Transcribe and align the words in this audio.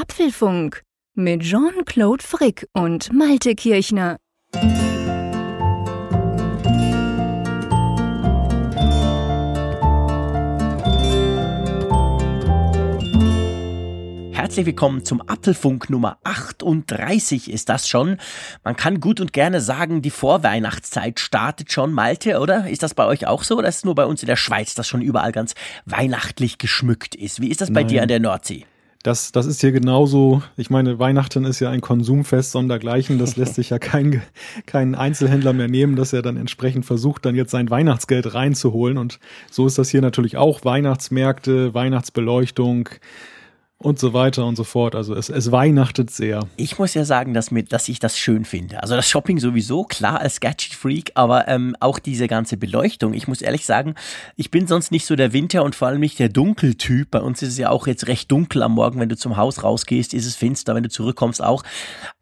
Apfelfunk 0.00 0.82
mit 1.14 1.42
Jean-Claude 1.42 2.24
Frick 2.24 2.66
und 2.72 3.12
Malte 3.12 3.54
Kirchner. 3.54 4.16
Herzlich 14.32 14.64
willkommen 14.64 15.04
zum 15.04 15.20
Apfelfunk 15.20 15.90
Nummer 15.90 16.16
38 16.24 17.50
ist 17.50 17.68
das 17.68 17.86
schon. 17.86 18.16
Man 18.64 18.76
kann 18.76 19.00
gut 19.00 19.20
und 19.20 19.34
gerne 19.34 19.60
sagen, 19.60 20.00
die 20.00 20.08
Vorweihnachtszeit 20.08 21.20
startet 21.20 21.72
schon. 21.72 21.92
Malte, 21.92 22.40
oder? 22.40 22.70
Ist 22.70 22.82
das 22.82 22.94
bei 22.94 23.04
euch 23.04 23.26
auch 23.26 23.42
so? 23.42 23.58
Oder 23.58 23.68
ist 23.68 23.76
es 23.76 23.84
nur 23.84 23.96
bei 23.96 24.06
uns 24.06 24.22
in 24.22 24.28
der 24.28 24.36
Schweiz, 24.36 24.74
dass 24.74 24.88
schon 24.88 25.02
überall 25.02 25.32
ganz 25.32 25.54
weihnachtlich 25.84 26.56
geschmückt 26.56 27.14
ist? 27.14 27.42
Wie 27.42 27.50
ist 27.50 27.60
das 27.60 27.70
bei 27.70 27.82
Nein. 27.82 27.88
dir 27.88 28.02
an 28.02 28.08
der 28.08 28.20
Nordsee? 28.20 28.64
Das, 29.02 29.32
das 29.32 29.46
ist 29.46 29.62
hier 29.62 29.72
genauso. 29.72 30.42
Ich 30.58 30.68
meine, 30.68 30.98
Weihnachten 30.98 31.46
ist 31.46 31.58
ja 31.58 31.70
ein 31.70 31.80
Konsumfest 31.80 32.52
sondergleichen. 32.52 33.18
Das 33.18 33.36
lässt 33.36 33.54
sich 33.54 33.70
ja 33.70 33.78
kein, 33.78 34.20
kein 34.66 34.94
Einzelhändler 34.94 35.54
mehr 35.54 35.68
nehmen, 35.68 35.96
dass 35.96 36.12
er 36.12 36.20
dann 36.20 36.36
entsprechend 36.36 36.84
versucht, 36.84 37.24
dann 37.24 37.34
jetzt 37.34 37.50
sein 37.50 37.70
Weihnachtsgeld 37.70 38.34
reinzuholen. 38.34 38.98
Und 38.98 39.18
so 39.50 39.66
ist 39.66 39.78
das 39.78 39.88
hier 39.88 40.02
natürlich 40.02 40.36
auch. 40.36 40.66
Weihnachtsmärkte, 40.66 41.72
Weihnachtsbeleuchtung, 41.72 42.90
und 43.82 43.98
so 43.98 44.12
weiter 44.12 44.44
und 44.44 44.56
so 44.56 44.64
fort. 44.64 44.94
Also 44.94 45.14
es, 45.14 45.30
es 45.30 45.50
weihnachtet 45.50 46.10
sehr. 46.10 46.46
Ich 46.56 46.78
muss 46.78 46.92
ja 46.92 47.06
sagen, 47.06 47.32
dass, 47.32 47.50
mir, 47.50 47.62
dass 47.62 47.88
ich 47.88 47.98
das 47.98 48.18
schön 48.18 48.44
finde. 48.44 48.82
Also 48.82 48.94
das 48.94 49.08
Shopping 49.08 49.38
sowieso, 49.38 49.84
klar 49.84 50.20
als 50.20 50.40
Gadget-Freak, 50.40 51.12
aber 51.14 51.48
ähm, 51.48 51.74
auch 51.80 51.98
diese 51.98 52.28
ganze 52.28 52.58
Beleuchtung. 52.58 53.14
Ich 53.14 53.26
muss 53.26 53.40
ehrlich 53.40 53.64
sagen, 53.64 53.94
ich 54.36 54.50
bin 54.50 54.66
sonst 54.66 54.90
nicht 54.90 55.06
so 55.06 55.16
der 55.16 55.32
Winter- 55.32 55.64
und 55.64 55.74
vor 55.74 55.88
allem 55.88 56.00
nicht 56.00 56.18
der 56.18 56.28
Dunkeltyp. 56.28 57.10
Bei 57.10 57.20
uns 57.20 57.40
ist 57.40 57.50
es 57.50 57.58
ja 57.58 57.70
auch 57.70 57.86
jetzt 57.86 58.06
recht 58.06 58.30
dunkel 58.30 58.62
am 58.62 58.72
Morgen, 58.72 59.00
wenn 59.00 59.08
du 59.08 59.16
zum 59.16 59.38
Haus 59.38 59.62
rausgehst, 59.64 60.12
ist 60.12 60.26
es 60.26 60.36
finster, 60.36 60.74
wenn 60.74 60.82
du 60.82 60.90
zurückkommst 60.90 61.42
auch. 61.42 61.62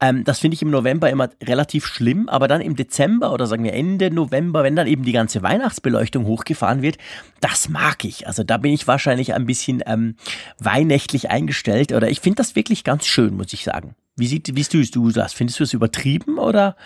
Ähm, 0.01 0.23
das 0.23 0.39
finde 0.39 0.55
ich 0.55 0.63
im 0.63 0.71
November 0.71 1.11
immer 1.11 1.29
relativ 1.43 1.87
schlimm, 1.87 2.29
aber 2.29 2.47
dann 2.47 2.61
im 2.61 2.77
Dezember 2.77 3.33
oder 3.33 3.49
sagen 3.49 3.65
wir 3.65 3.73
Ende 3.73 4.13
November, 4.13 4.63
wenn 4.63 4.77
dann 4.77 4.87
eben 4.87 5.03
die 5.03 5.13
ganze 5.13 5.43
Weihnachtsbeleuchtung 5.43 6.25
hochgefahren 6.25 6.83
wird, 6.83 6.99
das 7.41 7.69
mag 7.69 8.05
ich. 8.05 8.29
Also 8.29 8.45
da 8.45 8.59
bin 8.59 8.73
ich 8.73 8.87
wahrscheinlich 8.87 9.35
ein 9.35 9.45
bisschen 9.45 9.83
ähm, 9.87 10.15
weihnachtlich 10.61 11.31
eingestellt 11.31 11.48
eingestellt 11.49 11.93
oder 11.93 12.11
ich 12.11 12.21
finde 12.21 12.37
das 12.37 12.55
wirklich 12.55 12.85
ganz 12.85 13.07
schön, 13.07 13.37
muss 13.37 13.53
ich 13.53 13.65
sagen. 13.65 13.95
Wie, 14.17 14.27
sieht, 14.27 14.55
wie 14.55 14.63
siehst 14.63 14.95
du 14.95 15.11
das? 15.11 15.33
Findest 15.33 15.61
du 15.61 15.65
es 15.65 15.73
übertrieben 15.73 16.39
oder 16.39 16.77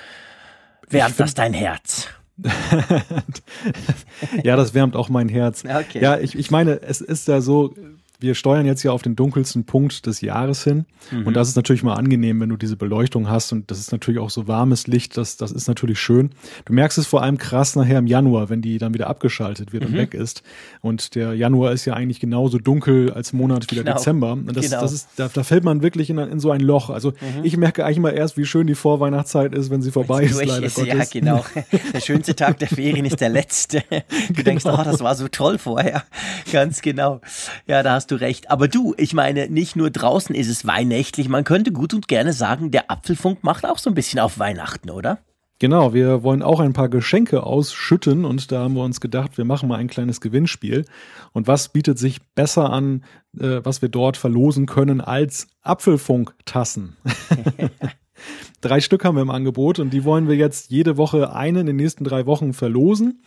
wärmt 0.88 1.18
das 1.18 1.34
dein 1.34 1.52
Herz? 1.54 2.08
ja, 4.42 4.56
das 4.56 4.74
wärmt 4.74 4.96
auch 4.96 5.08
mein 5.08 5.28
Herz. 5.28 5.64
Okay. 5.68 6.02
Ja, 6.02 6.18
ich, 6.18 6.36
ich 6.36 6.50
meine, 6.50 6.82
es 6.82 7.00
ist 7.00 7.28
ja 7.28 7.40
so, 7.40 7.74
wir 8.22 8.34
steuern 8.34 8.66
jetzt 8.66 8.82
ja 8.82 8.92
auf 8.92 9.02
den 9.02 9.16
dunkelsten 9.16 9.64
Punkt 9.64 10.06
des 10.06 10.20
Jahres 10.20 10.64
hin. 10.64 10.86
Mhm. 11.10 11.26
Und 11.26 11.34
das 11.34 11.48
ist 11.48 11.56
natürlich 11.56 11.82
mal 11.82 11.94
angenehm, 11.94 12.40
wenn 12.40 12.48
du 12.48 12.56
diese 12.56 12.76
Beleuchtung 12.76 13.28
hast. 13.28 13.52
Und 13.52 13.70
das 13.70 13.78
ist 13.78 13.92
natürlich 13.92 14.20
auch 14.20 14.30
so 14.30 14.48
warmes 14.48 14.86
Licht. 14.86 15.16
Das, 15.16 15.36
das 15.36 15.52
ist 15.52 15.68
natürlich 15.68 16.00
schön. 16.00 16.30
Du 16.64 16.72
merkst 16.72 16.98
es 16.98 17.06
vor 17.06 17.22
allem 17.22 17.38
krass 17.38 17.76
nachher 17.76 17.98
im 17.98 18.06
Januar, 18.06 18.48
wenn 18.48 18.62
die 18.62 18.78
dann 18.78 18.94
wieder 18.94 19.08
abgeschaltet 19.08 19.72
wird 19.72 19.84
mhm. 19.84 19.90
und 19.90 19.96
weg 19.96 20.14
ist. 20.14 20.42
Und 20.80 21.14
der 21.14 21.34
Januar 21.34 21.72
ist 21.72 21.84
ja 21.84 21.94
eigentlich 21.94 22.20
genauso 22.20 22.58
dunkel 22.58 23.12
als 23.12 23.32
Monat 23.32 23.70
wie 23.70 23.74
der 23.74 23.84
genau. 23.84 23.96
Dezember. 23.96 24.32
Und 24.32 24.56
das, 24.56 24.66
genau. 24.66 24.80
das 24.80 24.92
ist, 24.92 25.08
da, 25.16 25.28
da 25.28 25.42
fällt 25.42 25.64
man 25.64 25.82
wirklich 25.82 26.08
in, 26.10 26.18
in 26.18 26.40
so 26.40 26.50
ein 26.50 26.60
Loch. 26.60 26.90
Also 26.90 27.10
mhm. 27.10 27.44
ich 27.44 27.56
merke 27.56 27.84
eigentlich 27.84 28.00
mal 28.00 28.10
erst, 28.10 28.36
wie 28.36 28.46
schön 28.46 28.66
die 28.66 28.74
Vorweihnachtszeit 28.74 29.54
ist, 29.54 29.70
wenn 29.70 29.82
sie 29.82 29.90
vorbei 29.90 30.24
ist, 30.24 30.44
leider 30.44 30.64
ist, 30.64 30.78
Ja, 30.78 31.02
genau. 31.10 31.44
Der 31.92 32.00
schönste 32.00 32.34
Tag 32.34 32.58
der 32.58 32.68
Ferien 32.68 33.04
ist 33.04 33.20
der 33.20 33.28
letzte. 33.28 33.82
Du 33.90 34.02
genau. 34.28 34.42
denkst, 34.42 34.66
oh, 34.66 34.80
das 34.84 35.00
war 35.00 35.14
so 35.14 35.28
toll 35.28 35.58
vorher. 35.58 36.04
Ganz 36.52 36.80
genau. 36.82 37.20
Ja, 37.66 37.82
da 37.82 37.94
hast 37.94 38.10
du 38.10 38.11
recht. 38.16 38.50
Aber 38.50 38.68
du, 38.68 38.94
ich 38.96 39.14
meine, 39.14 39.48
nicht 39.48 39.76
nur 39.76 39.90
draußen 39.90 40.34
ist 40.34 40.48
es 40.48 40.66
weihnachtlich, 40.66 41.28
man 41.28 41.44
könnte 41.44 41.72
gut 41.72 41.94
und 41.94 42.08
gerne 42.08 42.32
sagen, 42.32 42.70
der 42.70 42.90
Apfelfunk 42.90 43.42
macht 43.44 43.64
auch 43.64 43.78
so 43.78 43.90
ein 43.90 43.94
bisschen 43.94 44.20
auf 44.20 44.38
Weihnachten, 44.38 44.90
oder? 44.90 45.18
Genau, 45.58 45.94
wir 45.94 46.24
wollen 46.24 46.42
auch 46.42 46.58
ein 46.58 46.72
paar 46.72 46.88
Geschenke 46.88 47.44
ausschütten 47.44 48.24
und 48.24 48.50
da 48.50 48.64
haben 48.64 48.74
wir 48.74 48.82
uns 48.82 49.00
gedacht, 49.00 49.38
wir 49.38 49.44
machen 49.44 49.68
mal 49.68 49.76
ein 49.76 49.86
kleines 49.86 50.20
Gewinnspiel. 50.20 50.84
Und 51.32 51.46
was 51.46 51.68
bietet 51.68 52.00
sich 52.00 52.20
besser 52.34 52.70
an, 52.70 53.04
äh, 53.38 53.60
was 53.62 53.80
wir 53.80 53.88
dort 53.88 54.16
verlosen 54.16 54.66
können, 54.66 55.00
als 55.00 55.46
Apfelfunk-Tassen? 55.62 56.96
drei 58.62 58.80
Stück 58.80 59.04
haben 59.04 59.16
wir 59.16 59.22
im 59.22 59.30
Angebot 59.30 59.78
und 59.78 59.90
die 59.90 60.04
wollen 60.04 60.28
wir 60.28 60.36
jetzt 60.36 60.70
jede 60.70 60.96
Woche 60.96 61.34
eine 61.34 61.60
in 61.60 61.66
den 61.66 61.76
nächsten 61.76 62.04
drei 62.04 62.24
Wochen 62.24 62.54
verlosen. 62.54 63.20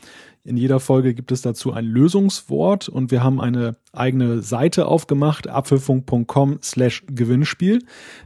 In 0.48 0.58
jeder 0.58 0.80
Folge 0.80 1.16
gibt 1.16 1.32
es 1.32 1.42
dazu 1.42 1.74
ein 1.74 1.86
Lösungswort 1.86 2.88
und 2.88 3.10
wir 3.10 3.24
haben 3.24 3.42
eine 3.42 3.78
eigene 3.94 4.44
Seite 4.44 4.86
aufgemacht, 4.86 5.48
apfelfunk.com 5.48 6.60
slash 6.62 7.04
Gewinnspiel. 7.08 7.80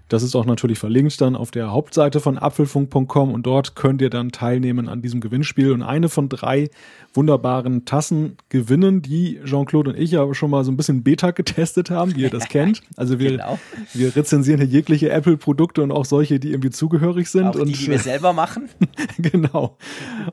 Das 0.09 0.21
ist 0.21 0.35
auch 0.35 0.45
natürlich 0.45 0.79
verlinkt 0.79 1.21
dann 1.21 1.37
auf 1.37 1.51
der 1.51 1.71
Hauptseite 1.71 2.19
von 2.19 2.37
apfelfunk.com 2.37 3.31
und 3.31 3.45
dort 3.45 3.75
könnt 3.75 4.01
ihr 4.01 4.09
dann 4.09 4.31
teilnehmen 4.31 4.89
an 4.89 5.01
diesem 5.01 5.21
Gewinnspiel 5.21 5.71
und 5.71 5.81
eine 5.81 6.09
von 6.09 6.27
drei 6.27 6.69
wunderbaren 7.13 7.85
Tassen 7.85 8.35
gewinnen, 8.49 9.01
die 9.01 9.39
Jean-Claude 9.45 9.91
und 9.91 9.97
ich 9.97 10.11
ja 10.11 10.33
schon 10.33 10.51
mal 10.51 10.65
so 10.65 10.71
ein 10.71 10.77
bisschen 10.77 11.03
Beta 11.03 11.31
getestet 11.31 11.89
haben, 11.89 12.15
wie 12.15 12.23
ihr 12.23 12.29
das 12.29 12.49
kennt. 12.49 12.81
Also 12.97 13.19
wir, 13.19 13.31
genau. 13.31 13.59
wir 13.93 14.13
rezensieren 14.13 14.59
hier 14.59 14.69
jegliche 14.69 15.09
Apple-Produkte 15.09 15.81
und 15.83 15.91
auch 15.91 16.05
solche, 16.05 16.39
die 16.39 16.51
irgendwie 16.51 16.71
zugehörig 16.99 17.29
sind. 17.29 17.47
Auch 17.47 17.51
die, 17.53 17.59
und, 17.59 17.67
die 17.79 17.87
wir 17.91 17.99
selber 17.99 18.33
machen. 18.33 18.69
genau. 19.17 19.77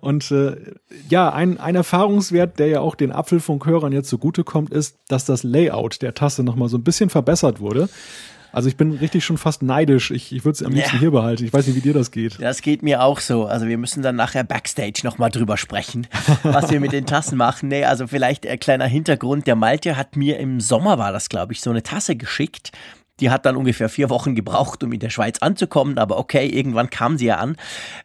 Und 0.00 0.30
äh, 0.30 0.56
ja, 1.08 1.32
ein, 1.32 1.58
ein 1.58 1.74
Erfahrungswert, 1.74 2.58
der 2.58 2.68
ja 2.68 2.80
auch 2.80 2.94
den 2.94 3.12
Apfelfunk-Hörern 3.12 3.92
jetzt 3.92 4.08
zugutekommt, 4.08 4.72
ist, 4.72 4.98
dass 5.08 5.24
das 5.24 5.42
Layout 5.42 6.02
der 6.02 6.14
Tasse 6.14 6.42
nochmal 6.42 6.68
so 6.68 6.76
ein 6.76 6.84
bisschen 6.84 7.10
verbessert 7.10 7.60
wurde. 7.60 7.88
Also 8.52 8.70
ich 8.70 8.78
bin 8.78 8.92
richtig 8.92 9.22
schon 9.22 9.36
fast 9.36 9.62
neidisch. 9.62 10.10
Ich, 10.10 10.32
ich 10.32 10.46
würde 10.46 10.54
es 10.54 10.62
am 10.62 10.72
liebsten 10.72 10.96
ja. 10.96 11.00
hier 11.00 11.10
behalten. 11.10 11.44
Ich 11.44 11.52
weiß 11.52 11.66
nicht, 11.66 11.76
wie 11.76 11.80
dir 11.80 11.92
das 11.92 12.10
geht. 12.10 12.40
Das 12.40 12.62
geht 12.62 12.82
mir 12.82 13.02
auch 13.02 13.20
so. 13.20 13.44
Also 13.44 13.66
wir 13.66 13.76
müssen 13.76 14.02
dann 14.02 14.16
nachher 14.16 14.44
Backstage 14.44 15.00
nochmal 15.04 15.30
drüber 15.30 15.58
sprechen, 15.58 16.06
was 16.42 16.70
wir 16.70 16.80
mit 16.80 16.92
den 16.92 17.04
Tassen 17.04 17.36
machen. 17.36 17.68
Nee, 17.68 17.84
also 17.84 18.06
vielleicht 18.06 18.46
ein 18.46 18.58
kleiner 18.58 18.86
Hintergrund. 18.86 19.46
Der 19.46 19.56
Malte 19.56 19.98
hat 19.98 20.16
mir 20.16 20.38
im 20.38 20.60
Sommer, 20.60 20.96
war 20.96 21.12
das 21.12 21.28
glaube 21.28 21.52
ich, 21.52 21.60
so 21.60 21.68
eine 21.68 21.82
Tasse 21.82 22.16
geschickt. 22.16 22.72
Die 23.20 23.30
hat 23.30 23.46
dann 23.46 23.56
ungefähr 23.56 23.88
vier 23.88 24.10
Wochen 24.10 24.34
gebraucht, 24.34 24.84
um 24.84 24.92
in 24.92 25.00
der 25.00 25.10
Schweiz 25.10 25.38
anzukommen, 25.38 25.96
aber 25.96 26.18
okay, 26.18 26.46
irgendwann 26.46 26.90
kam 26.90 27.16
sie 27.16 27.26
ja 27.26 27.36
an. 27.36 27.56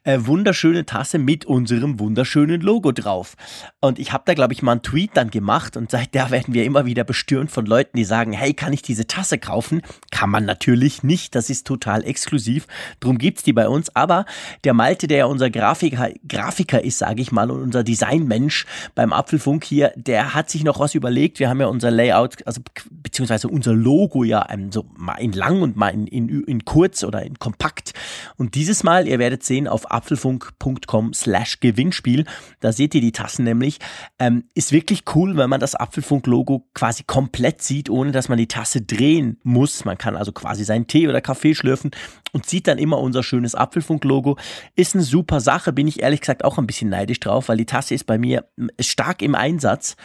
Äh, 0.04 0.20
wunderschöne 0.22 0.86
Tasse 0.86 1.20
mit 1.20 1.46
unserem 1.46 2.00
wunderschönen 2.00 2.62
Logo 2.62 2.94
drauf. 2.94 3.36
Und 3.82 4.00
ich 4.00 4.14
habe 4.14 4.24
da, 4.26 4.34
glaube 4.34 4.54
ich, 4.54 4.62
mal 4.62 4.74
einen 4.74 4.84
Tweet 4.84 5.12
dann 5.16 5.30
gemacht 5.30 5.76
und 5.76 5.92
seitdem 5.92 6.32
werden 6.32 6.54
wir 6.54 6.64
immer 6.64 6.86
wieder 6.86 7.04
bestürmt 7.04 7.52
von 7.52 7.66
Leuten, 7.66 7.98
die 7.98 8.06
sagen, 8.06 8.32
hey, 8.32 8.54
kann 8.54 8.72
ich 8.72 8.82
diese 8.82 9.06
Tasse 9.06 9.38
kaufen? 9.38 9.82
Kann 10.12 10.30
man 10.30 10.46
natürlich 10.46 11.04
nicht, 11.04 11.36
das 11.36 11.50
ist 11.50 11.68
total 11.68 12.06
exklusiv. 12.06 12.68
Drum 13.00 13.18
gibt's 13.18 13.44
die 13.44 13.54
bei 13.54 13.68
uns. 13.68 13.94
Aber 13.96 14.26
der 14.64 14.74
Malte, 14.74 15.08
der 15.08 15.18
ja 15.18 15.26
unser 15.26 15.50
Grafiker, 15.50 16.10
Grafiker 16.28 16.84
ist, 16.84 17.00
sage 17.00 17.22
ich 17.22 17.32
mal, 17.32 17.52
und 17.52 17.62
unser 17.62 17.84
Designmensch 17.84 18.66
beim 18.96 19.12
Apfelfunk 19.12 19.66
hier, 19.66 19.92
der 19.96 20.34
hat 20.34 20.50
sich 20.50 20.64
noch 20.64 20.80
was 20.80 20.96
überlegt. 20.96 21.40
Wir 21.40 21.50
haben 21.50 21.60
ja 21.60 21.68
unser 21.68 21.92
Layout, 21.92 22.46
also 22.48 22.62
beziehungsweise 22.90 23.48
unser 23.50 23.74
Logo 23.74 24.24
ja 24.24 24.46
ähm, 24.50 24.72
so 24.72 24.86
mal 25.02 25.16
in 25.16 25.34
lang 25.34 25.62
und 25.62 25.76
mal 25.76 25.90
in, 25.90 26.08
in, 26.08 26.44
in 26.44 26.66
kurz 26.66 27.04
oder 27.04 27.24
in 27.24 27.40
kompakt. 27.40 27.94
Und 28.38 28.56
dieses 28.56 28.84
Mal, 28.84 29.08
ihr 29.08 29.20
werdet 29.20 29.44
sehen, 29.44 29.68
auf 29.68 29.92
apfelfunk.com 29.92 31.14
slash 31.14 31.60
Gewinnspiel, 31.60 32.26
da 32.60 32.72
seht 32.72 32.96
ihr 32.96 33.02
die 33.02 33.12
Tassen 33.12 33.44
nämlich, 33.44 33.80
ähm, 34.20 34.46
ist 34.54 34.72
wirklich 34.72 35.04
cool, 35.16 35.38
wenn 35.38 35.50
man 35.50 35.60
das 35.60 35.76
Apfelfunk-Logo 35.76 36.68
quasi 36.74 37.04
komplett 37.04 37.62
sieht, 37.62 37.90
ohne 37.90 38.12
dass 38.12 38.30
man 38.30 38.38
die 38.38 38.48
Tasse 38.48 38.82
drehen 38.82 39.40
muss. 39.44 39.86
Man 39.86 39.98
kann 39.98 40.16
also 40.16 40.32
quasi 40.32 40.64
seinen 40.64 40.88
Tee 40.88 41.08
oder 41.08 41.22
Kaffee 41.22 41.56
schlürfen 41.56 41.92
und 42.32 42.46
sieht 42.46 42.68
dann 42.68 42.78
immer 42.78 43.00
unser 43.00 43.24
schönes 43.24 43.56
Apfelfunk-Logo. 43.56 44.38
Ist 44.76 44.96
eine 44.96 45.04
super 45.04 45.40
Sache, 45.40 45.74
bin 45.74 45.88
ich 45.88 46.02
ehrlich 46.02 46.22
gesagt 46.22 46.44
auch 46.46 46.58
ein 46.58 46.68
bisschen 46.68 46.90
neidisch 46.90 47.20
drauf, 47.20 47.50
weil 47.50 47.58
die 47.58 47.66
Tasse 47.66 47.96
ist 47.96 48.06
bei 48.06 48.18
mir 48.18 48.46
stark 48.80 49.22
im 49.22 49.36
Einsatz. 49.36 49.96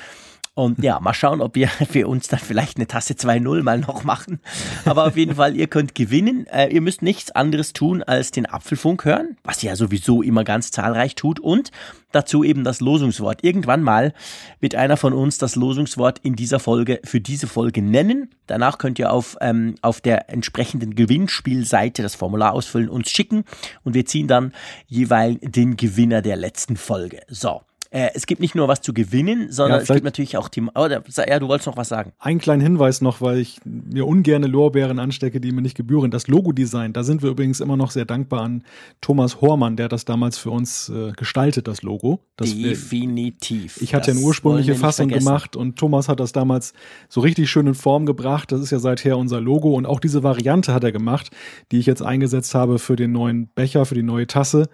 Und 0.57 0.83
ja, 0.83 0.99
mal 1.01 1.13
schauen, 1.13 1.43
ob 1.43 1.55
wir 1.55 1.69
für 1.91 2.09
uns 2.09 2.29
dann 2.29 2.41
vielleicht 2.41 2.79
eine 2.79 2.87
Tasse 2.87 3.13
2.0 3.13 3.63
mal 3.63 3.79
noch 3.79 4.05
machen. 4.05 4.41
Aber 4.87 5.07
auf 5.07 5.15
jeden 5.15 5.35
Fall, 5.35 5.55
ihr 5.55 5.67
könnt 5.67 5.95
gewinnen. 5.95 6.47
Äh, 6.47 6.73
ihr 6.73 6.81
müsst 6.81 7.03
nichts 7.03 7.31
anderes 7.31 7.75
tun, 7.75 8.03
als 8.03 8.31
den 8.31 8.47
Apfelfunk 8.47 9.05
hören, 9.05 9.37
was 9.45 9.63
ihr 9.63 9.69
ja 9.69 9.77
sowieso 9.77 10.23
immer 10.23 10.45
ganz 10.45 10.71
zahlreich 10.71 11.15
tut. 11.15 11.41
Und 11.41 11.73
dazu 12.11 12.43
eben 12.43 12.65
das 12.65 12.81
Losungswort. 12.81 13.45
Irgendwann 13.45 13.83
mal 13.83 14.15
wird 14.59 14.75
einer 14.75 14.97
von 14.97 15.13
uns 15.13 15.37
das 15.37 15.57
Losungswort 15.57 16.21
in 16.21 16.37
dieser 16.37 16.59
Folge 16.59 17.01
für 17.05 17.21
diese 17.21 17.49
Folge 17.49 17.83
nennen. 17.83 18.31
Danach 18.47 18.79
könnt 18.79 18.99
ihr 18.99 19.13
auf, 19.13 19.37
ähm, 19.43 19.75
auf 19.83 20.01
der 20.01 20.31
entsprechenden 20.31 20.95
Gewinnspielseite 20.95 22.03
das 22.03 22.15
Formular 22.15 22.55
ausfüllen, 22.55 22.89
uns 22.89 23.11
schicken 23.11 23.45
und 23.85 23.93
wir 23.93 24.07
ziehen 24.07 24.27
dann 24.27 24.55
jeweils 24.87 25.39
den 25.43 25.77
Gewinner 25.77 26.23
der 26.23 26.37
letzten 26.37 26.79
Folge. 26.79 27.21
So. 27.29 27.66
Äh, 27.91 28.11
es 28.15 28.27
gibt 28.27 28.41
nicht 28.41 28.55
nur 28.55 28.69
was 28.69 28.81
zu 28.81 28.93
gewinnen, 28.93 29.51
sondern 29.51 29.79
ja, 29.79 29.83
es 29.83 29.89
gibt 29.89 30.05
natürlich 30.05 30.37
auch 30.37 30.49
die. 30.49 30.63
Oh, 30.75 30.87
ja, 30.87 31.39
du 31.39 31.49
wolltest 31.49 31.67
noch 31.67 31.77
was 31.77 31.89
sagen. 31.89 32.13
Einen 32.19 32.41
kleinen 32.41 32.63
Hinweis 32.63 33.01
noch, 33.01 33.21
weil 33.21 33.39
ich 33.39 33.61
mir 33.65 34.07
ungerne 34.07 34.47
Lorbeeren 34.47 34.99
anstecke, 34.99 35.41
die 35.41 35.53
mir 35.53 35.63
nicht 35.63 35.77
gebühren. 35.77 36.11
Das 36.11 36.29
Logo-Design, 36.29 36.93
da 36.93 37.05
sind 37.05 37.23
wir 37.23 37.31
übrigens 37.31 37.61
immer 37.61 37.77
noch 37.77 37.91
sehr 37.91 38.05
dankbar 38.05 38.43
an 38.43 38.65
Thomas 39.01 39.41
Hormann, 39.41 39.77
der 39.77 39.89
das 39.89 40.05
damals 40.05 40.39
für 40.39 40.51
uns 40.51 40.89
äh, 40.89 41.13
gestaltet, 41.13 41.69
das 41.69 41.83
Logo. 41.83 42.21
Das 42.37 42.55
Definitiv. 42.55 43.77
Wir, 43.77 43.83
ich 43.83 43.95
hatte 43.95 44.11
eine 44.11 44.21
ursprüngliche 44.21 44.75
Fassung 44.75 45.09
gemacht 45.09 45.57
und 45.57 45.77
Thomas 45.77 46.09
hat 46.09 46.21
das 46.21 46.33
damals 46.33 46.73
so 47.09 47.21
richtig 47.21 47.51
schön 47.51 47.67
in 47.67 47.75
Form 47.75 48.07
gebracht. 48.07 48.53
Das 48.53 48.61
ist 48.61 48.71
ja 48.71 48.79
seither 48.79 49.17
unser 49.17 49.41
Logo 49.41 49.75
und 49.75 49.87
auch 49.87 50.01
diese 50.01 50.23
Variante 50.23 50.75
hat 50.75 50.85
er 50.85 50.93
gemacht, 50.93 51.31
die 51.73 51.79
ich 51.79 51.87
jetzt 51.87 52.03
eingesetzt 52.03 52.55
habe 52.55 52.79
für 52.79 52.97
den 52.97 53.13
neuen 53.13 53.49
Becher, 53.49 53.87
für 53.87 53.95
die 53.95 54.03
neue 54.03 54.27
Tasse. 54.27 54.69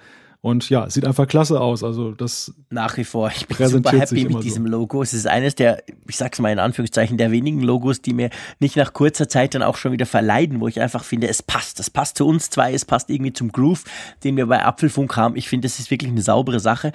Und 0.44 0.69
ja, 0.71 0.91
sieht 0.91 1.06
einfach 1.06 1.29
klasse 1.29 1.61
aus. 1.61 1.85
Also 1.85 2.11
das 2.11 2.53
nach 2.69 2.97
wie 2.97 3.05
vor. 3.05 3.31
Ich 3.35 3.47
bin 3.47 3.69
super 3.69 3.93
happy 3.93 4.25
mit 4.25 4.43
diesem 4.43 4.65
so. 4.65 4.73
Logo. 4.73 5.00
Es 5.00 5.15
ist 5.15 5.29
eines 5.29 5.55
der, 5.55 5.85
ich 6.09 6.17
sag's 6.17 6.41
mal 6.41 6.50
in 6.50 6.59
Anführungszeichen, 6.59 7.17
der 7.17 7.31
wenigen 7.31 7.62
Logos, 7.62 8.03
die 8.03 8.12
mir 8.12 8.29
nicht 8.59 8.77
nach 8.77 8.93
kurzer 8.93 9.29
Zeit 9.29 9.55
dann 9.55 9.62
auch 9.62 9.77
schon 9.77 9.93
wieder 9.93 10.05
verleiden, 10.05 10.61
wo 10.61 10.67
ich 10.67 10.81
einfach 10.81 11.05
finde, 11.05 11.29
es 11.29 11.44
passt. 11.44 11.79
Es 11.79 11.91
passt 11.91 12.19
zu 12.19 12.27
uns 12.27 12.50
zwei, 12.50 12.75
es 12.75 12.85
passt 12.85 13.09
irgendwie 13.09 13.33
zum 13.33 13.53
Groove, 13.53 13.85
den 14.25 14.37
wir 14.37 14.47
bei 14.47 14.65
Apfelfunk 14.65 15.17
haben. 15.17 15.37
Ich 15.37 15.49
finde, 15.49 15.67
es 15.67 15.79
ist 15.79 15.93
wirklich 15.93 16.11
eine 16.11 16.23
saubere 16.23 16.59
Sache. 16.59 16.91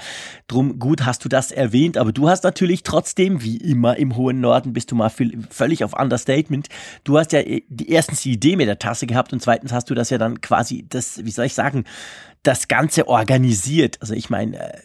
Drum 0.49 0.77
gut 0.77 1.05
hast 1.05 1.23
du 1.23 1.29
das 1.29 1.53
erwähnt, 1.53 1.97
aber 1.97 2.11
du 2.11 2.27
hast 2.27 2.43
natürlich 2.43 2.83
trotzdem, 2.83 3.43
wie 3.43 3.55
immer 3.55 3.95
im 3.95 4.17
hohen 4.17 4.41
Norden, 4.41 4.73
bist 4.73 4.91
du 4.91 4.95
mal 4.95 5.09
völlig 5.49 5.85
auf 5.85 5.97
Understatement. 5.97 6.67
Du 7.05 7.17
hast 7.17 7.31
ja 7.31 7.43
die 7.43 7.89
erstens 7.89 8.23
die 8.23 8.33
Idee 8.33 8.57
mit 8.57 8.67
der 8.67 8.77
Tasse 8.77 9.07
gehabt 9.07 9.31
und 9.31 9.41
zweitens 9.41 9.71
hast 9.71 9.89
du 9.89 9.95
das 9.95 10.09
ja 10.09 10.17
dann 10.17 10.41
quasi, 10.41 10.85
das, 10.89 11.23
wie 11.23 11.31
soll 11.31 11.45
ich 11.45 11.53
sagen, 11.53 11.85
das 12.43 12.67
Ganze 12.67 13.07
organisiert. 13.07 13.97
Also 14.01 14.13
ich 14.13 14.29
meine, 14.29 14.57
äh, 14.57 14.79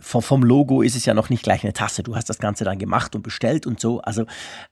vom 0.00 0.42
Logo 0.42 0.82
ist 0.82 0.96
es 0.96 1.04
ja 1.04 1.14
noch 1.14 1.30
nicht 1.30 1.42
gleich 1.42 1.62
eine 1.62 1.72
Tasse. 1.72 2.02
Du 2.02 2.16
hast 2.16 2.28
das 2.28 2.38
Ganze 2.38 2.64
dann 2.64 2.78
gemacht 2.78 3.14
und 3.14 3.22
bestellt 3.22 3.66
und 3.66 3.80
so. 3.80 4.00
Also 4.00 4.24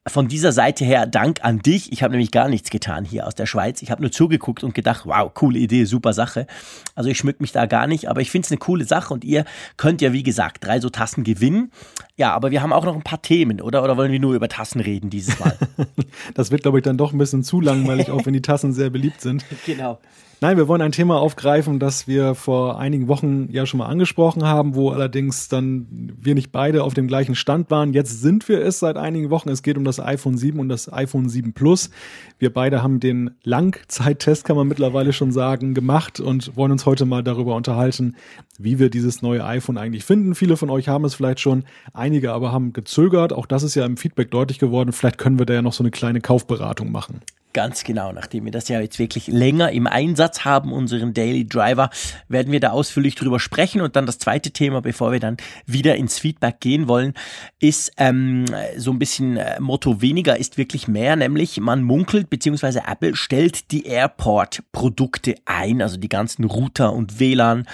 von 0.06 0.26
dieser 0.26 0.52
Seite 0.52 0.84
her 0.84 1.06
Dank 1.06 1.44
an 1.44 1.60
dich. 1.60 1.93
Ich 1.93 2.02
habe 2.02 2.12
nämlich 2.12 2.31
gar 2.31 2.49
nichts 2.49 2.70
getan 2.70 3.05
hier 3.05 3.26
aus 3.26 3.34
der 3.34 3.46
Schweiz. 3.46 3.82
Ich 3.82 3.90
habe 3.90 4.02
nur 4.02 4.10
zugeguckt 4.10 4.64
und 4.64 4.75
gedacht, 4.75 5.02
wow, 5.05 5.32
coole 5.32 5.58
Idee, 5.58 5.84
super 5.84 6.12
Sache. 6.12 6.46
Also 6.94 7.10
ich 7.10 7.19
schmück 7.19 7.40
mich 7.40 7.52
da 7.52 7.66
gar 7.66 7.87
nicht, 7.87 8.08
aber 8.08 8.20
ich 8.20 8.31
finde 8.31 8.46
es 8.46 8.50
eine 8.50 8.58
coole 8.58 8.84
Sache 8.84 9.12
und 9.12 9.25
ihr 9.25 9.44
könnt 9.76 10.00
ja, 10.00 10.12
wie 10.12 10.22
gesagt, 10.22 10.64
drei 10.64 10.81
so 10.81 10.88
Tassen 10.88 11.25
gewinnen. 11.25 11.70
Ja, 12.16 12.32
aber 12.32 12.50
wir 12.50 12.62
haben 12.62 12.72
auch 12.72 12.84
noch 12.84 12.96
ein 12.96 13.02
paar 13.02 13.22
Themen, 13.22 13.60
oder? 13.60 13.84
Oder 13.84 13.96
wollen 13.96 14.10
wir 14.10 14.19
nur 14.20 14.34
über 14.34 14.49
Tassen 14.49 14.81
reden 14.81 15.10
dieses 15.10 15.38
Mal? 15.38 15.56
das 16.34 16.50
wird, 16.50 16.62
glaube 16.62 16.78
ich, 16.78 16.84
dann 16.84 16.96
doch 16.96 17.12
ein 17.12 17.19
bisschen 17.19 17.44
zu 17.44 17.60
langweilig, 17.60 18.10
auch 18.10 18.26
wenn 18.26 18.32
die 18.32 18.43
Tassen 18.43 18.72
sehr 18.72 18.90
beliebt 18.90 19.20
sind. 19.20 19.44
Genau. 19.66 19.99
Nein, 20.40 20.56
wir 20.56 20.69
wollen 20.69 20.82
ein 20.82 20.93
Thema 20.93 21.19
aufgreifen, 21.19 21.81
das 21.81 22.06
wir 22.06 22.37
vor 22.37 22.79
einigen 22.79 23.08
Wochen 23.08 23.49
ja 23.50 23.67
schon 23.67 23.79
mal 23.79 23.87
angesprochen 23.87 24.44
haben, 24.44 24.76
wo 24.76 24.90
allerdings 24.90 25.49
dann 25.49 25.88
wir 25.90 26.37
nicht 26.37 26.52
beide 26.52 26.85
auf 26.85 26.94
dem 26.94 27.08
gleichen 27.08 27.35
Stand 27.35 27.73
waren. 27.73 27.93
Jetzt 27.93 28.20
sind 28.20 28.49
wir 28.49 28.61
es 28.64 28.79
seit 28.79 28.96
einigen 28.96 29.31
Wochen. 29.31 29.49
Es 29.49 29.64
geht 29.64 29.76
um 29.76 29.85
das 29.85 29.99
iPhone 29.99 30.38
7 30.38 30.61
und 30.61 30.69
das 30.69 30.93
iPhone 30.93 31.29
7 31.29 31.55
Plus. 31.55 31.90
Wir 32.38 32.52
beide 32.52 32.85
haben 32.85 33.00
den 33.00 33.32
Langzeittest, 33.43 34.44
kann 34.44 34.55
man 34.55 34.69
mittlerweile 34.69 35.12
schon 35.12 35.32
sagen, 35.32 35.75
gemacht 35.75 36.20
und 36.20 36.56
wollen 36.56 36.70
uns 36.70 36.87
heute 36.87 37.05
mal 37.05 37.25
darüber 37.25 37.56
unterhalten, 37.56 38.14
wie 38.61 38.79
wir 38.79 38.91
dieses 38.91 39.23
neue 39.23 39.44
iPhone 39.44 39.76
eigentlich 39.76 40.05
finden. 40.05 40.37
Viele 40.37 40.56
von 40.56 40.70
euch 40.70 40.87
haben 40.87 41.05
es 41.05 41.17
vielleicht 41.17 41.41
schon, 41.41 41.64
einige 41.93 42.32
aber 42.32 42.52
haben 42.52 42.73
gezögert. 42.73 43.32
Auch 43.32 43.46
das 43.46 43.64
ist 43.64 43.75
ja 43.75 43.84
im 43.84 43.96
Feedback 43.96 44.31
deutlich 44.31 44.61
geworden. 44.61 44.93
Vielleicht 44.93 45.19
können 45.19 45.41
wir 45.41 45.46
da 45.46 45.55
ja 45.55 45.62
noch 45.62 45.73
so 45.73 45.82
eine 45.82 45.91
kleine 45.91 46.20
Kaufberatung 46.20 46.93
machen. 46.93 47.23
Ganz 47.54 47.82
genau, 47.82 48.12
nachdem 48.12 48.44
wir 48.44 48.52
das 48.52 48.68
ja 48.68 48.78
jetzt 48.78 48.98
wirklich 48.98 49.26
länger 49.26 49.72
im 49.72 49.86
Einsatz 49.86 50.44
haben, 50.44 50.70
unseren 50.70 51.14
Daily 51.14 51.46
Driver, 51.46 51.88
werden 52.28 52.52
wir 52.52 52.60
da 52.60 52.70
ausführlich 52.70 53.14
drüber 53.14 53.40
sprechen. 53.40 53.80
Und 53.80 53.96
dann 53.96 54.04
das 54.04 54.18
zweite 54.18 54.50
Thema, 54.50 54.82
bevor 54.82 55.12
wir 55.12 55.20
dann 55.20 55.38
wieder 55.64 55.96
ins 55.96 56.18
Feedback 56.18 56.60
gehen 56.60 56.88
wollen, 56.88 57.14
ist 57.58 57.92
ähm, 57.96 58.44
so 58.76 58.90
ein 58.90 58.98
bisschen 58.98 59.38
äh, 59.38 59.58
Motto 59.60 60.02
weniger 60.02 60.36
ist 60.36 60.58
wirklich 60.58 60.88
mehr, 60.88 61.16
nämlich 61.16 61.58
man 61.58 61.82
munkelt, 61.82 62.28
beziehungsweise 62.28 62.82
Apple 62.86 63.16
stellt 63.16 63.70
die 63.70 63.86
Airport-Produkte 63.86 65.34
ein, 65.46 65.80
also 65.80 65.96
die 65.96 66.08
ganzen 66.08 66.44
Router 66.44 66.92
und 66.92 67.18
WLAN, 67.18 67.66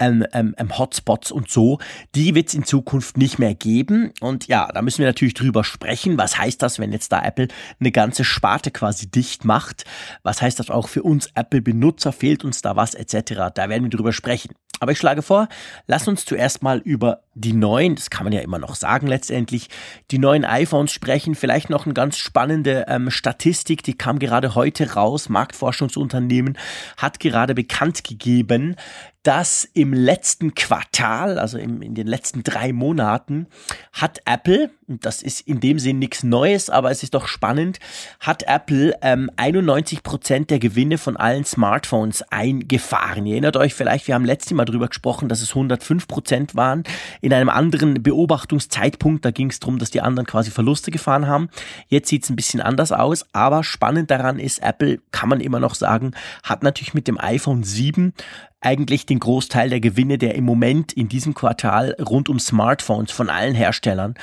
ähm, 0.00 0.26
ähm, 0.32 0.54
ähm, 0.58 0.76
Hotspots 0.76 1.30
und 1.30 1.50
so, 1.50 1.78
die 2.16 2.34
wird 2.34 2.48
es 2.48 2.54
in 2.54 2.64
Zukunft 2.64 3.16
nicht 3.16 3.38
mehr 3.38 3.54
geben. 3.54 4.12
Und 4.20 4.48
ja, 4.48 4.68
da 4.72 4.82
müssen 4.82 4.98
wir 4.98 5.06
natürlich 5.06 5.34
drüber 5.34 5.62
sprechen. 5.62 6.18
Was 6.18 6.36
heißt 6.36 6.60
das, 6.60 6.80
wenn 6.80 6.92
jetzt 6.92 7.12
da 7.12 7.22
Apple 7.22 7.48
eine 7.78 7.92
ganze 7.92 8.24
Sparte 8.24 8.70
quasi 8.70 9.08
dicht 9.20 9.44
macht. 9.44 9.84
Was 10.22 10.40
heißt 10.40 10.58
das 10.58 10.70
auch 10.70 10.88
für 10.88 11.02
uns 11.02 11.28
Apple-Benutzer? 11.34 12.10
Fehlt 12.10 12.42
uns 12.42 12.62
da 12.62 12.74
was 12.74 12.94
etc.? 12.94 13.52
Da 13.54 13.68
werden 13.68 13.82
wir 13.82 13.90
drüber 13.90 14.14
sprechen. 14.14 14.54
Aber 14.82 14.92
ich 14.92 14.98
schlage 14.98 15.20
vor, 15.20 15.48
lass 15.86 16.08
uns 16.08 16.24
zuerst 16.24 16.62
mal 16.62 16.78
über 16.78 17.20
die 17.34 17.52
neuen, 17.52 17.96
das 17.96 18.08
kann 18.08 18.24
man 18.24 18.32
ja 18.32 18.40
immer 18.40 18.58
noch 18.58 18.74
sagen 18.74 19.08
letztendlich, 19.08 19.68
die 20.10 20.18
neuen 20.18 20.46
iPhones 20.46 20.90
sprechen. 20.90 21.34
Vielleicht 21.34 21.68
noch 21.68 21.84
eine 21.84 21.92
ganz 21.92 22.16
spannende 22.16 22.86
ähm, 22.88 23.10
Statistik, 23.10 23.82
die 23.82 23.92
kam 23.92 24.18
gerade 24.18 24.54
heute 24.54 24.94
raus. 24.94 25.28
Marktforschungsunternehmen 25.28 26.56
hat 26.96 27.20
gerade 27.20 27.54
bekannt 27.54 28.04
gegeben, 28.04 28.74
dass 29.22 29.68
im 29.74 29.92
letzten 29.92 30.54
Quartal, 30.54 31.38
also 31.38 31.58
im, 31.58 31.82
in 31.82 31.94
den 31.94 32.06
letzten 32.06 32.42
drei 32.42 32.72
Monaten, 32.72 33.46
hat 33.92 34.20
Apple, 34.24 34.70
das 34.86 35.22
ist 35.22 35.42
in 35.42 35.60
dem 35.60 35.78
Sinn 35.78 35.98
nichts 35.98 36.22
Neues, 36.22 36.70
aber 36.70 36.90
es 36.90 37.02
ist 37.02 37.12
doch 37.12 37.28
spannend, 37.28 37.78
hat 38.18 38.44
Apple 38.44 38.94
ähm, 39.02 39.30
91 39.36 40.02
Prozent 40.02 40.50
der 40.50 40.58
Gewinne 40.58 40.96
von 40.96 41.18
allen 41.18 41.44
Smartphones 41.44 42.22
eingefahren. 42.30 43.26
Ihr 43.26 43.34
erinnert 43.34 43.58
euch 43.58 43.74
vielleicht, 43.74 44.08
wir 44.08 44.14
haben 44.14 44.24
letztes 44.24 44.52
Mal 44.52 44.64
drüber 44.64 44.88
gesprochen, 44.88 45.28
dass 45.28 45.42
es 45.42 45.50
105 45.50 46.08
Prozent 46.08 46.54
waren. 46.54 46.84
In 47.20 47.34
einem 47.34 47.50
anderen 47.50 48.02
Beobachtungszeitpunkt, 48.02 49.24
da 49.24 49.30
ging 49.30 49.50
es 49.50 49.60
darum, 49.60 49.78
dass 49.78 49.90
die 49.90 50.00
anderen 50.00 50.26
quasi 50.26 50.50
Verluste 50.50 50.90
gefahren 50.90 51.26
haben. 51.26 51.50
Jetzt 51.88 52.08
sieht 52.08 52.24
es 52.24 52.30
ein 52.30 52.36
bisschen 52.36 52.62
anders 52.62 52.90
aus, 52.90 53.26
aber 53.32 53.64
spannend 53.64 54.10
daran 54.10 54.38
ist, 54.38 54.62
Apple, 54.62 55.00
kann 55.10 55.28
man 55.28 55.40
immer 55.40 55.60
noch 55.60 55.74
sagen, 55.74 56.12
hat 56.42 56.62
natürlich 56.62 56.94
mit 56.94 57.06
dem 57.06 57.20
iPhone 57.20 57.64
7 57.64 58.14
eigentlich 58.60 59.06
den 59.06 59.18
Großteil 59.18 59.70
der 59.70 59.80
Gewinne, 59.80 60.18
der 60.18 60.34
im 60.34 60.44
Moment 60.44 60.92
in 60.92 61.08
diesem 61.08 61.34
Quartal 61.34 61.96
rund 62.00 62.28
um 62.28 62.38
Smartphones 62.38 63.10
von 63.10 63.30
allen 63.30 63.54
Herstellern 63.54 64.14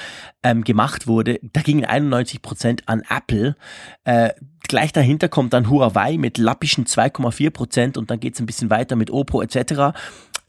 ähm, 0.44 0.64
gemacht 0.64 1.08
wurde. 1.08 1.40
Da 1.42 1.62
gingen 1.62 1.86
91 1.86 2.42
Prozent 2.42 2.84
an 2.88 3.02
Apple. 3.10 3.56
Äh, 4.04 4.30
gleich 4.68 4.94
dahinter 4.94 5.28
kommt 5.28 5.54
dann 5.54 5.70
Huawei 5.70 6.18
mit 6.18 6.38
lappischen 6.38 6.86
2,4 6.86 7.50
Prozent 7.50 7.98
und 7.98 8.12
dann 8.12 8.20
geht 8.20 8.36
es 8.36 8.40
ein 8.40 8.46
bisschen 8.46 8.70
weiter 8.70 8.96
mit 8.96 9.10
Oppo 9.10 9.42
etc. 9.42 9.98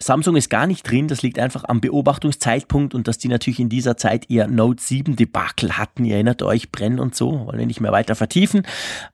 Samsung 0.01 0.37
ist 0.37 0.49
gar 0.49 0.69
nicht 0.69 0.89
drin, 0.89 1.09
das 1.09 1.23
liegt 1.23 1.41
einfach 1.41 1.65
am 1.65 1.81
Beobachtungszeitpunkt 1.81 2.95
und 2.95 3.09
dass 3.09 3.19
die 3.19 3.27
natürlich 3.27 3.59
in 3.59 3.69
dieser 3.69 3.97
Zeit 3.97 4.31
ihr 4.31 4.47
Note 4.47 4.81
7 4.81 5.17
Debakel 5.17 5.77
hatten. 5.77 6.05
Ihr 6.05 6.15
erinnert 6.15 6.43
euch, 6.43 6.71
Brenn 6.71 7.01
und 7.01 7.17
so, 7.17 7.47
wollen 7.47 7.59
wir 7.59 7.67
nicht 7.67 7.81
mehr 7.81 7.91
weiter 7.91 8.15
vertiefen. 8.15 8.63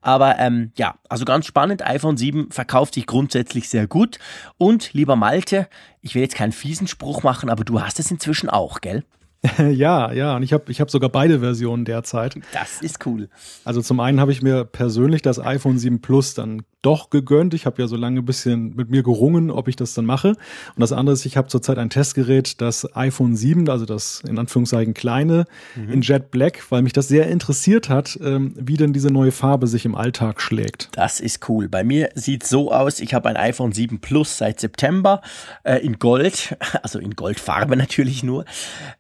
Aber 0.03 0.39
ähm, 0.39 0.73
ja, 0.77 0.97
also 1.09 1.25
ganz 1.25 1.47
spannend, 1.47 1.87
iPhone 1.87 2.19
7 2.19 2.51
verkauft 2.51 2.95
sich 2.95 3.07
grundsätzlich 3.07 3.71
sehr 3.71 3.87
gut. 3.87 4.19
Und 4.59 4.93
lieber 4.93 5.17
Malte, 5.17 5.69
ich 6.03 6.15
will 6.15 6.23
jetzt 6.23 6.37
keinen 6.37 6.53
fiesen 6.53 6.87
Spruch 6.87 7.23
machen, 7.23 7.49
aber 7.49 7.65
du 7.65 7.81
hast 7.81 7.99
es 7.99 8.11
inzwischen 8.11 8.51
auch, 8.51 8.83
gell? 8.83 9.05
ja, 9.71 10.13
ja, 10.13 10.37
und 10.37 10.43
ich 10.43 10.53
habe 10.53 10.71
ich 10.71 10.81
hab 10.81 10.91
sogar 10.91 11.11
beide 11.11 11.41
Versionen 11.41 11.85
derzeit. 11.85 12.39
Das 12.53 12.81
ist 12.81 13.05
cool. 13.07 13.29
Also 13.65 13.83
zum 13.83 14.01
einen 14.01 14.21
habe 14.21 14.33
ich 14.33 14.43
mir 14.43 14.65
persönlich 14.65 15.23
das 15.23 15.39
iPhone 15.39 15.79
7 15.79 16.01
Plus 16.01 16.35
dann 16.35 16.63
doch 16.85 17.11
gegönnt. 17.11 17.55
Ich 17.55 17.67
habe 17.67 17.81
ja 17.81 17.89
so 17.89 17.97
lange 17.97 18.21
ein 18.21 18.25
bisschen 18.25 18.77
mit 18.77 18.91
mir 18.91 19.03
gerungen, 19.03 19.51
ob 19.51 19.69
ich 19.69 19.77
das 19.77 19.95
dann 19.95 20.05
mache. 20.05 20.29
Und 20.29 20.37
das 20.81 20.93
andere 20.93 21.15
ist, 21.15 21.25
ich 21.25 21.37
habe 21.37 21.49
zurzeit 21.49 21.79
ein 21.79 21.91
Testgerät, 21.91 22.61
das 22.61 22.95
iPhone 22.95 23.37
7, 23.37 23.69
also 23.71 23.87
das 23.87 24.23
in 24.29 24.39
Anführungszeichen 24.39 24.93
kleine, 24.93 25.47
mhm. 25.75 25.93
in 25.93 26.01
Jet 26.03 26.31
Black, 26.31 26.63
weil 26.71 26.83
mich 26.83 26.93
das 26.93 27.09
sehr 27.09 27.29
interessiert 27.29 27.89
hat, 27.89 28.19
ähm, 28.23 28.55
wie 28.57 28.77
denn 28.77 28.93
diese 28.93 29.09
neue 29.09 29.33
Farbe 29.33 29.67
sich 29.67 29.87
im 29.87 29.95
Alltag 29.95 30.41
schlägt. 30.43 30.91
Das 30.93 31.21
ist 31.21 31.49
cool. 31.49 31.69
Bei 31.69 31.85
mir 31.85 32.11
sieht 32.15 32.45
so 32.45 32.71
aus, 32.71 33.01
ich 33.01 33.15
habe 33.15 33.31
ein 33.31 33.37
iPhone 33.37 33.73
7 33.73 34.01
Plus 34.01 34.37
seit 34.37 34.61
September 34.61 35.23
äh, 35.63 35.79
in 35.79 35.99
Gold, 35.99 36.57
also 36.83 36.99
in 36.99 37.15
Goldfarbe 37.15 37.77
natürlich 37.77 38.23
nur. 38.23 38.45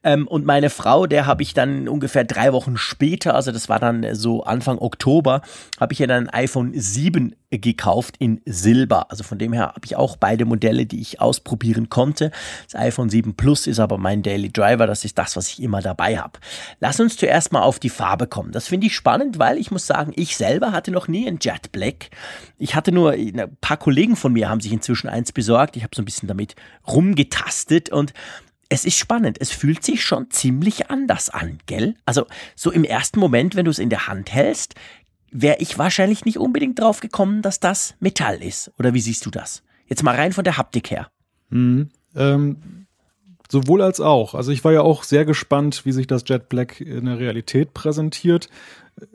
Ähm, 0.02 0.26
und 0.34 0.44
meine 0.44 0.68
Frau, 0.68 1.06
der 1.06 1.26
habe 1.26 1.44
ich 1.44 1.54
dann 1.54 1.86
ungefähr 1.86 2.24
drei 2.24 2.52
Wochen 2.52 2.76
später, 2.76 3.36
also 3.36 3.52
das 3.52 3.68
war 3.68 3.78
dann 3.78 4.16
so 4.16 4.42
Anfang 4.42 4.78
Oktober, 4.78 5.42
habe 5.78 5.92
ich 5.92 6.00
ja 6.00 6.08
dann 6.08 6.28
ein 6.28 6.46
iPhone 6.46 6.72
7 6.74 7.36
gekauft 7.52 8.16
in 8.18 8.40
Silber. 8.44 9.12
Also 9.12 9.22
von 9.22 9.38
dem 9.38 9.52
her 9.52 9.68
habe 9.68 9.84
ich 9.84 9.94
auch 9.94 10.16
beide 10.16 10.44
Modelle, 10.44 10.86
die 10.86 11.00
ich 11.00 11.20
ausprobieren 11.20 11.88
konnte. 11.88 12.32
Das 12.64 12.80
iPhone 12.80 13.10
7 13.10 13.36
Plus 13.36 13.68
ist 13.68 13.78
aber 13.78 13.96
mein 13.96 14.24
Daily 14.24 14.50
Driver. 14.50 14.88
Das 14.88 15.04
ist 15.04 15.16
das, 15.18 15.36
was 15.36 15.48
ich 15.50 15.62
immer 15.62 15.80
dabei 15.82 16.18
habe. 16.18 16.40
Lass 16.80 16.98
uns 16.98 17.16
zuerst 17.16 17.52
mal 17.52 17.62
auf 17.62 17.78
die 17.78 17.88
Farbe 17.88 18.26
kommen. 18.26 18.50
Das 18.50 18.66
finde 18.66 18.88
ich 18.88 18.96
spannend, 18.96 19.38
weil 19.38 19.56
ich 19.56 19.70
muss 19.70 19.86
sagen, 19.86 20.12
ich 20.16 20.36
selber 20.36 20.72
hatte 20.72 20.90
noch 20.90 21.06
nie 21.06 21.28
ein 21.28 21.38
Jet 21.40 21.70
Black. 21.70 22.10
Ich 22.58 22.74
hatte 22.74 22.90
nur, 22.90 23.12
ein 23.12 23.56
paar 23.60 23.76
Kollegen 23.76 24.16
von 24.16 24.32
mir 24.32 24.48
haben 24.48 24.60
sich 24.60 24.72
inzwischen 24.72 25.08
eins 25.08 25.30
besorgt. 25.30 25.76
Ich 25.76 25.84
habe 25.84 25.94
so 25.94 26.02
ein 26.02 26.06
bisschen 26.06 26.26
damit 26.26 26.56
rumgetastet 26.88 27.90
und 27.90 28.12
es 28.74 28.84
ist 28.84 28.98
spannend. 28.98 29.40
Es 29.40 29.52
fühlt 29.52 29.84
sich 29.84 30.02
schon 30.02 30.32
ziemlich 30.32 30.90
anders 30.90 31.30
an, 31.30 31.58
gell? 31.66 31.94
Also 32.06 32.26
so 32.56 32.72
im 32.72 32.82
ersten 32.82 33.20
Moment, 33.20 33.54
wenn 33.54 33.66
du 33.66 33.70
es 33.70 33.78
in 33.78 33.88
der 33.88 34.08
Hand 34.08 34.34
hältst, 34.34 34.74
wäre 35.30 35.58
ich 35.60 35.78
wahrscheinlich 35.78 36.24
nicht 36.24 36.38
unbedingt 36.38 36.80
drauf 36.80 36.98
gekommen, 36.98 37.40
dass 37.40 37.60
das 37.60 37.94
Metall 38.00 38.42
ist. 38.42 38.72
Oder 38.76 38.92
wie 38.92 39.00
siehst 39.00 39.24
du 39.26 39.30
das? 39.30 39.62
Jetzt 39.86 40.02
mal 40.02 40.16
rein 40.16 40.32
von 40.32 40.42
der 40.42 40.56
Haptik 40.56 40.90
her. 40.90 41.08
Mhm. 41.50 41.90
Ähm, 42.16 42.83
Sowohl 43.50 43.82
als 43.82 44.00
auch. 44.00 44.34
Also 44.34 44.52
ich 44.52 44.64
war 44.64 44.72
ja 44.72 44.80
auch 44.80 45.02
sehr 45.02 45.24
gespannt, 45.24 45.84
wie 45.84 45.92
sich 45.92 46.06
das 46.06 46.24
Jet 46.26 46.48
Black 46.48 46.80
in 46.80 47.04
der 47.04 47.18
Realität 47.18 47.74
präsentiert. 47.74 48.48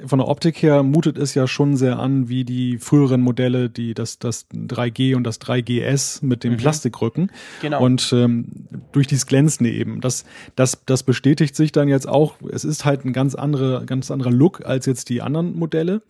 Von 0.06 0.20
der 0.20 0.28
Optik 0.28 0.62
her 0.62 0.84
mutet 0.84 1.18
es 1.18 1.34
ja 1.36 1.48
schon 1.48 1.78
sehr 1.78 2.00
an 2.00 2.28
wie 2.28 2.44
die 2.44 2.78
früheren 2.78 3.22
Modelle, 3.22 3.70
die 3.70 3.94
das, 3.94 4.20
das 4.20 4.46
3G 4.52 5.16
und 5.16 5.24
das 5.24 5.40
3GS 5.40 6.24
mit 6.24 6.44
dem 6.44 6.54
mhm. 6.54 6.58
Plastikrücken. 6.58 7.32
Genau. 7.62 7.82
Und 7.82 8.12
ähm, 8.14 8.48
durch 8.92 9.08
dieses 9.08 9.26
Glänzende 9.26 9.72
eben. 9.72 10.02
Das, 10.02 10.26
das, 10.56 10.84
das 10.86 11.04
bestätigt 11.04 11.56
sich 11.56 11.72
dann 11.72 11.88
jetzt 11.88 12.10
auch. 12.10 12.36
Es 12.52 12.66
ist 12.66 12.84
halt 12.84 13.06
ein 13.06 13.14
ganz, 13.14 13.36
andere, 13.36 13.86
ganz 13.86 14.12
anderer 14.12 14.32
Look 14.32 14.66
als 14.66 14.86
jetzt 14.86 15.10
die 15.10 15.22
anderen 15.22 15.58
Modelle. 15.58 16.02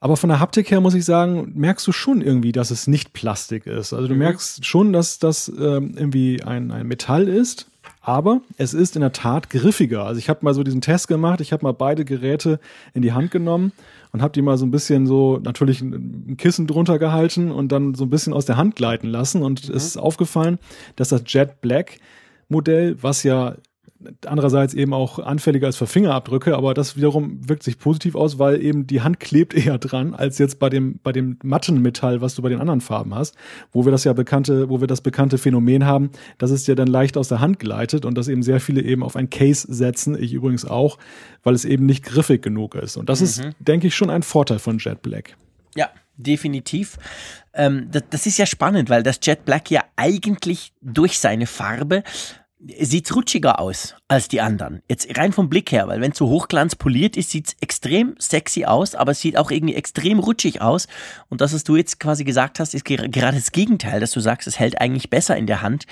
Aber 0.00 0.16
von 0.16 0.28
der 0.28 0.38
Haptik 0.38 0.70
her 0.70 0.80
muss 0.80 0.94
ich 0.94 1.04
sagen, 1.04 1.52
merkst 1.56 1.86
du 1.86 1.92
schon 1.92 2.20
irgendwie, 2.20 2.52
dass 2.52 2.70
es 2.70 2.86
nicht 2.86 3.12
Plastik 3.12 3.66
ist. 3.66 3.92
Also 3.92 4.06
du 4.06 4.14
mhm. 4.14 4.20
merkst 4.20 4.64
schon, 4.64 4.92
dass 4.92 5.18
das 5.18 5.48
ähm, 5.48 5.94
irgendwie 5.96 6.42
ein, 6.42 6.70
ein 6.70 6.86
Metall 6.86 7.26
ist, 7.26 7.68
aber 8.00 8.40
es 8.58 8.74
ist 8.74 8.94
in 8.94 9.00
der 9.00 9.12
Tat 9.12 9.50
griffiger. 9.50 10.04
Also 10.04 10.18
ich 10.18 10.28
habe 10.28 10.40
mal 10.42 10.54
so 10.54 10.62
diesen 10.62 10.80
Test 10.80 11.08
gemacht, 11.08 11.40
ich 11.40 11.52
habe 11.52 11.64
mal 11.64 11.72
beide 11.72 12.04
Geräte 12.04 12.60
in 12.94 13.02
die 13.02 13.12
Hand 13.12 13.32
genommen 13.32 13.72
und 14.12 14.22
habe 14.22 14.32
die 14.32 14.42
mal 14.42 14.56
so 14.56 14.64
ein 14.64 14.70
bisschen 14.70 15.06
so 15.06 15.40
natürlich 15.42 15.80
ein 15.80 16.36
Kissen 16.36 16.68
drunter 16.68 17.00
gehalten 17.00 17.50
und 17.50 17.72
dann 17.72 17.94
so 17.94 18.04
ein 18.04 18.10
bisschen 18.10 18.32
aus 18.32 18.46
der 18.46 18.56
Hand 18.56 18.76
gleiten 18.76 19.08
lassen 19.08 19.42
und 19.42 19.68
mhm. 19.68 19.74
es 19.74 19.84
ist 19.84 19.96
aufgefallen, 19.96 20.58
dass 20.94 21.08
das 21.08 21.24
Jet 21.26 21.60
Black 21.60 21.98
Modell, 22.48 22.96
was 23.02 23.24
ja 23.24 23.56
andererseits 24.24 24.74
eben 24.74 24.94
auch 24.94 25.18
anfälliger 25.18 25.66
als 25.66 25.76
für 25.76 25.86
Fingerabdrücke, 25.86 26.56
aber 26.56 26.74
das 26.74 26.96
wiederum 26.96 27.48
wirkt 27.48 27.62
sich 27.62 27.78
positiv 27.78 28.14
aus, 28.14 28.38
weil 28.38 28.62
eben 28.62 28.86
die 28.86 29.00
Hand 29.00 29.20
klebt 29.20 29.54
eher 29.66 29.78
dran 29.78 30.14
als 30.14 30.38
jetzt 30.38 30.58
bei 30.58 30.68
dem 30.68 31.00
bei 31.02 31.12
dem 31.12 31.38
matten 31.42 31.80
Metall, 31.82 32.20
was 32.20 32.34
du 32.34 32.42
bei 32.42 32.48
den 32.48 32.60
anderen 32.60 32.80
Farben 32.80 33.14
hast, 33.14 33.36
wo 33.72 33.84
wir 33.84 33.92
das 33.92 34.04
ja 34.04 34.12
bekannte, 34.12 34.68
wo 34.68 34.80
wir 34.80 34.86
das 34.86 35.00
bekannte 35.00 35.38
Phänomen 35.38 35.84
haben, 35.84 36.10
dass 36.38 36.50
es 36.50 36.64
dir 36.64 36.74
dann 36.74 36.88
leicht 36.88 37.16
aus 37.16 37.28
der 37.28 37.40
Hand 37.40 37.58
gleitet 37.58 38.04
und 38.04 38.16
dass 38.16 38.28
eben 38.28 38.42
sehr 38.42 38.60
viele 38.60 38.82
eben 38.82 39.02
auf 39.02 39.16
ein 39.16 39.30
Case 39.30 39.66
setzen, 39.68 40.20
ich 40.20 40.32
übrigens 40.32 40.64
auch, 40.64 40.98
weil 41.42 41.54
es 41.54 41.64
eben 41.64 41.86
nicht 41.86 42.04
griffig 42.04 42.42
genug 42.42 42.74
ist 42.74 42.96
und 42.96 43.08
das 43.08 43.20
mhm. 43.20 43.24
ist 43.24 43.42
denke 43.58 43.88
ich 43.88 43.96
schon 43.96 44.10
ein 44.10 44.22
Vorteil 44.22 44.58
von 44.58 44.78
Jet 44.78 45.02
Black. 45.02 45.36
Ja, 45.74 45.90
definitiv. 46.16 46.98
Ähm, 47.54 47.88
das, 47.90 48.02
das, 48.10 48.26
ist 48.26 48.38
ja 48.38 48.46
spannend, 48.46 48.90
weil 48.90 49.02
das 49.02 49.18
Jet 49.22 49.44
Black 49.44 49.70
ja 49.70 49.84
eigentlich 49.96 50.72
durch 50.80 51.18
seine 51.18 51.46
Farbe 51.46 52.02
sieht 52.60 53.14
rutschiger 53.14 53.60
aus 53.60 53.94
als 54.08 54.26
die 54.26 54.40
anderen. 54.40 54.82
Jetzt 54.88 55.16
rein 55.16 55.32
vom 55.32 55.48
Blick 55.48 55.70
her, 55.70 55.86
weil 55.86 56.00
wenn 56.00 56.12
so 56.12 56.28
hochglanz 56.28 56.74
poliert 56.74 57.16
ist, 57.16 57.30
sieht 57.30 57.48
es 57.48 57.56
extrem 57.60 58.16
sexy 58.18 58.64
aus, 58.64 58.94
aber 58.94 59.12
es 59.12 59.20
sieht 59.20 59.36
auch 59.36 59.50
irgendwie 59.50 59.76
extrem 59.76 60.18
rutschig 60.18 60.60
aus. 60.60 60.88
Und 61.28 61.40
das, 61.40 61.54
was 61.54 61.62
du 61.62 61.76
jetzt 61.76 62.00
quasi 62.00 62.24
gesagt 62.24 62.58
hast, 62.58 62.74
ist 62.74 62.84
gerade 62.84 63.36
das 63.36 63.52
Gegenteil, 63.52 64.00
dass 64.00 64.10
du 64.10 64.20
sagst, 64.20 64.48
es 64.48 64.58
hält 64.58 64.80
eigentlich 64.80 65.08
besser 65.08 65.36
in 65.36 65.46
der 65.46 65.62
Hand 65.62 65.86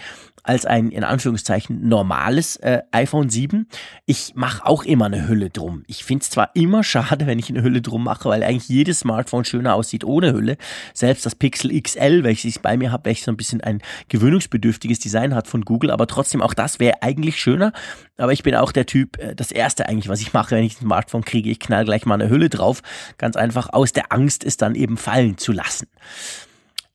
als 0.47 0.65
ein, 0.65 0.91
in 0.91 1.05
Anführungszeichen, 1.05 1.89
normales 1.89 2.57
äh, 2.57 2.83
iPhone 2.93 3.29
7. 3.29 3.67
Ich 4.07 4.33
mache 4.35 4.65
auch 4.65 4.85
immer 4.85 5.07
eine 5.07 5.27
Hülle 5.27 5.51
drum. 5.51 5.83
Ich 5.87 6.05
finde 6.05 6.23
es 6.23 6.31
zwar 6.31 6.51
immer 6.55 6.85
schade, 6.85 7.27
wenn 7.27 7.39
ich 7.39 7.51
eine 7.51 7.63
Hülle 7.63 7.83
drum 7.83 8.05
mache, 8.05 8.29
weil 8.29 8.43
eigentlich 8.43 8.69
jedes 8.69 9.01
Smartphone 9.01 9.45
schöner 9.45 9.75
aussieht 9.75 10.05
ohne 10.05 10.33
Hülle. 10.33 10.57
Selbst 10.95 11.27
das 11.27 11.35
Pixel 11.35 11.79
XL, 11.81 12.23
welches 12.23 12.45
ich 12.45 12.61
bei 12.63 12.77
mir 12.77 12.93
habe, 12.93 13.07
welches 13.07 13.25
so 13.25 13.33
ein 13.33 13.37
bisschen 13.37 13.61
ein 13.61 13.83
gewöhnungsbedürftiges 14.09 15.01
Design 15.01 15.35
hat 15.35 15.49
von 15.49 15.63
Google, 15.63 15.91
aber 15.91 16.07
trotzdem 16.07 16.43
auch 16.43 16.55
das 16.55 16.79
wäre 16.79 17.03
eigentlich 17.03 17.41
schöner. 17.41 17.73
Aber 18.17 18.33
ich 18.33 18.43
bin 18.43 18.55
auch 18.55 18.73
der 18.73 18.87
Typ, 18.87 19.19
äh, 19.19 19.35
das 19.35 19.51
erste 19.51 19.89
eigentlich, 19.89 20.09
was 20.09 20.21
ich 20.21 20.33
mache, 20.33 20.53
wenn 20.55 20.65
ich 20.65 20.77
ein 20.77 20.87
Smartphone 20.87 21.25
kriege, 21.25 21.51
ich 21.51 21.59
knall 21.59 21.85
gleich 21.85 22.07
mal 22.07 22.15
eine 22.15 22.31
Hülle 22.31 22.49
drauf. 22.49 22.83
Ganz 23.19 23.37
einfach 23.37 23.73
aus 23.73 23.93
der 23.93 24.13
Angst, 24.13 24.45
es 24.45 24.57
dann 24.57 24.75
eben 24.75 24.97
fallen 24.97 25.39
zu 25.39 25.53
lassen. 25.53 25.89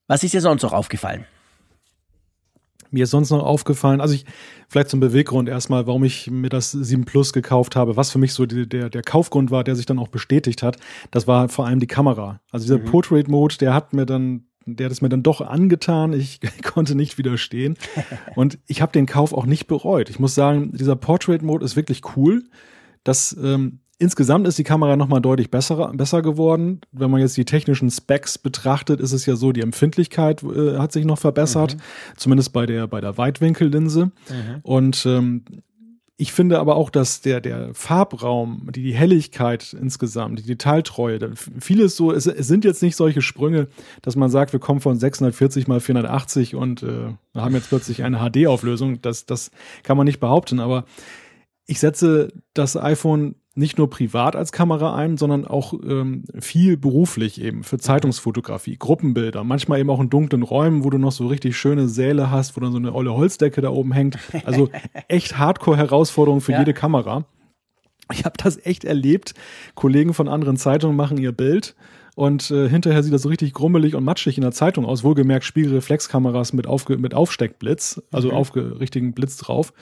Was 0.08 0.24
ist 0.24 0.34
dir 0.34 0.42
sonst 0.42 0.64
noch 0.64 0.74
aufgefallen? 0.74 1.26
Mir 2.92 3.06
ist 3.06 3.12
sonst 3.12 3.30
noch 3.30 3.44
aufgefallen, 3.44 4.02
also 4.02 4.14
ich, 4.14 4.26
vielleicht 4.68 4.90
zum 4.90 5.00
Beweggrund 5.00 5.50
erstmal, 5.50 5.88
warum 5.88 6.04
ich 6.04 6.30
mir 6.30 6.50
das 6.50 6.72
7 6.72 7.06
Plus 7.06 7.34
gekauft 7.34 7.76
habe, 7.76 7.96
was 7.96 8.12
für 8.12 8.20
mich 8.20 8.34
so 8.34 8.46
die, 8.46 8.68
der, 8.68 8.90
der 8.90 9.02
Kaufgrund 9.02 9.50
war, 9.50 9.64
der 9.64 9.76
sich 9.76 9.86
dann 9.86 10.00
auch 10.00 10.10
bestätigt 10.10 10.62
hat, 10.62 10.78
das 11.10 11.28
war 11.28 11.50
vor 11.50 11.66
allem 11.66 11.80
die 11.80 11.88
Kamera. 11.88 12.42
Also 12.52 12.66
dieser 12.66 12.80
mhm. 12.80 12.86
Portrait 12.86 13.28
Mode, 13.28 13.56
der 13.60 13.74
hat 13.74 13.94
mir 13.94 14.06
dann, 14.06 14.46
der 14.66 14.86
hat 14.86 14.92
es 14.92 15.02
mir 15.02 15.10
dann 15.10 15.24
doch 15.24 15.42
angetan, 15.42 16.14
ich 16.14 16.40
konnte 16.64 16.96
nicht 16.96 17.18
widerstehen 17.18 17.78
und 18.36 18.60
ich 18.68 18.82
habe 18.82 18.92
den 18.92 19.06
Kauf 19.06 19.34
auch 19.34 19.46
nicht 19.46 19.68
bereut. 19.68 20.10
Ich 20.10 20.20
muss 20.20 20.36
sagen, 20.36 20.72
dieser 20.74 20.96
Portrait 20.96 21.42
Mode 21.42 21.66
ist 21.66 21.76
wirklich 21.76 22.02
cool. 22.16 22.44
Das 23.04 23.36
ähm, 23.42 23.80
Insgesamt 24.02 24.48
ist 24.48 24.58
die 24.58 24.64
Kamera 24.64 24.96
nochmal 24.96 25.22
deutlich 25.22 25.52
besser, 25.52 25.92
besser 25.94 26.24
geworden. 26.24 26.82
Wenn 26.92 27.12
man 27.12 27.22
jetzt 27.22 27.38
die 27.38 27.46
technischen 27.46 27.92
Specs 27.92 28.40
betrachtet, 28.40 29.00
ist 29.00 29.12
es 29.12 29.28
ja 29.28 29.36
so, 29.36 29.52
die 29.52 29.62
Empfindlichkeit 29.62 30.42
äh, 30.42 30.80
hat 30.80 30.92
sich 30.92 31.06
noch 31.06 31.20
verbessert, 31.20 31.76
mhm. 31.76 31.82
zumindest 32.18 32.52
bei 32.52 32.66
der, 32.66 32.88
bei 32.88 33.00
der 33.00 33.20
Weitwinkellinse. 33.20 34.06
Mhm. 34.06 34.12
Und 34.64 35.06
ähm, 35.06 35.44
ich 36.18 36.34
finde 36.34 36.58
aber 36.58 36.78
auch, 36.78 36.90
dass 36.90 37.22
der, 37.22 37.42
der 37.42 37.76
Farbraum, 37.76 38.70
die, 38.72 38.82
die 38.82 38.96
Helligkeit 38.96 39.78
insgesamt, 39.80 40.40
die 40.40 40.48
Detailtreue, 40.48 41.20
vieles 41.60 41.96
so, 41.96 42.12
es, 42.12 42.26
es, 42.26 42.48
sind 42.48 42.66
jetzt 42.66 42.82
nicht 42.82 42.96
solche 42.96 43.22
Sprünge, 43.22 43.68
dass 44.02 44.16
man 44.16 44.32
sagt, 44.32 44.52
wir 44.52 44.60
kommen 44.60 44.82
von 44.82 44.98
640 44.98 45.68
mal 45.68 45.80
480 45.80 46.56
und 46.56 46.82
äh, 46.82 47.14
haben 47.36 47.54
jetzt 47.54 47.70
plötzlich 47.70 48.02
eine 48.02 48.18
HD-Auflösung. 48.18 49.00
Das, 49.04 49.28
das 49.28 49.52
kann 49.84 49.96
man 49.96 50.06
nicht 50.06 50.20
behaupten, 50.20 50.60
aber 50.60 50.86
ich 51.68 51.80
setze 51.80 52.30
das 52.56 52.76
iPhone 52.76 53.36
nicht 53.54 53.78
nur 53.78 53.90
privat 53.90 54.36
als 54.36 54.52
Kamera 54.52 54.96
ein, 54.96 55.18
sondern 55.18 55.46
auch 55.46 55.74
ähm, 55.74 56.24
viel 56.40 56.78
beruflich 56.78 57.42
eben 57.42 57.64
für 57.64 57.78
Zeitungsfotografie, 57.78 58.78
Gruppenbilder, 58.78 59.44
manchmal 59.44 59.80
eben 59.80 59.90
auch 59.90 60.00
in 60.00 60.10
dunklen 60.10 60.44
Räumen, 60.44 60.86
wo 60.86 60.90
du 60.90 60.98
noch 60.98 61.12
so 61.12 61.28
richtig 61.28 61.58
schöne 61.58 61.90
Säle 61.90 62.32
hast, 62.32 62.56
wo 62.56 62.62
dann 62.62 62.72
so 62.72 62.78
eine 62.78 62.94
olle 62.94 63.14
Holzdecke 63.14 63.62
da 63.62 63.70
oben 63.70 63.92
hängt. 63.92 64.18
Also 64.46 64.70
echt 65.10 65.38
Hardcore-Herausforderung 65.38 66.40
für 66.40 66.54
ja. 66.54 66.60
jede 66.60 66.74
Kamera. 66.74 67.26
Ich 68.14 68.26
habe 68.26 68.36
das 68.42 68.66
echt 68.66 68.86
erlebt. 68.86 69.34
Kollegen 69.76 70.14
von 70.14 70.28
anderen 70.28 70.58
Zeitungen 70.58 70.96
machen 70.96 71.18
ihr 71.18 71.32
Bild 71.32 71.76
und 72.22 72.52
äh, 72.52 72.70
hinterher 72.70 73.02
sieht 73.02 73.12
das 73.12 73.24
so 73.24 73.30
richtig 73.30 73.52
grummelig 73.52 73.96
und 73.96 74.04
matschig 74.04 74.38
in 74.38 74.44
der 74.44 74.52
Zeitung 74.52 74.86
aus. 74.86 75.04
Wohlgemerkt 75.04 75.44
Spiegelreflexkameras 75.44 76.54
mit, 76.54 76.68
Aufge 76.68 77.00
mit 77.00 77.16
Aufsteckblitz, 77.16 78.00
also 78.12 78.28
mhm. 78.28 78.36
aufgerichtigen 78.36 79.14
Blitz 79.14 79.38
drauf. 79.38 79.74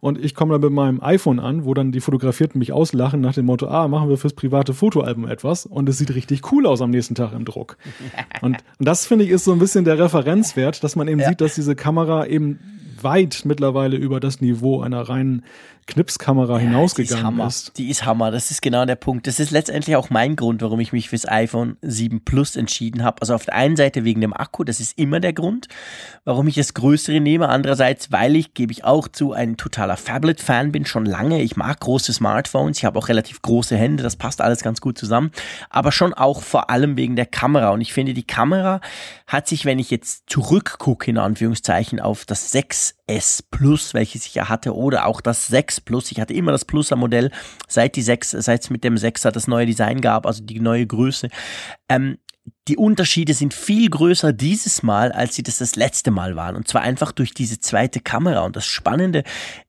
Und 0.00 0.18
ich 0.18 0.34
komme 0.34 0.50
dann 0.50 0.60
mit 0.60 0.72
meinem 0.72 1.00
iPhone 1.00 1.38
an, 1.38 1.64
wo 1.64 1.72
dann 1.72 1.92
die 1.92 2.00
Fotografierten 2.00 2.58
mich 2.58 2.72
auslachen 2.72 3.20
nach 3.20 3.34
dem 3.34 3.46
Motto, 3.46 3.68
ah, 3.68 3.86
machen 3.86 4.08
wir 4.08 4.18
fürs 4.18 4.32
private 4.32 4.74
Fotoalbum 4.74 5.28
etwas. 5.28 5.66
Und 5.66 5.88
es 5.88 5.96
sieht 5.96 6.12
richtig 6.16 6.50
cool 6.50 6.66
aus 6.66 6.82
am 6.82 6.90
nächsten 6.90 7.14
Tag 7.14 7.32
im 7.32 7.44
Druck. 7.44 7.76
und, 8.42 8.56
und 8.80 8.88
das 8.88 9.06
finde 9.06 9.24
ich 9.24 9.30
ist 9.30 9.44
so 9.44 9.52
ein 9.52 9.60
bisschen 9.60 9.84
der 9.84 9.96
Referenzwert, 9.96 10.82
dass 10.82 10.96
man 10.96 11.06
eben 11.06 11.20
ja. 11.20 11.28
sieht, 11.28 11.40
dass 11.40 11.54
diese 11.54 11.76
Kamera 11.76 12.26
eben 12.26 12.58
weit 13.02 13.42
mittlerweile 13.44 13.96
über 13.96 14.18
das 14.18 14.40
Niveau 14.40 14.80
einer 14.80 15.02
reinen 15.02 15.44
Knipskamera 15.86 16.54
ja, 16.54 16.58
hinausgegangen 16.60 17.36
die 17.36 17.42
ist, 17.42 17.68
ist. 17.68 17.78
Die 17.78 17.90
ist 17.90 18.04
Hammer, 18.04 18.30
das 18.30 18.50
ist 18.50 18.62
genau 18.62 18.84
der 18.84 18.96
Punkt. 18.96 19.26
Das 19.26 19.40
ist 19.40 19.50
letztendlich 19.50 19.96
auch 19.96 20.10
mein 20.10 20.36
Grund, 20.36 20.62
warum 20.62 20.80
ich 20.80 20.92
mich 20.92 21.10
fürs 21.10 21.28
iPhone 21.28 21.76
7 21.82 22.24
Plus 22.24 22.56
entschieden 22.56 23.04
habe. 23.04 23.20
Also 23.20 23.34
auf 23.34 23.44
der 23.44 23.54
einen 23.54 23.76
Seite 23.76 24.04
wegen 24.04 24.20
dem 24.20 24.32
Akku, 24.32 24.64
das 24.64 24.80
ist 24.80 24.98
immer 24.98 25.20
der 25.20 25.32
Grund, 25.32 25.68
warum 26.24 26.48
ich 26.48 26.54
das 26.54 26.74
Größere 26.74 27.20
nehme. 27.20 27.48
Andererseits, 27.48 28.10
weil 28.12 28.36
ich, 28.36 28.54
gebe 28.54 28.72
ich 28.72 28.84
auch 28.84 29.08
zu, 29.08 29.32
ein 29.32 29.56
totaler 29.56 29.96
Phablet-Fan 29.96 30.72
bin, 30.72 30.86
schon 30.86 31.06
lange. 31.06 31.42
Ich 31.42 31.56
mag 31.56 31.80
große 31.80 32.12
Smartphones, 32.12 32.78
ich 32.78 32.84
habe 32.84 32.98
auch 32.98 33.08
relativ 33.08 33.42
große 33.42 33.76
Hände, 33.76 34.02
das 34.02 34.16
passt 34.16 34.40
alles 34.40 34.62
ganz 34.62 34.80
gut 34.80 34.98
zusammen. 34.98 35.30
Aber 35.70 35.92
schon 35.92 36.14
auch 36.14 36.42
vor 36.42 36.70
allem 36.70 36.96
wegen 36.96 37.16
der 37.16 37.26
Kamera. 37.26 37.70
Und 37.70 37.80
ich 37.80 37.92
finde, 37.92 38.14
die 38.14 38.26
Kamera 38.26 38.80
hat 39.26 39.48
sich, 39.48 39.64
wenn 39.64 39.78
ich 39.78 39.90
jetzt 39.90 40.24
zurückgucke, 40.28 41.10
in 41.10 41.18
Anführungszeichen, 41.18 42.00
auf 42.00 42.24
das 42.24 42.50
6S 43.08 43.44
Plus, 43.50 43.92
welches 43.92 44.26
ich 44.26 44.34
ja 44.34 44.48
hatte, 44.48 44.74
oder 44.74 45.06
auch 45.06 45.20
das 45.20 45.46
6 45.48 45.64
6 45.64 45.80
Plus. 45.80 46.12
Ich 46.12 46.20
hatte 46.20 46.34
immer 46.34 46.52
das 46.52 46.64
Pluser 46.64 46.96
Modell, 46.96 47.30
seit 47.68 47.96
die 47.96 48.02
6, 48.02 48.30
seit 48.30 48.62
es 48.62 48.70
mit 48.70 48.84
dem 48.84 48.96
6er 48.96 49.30
das 49.30 49.46
neue 49.46 49.66
Design 49.66 50.00
gab, 50.00 50.26
also 50.26 50.42
die 50.44 50.60
neue 50.60 50.86
Größe. 50.86 51.28
Ähm, 51.88 52.18
die 52.68 52.76
Unterschiede 52.78 53.34
sind 53.34 53.52
viel 53.52 53.90
größer 53.90 54.32
dieses 54.32 54.82
Mal, 54.82 55.12
als 55.12 55.34
sie 55.34 55.42
das 55.42 55.58
das 55.58 55.76
letzte 55.76 56.10
Mal 56.10 56.34
waren. 56.34 56.56
Und 56.56 56.66
zwar 56.66 56.80
einfach 56.80 57.12
durch 57.12 57.34
diese 57.34 57.60
zweite 57.60 58.00
Kamera. 58.00 58.40
Und 58.40 58.56
das 58.56 58.66
Spannende 58.66 59.22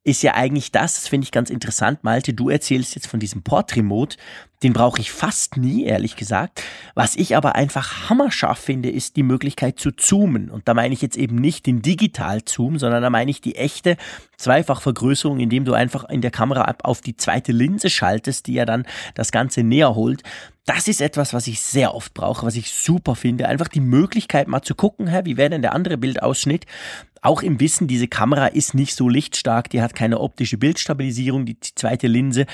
ist 0.04 0.24
ja 0.24 0.36
eigentlich 0.36 0.72
das, 0.72 0.96
das 0.96 1.08
finde 1.10 1.26
ich 1.26 1.32
ganz 1.32 1.50
interessant, 1.50 2.04
Malte, 2.04 2.34
du 2.34 2.50
erzählst 2.50 2.96
jetzt 2.96 3.08
von 3.08 3.20
diesem 3.20 3.44
Portrait-Mode. 3.44 4.16
Den 4.64 4.72
brauche 4.72 5.02
ich 5.02 5.12
fast 5.12 5.58
nie, 5.58 5.84
ehrlich 5.84 6.16
gesagt. 6.16 6.64
Was 6.96 7.18
ich 7.18 7.36
aber 7.36 7.56
einfach 7.56 8.10
hammerscharf 8.10 8.60
finde, 8.60 8.90
ist 8.90 9.18
die 9.18 9.24
Möglichkeit 9.24 9.78
zu 9.78 9.92
zoomen. 9.92 10.50
Und 10.50 10.68
da 10.68 10.74
meine 10.74 10.94
ich 10.94 11.02
jetzt 11.02 11.18
eben 11.18 11.36
nicht 11.36 11.66
den 11.66 11.82
Digital-Zoom, 11.82 12.80
sondern 12.80 13.04
da 13.04 13.10
meine 13.10 13.32
ich 13.32 13.42
die 13.42 13.58
echte 13.58 13.98
Zweifachvergrößerung, 14.38 15.40
indem 15.40 15.66
du 15.66 15.74
einfach 15.74 16.06
in 16.06 16.22
der 16.22 16.32
Kamera 16.32 16.74
auf 16.84 17.02
die 17.02 17.18
zweite 17.18 17.52
Linse 17.52 17.90
schaltest, 17.90 18.48
die 18.48 18.54
ja 18.54 18.66
dann 18.66 18.86
das 19.16 19.32
Ganze 19.32 19.64
näher 19.64 19.96
holt. 19.96 20.24
Das 20.66 20.88
ist 20.88 21.00
etwas, 21.00 21.34
was 21.34 21.46
ich 21.46 21.62
sehr 21.62 21.94
oft 21.94 22.16
brauche, 22.16 22.46
was 22.46 22.56
ich 22.56 22.72
super 22.72 23.16
finde. 23.16 23.48
Einfach 23.48 23.68
die 23.68 23.82
Möglichkeit 23.82 24.48
mal 24.48 24.64
zu 24.64 24.74
gucken, 24.74 25.08
hä, 25.08 25.22
wie 25.24 25.38
wäre 25.38 25.52
denn 25.52 25.62
der 25.62 25.74
andere 25.74 25.98
Bildausschnitt? 25.98 26.66
Auch 27.22 27.44
im 27.44 27.60
Wissen, 27.60 27.88
diese 27.88 28.08
Kamera 28.08 28.48
ist 28.48 28.74
nicht 28.74 28.96
so 28.96 29.08
lichtstark, 29.08 29.70
die 29.70 29.82
hat 29.84 29.94
keine 29.94 30.20
optische 30.20 30.58
Bildstabilisierung, 30.58 31.46
die 31.46 31.60
zweite 31.60 32.08
Linse. 32.08 32.48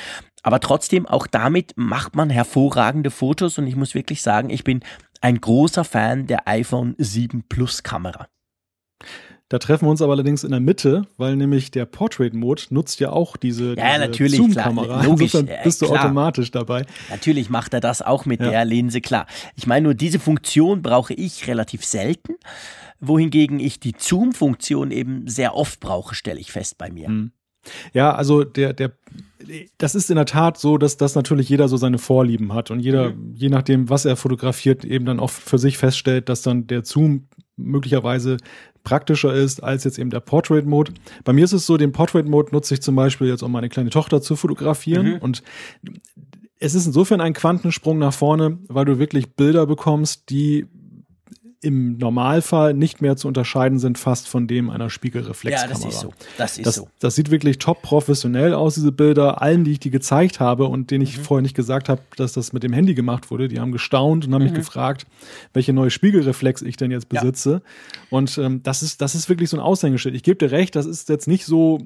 Aber 0.44 0.60
trotzdem, 0.60 1.06
auch 1.06 1.26
damit 1.26 1.74
macht 1.78 2.16
man 2.16 2.30
hervorragende 2.30 3.12
Fotos 3.12 3.58
und 3.58 3.68
ich 3.68 3.78
muss 3.78 3.96
wirklich 3.96 4.22
sagen, 4.22 4.50
ich 4.50 4.66
bin 4.66 4.82
ein 5.22 5.40
großer 5.40 5.86
Fan 5.86 6.28
der 6.28 6.48
iPhone 6.50 6.96
7 6.98 7.44
Plus 7.48 7.82
Kamera. 7.82 8.28
Da 9.52 9.60
treffen 9.60 9.86
wir 9.86 9.92
uns 9.92 10.02
aber 10.02 10.14
allerdings 10.14 10.46
in 10.46 10.52
der 10.52 10.62
Mitte, 10.62 11.02
weil 11.18 11.36
nämlich 11.36 11.72
der 11.72 11.84
Portrait 11.86 12.34
Mode 12.34 12.62
nutzt 12.70 13.02
ja 13.02 13.10
auch 13.10 13.36
diese, 13.36 13.76
ja, 13.76 14.08
diese 14.08 14.38
Zoom-Kamera. 14.38 15.04
Logisch, 15.04 15.34
Insofern 15.34 15.64
bist 15.66 15.82
du 15.82 15.88
klar. 15.88 16.06
automatisch 16.06 16.52
dabei. 16.52 16.86
Natürlich 17.10 17.50
macht 17.50 17.74
er 17.74 17.82
das 17.82 18.02
auch 18.02 18.26
mit 18.26 18.40
ja. 18.40 18.50
der 18.50 18.64
Linse, 18.64 19.02
klar. 19.02 19.28
Ich 19.58 19.68
meine 19.68 19.84
nur, 19.84 19.94
diese 19.94 20.20
Funktion 20.20 20.82
brauche 20.82 21.14
ich 21.14 21.50
relativ 21.50 21.84
selten, 21.84 22.36
wohingegen 23.02 23.60
ich 23.60 23.82
die 23.82 23.94
Zoom-Funktion 23.98 24.90
eben 24.90 25.28
sehr 25.28 25.54
oft 25.54 25.82
brauche, 25.82 26.16
stelle 26.16 26.40
ich 26.40 26.50
fest 26.54 26.78
bei 26.78 26.90
mir. 26.90 27.08
Hm. 27.08 27.32
Ja, 27.92 28.16
also 28.16 28.46
der, 28.46 28.72
der, 28.72 28.94
das 29.78 29.96
ist 29.96 30.10
in 30.10 30.16
der 30.16 30.26
Tat 30.28 30.60
so, 30.60 30.78
dass, 30.78 30.96
dass 30.96 31.14
natürlich 31.16 31.50
jeder 31.50 31.68
so 31.68 31.76
seine 31.76 31.98
Vorlieben 31.98 32.54
hat 32.54 32.72
und 32.72 32.80
jeder, 32.80 33.10
mhm. 33.10 33.34
je 33.36 33.50
nachdem, 33.50 33.90
was 33.90 34.06
er 34.06 34.16
fotografiert, 34.16 34.86
eben 34.86 35.04
dann 35.04 35.20
auch 35.20 35.30
für 35.30 35.58
sich 35.58 35.78
feststellt, 35.78 36.30
dass 36.30 36.42
dann 36.42 36.68
der 36.68 36.86
Zoom 36.86 37.28
möglicherweise 37.58 38.38
praktischer 38.84 39.34
ist 39.34 39.64
als 39.64 39.84
jetzt 39.84 40.00
eben 40.00 40.10
der 40.10 40.20
Portrait 40.20 40.66
Mode. 40.66 40.94
Bei 41.24 41.34
mir 41.34 41.46
ist 41.46 41.54
es 41.54 41.66
so, 41.66 41.78
den 41.78 41.92
Portrait 41.92 42.28
Mode 42.28 42.52
nutze 42.52 42.74
ich 42.74 42.82
zum 42.82 42.96
Beispiel 42.96 43.28
jetzt, 43.28 43.44
um 43.44 43.52
meine 43.52 43.70
kleine 43.70 43.90
Tochter 43.90 44.22
zu 44.22 44.36
fotografieren 44.36 45.14
mhm. 45.14 45.18
und 45.20 45.44
es 46.64 46.76
ist 46.76 46.86
insofern 46.86 47.22
ein 47.22 47.34
Quantensprung 47.34 47.98
nach 47.98 48.14
vorne, 48.14 48.60
weil 48.68 48.86
du 48.86 49.00
wirklich 49.00 49.36
Bilder 49.36 49.66
bekommst, 49.66 50.30
die 50.30 50.68
im 51.64 51.98
Normalfall 51.98 52.74
nicht 52.74 53.02
mehr 53.02 53.16
zu 53.18 53.28
unterscheiden 53.28 53.78
sind 53.78 54.00
fast 54.00 54.28
von 54.28 54.48
dem 54.48 54.72
einer 54.72 54.90
Spiegelreflexkamera. 54.90 55.80
Ja, 55.80 55.86
das 55.86 55.94
ist 55.94 56.00
so. 56.00 56.14
Das 56.38 56.58
ist 56.58 56.66
das, 56.66 56.76
so. 56.76 56.88
Das 57.00 57.16
sieht 57.16 57.30
wirklich 57.30 57.60
top 57.60 57.84
professionell 57.84 58.56
aus, 58.56 58.74
diese 58.74 58.92
Bilder. 58.92 59.44
Allen, 59.44 59.64
die 59.64 59.74
ich 59.74 59.80
die 59.80 59.92
gezeigt 59.92 60.40
habe 60.40 60.66
und 60.66 60.90
denen 60.90 61.04
ich 61.04 61.20
mhm. 61.20 61.22
vorher 61.22 61.42
nicht 61.44 61.56
gesagt 61.56 61.88
habe, 61.88 62.02
dass 62.16 62.34
das 62.34 62.52
mit 62.52 62.64
dem 62.64 62.74
Handy 62.74 62.96
gemacht 62.96 63.30
wurde, 63.30 63.48
die 63.48 63.60
haben 63.60 63.72
gestaunt 63.72 64.26
und 64.26 64.34
haben 64.34 64.42
mhm. 64.42 64.50
mich 64.50 64.58
gefragt, 64.58 65.06
welche 65.54 65.72
neue 65.72 65.92
Spiegelreflex 65.92 66.64
ich 66.64 66.78
denn 66.78 66.90
jetzt 66.90 67.10
besitze. 67.10 67.52
Ja. 67.52 68.08
Und 68.10 68.38
ähm, 68.40 68.64
das 68.64 68.82
ist, 68.82 69.00
das 69.02 69.14
ist 69.14 69.30
wirklich 69.30 69.52
so 69.52 69.58
ein 69.58 69.62
Aushängeschild. 69.62 70.16
Ich 70.16 70.24
gebe 70.24 70.38
dir 70.38 70.52
recht, 70.52 70.76
das 70.76 70.88
ist 70.88 71.10
jetzt 71.10 71.28
nicht 71.28 71.46
so 71.46 71.78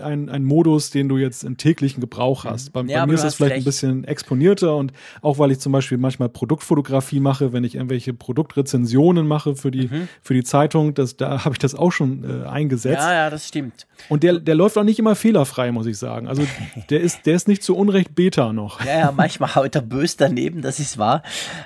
ein, 0.00 0.30
ein 0.30 0.44
Modus, 0.44 0.88
den 0.88 1.06
du 1.10 1.18
jetzt 1.18 1.44
im 1.44 1.58
täglichen 1.58 2.00
Gebrauch 2.00 2.44
hast. 2.44 2.72
Bei, 2.72 2.80
ja, 2.82 3.00
bei 3.00 3.08
mir 3.08 3.14
ist 3.14 3.24
es 3.24 3.34
vielleicht 3.34 3.56
recht. 3.56 3.62
ein 3.62 3.64
bisschen 3.64 4.04
exponierter 4.04 4.74
und 4.74 4.94
auch 5.20 5.38
weil 5.38 5.50
ich 5.50 5.58
zum 5.58 5.72
Beispiel 5.72 5.98
manchmal 5.98 6.30
Produktfotografie 6.30 7.20
mache, 7.20 7.52
wenn 7.52 7.64
ich 7.64 7.74
irgendwelche 7.74 8.14
Produktrezensionen 8.14 9.17
Kolumnen 9.18 9.28
mache 9.28 9.56
für 9.56 9.70
die, 9.70 9.88
mhm. 9.88 10.08
für 10.22 10.34
die 10.34 10.44
Zeitung, 10.44 10.94
das, 10.94 11.16
da 11.16 11.44
habe 11.44 11.54
ich 11.54 11.58
das 11.58 11.74
auch 11.74 11.90
schon 11.90 12.24
äh, 12.24 12.46
eingesetzt. 12.46 13.02
Ja, 13.02 13.12
ja, 13.12 13.30
das 13.30 13.48
stimmt. 13.48 13.86
Und 14.08 14.22
der, 14.22 14.38
der 14.38 14.54
läuft 14.54 14.78
auch 14.78 14.84
nicht 14.84 14.98
immer 14.98 15.16
fehlerfrei, 15.16 15.72
muss 15.72 15.86
ich 15.86 15.98
sagen. 15.98 16.28
Also 16.28 16.46
der 16.90 17.00
ist, 17.00 17.26
der 17.26 17.34
ist 17.34 17.48
nicht 17.48 17.62
zu 17.62 17.76
Unrecht 17.76 18.14
Beta 18.14 18.52
noch. 18.52 18.84
Ja, 18.84 18.98
ja, 18.98 19.12
manchmal 19.12 19.54
haut 19.54 19.74
er 19.74 19.82
bös 19.82 20.16
daneben, 20.16 20.62
das 20.62 20.78
ist 20.78 20.98
wahr. 20.98 21.22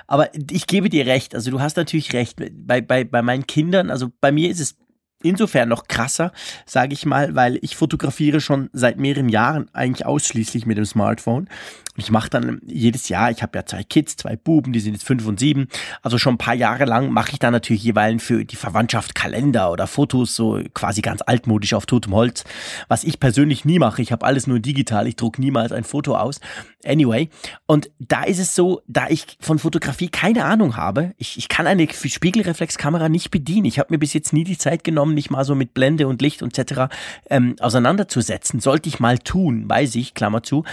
Aber 0.07 0.29
ich 0.51 0.67
gebe 0.67 0.89
dir 0.89 1.05
recht, 1.05 1.35
also 1.35 1.51
du 1.51 1.61
hast 1.61 1.77
natürlich 1.77 2.13
recht. 2.13 2.41
Bei, 2.55 2.81
bei, 2.81 3.03
bei 3.03 3.21
meinen 3.21 3.47
Kindern, 3.47 3.89
also 3.89 4.09
bei 4.19 4.31
mir 4.31 4.49
ist 4.49 4.59
es 4.59 4.75
insofern 5.21 5.69
noch 5.69 5.87
krasser, 5.87 6.31
sage 6.65 6.93
ich 6.93 7.05
mal, 7.05 7.33
weil 7.33 7.57
ich 7.61 7.77
fotografiere 7.77 8.41
schon 8.41 8.69
seit 8.73 8.97
mehreren 8.97 9.29
Jahren 9.29 9.69
eigentlich 9.73 10.05
ausschließlich 10.05 10.65
mit 10.65 10.77
dem 10.77 10.85
Smartphone. 10.85 11.47
Ich 11.95 12.09
mache 12.09 12.29
dann 12.29 12.59
jedes 12.65 13.09
Jahr, 13.09 13.29
ich 13.29 13.43
habe 13.43 13.57
ja 13.57 13.65
zwei 13.65 13.83
Kids, 13.83 14.17
zwei 14.17 14.35
Buben, 14.35 14.73
die 14.73 14.79
sind 14.79 14.93
jetzt 14.93 15.05
fünf 15.05 15.25
und 15.27 15.39
sieben, 15.39 15.67
also 16.01 16.17
schon 16.17 16.35
ein 16.35 16.39
paar 16.39 16.55
Jahre 16.55 16.85
lang 16.85 17.11
mache 17.11 17.31
ich 17.33 17.39
da 17.39 17.51
natürlich 17.51 17.83
jeweils 17.83 18.23
für 18.23 18.45
die 18.45 18.55
Verwandtschaft 18.55 19.15
Kalender 19.15 19.71
oder 19.71 19.87
Fotos, 19.87 20.35
so 20.35 20.61
quasi 20.73 21.01
ganz 21.01 21.21
altmodisch 21.25 21.73
auf 21.73 21.85
totem 21.85 22.13
Holz, 22.13 22.43
was 22.87 23.03
ich 23.03 23.19
persönlich 23.19 23.65
nie 23.65 23.79
mache. 23.79 24.01
Ich 24.01 24.11
habe 24.11 24.25
alles 24.25 24.47
nur 24.47 24.59
digital, 24.59 25.07
ich 25.07 25.15
druck 25.15 25.37
niemals 25.39 25.71
ein 25.71 25.83
Foto 25.83 26.15
aus. 26.15 26.39
Anyway, 26.85 27.29
und 27.65 27.91
da 27.99 28.23
ist 28.23 28.39
es 28.39 28.55
so, 28.55 28.81
da 28.87 29.07
ich 29.07 29.37
von 29.39 29.57
Fotografie 29.57 30.09
keine 30.09 30.43
Ahnung 30.43 30.75
habe, 30.75 31.13
ich, 31.17 31.37
ich 31.37 31.47
kann 31.47 31.65
eine 31.65 31.87
Spiegelreflexkamera 31.89 33.07
nicht 33.07 33.31
bedienen. 33.31 33.65
Ich 33.65 33.79
habe 33.79 33.93
mir 33.93 33.99
bis 33.99 34.13
jetzt 34.13 34.33
nie 34.33 34.43
die 34.43 34.57
Zeit 34.57 34.83
genommen, 34.83 35.13
nicht 35.13 35.29
mal 35.29 35.45
so 35.45 35.55
mit 35.55 35.73
Blende 35.73 36.07
und 36.07 36.21
Licht 36.21 36.43
und 36.43 36.57
etc. 36.57 36.93
Ähm, 37.29 37.55
auseinanderzusetzen. 37.59 38.59
Sollte 38.59 38.89
ich 38.89 38.99
mal 38.99 39.17
tun, 39.17 39.69
weiß 39.69 39.95
ich, 39.95 40.13
Klammer 40.13 40.43
zu. 40.43 40.65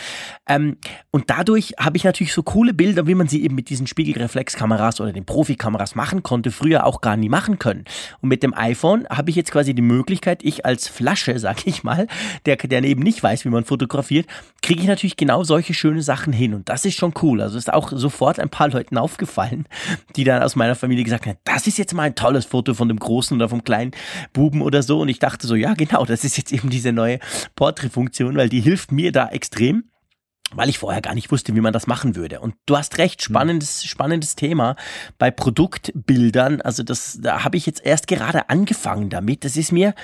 Ähm, 0.49 0.79
und 1.13 1.29
dadurch 1.29 1.75
habe 1.77 1.97
ich 1.97 2.05
natürlich 2.05 2.33
so 2.33 2.45
coole 2.45 2.73
Bilder, 2.73 3.09
wie 3.09 3.17
man 3.17 3.27
sie 3.27 3.43
eben 3.43 3.57
mit 3.57 3.69
diesen 3.69 3.89
Spiegelreflexkameras 3.89 5.01
oder 5.01 5.13
den 5.13 5.25
Profikameras 5.25 5.97
machen 5.97 6.23
konnte, 6.23 6.53
früher 6.53 6.87
auch 6.87 7.01
gar 7.01 7.17
nie 7.17 7.29
machen 7.29 7.59
können. 7.59 7.85
Und 8.21 8.29
mit 8.29 8.45
dem 8.45 8.55
iPhone 8.55 9.09
habe 9.11 9.31
ich 9.31 9.37
jetzt 9.37 9.51
quasi 9.51 9.75
die 9.75 9.83
Möglichkeit, 9.83 10.45
ich 10.45 10.65
als 10.65 10.87
Flasche, 10.87 11.37
sag 11.41 11.67
ich 11.67 11.83
mal, 11.83 12.07
der, 12.47 12.57
der 12.57 12.85
eben 12.85 13.03
nicht 13.03 13.21
weiß, 13.25 13.45
wie 13.45 13.49
man 13.49 13.65
fotografiert, 13.65 14.27
kriege 14.63 14.83
ich 14.83 14.87
natürlich 14.87 15.17
genau 15.17 15.43
solche 15.43 15.75
schöne 15.75 16.03
Sachen 16.03 16.33
hin. 16.33 16.55
Und 16.55 16.69
das 16.69 16.85
ist 16.85 16.95
schon 16.95 17.13
cool. 17.23 17.41
Also 17.41 17.59
ist 17.59 17.73
auch 17.73 17.91
sofort 17.93 18.39
ein 18.39 18.49
paar 18.49 18.69
Leuten 18.69 18.97
aufgefallen, 18.97 19.67
die 20.15 20.23
dann 20.23 20.45
aus 20.45 20.55
meiner 20.55 20.77
Familie 20.77 21.03
gesagt 21.03 21.27
haben, 21.27 21.39
das 21.43 21.67
ist 21.67 21.77
jetzt 21.77 21.93
mal 21.93 22.05
ein 22.05 22.15
tolles 22.15 22.45
Foto 22.45 22.73
von 22.73 22.87
dem 22.87 23.01
Großen 23.01 23.37
oder 23.37 23.49
vom 23.49 23.65
kleinen 23.65 23.91
Buben 24.33 24.63
oder 24.63 24.85
so. 24.85 25.01
Und 25.01 25.09
ich 25.09 25.19
dachte 25.19 25.49
so, 25.49 25.57
ja 25.57 25.75
genau, 25.75 26.05
das 26.05 26.23
ist 26.23 26.37
jetzt 26.37 26.53
eben 26.53 26.71
diese 26.71 26.93
neue 26.93 27.19
Portrait-Funktion, 27.57 28.37
weil 28.37 28.49
die 28.49 28.61
hilft 28.61 28.93
mir 28.93 29.11
da 29.11 29.29
extrem 29.29 29.90
weil 30.55 30.69
ich 30.69 30.79
vorher 30.79 31.01
gar 31.01 31.15
nicht 31.15 31.31
wusste, 31.31 31.55
wie 31.55 31.61
man 31.61 31.73
das 31.73 31.87
machen 31.87 32.17
würde. 32.17 32.41
Und 32.41 32.55
du 32.67 32.77
hast 32.77 32.99
recht, 32.99 33.23
spannendes, 33.23 33.85
spannendes 33.85 34.37
Thema 34.37 34.77
bei 35.19 35.31
Produktbildern. 35.31 36.61
Also 36.61 36.83
das, 36.83 37.19
da 37.23 37.45
habe 37.45 37.57
ich 37.57 37.67
jetzt 37.67 37.85
erst 37.85 38.07
gerade 38.09 38.49
angefangen 38.49 39.11
damit. 39.11 39.45
Das 39.45 39.57
ist 39.57 39.73
mir 39.73 39.95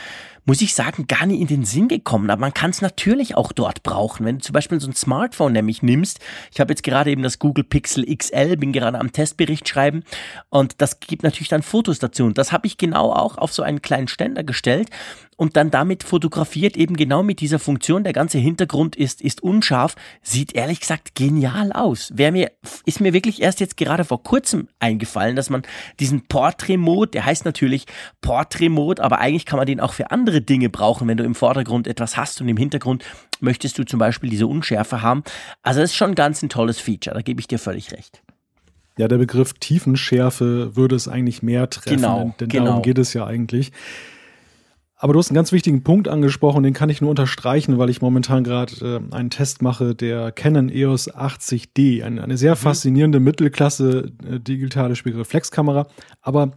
muss 0.46 0.62
ich 0.62 0.74
sagen, 0.74 1.08
gar 1.08 1.26
nicht 1.26 1.40
in 1.40 1.48
den 1.48 1.64
Sinn 1.64 1.88
gekommen. 1.88 2.30
Aber 2.30 2.40
man 2.40 2.54
kann 2.54 2.70
es 2.70 2.80
natürlich 2.80 3.36
auch 3.36 3.52
dort 3.52 3.82
brauchen. 3.82 4.24
Wenn 4.24 4.38
du 4.38 4.44
zum 4.44 4.52
Beispiel 4.52 4.80
so 4.80 4.88
ein 4.88 4.94
Smartphone 4.94 5.52
nämlich 5.52 5.82
nimmst, 5.82 6.20
ich 6.52 6.60
habe 6.60 6.72
jetzt 6.72 6.84
gerade 6.84 7.10
eben 7.10 7.22
das 7.22 7.40
Google 7.40 7.64
Pixel 7.64 8.06
XL, 8.06 8.56
bin 8.56 8.72
gerade 8.72 8.98
am 8.98 9.12
Testbericht 9.12 9.68
schreiben 9.68 10.04
und 10.48 10.80
das 10.80 11.00
gibt 11.00 11.24
natürlich 11.24 11.48
dann 11.48 11.62
Fotos 11.62 11.98
dazu. 11.98 12.24
Und 12.24 12.38
das 12.38 12.52
habe 12.52 12.66
ich 12.68 12.78
genau 12.78 13.12
auch 13.12 13.36
auf 13.36 13.52
so 13.52 13.62
einen 13.62 13.82
kleinen 13.82 14.08
Ständer 14.08 14.44
gestellt 14.44 14.88
und 15.36 15.56
dann 15.56 15.70
damit 15.70 16.02
fotografiert, 16.02 16.76
eben 16.76 16.96
genau 16.96 17.22
mit 17.22 17.40
dieser 17.40 17.58
Funktion. 17.58 18.04
Der 18.04 18.12
ganze 18.12 18.38
Hintergrund 18.38 18.96
ist, 18.96 19.20
ist 19.20 19.42
unscharf, 19.42 19.94
sieht 20.22 20.54
ehrlich 20.54 20.80
gesagt 20.80 21.14
genial 21.14 21.72
aus. 21.72 22.10
Wer 22.14 22.32
mir, 22.32 22.52
ist 22.84 23.00
mir 23.00 23.12
wirklich 23.12 23.42
erst 23.42 23.60
jetzt 23.60 23.76
gerade 23.76 24.04
vor 24.04 24.22
kurzem 24.22 24.68
eingefallen, 24.78 25.36
dass 25.36 25.50
man 25.50 25.62
diesen 25.98 26.26
Portrait-Mode, 26.26 27.12
der 27.12 27.26
heißt 27.26 27.44
natürlich 27.44 27.86
Portrait-Mode, 28.20 29.02
aber 29.02 29.18
eigentlich 29.18 29.46
kann 29.46 29.58
man 29.58 29.66
den 29.66 29.80
auch 29.80 29.92
für 29.92 30.10
andere 30.10 30.26
andere 30.26 30.40
Dinge 30.42 30.68
brauchen, 30.68 31.08
wenn 31.08 31.16
du 31.16 31.24
im 31.24 31.34
Vordergrund 31.34 31.86
etwas 31.86 32.16
hast 32.16 32.40
und 32.40 32.48
im 32.48 32.56
Hintergrund 32.56 33.04
möchtest 33.40 33.78
du 33.78 33.84
zum 33.84 33.98
Beispiel 33.98 34.28
diese 34.28 34.46
Unschärfe 34.46 35.02
haben. 35.02 35.22
Also 35.62 35.80
das 35.80 35.90
ist 35.90 35.96
schon 35.96 36.14
ganz 36.14 36.42
ein 36.42 36.48
tolles 36.48 36.80
Feature, 36.80 37.14
da 37.14 37.22
gebe 37.22 37.40
ich 37.40 37.46
dir 37.46 37.58
völlig 37.58 37.92
recht. 37.92 38.22
Ja, 38.98 39.08
der 39.08 39.18
Begriff 39.18 39.52
Tiefenschärfe 39.52 40.74
würde 40.74 40.96
es 40.96 41.06
eigentlich 41.06 41.42
mehr 41.42 41.68
treffen, 41.68 41.96
genau, 41.96 42.34
denn 42.40 42.48
genau. 42.48 42.64
darum 42.64 42.82
geht 42.82 42.98
es 42.98 43.12
ja 43.12 43.26
eigentlich. 43.26 43.72
Aber 45.06 45.12
du 45.12 45.20
hast 45.20 45.30
einen 45.30 45.36
ganz 45.36 45.52
wichtigen 45.52 45.84
Punkt 45.84 46.08
angesprochen, 46.08 46.64
den 46.64 46.74
kann 46.74 46.88
ich 46.90 47.00
nur 47.00 47.10
unterstreichen, 47.10 47.78
weil 47.78 47.90
ich 47.90 48.02
momentan 48.02 48.42
gerade 48.42 49.00
äh, 49.12 49.14
einen 49.14 49.30
Test 49.30 49.62
mache, 49.62 49.94
der 49.94 50.32
Canon 50.32 50.68
EOS 50.68 51.14
80D, 51.14 52.02
eine, 52.02 52.24
eine 52.24 52.36
sehr 52.36 52.54
mhm. 52.54 52.56
faszinierende 52.56 53.20
Mittelklasse 53.20 54.10
äh, 54.28 54.40
digitale 54.40 54.96
Spiegelreflexkamera. 54.96 55.86
Aber 56.22 56.54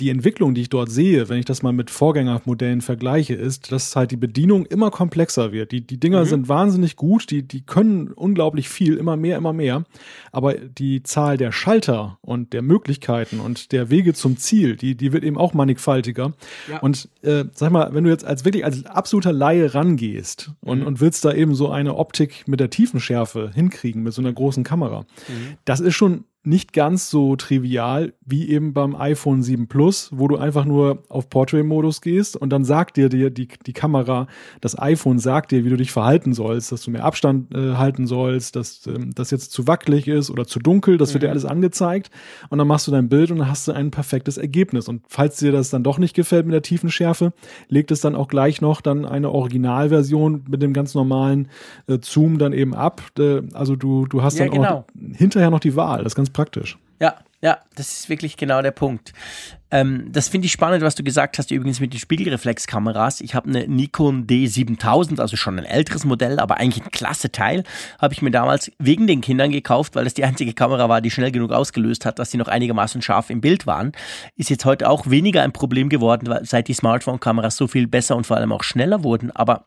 die 0.00 0.08
Entwicklung, 0.08 0.54
die 0.54 0.62
ich 0.62 0.70
dort 0.70 0.90
sehe, 0.90 1.28
wenn 1.28 1.38
ich 1.38 1.44
das 1.44 1.62
mal 1.62 1.72
mit 1.72 1.90
Vorgängermodellen 1.90 2.80
vergleiche, 2.80 3.34
ist, 3.34 3.70
dass 3.72 3.94
halt 3.94 4.10
die 4.10 4.16
Bedienung 4.16 4.64
immer 4.66 4.90
komplexer 4.90 5.52
wird. 5.52 5.70
Die, 5.70 5.86
die 5.86 6.00
Dinger 6.00 6.20
mhm. 6.20 6.28
sind 6.28 6.48
wahnsinnig 6.48 6.96
gut, 6.96 7.30
die, 7.30 7.42
die 7.42 7.60
können 7.62 8.08
unglaublich 8.08 8.68
viel, 8.68 8.96
immer 8.96 9.16
mehr, 9.16 9.36
immer 9.36 9.52
mehr. 9.52 9.84
Aber 10.32 10.54
die 10.54 11.02
Zahl 11.02 11.36
der 11.36 11.52
Schalter 11.52 12.18
und 12.22 12.52
der 12.52 12.62
Möglichkeiten 12.62 13.38
und 13.38 13.70
der 13.70 13.90
Wege 13.90 14.14
zum 14.14 14.38
Ziel, 14.38 14.76
die, 14.76 14.96
die 14.96 15.12
wird 15.12 15.24
eben 15.24 15.36
auch 15.36 15.52
mannigfaltiger. 15.52 16.32
Ja. 16.70 16.78
Und 16.80 17.08
äh, 17.22 17.44
sag 17.52 17.70
mal, 17.70 17.92
wenn 17.92 18.04
du 18.04 18.10
jetzt 18.10 18.24
als 18.24 18.44
wirklich 18.46 18.64
als 18.64 18.86
absoluter 18.86 19.32
Laie 19.32 19.74
rangehst 19.74 20.52
und, 20.62 20.80
mhm. 20.80 20.86
und 20.86 21.00
willst 21.00 21.24
da 21.24 21.32
eben 21.32 21.54
so 21.54 21.70
eine 21.70 21.96
Optik 21.96 22.48
mit 22.48 22.60
der 22.60 22.70
Tiefenschärfe 22.70 23.50
hinkriegen, 23.54 24.02
mit 24.02 24.14
so 24.14 24.22
einer 24.22 24.32
großen 24.32 24.64
Kamera, 24.64 25.00
mhm. 25.00 25.56
das 25.66 25.80
ist 25.80 25.94
schon 25.94 26.24
nicht 26.44 26.72
ganz 26.72 27.08
so 27.08 27.36
trivial 27.36 28.14
wie 28.24 28.48
eben 28.48 28.72
beim 28.72 28.96
iPhone 28.96 29.42
7 29.42 29.68
Plus, 29.68 30.10
wo 30.12 30.26
du 30.26 30.36
einfach 30.36 30.64
nur 30.64 31.04
auf 31.08 31.30
Portrait-Modus 31.30 32.00
gehst 32.00 32.36
und 32.36 32.50
dann 32.50 32.64
sagt 32.64 32.96
dir 32.96 33.08
die, 33.08 33.32
die, 33.32 33.48
die 33.64 33.72
Kamera, 33.72 34.26
das 34.60 34.78
iPhone 34.78 35.20
sagt 35.20 35.52
dir, 35.52 35.64
wie 35.64 35.70
du 35.70 35.76
dich 35.76 35.92
verhalten 35.92 36.32
sollst, 36.32 36.72
dass 36.72 36.82
du 36.82 36.90
mehr 36.90 37.04
Abstand 37.04 37.54
äh, 37.54 37.74
halten 37.74 38.06
sollst, 38.06 38.56
dass 38.56 38.86
ähm, 38.88 39.12
das 39.14 39.30
jetzt 39.30 39.52
zu 39.52 39.68
wackelig 39.68 40.08
ist 40.08 40.30
oder 40.30 40.44
zu 40.44 40.58
dunkel, 40.58 40.98
das 40.98 41.14
wird 41.14 41.22
dir 41.22 41.28
mhm. 41.28 41.32
alles 41.32 41.44
angezeigt 41.44 42.10
und 42.50 42.58
dann 42.58 42.66
machst 42.66 42.88
du 42.88 42.90
dein 42.90 43.08
Bild 43.08 43.30
und 43.30 43.38
dann 43.38 43.48
hast 43.48 43.68
du 43.68 43.72
ein 43.72 43.92
perfektes 43.92 44.36
Ergebnis. 44.36 44.88
Und 44.88 45.02
falls 45.08 45.36
dir 45.36 45.52
das 45.52 45.70
dann 45.70 45.84
doch 45.84 45.98
nicht 45.98 46.14
gefällt 46.14 46.46
mit 46.46 46.54
der 46.54 46.62
tiefen 46.62 46.90
Schärfe, 46.90 47.32
legt 47.68 47.92
es 47.92 48.00
dann 48.00 48.16
auch 48.16 48.26
gleich 48.26 48.60
noch 48.60 48.80
dann 48.80 49.04
eine 49.04 49.30
Originalversion 49.30 50.44
mit 50.48 50.60
dem 50.60 50.72
ganz 50.72 50.94
normalen 50.94 51.48
äh, 51.86 51.98
Zoom 52.02 52.38
dann 52.38 52.52
eben 52.52 52.74
ab. 52.74 53.02
Äh, 53.18 53.42
also 53.52 53.76
du, 53.76 54.06
du 54.06 54.22
hast 54.22 54.38
ja, 54.38 54.46
dann 54.46 54.54
genau. 54.54 54.68
auch 54.68 54.84
hinterher 55.12 55.50
noch 55.50 55.60
die 55.60 55.76
Wahl. 55.76 56.02
Das 56.02 56.12
ist 56.12 56.16
ganz 56.16 56.31
praktisch. 56.32 56.78
Ja, 57.00 57.16
Ja, 57.44 57.58
das 57.74 57.92
ist 57.92 58.08
wirklich 58.08 58.36
genau 58.36 58.62
der 58.62 58.70
Punkt. 58.70 59.12
Ähm, 59.72 60.12
das 60.12 60.28
finde 60.28 60.46
ich 60.46 60.52
spannend, 60.52 60.84
was 60.84 60.94
du 60.94 61.02
gesagt 61.02 61.38
hast, 61.38 61.50
übrigens 61.50 61.80
mit 61.80 61.92
den 61.92 61.98
Spiegelreflexkameras. 61.98 63.20
Ich 63.20 63.34
habe 63.34 63.48
eine 63.48 63.66
Nikon 63.66 64.28
D7000, 64.28 65.18
also 65.20 65.36
schon 65.36 65.58
ein 65.58 65.64
älteres 65.64 66.04
Modell, 66.04 66.38
aber 66.38 66.58
eigentlich 66.58 66.84
ein 66.84 66.92
klasse 66.92 67.32
Teil. 67.32 67.64
Habe 67.98 68.14
ich 68.14 68.22
mir 68.22 68.30
damals 68.30 68.70
wegen 68.78 69.08
den 69.08 69.22
Kindern 69.22 69.50
gekauft, 69.50 69.96
weil 69.96 70.04
das 70.04 70.14
die 70.14 70.24
einzige 70.24 70.52
Kamera 70.52 70.88
war, 70.88 71.00
die 71.00 71.10
schnell 71.10 71.32
genug 71.32 71.50
ausgelöst 71.50 72.06
hat, 72.06 72.20
dass 72.20 72.30
sie 72.30 72.38
noch 72.38 72.46
einigermaßen 72.46 73.02
scharf 73.02 73.28
im 73.28 73.40
Bild 73.40 73.66
waren. 73.66 73.90
Ist 74.36 74.48
jetzt 74.48 74.64
heute 74.64 74.88
auch 74.88 75.10
weniger 75.10 75.42
ein 75.42 75.52
Problem 75.52 75.88
geworden, 75.88 76.28
weil 76.28 76.44
seit 76.44 76.68
die 76.68 76.74
Smartphone-Kameras 76.74 77.56
so 77.56 77.66
viel 77.66 77.88
besser 77.88 78.14
und 78.14 78.24
vor 78.24 78.36
allem 78.36 78.52
auch 78.52 78.62
schneller 78.62 79.02
wurden. 79.02 79.32
Aber 79.32 79.64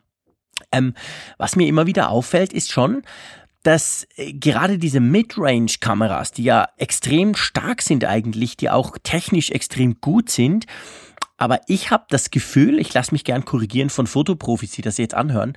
ähm, 0.72 0.94
was 1.36 1.56
mir 1.56 1.68
immer 1.68 1.86
wieder 1.86 2.08
auffällt, 2.08 2.54
ist 2.54 2.72
schon, 2.72 3.02
dass 3.66 4.06
äh, 4.14 4.32
gerade 4.32 4.78
diese 4.78 5.00
Mid-Range-Kameras, 5.00 6.30
die 6.30 6.44
ja 6.44 6.68
extrem 6.76 7.34
stark 7.34 7.82
sind 7.82 8.04
eigentlich, 8.04 8.56
die 8.56 8.70
auch 8.70 8.96
technisch 9.02 9.50
extrem 9.50 10.00
gut 10.00 10.30
sind, 10.30 10.66
aber 11.36 11.60
ich 11.66 11.90
habe 11.90 12.04
das 12.08 12.30
Gefühl, 12.30 12.78
ich 12.78 12.94
lasse 12.94 13.12
mich 13.12 13.24
gern 13.24 13.44
korrigieren 13.44 13.90
von 13.90 14.06
Fotoprofis, 14.06 14.70
die 14.70 14.82
das 14.82 14.98
jetzt 14.98 15.14
anhören, 15.14 15.54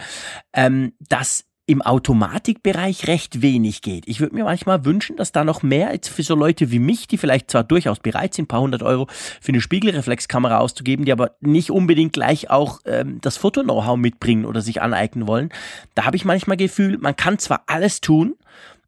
ähm, 0.53 0.93
dass 1.07 1.45
im 1.69 1.83
Automatikbereich 1.83 3.05
recht 3.05 3.43
wenig 3.43 3.83
geht. 3.83 4.07
Ich 4.07 4.19
würde 4.19 4.33
mir 4.33 4.43
manchmal 4.43 4.85
wünschen, 4.85 5.17
dass 5.17 5.31
da 5.31 5.43
noch 5.43 5.61
mehr 5.61 5.93
jetzt 5.93 6.07
für 6.09 6.23
so 6.23 6.33
Leute 6.33 6.71
wie 6.71 6.79
mich, 6.79 7.07
die 7.07 7.19
vielleicht 7.19 7.51
zwar 7.51 7.63
durchaus 7.63 7.99
bereit 7.99 8.33
sind, 8.33 8.45
ein 8.45 8.47
paar 8.47 8.61
hundert 8.61 8.81
Euro 8.81 9.07
für 9.39 9.51
eine 9.51 9.61
Spiegelreflexkamera 9.61 10.57
auszugeben, 10.57 11.05
die 11.05 11.11
aber 11.11 11.35
nicht 11.41 11.69
unbedingt 11.69 12.11
gleich 12.11 12.49
auch 12.49 12.79
ähm, 12.85 13.19
das 13.21 13.37
Foto-Know-how 13.37 13.97
mitbringen 13.97 14.45
oder 14.45 14.61
sich 14.61 14.81
aneignen 14.81 15.27
wollen. 15.27 15.49
Da 15.93 16.05
habe 16.05 16.17
ich 16.17 16.25
manchmal 16.25 16.57
Gefühl, 16.57 16.97
man 16.97 17.15
kann 17.15 17.37
zwar 17.37 17.61
alles 17.67 18.01
tun, 18.01 18.33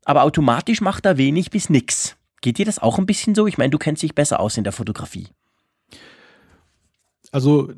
aber 0.04 0.24
automatisch 0.24 0.82
macht 0.82 1.06
da 1.06 1.18
wenig 1.18 1.52
bis 1.52 1.70
nix. 1.70 2.18
Geht 2.42 2.58
dir 2.58 2.66
das 2.66 2.80
auch 2.80 2.98
ein 2.98 3.06
bisschen 3.06 3.36
so? 3.36 3.46
Ich 3.46 3.60
meine, 3.60 3.70
du 3.70 3.78
kennst 3.78 4.02
dich 4.02 4.16
besser 4.16 4.40
aus 4.40 4.58
in 4.58 4.64
der 4.64 4.74
Fotografie. 4.74 5.28
Also 7.32 7.72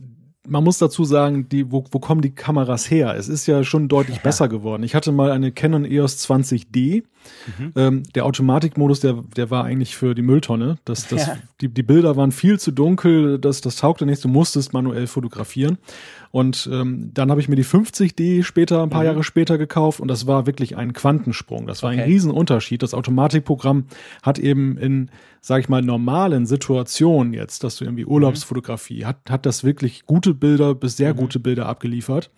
man 0.48 0.64
muss 0.64 0.78
dazu 0.78 1.06
sagen, 1.06 1.48
die, 1.48 1.72
wo, 1.72 1.86
wo 1.92 2.00
kommen 2.00 2.22
die 2.22 2.36
Kameras 2.36 2.92
her? 2.92 3.16
Es 3.16 3.30
ist 3.30 3.48
ja 3.48 3.64
schon 3.64 3.88
deutlich 3.88 4.18
ja. 4.18 4.24
besser 4.24 4.50
geworden. 4.50 4.84
Ich 4.84 4.94
hatte 4.94 5.12
mal 5.12 5.32
eine 5.32 5.52
Canon 5.52 5.86
EOS 5.86 6.30
20D. 6.30 7.04
Mhm. 7.58 7.72
Ähm, 7.76 8.04
der 8.16 8.26
Automatikmodus, 8.26 9.00
der, 9.00 9.24
der 9.36 9.50
war 9.50 9.64
eigentlich 9.64 9.96
für 9.96 10.14
die 10.14 10.22
Mülltonne. 10.22 10.78
Das, 10.84 11.08
das, 11.08 11.28
ja. 11.28 11.38
die, 11.62 11.70
die 11.70 11.84
Bilder 11.84 12.18
waren 12.18 12.34
viel 12.34 12.60
zu 12.60 12.72
dunkel, 12.72 13.40
das, 13.40 13.62
das 13.62 13.78
taugte 13.78 14.06
nichts, 14.06 14.22
du 14.22 14.28
musstest 14.28 14.74
manuell 14.74 15.08
fotografieren. 15.08 15.78
Und 16.34 16.68
ähm, 16.74 17.12
dann 17.14 17.30
habe 17.30 17.42
ich 17.42 17.48
mir 17.48 17.56
die 17.56 17.64
50D 17.64 18.42
später, 18.42 18.82
ein 18.82 18.90
paar 18.90 19.02
mhm. 19.02 19.06
Jahre 19.06 19.24
später 19.24 19.60
gekauft 19.60 20.00
und 20.00 20.08
das 20.08 20.26
war 20.26 20.48
wirklich 20.48 20.76
ein 20.76 20.92
Quantensprung. 20.92 21.68
Das 21.68 21.84
war 21.84 21.92
okay. 21.92 22.02
ein 22.02 22.10
Riesenunterschied. 22.10 22.82
Das 22.82 22.96
Automatikprogramm 22.96 23.86
hat 24.24 24.40
eben 24.40 24.76
in, 24.80 25.12
sag 25.42 25.60
ich 25.60 25.70
mal, 25.70 25.84
normalen 25.84 26.48
Situationen 26.48 27.34
jetzt, 27.34 27.64
dass 27.64 27.76
du 27.76 27.86
irgendwie 27.86 28.06
Urlaubsfotografie, 28.06 29.02
mhm. 29.02 29.06
hat, 29.06 29.18
hat 29.30 29.46
das 29.46 29.64
wirklich 29.64 30.08
gute 30.08 30.34
Bilder 30.34 30.74
bis 30.74 30.98
sehr 30.98 31.14
mhm. 31.14 31.18
gute 31.18 31.40
Bilder 31.40 31.68
abgeliefert. 31.68 32.32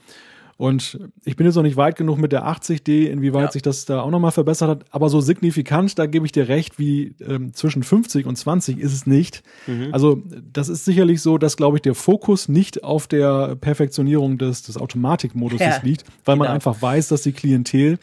Und 0.57 0.97
ich 1.25 1.35
bin 1.35 1.45
jetzt 1.45 1.55
noch 1.55 1.63
nicht 1.63 1.75
weit 1.75 1.97
genug 1.97 2.17
mit 2.17 2.31
der 2.31 2.47
80D, 2.47 3.07
inwieweit 3.07 3.45
ja. 3.45 3.51
sich 3.51 3.61
das 3.61 3.83
da 3.83 4.01
auch 4.01 4.09
nochmal 4.09 4.31
verbessert 4.31 4.69
hat. 4.69 4.85
Aber 4.89 5.09
so 5.09 5.19
signifikant, 5.19 5.99
da 5.99 6.05
gebe 6.05 6.25
ich 6.25 6.31
dir 6.31 6.47
recht, 6.47 6.79
wie 6.79 7.13
ähm, 7.19 7.53
zwischen 7.53 7.83
50 7.83 8.25
und 8.25 8.37
20 8.37 8.79
ist 8.79 8.93
es 8.93 9.05
nicht. 9.05 9.43
Mhm. 9.67 9.89
Also 9.91 10.23
das 10.53 10.69
ist 10.69 10.85
sicherlich 10.85 11.21
so, 11.21 11.37
dass, 11.37 11.57
glaube 11.57 11.77
ich, 11.77 11.81
der 11.81 11.93
Fokus 11.93 12.47
nicht 12.47 12.85
auf 12.85 13.07
der 13.07 13.57
Perfektionierung 13.57 14.37
des, 14.37 14.63
des 14.63 14.77
Automatikmodus 14.77 15.59
ja, 15.59 15.77
liegt, 15.83 16.05
weil 16.23 16.35
genau. 16.35 16.45
man 16.45 16.53
einfach 16.53 16.81
weiß, 16.81 17.09
dass 17.09 17.23
die 17.23 17.33
Klientel 17.33 17.99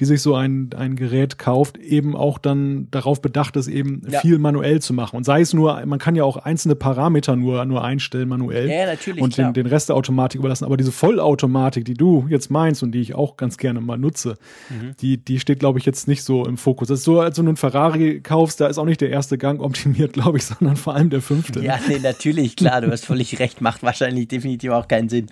die 0.00 0.04
sich 0.04 0.22
so 0.22 0.34
ein, 0.34 0.70
ein 0.76 0.96
Gerät 0.96 1.38
kauft, 1.38 1.78
eben 1.78 2.16
auch 2.16 2.38
dann 2.38 2.88
darauf 2.90 3.22
bedacht 3.22 3.56
ist, 3.56 3.68
eben 3.68 4.02
ja. 4.08 4.20
viel 4.20 4.38
manuell 4.38 4.80
zu 4.80 4.94
machen. 4.94 5.16
Und 5.16 5.24
sei 5.24 5.40
es 5.40 5.52
nur, 5.52 5.84
man 5.86 5.98
kann 5.98 6.16
ja 6.16 6.24
auch 6.24 6.36
einzelne 6.36 6.74
Parameter 6.74 7.36
nur, 7.36 7.64
nur 7.64 7.84
einstellen 7.84 8.28
manuell. 8.28 8.68
Ja, 8.68 8.86
natürlich. 8.86 9.22
Und 9.22 9.36
den, 9.38 9.52
den 9.52 9.66
Rest 9.66 9.90
der 9.90 9.96
Automatik 9.96 10.38
überlassen. 10.40 10.64
Aber 10.64 10.76
diese 10.76 10.92
Vollautomatik, 10.92 11.84
die 11.84 11.94
du 11.94 12.26
jetzt 12.28 12.50
meinst 12.50 12.82
und 12.82 12.92
die 12.92 13.00
ich 13.00 13.14
auch 13.14 13.36
ganz 13.36 13.58
gerne 13.58 13.80
mal 13.80 13.98
nutze, 13.98 14.36
mhm. 14.70 14.96
die, 15.00 15.18
die 15.18 15.38
steht, 15.38 15.60
glaube 15.60 15.78
ich, 15.78 15.84
jetzt 15.84 16.08
nicht 16.08 16.24
so 16.24 16.46
im 16.46 16.56
Fokus. 16.56 16.88
Das 16.88 17.00
ist 17.00 17.04
so, 17.04 17.20
als 17.20 17.36
du 17.36 17.42
einen 17.42 17.56
Ferrari 17.56 18.20
kaufst, 18.20 18.60
da 18.60 18.66
ist 18.66 18.78
auch 18.78 18.84
nicht 18.84 19.00
der 19.00 19.10
erste 19.10 19.38
Gang 19.38 19.60
optimiert, 19.60 20.12
glaube 20.14 20.38
ich, 20.38 20.46
sondern 20.46 20.76
vor 20.76 20.94
allem 20.94 21.10
der 21.10 21.22
fünfte. 21.22 21.62
Ja, 21.62 21.78
nee, 21.86 22.00
natürlich, 22.02 22.56
klar, 22.56 22.80
du 22.80 22.90
hast 22.90 23.04
völlig 23.04 23.38
recht, 23.38 23.60
macht 23.60 23.82
wahrscheinlich 23.82 24.28
definitiv 24.28 24.72
auch 24.72 24.88
keinen 24.88 25.08
Sinn. 25.08 25.26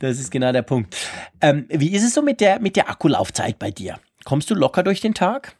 Das 0.00 0.18
ist 0.18 0.30
genau 0.30 0.50
der 0.52 0.62
Punkt. 0.62 0.96
Ähm, 1.40 1.66
wie 1.68 1.90
ist 1.90 2.02
es 2.02 2.14
so 2.14 2.22
mit 2.22 2.40
der, 2.40 2.60
mit 2.60 2.74
der 2.74 2.90
Akkulaufzeit 2.90 3.58
bei 3.58 3.70
dir? 3.70 3.98
Kommst 4.28 4.50
du 4.50 4.54
locker 4.54 4.82
durch 4.82 5.00
den 5.00 5.14
Tag? 5.14 5.56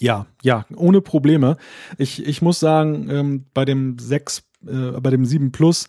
Ja, 0.00 0.24
ja, 0.42 0.64
ohne 0.74 1.02
Probleme. 1.02 1.58
Ich, 1.98 2.26
ich 2.26 2.40
muss 2.40 2.58
sagen, 2.58 3.10
ähm, 3.10 3.44
bei 3.52 3.66
dem 3.66 3.98
6, 3.98 4.44
äh, 4.66 4.98
bei 4.98 5.10
dem 5.10 5.26
7 5.26 5.52
Plus 5.52 5.88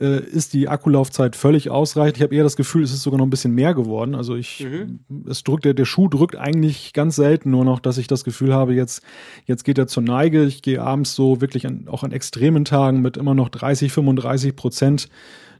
äh, 0.00 0.24
ist 0.24 0.54
die 0.54 0.68
Akkulaufzeit 0.68 1.36
völlig 1.36 1.68
ausreichend. 1.68 2.16
Ich 2.16 2.22
habe 2.22 2.34
eher 2.34 2.44
das 2.44 2.56
Gefühl, 2.56 2.82
es 2.82 2.94
ist 2.94 3.02
sogar 3.02 3.18
noch 3.18 3.26
ein 3.26 3.30
bisschen 3.30 3.54
mehr 3.54 3.74
geworden. 3.74 4.14
Also 4.14 4.36
ich, 4.36 4.64
mhm. 4.64 5.00
es 5.28 5.44
drückt, 5.44 5.66
der, 5.66 5.74
der 5.74 5.84
Schuh 5.84 6.08
drückt 6.08 6.34
eigentlich 6.34 6.94
ganz 6.94 7.16
selten 7.16 7.50
nur 7.50 7.66
noch, 7.66 7.78
dass 7.78 7.98
ich 7.98 8.06
das 8.06 8.24
Gefühl 8.24 8.54
habe, 8.54 8.72
jetzt, 8.72 9.02
jetzt 9.44 9.64
geht 9.64 9.76
er 9.76 9.86
zur 9.86 10.02
Neige. 10.02 10.44
Ich 10.44 10.62
gehe 10.62 10.80
abends 10.80 11.14
so 11.14 11.42
wirklich 11.42 11.66
an, 11.66 11.88
auch 11.88 12.04
an 12.04 12.12
extremen 12.12 12.64
Tagen 12.64 13.02
mit 13.02 13.18
immer 13.18 13.34
noch 13.34 13.50
30, 13.50 13.92
35 13.92 14.56
Prozent 14.56 15.10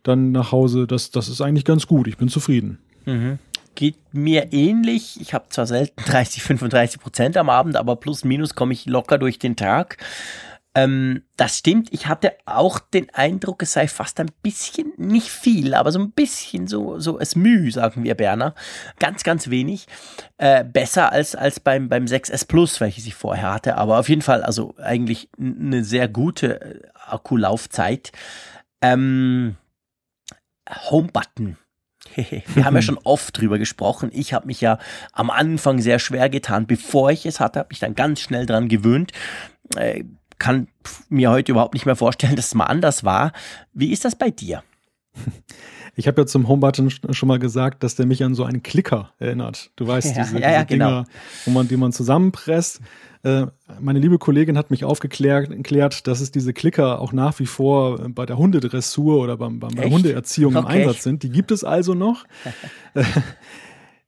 dann 0.02 0.32
nach 0.32 0.50
Hause. 0.50 0.86
Das, 0.86 1.10
das 1.10 1.28
ist 1.28 1.42
eigentlich 1.42 1.66
ganz 1.66 1.86
gut. 1.86 2.08
Ich 2.08 2.16
bin 2.16 2.28
zufrieden. 2.28 2.78
Mhm 3.04 3.38
geht 3.74 3.96
mir 4.12 4.52
ähnlich. 4.52 5.20
Ich 5.20 5.34
habe 5.34 5.48
zwar 5.48 5.66
selten 5.66 6.02
30, 6.06 6.42
35 6.42 7.00
Prozent 7.00 7.36
am 7.36 7.50
Abend, 7.50 7.76
aber 7.76 7.96
plus 7.96 8.24
minus 8.24 8.54
komme 8.54 8.72
ich 8.72 8.86
locker 8.86 9.18
durch 9.18 9.38
den 9.38 9.56
Tag. 9.56 9.98
Ähm, 10.72 11.24
das 11.36 11.58
stimmt. 11.58 11.92
Ich 11.92 12.06
hatte 12.06 12.34
auch 12.46 12.78
den 12.78 13.10
Eindruck, 13.10 13.62
es 13.62 13.72
sei 13.72 13.88
fast 13.88 14.20
ein 14.20 14.30
bisschen, 14.42 14.92
nicht 14.98 15.28
viel, 15.28 15.74
aber 15.74 15.90
so 15.90 15.98
ein 15.98 16.12
bisschen 16.12 16.68
so, 16.68 17.00
so 17.00 17.18
es 17.18 17.34
Mühe, 17.34 17.72
sagen 17.72 18.04
wir 18.04 18.14
Berner. 18.14 18.54
Ganz, 19.00 19.24
ganz 19.24 19.50
wenig. 19.50 19.86
Äh, 20.36 20.62
besser 20.64 21.10
als, 21.10 21.34
als 21.34 21.58
beim, 21.58 21.88
beim 21.88 22.04
6S 22.04 22.46
Plus, 22.46 22.80
welches 22.80 23.06
ich 23.06 23.16
vorher 23.16 23.52
hatte. 23.52 23.76
Aber 23.78 23.98
auf 23.98 24.08
jeden 24.08 24.22
Fall, 24.22 24.42
also 24.42 24.74
eigentlich 24.78 25.28
eine 25.38 25.82
sehr 25.82 26.06
gute 26.06 26.60
äh, 26.60 26.82
Akkulaufzeit. 26.94 28.12
Ähm, 28.80 29.56
Home-Button 30.68 31.56
Wir 32.54 32.64
haben 32.64 32.74
ja 32.74 32.82
schon 32.82 32.98
oft 33.04 33.38
drüber 33.38 33.58
gesprochen. 33.58 34.10
Ich 34.12 34.32
habe 34.32 34.46
mich 34.46 34.60
ja 34.60 34.78
am 35.12 35.30
Anfang 35.30 35.80
sehr 35.80 35.98
schwer 35.98 36.28
getan. 36.28 36.66
Bevor 36.66 37.10
ich 37.10 37.26
es 37.26 37.40
hatte, 37.40 37.60
habe 37.60 37.68
mich 37.70 37.78
dann 37.78 37.94
ganz 37.94 38.20
schnell 38.20 38.46
dran 38.46 38.68
gewöhnt. 38.68 39.12
Äh, 39.76 40.04
kann 40.38 40.68
mir 41.08 41.30
heute 41.30 41.52
überhaupt 41.52 41.74
nicht 41.74 41.86
mehr 41.86 41.96
vorstellen, 41.96 42.36
dass 42.36 42.46
es 42.46 42.54
mal 42.54 42.64
anders 42.66 43.04
war. 43.04 43.32
Wie 43.72 43.92
ist 43.92 44.04
das 44.04 44.16
bei 44.16 44.30
dir? 44.30 44.62
Ich 45.94 46.06
habe 46.06 46.22
ja 46.22 46.26
zum 46.26 46.48
Homebutton 46.48 46.90
schon 46.90 47.26
mal 47.26 47.38
gesagt, 47.38 47.82
dass 47.82 47.94
der 47.94 48.06
mich 48.06 48.22
an 48.24 48.34
so 48.34 48.44
einen 48.44 48.62
Klicker 48.62 49.12
erinnert. 49.18 49.70
Du 49.76 49.86
weißt, 49.86 50.16
ja, 50.16 50.22
diese, 50.22 50.40
ja, 50.40 50.50
ja, 50.50 50.64
diese 50.64 50.78
Dinger, 50.78 50.88
genau. 50.88 51.04
wo 51.44 51.50
man, 51.50 51.68
die 51.68 51.76
man 51.76 51.92
zusammenpresst. 51.92 52.80
Äh, 53.22 53.46
meine 53.80 53.98
liebe 53.98 54.18
Kollegin 54.18 54.56
hat 54.56 54.70
mich 54.70 54.84
aufgeklärt, 54.84 55.50
erklärt, 55.50 56.06
dass 56.06 56.20
es 56.20 56.30
diese 56.30 56.52
Klicker 56.52 57.00
auch 57.00 57.12
nach 57.12 57.38
wie 57.38 57.46
vor 57.46 58.08
bei 58.08 58.24
der 58.24 58.38
Hundedressur 58.38 59.20
oder 59.20 59.36
beim, 59.36 59.60
beim, 59.60 59.74
bei 59.74 59.82
der 59.82 59.90
Hundeerziehung 59.90 60.56
okay. 60.56 60.64
im 60.64 60.66
Einsatz 60.66 61.02
sind. 61.02 61.22
Die 61.22 61.30
gibt 61.30 61.50
es 61.50 61.64
also 61.64 61.94
noch. 61.94 62.24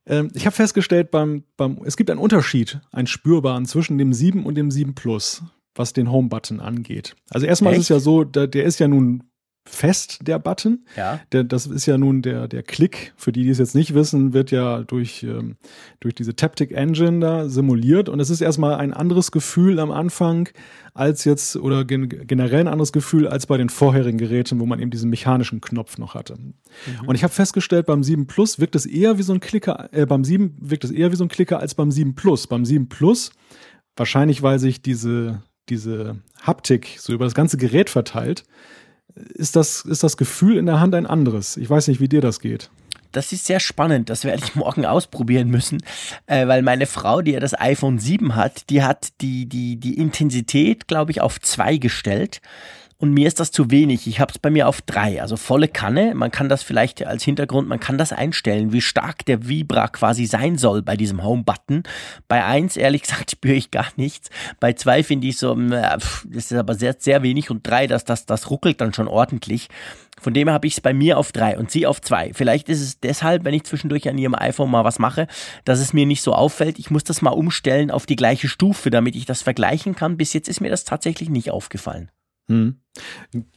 Ähm, 0.05 0.31
ich 0.33 0.45
habe 0.45 0.55
festgestellt, 0.55 1.11
beim, 1.11 1.43
beim, 1.55 1.79
es 1.85 1.95
gibt 1.95 2.09
einen 2.09 2.19
Unterschied, 2.19 2.81
einen 2.91 3.07
spürbaren 3.07 3.65
zwischen 3.65 3.97
dem 3.97 4.13
7 4.13 4.45
und 4.45 4.55
dem 4.55 4.69
7 4.69 4.95
Plus, 4.95 5.43
was 5.75 5.93
den 5.93 6.11
Home-Button 6.11 6.59
angeht. 6.59 7.15
Also 7.29 7.45
erstmal 7.45 7.73
Echt? 7.73 7.81
ist 7.81 7.85
es 7.85 7.89
ja 7.89 7.99
so, 7.99 8.23
der, 8.23 8.47
der 8.47 8.65
ist 8.65 8.79
ja 8.79 8.87
nun 8.87 9.23
fest, 9.65 10.19
der 10.21 10.39
Button. 10.39 10.85
Ja. 10.97 11.21
Der, 11.31 11.43
das 11.43 11.67
ist 11.67 11.85
ja 11.85 11.97
nun 11.97 12.21
der, 12.21 12.47
der 12.47 12.63
Klick, 12.63 13.13
für 13.15 13.31
die, 13.31 13.43
die 13.43 13.49
es 13.49 13.59
jetzt 13.59 13.75
nicht 13.75 13.93
wissen, 13.93 14.33
wird 14.33 14.51
ja 14.51 14.83
durch, 14.83 15.23
ähm, 15.23 15.55
durch 15.99 16.13
diese 16.13 16.35
Taptic 16.35 16.71
Engine 16.71 17.19
da 17.19 17.47
simuliert 17.47 18.09
und 18.09 18.19
es 18.19 18.29
ist 18.29 18.41
erstmal 18.41 18.75
ein 18.75 18.93
anderes 18.93 19.31
Gefühl 19.31 19.79
am 19.79 19.91
Anfang 19.91 20.49
als 20.93 21.23
jetzt 21.23 21.55
oder 21.55 21.85
gen 21.85 22.09
generell 22.09 22.61
ein 22.61 22.67
anderes 22.67 22.91
Gefühl 22.91 23.27
als 23.27 23.47
bei 23.47 23.57
den 23.57 23.69
vorherigen 23.69 24.17
Geräten, 24.17 24.59
wo 24.59 24.65
man 24.65 24.79
eben 24.79 24.91
diesen 24.91 25.09
mechanischen 25.09 25.61
Knopf 25.61 25.97
noch 25.97 26.13
hatte. 26.13 26.35
Mhm. 26.37 26.53
Und 27.07 27.15
ich 27.15 27.23
habe 27.23 27.33
festgestellt, 27.33 27.85
beim 27.85 28.03
7 28.03 28.27
Plus 28.27 28.59
wirkt 28.59 28.75
es 28.75 28.85
eher 28.85 29.17
wie 29.17 29.23
so 29.23 29.33
ein 29.33 29.39
Klicker, 29.39 29.89
äh, 29.91 30.05
beim 30.05 30.23
7 30.23 30.57
wirkt 30.59 30.83
es 30.83 30.91
eher 30.91 31.11
wie 31.11 31.15
so 31.15 31.23
ein 31.23 31.29
Klicker 31.29 31.59
als 31.59 31.73
beim 31.73 31.89
7 31.89 32.15
Plus. 32.15 32.47
Beim 32.47 32.65
7 32.65 32.89
Plus, 32.89 33.31
wahrscheinlich 33.95 34.43
weil 34.43 34.59
sich 34.59 34.81
diese, 34.81 35.41
diese 35.69 36.17
Haptik 36.41 36.97
so 36.99 37.13
über 37.13 37.25
das 37.25 37.33
ganze 37.33 37.57
Gerät 37.57 37.89
verteilt, 37.89 38.43
ist 39.15 39.55
das, 39.55 39.81
ist 39.81 40.03
das 40.03 40.17
Gefühl 40.17 40.57
in 40.57 40.65
der 40.65 40.79
Hand 40.79 40.95
ein 40.95 41.05
anderes. 41.05 41.57
Ich 41.57 41.69
weiß 41.69 41.87
nicht, 41.87 41.99
wie 41.99 42.09
dir 42.09 42.21
das 42.21 42.39
geht. 42.39 42.69
Das 43.11 43.31
ist 43.31 43.45
sehr 43.45 43.59
spannend. 43.59 44.09
Das 44.09 44.25
werde 44.25 44.43
ich 44.43 44.55
morgen 44.55 44.85
ausprobieren 44.85 45.47
müssen, 45.49 45.83
äh, 46.25 46.47
weil 46.47 46.63
meine 46.63 46.87
Frau, 46.87 47.21
die 47.21 47.31
ja 47.31 47.39
das 47.39 47.59
iPhone 47.59 47.99
7 47.99 48.35
hat, 48.35 48.69
die 48.69 48.83
hat 48.83 49.09
die, 49.21 49.45
die, 49.45 49.77
die 49.77 49.97
Intensität, 49.97 50.87
glaube 50.87 51.11
ich, 51.11 51.21
auf 51.21 51.39
zwei 51.39 51.77
gestellt. 51.77 52.41
Und 53.03 53.11
mir 53.11 53.27
ist 53.27 53.41
das 53.41 53.51
zu 53.51 53.69
wenig. 53.69 54.07
Ich 54.07 54.21
habe 54.21 54.31
es 54.31 54.39
bei 54.39 54.49
mir 54.49 54.65
auf 54.65 54.81
drei, 54.81 55.21
also 55.21 55.35
volle 55.35 55.67
Kanne. 55.67 56.15
Man 56.15 56.31
kann 56.31 56.47
das 56.47 56.63
vielleicht 56.63 57.05
als 57.05 57.21
Hintergrund, 57.21 57.67
man 57.67 57.81
kann 57.81 57.97
das 57.97 58.13
einstellen, 58.13 58.71
wie 58.71 58.79
stark 58.79 59.25
der 59.25 59.45
Vibra 59.45 59.89
quasi 59.89 60.25
sein 60.25 60.57
soll 60.57 60.81
bei 60.81 60.95
diesem 60.95 61.21
Home-Button. 61.21 61.83
Bei 62.29 62.45
eins, 62.45 62.77
ehrlich 62.77 63.01
gesagt, 63.01 63.31
spüre 63.31 63.55
ich 63.55 63.71
gar 63.71 63.87
nichts. 63.97 64.29
Bei 64.61 64.71
zwei 64.71 65.03
finde 65.03 65.27
ich 65.27 65.37
so, 65.37 65.53
das 65.53 66.23
ist 66.23 66.53
aber 66.53 66.75
sehr, 66.75 66.95
sehr 66.97 67.23
wenig 67.23 67.51
und 67.51 67.67
drei, 67.67 67.87
das, 67.87 68.05
das, 68.05 68.25
das 68.25 68.49
ruckelt 68.49 68.79
dann 68.79 68.93
schon 68.93 69.09
ordentlich. 69.09 69.67
Von 70.21 70.33
dem 70.33 70.49
habe 70.49 70.65
ich 70.67 70.75
es 70.75 70.79
bei 70.79 70.93
mir 70.93 71.17
auf 71.17 71.33
drei 71.33 71.57
und 71.57 71.71
sie 71.71 71.85
auf 71.85 71.99
zwei. 71.99 72.31
Vielleicht 72.33 72.69
ist 72.69 72.79
es 72.79 73.01
deshalb, 73.01 73.43
wenn 73.43 73.53
ich 73.53 73.65
zwischendurch 73.65 74.07
an 74.07 74.17
ihrem 74.17 74.33
iPhone 74.33 74.71
mal 74.71 74.85
was 74.85 74.97
mache, 74.97 75.27
dass 75.65 75.81
es 75.81 75.91
mir 75.91 76.05
nicht 76.05 76.21
so 76.21 76.31
auffällt. 76.31 76.79
Ich 76.79 76.89
muss 76.89 77.03
das 77.03 77.21
mal 77.21 77.31
umstellen 77.31 77.91
auf 77.91 78.05
die 78.05 78.15
gleiche 78.15 78.47
Stufe, 78.47 78.91
damit 78.91 79.17
ich 79.17 79.25
das 79.25 79.41
vergleichen 79.41 79.93
kann. 79.93 80.15
Bis 80.15 80.31
jetzt 80.31 80.47
ist 80.47 80.61
mir 80.61 80.69
das 80.69 80.85
tatsächlich 80.85 81.29
nicht 81.29 81.51
aufgefallen. 81.51 82.09
Hm. 82.47 82.77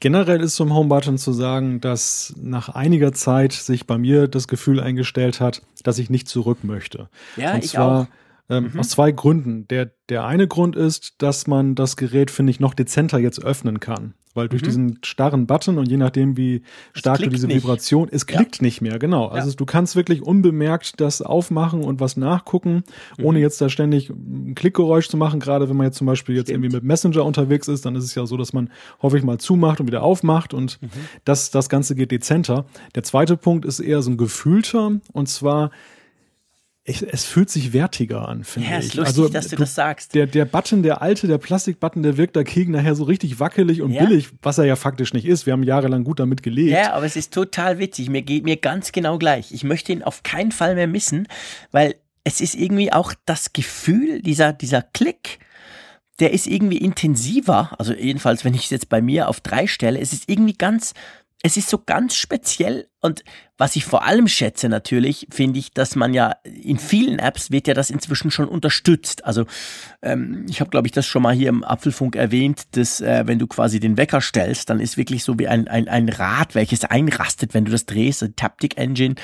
Generell 0.00 0.40
ist 0.40 0.56
zum 0.56 0.72
Homebutton 0.72 1.18
zu 1.18 1.32
sagen, 1.32 1.80
dass 1.80 2.34
nach 2.40 2.70
einiger 2.70 3.12
Zeit 3.12 3.52
sich 3.52 3.86
bei 3.86 3.98
mir 3.98 4.28
das 4.28 4.48
Gefühl 4.48 4.80
eingestellt 4.80 5.40
hat, 5.40 5.62
dass 5.82 5.98
ich 5.98 6.08
nicht 6.08 6.28
zurück 6.28 6.64
möchte. 6.64 7.10
Ja, 7.36 7.54
Und 7.54 7.64
ich 7.64 7.70
zwar, 7.72 8.02
auch. 8.02 8.06
Ähm, 8.48 8.70
mhm. 8.72 8.80
Aus 8.80 8.90
zwei 8.90 9.10
Gründen. 9.12 9.66
Der, 9.68 9.90
der 10.08 10.24
eine 10.24 10.46
Grund 10.46 10.76
ist, 10.76 11.14
dass 11.18 11.46
man 11.46 11.74
das 11.74 11.96
Gerät, 11.96 12.30
finde 12.30 12.50
ich, 12.50 12.60
noch 12.60 12.74
dezenter 12.74 13.18
jetzt 13.18 13.44
öffnen 13.44 13.80
kann. 13.80 14.14
Weil 14.36 14.48
durch 14.48 14.62
mhm. 14.62 14.66
diesen 14.66 14.98
starren 15.02 15.46
Button 15.46 15.78
und 15.78 15.88
je 15.88 15.96
nachdem, 15.96 16.36
wie 16.36 16.62
stark 16.92 17.20
du 17.20 17.28
diese 17.28 17.48
Vibration, 17.48 18.04
nicht. 18.04 18.14
es 18.14 18.26
klickt 18.26 18.56
ja. 18.58 18.62
nicht 18.62 18.80
mehr, 18.80 18.98
genau. 18.98 19.26
Also 19.26 19.50
ja. 19.50 19.56
du 19.56 19.64
kannst 19.64 19.96
wirklich 19.96 20.22
unbemerkt 20.22 21.00
das 21.00 21.22
aufmachen 21.22 21.82
und 21.82 22.00
was 22.00 22.16
nachgucken, 22.16 22.84
mhm. 23.16 23.24
ohne 23.24 23.40
jetzt 23.40 23.60
da 23.60 23.68
ständig 23.68 24.10
ein 24.10 24.54
Klickgeräusch 24.54 25.08
zu 25.08 25.16
machen. 25.16 25.40
Gerade 25.40 25.68
wenn 25.68 25.76
man 25.76 25.86
jetzt 25.86 25.96
zum 25.96 26.06
Beispiel 26.06 26.36
jetzt 26.36 26.48
Stimmt. 26.48 26.64
irgendwie 26.64 26.76
mit 26.76 26.84
Messenger 26.84 27.24
unterwegs 27.24 27.68
ist, 27.68 27.86
dann 27.86 27.96
ist 27.96 28.04
es 28.04 28.14
ja 28.14 28.26
so, 28.26 28.36
dass 28.36 28.52
man 28.52 28.70
häufig 29.02 29.22
mal 29.22 29.38
zumacht 29.38 29.80
und 29.80 29.86
wieder 29.86 30.02
aufmacht 30.02 30.54
und 30.54 30.80
mhm. 30.82 30.88
das, 31.24 31.50
das 31.50 31.68
Ganze 31.68 31.94
geht 31.94 32.10
dezenter. 32.10 32.66
Der 32.94 33.02
zweite 33.02 33.36
Punkt 33.36 33.64
ist 33.64 33.80
eher 33.80 34.02
so 34.02 34.10
ein 34.10 34.16
gefühlter 34.16 35.00
und 35.12 35.28
zwar 35.28 35.70
ich, 36.88 37.02
es 37.02 37.24
fühlt 37.24 37.50
sich 37.50 37.72
wertiger 37.72 38.28
an, 38.28 38.44
finde 38.44 38.70
ja, 38.70 38.78
ich. 38.78 38.86
Ist 38.86 38.94
lustig, 38.94 39.06
also, 39.06 39.28
dass 39.28 39.48
du, 39.48 39.56
du, 39.56 39.62
das 39.62 39.74
sagst. 39.74 40.14
Der, 40.14 40.26
der 40.26 40.44
Button, 40.44 40.84
der 40.84 41.02
alte, 41.02 41.26
der 41.26 41.38
Plastikbutton, 41.38 42.04
der 42.04 42.16
wirkt 42.16 42.36
dagegen 42.36 42.72
nachher 42.72 42.94
so 42.94 43.04
richtig 43.04 43.40
wackelig 43.40 43.82
und 43.82 43.90
ja. 43.90 44.04
billig, 44.04 44.28
was 44.40 44.58
er 44.58 44.64
ja 44.66 44.76
faktisch 44.76 45.12
nicht 45.12 45.26
ist. 45.26 45.46
Wir 45.46 45.52
haben 45.52 45.64
jahrelang 45.64 46.04
gut 46.04 46.20
damit 46.20 46.44
gelebt. 46.44 46.70
Ja, 46.70 46.92
aber 46.92 47.04
es 47.04 47.16
ist 47.16 47.34
total 47.34 47.80
witzig. 47.80 48.08
Mir 48.08 48.22
geht 48.22 48.44
mir 48.44 48.56
ganz 48.56 48.92
genau 48.92 49.18
gleich. 49.18 49.52
Ich 49.52 49.64
möchte 49.64 49.90
ihn 49.90 50.04
auf 50.04 50.22
keinen 50.22 50.52
Fall 50.52 50.76
mehr 50.76 50.86
missen, 50.86 51.26
weil 51.72 51.96
es 52.22 52.40
ist 52.40 52.54
irgendwie 52.54 52.92
auch 52.92 53.14
das 53.24 53.52
Gefühl, 53.52 54.22
dieser, 54.22 54.52
dieser 54.52 54.82
Klick, 54.82 55.40
der 56.20 56.32
ist 56.32 56.46
irgendwie 56.46 56.78
intensiver. 56.78 57.74
Also 57.78 57.94
jedenfalls, 57.94 58.44
wenn 58.44 58.54
ich 58.54 58.64
es 58.64 58.70
jetzt 58.70 58.88
bei 58.88 59.02
mir 59.02 59.28
auf 59.28 59.40
drei 59.40 59.66
stelle, 59.66 59.98
es 59.98 60.12
ist 60.12 60.28
irgendwie 60.28 60.54
ganz, 60.54 60.94
es 61.42 61.56
ist 61.56 61.68
so 61.68 61.78
ganz 61.84 62.16
speziell 62.16 62.88
und 63.00 63.22
was 63.58 63.76
ich 63.76 63.84
vor 63.84 64.04
allem 64.04 64.26
schätze 64.26 64.68
natürlich, 64.68 65.28
finde 65.30 65.58
ich, 65.58 65.70
dass 65.70 65.94
man 65.94 66.12
ja 66.12 66.36
in 66.44 66.78
vielen 66.78 67.18
Apps 67.18 67.50
wird 67.50 67.68
ja 67.68 67.74
das 67.74 67.88
inzwischen 67.88 68.30
schon 68.30 68.48
unterstützt. 68.48 69.24
Also 69.24 69.46
ähm, 70.02 70.44
ich 70.48 70.60
habe, 70.60 70.70
glaube 70.70 70.88
ich, 70.88 70.92
das 70.92 71.06
schon 71.06 71.22
mal 71.22 71.34
hier 71.34 71.48
im 71.50 71.62
Apfelfunk 71.62 72.16
erwähnt, 72.16 72.76
dass 72.76 73.00
äh, 73.00 73.22
wenn 73.26 73.38
du 73.38 73.46
quasi 73.46 73.80
den 73.80 73.96
Wecker 73.96 74.20
stellst, 74.20 74.68
dann 74.68 74.80
ist 74.80 74.96
wirklich 74.96 75.24
so 75.24 75.38
wie 75.38 75.46
ein, 75.46 75.68
ein, 75.68 75.88
ein 75.88 76.08
Rad, 76.08 76.54
welches 76.54 76.84
einrastet, 76.84 77.54
wenn 77.54 77.64
du 77.64 77.70
das 77.70 77.86
drehst. 77.86 78.22
Die 78.22 78.32
Taptic 78.32 78.76
Engine, 78.76 79.14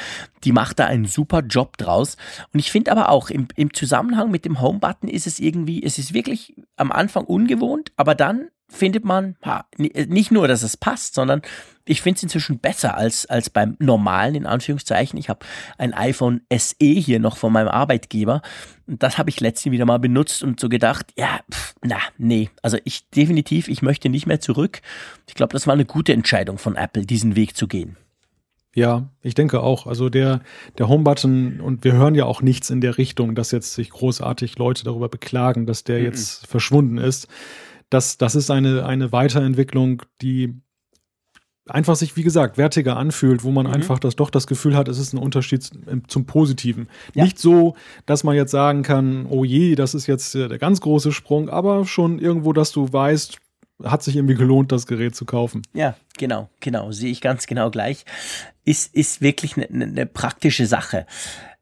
die 0.45 0.53
macht 0.53 0.79
da 0.79 0.87
einen 0.87 1.07
super 1.07 1.41
Job 1.41 1.77
draus. 1.77 2.17
Und 2.53 2.61
ich 2.61 2.71
finde 2.71 2.93
aber 2.93 3.09
auch 3.09 3.31
im, 3.31 3.49
im 3.57 3.75
Zusammenhang 3.75 4.31
mit 4.31 4.45
dem 4.45 4.61
Home-Button 4.61 5.09
ist 5.09 5.27
es 5.27 5.41
irgendwie, 5.41 5.83
es 5.83 5.99
ist 5.99 6.15
wirklich 6.15 6.55
am 6.77 6.93
Anfang 6.93 7.25
ungewohnt, 7.25 7.93
aber 7.97 8.15
dann 8.15 8.49
findet 8.73 9.05
man 9.05 9.37
ha, 9.43 9.67
nicht 9.77 10.33
nur, 10.33 10.49
dass 10.49 10.63
es 10.63 10.77
passt, 10.77 11.15
sondern 11.15 11.43
ich 11.85 12.01
finde 12.01 12.17
es 12.17 12.23
inzwischen 12.23 12.59
besser 12.59 12.97
als, 12.97 13.27
als 13.27 13.51
beim 13.51 13.77
normalen, 13.81 14.35
in 14.35 14.47
Anführungszeichen. 14.47 15.19
Ich 15.19 15.29
habe 15.29 15.45
ein 15.79 15.95
iPhone 15.95 16.41
SE 16.57 16.75
hier 16.79 17.19
noch 17.19 17.37
von 17.37 17.53
meinem 17.53 17.69
Arbeitgeber. 17.69 18.41
Und 18.87 19.03
das 19.03 19.19
habe 19.19 19.31
ich 19.31 19.41
letztens 19.41 19.73
wieder 19.73 19.85
mal 19.85 19.99
benutzt 19.99 20.43
und 20.43 20.61
so 20.61 20.69
gedacht, 20.69 21.13
ja, 21.17 21.41
pff, 21.53 21.75
na, 21.83 21.99
nee. 22.19 22.51
Also 22.63 22.79
ich 22.85 23.09
definitiv, 23.11 23.69
ich 23.69 23.83
möchte 23.83 24.09
nicht 24.09 24.27
mehr 24.27 24.41
zurück. 24.41 24.81
Ich 25.29 25.35
glaube, 25.35 25.53
das 25.53 25.67
war 25.67 25.75
eine 25.75 25.85
gute 25.85 26.13
Entscheidung 26.13 26.59
von 26.59 26.77
Apple, 26.77 27.05
diesen 27.05 27.35
Weg 27.37 27.57
zu 27.57 27.67
gehen. 27.67 27.97
Ja, 28.75 29.09
ich 29.21 29.35
denke 29.35 29.61
auch. 29.61 29.87
Also 29.87 30.09
der, 30.09 30.41
der 30.79 30.89
Home-Button, 30.89 31.61
und 31.61 31.85
wir 31.85 31.93
hören 31.93 32.15
ja 32.15 32.25
auch 32.25 32.41
nichts 32.41 32.71
in 32.71 32.81
der 32.81 32.97
Richtung, 32.97 33.35
dass 33.35 33.51
jetzt 33.51 33.75
sich 33.75 33.91
großartig 33.91 34.57
Leute 34.57 34.85
darüber 34.85 35.09
beklagen, 35.09 35.67
dass 35.67 35.85
der 35.85 35.99
mm 35.99 36.03
-mm. 36.03 36.05
jetzt 36.05 36.47
verschwunden 36.47 36.99
ist. 36.99 37.29
Das, 37.93 38.17
das 38.19 38.35
ist 38.35 38.51
eine, 38.51 38.87
eine 38.87 39.13
Weiterentwicklung, 39.13 40.03
die 40.21 40.55
einfach 41.69 41.97
sich, 41.97 42.17
wie 42.17 42.23
gesagt, 42.23 42.59
wertiger 42.59 42.97
anfühlt, 42.97 43.45
wo 43.45 43.51
man 43.51 43.67
mhm. 43.67 43.73
einfach 43.73 43.99
das 43.99 44.17
doch 44.17 44.31
das 44.31 44.47
Gefühl 44.47 44.77
hat, 44.77 44.89
es 44.89 44.99
ist 44.99 45.13
ein 45.13 45.19
Unterschied 45.19 45.69
zum 46.09 46.27
Positiven. 46.27 46.89
Ja. 47.15 47.25
Nicht 47.25 47.39
so, 47.39 47.77
dass 48.07 48.25
man 48.25 48.35
jetzt 48.35 48.51
sagen 48.51 48.83
kann, 48.83 49.27
oh 49.29 49.45
je, 49.45 49.75
das 49.75 49.95
ist 49.95 50.07
jetzt 50.07 50.35
der 50.35 50.59
ganz 50.59 50.81
große 50.81 51.13
Sprung, 51.13 51.49
aber 51.49 51.85
schon 51.85 52.19
irgendwo, 52.19 52.53
dass 52.53 52.73
du 52.73 52.93
weißt, 52.93 53.39
hat 53.85 54.03
sich 54.03 54.17
irgendwie 54.17 54.35
gelohnt, 54.35 54.73
das 54.73 54.87
Gerät 54.87 55.15
zu 55.15 55.25
kaufen. 55.25 55.63
Ja, 55.73 55.97
genau, 56.19 56.49
genau, 56.61 56.93
sehe 56.93 57.11
ich 57.11 57.21
ganz 57.21 57.47
genau 57.47 57.71
gleich. 57.71 58.05
Ist, 58.65 58.95
ist 58.95 59.21
wirklich 59.21 59.57
eine, 59.57 59.85
eine 59.85 60.07
praktische 60.07 60.67
Sache. 60.67 61.07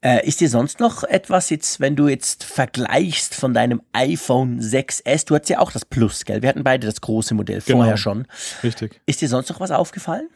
Äh, 0.02 0.26
ist 0.26 0.40
dir 0.40 0.48
sonst 0.48 0.80
noch 0.80 1.04
etwas 1.04 1.50
jetzt, 1.50 1.78
wenn 1.78 1.94
du 1.94 2.08
jetzt 2.08 2.44
vergleichst 2.44 3.34
von 3.34 3.52
deinem 3.52 3.82
iPhone 3.92 4.58
6S, 4.60 5.26
du 5.26 5.34
hattest 5.34 5.50
ja 5.50 5.58
auch 5.58 5.72
das 5.72 5.84
Plus, 5.84 6.24
gell? 6.24 6.40
Wir 6.40 6.48
hatten 6.48 6.64
beide 6.64 6.86
das 6.86 7.02
große 7.02 7.34
Modell 7.34 7.60
genau. 7.60 7.80
vorher 7.80 7.98
schon. 7.98 8.26
Richtig. 8.62 9.00
Ist 9.04 9.20
dir 9.20 9.28
sonst 9.28 9.50
noch 9.50 9.60
was 9.60 9.70
aufgefallen? 9.70 10.28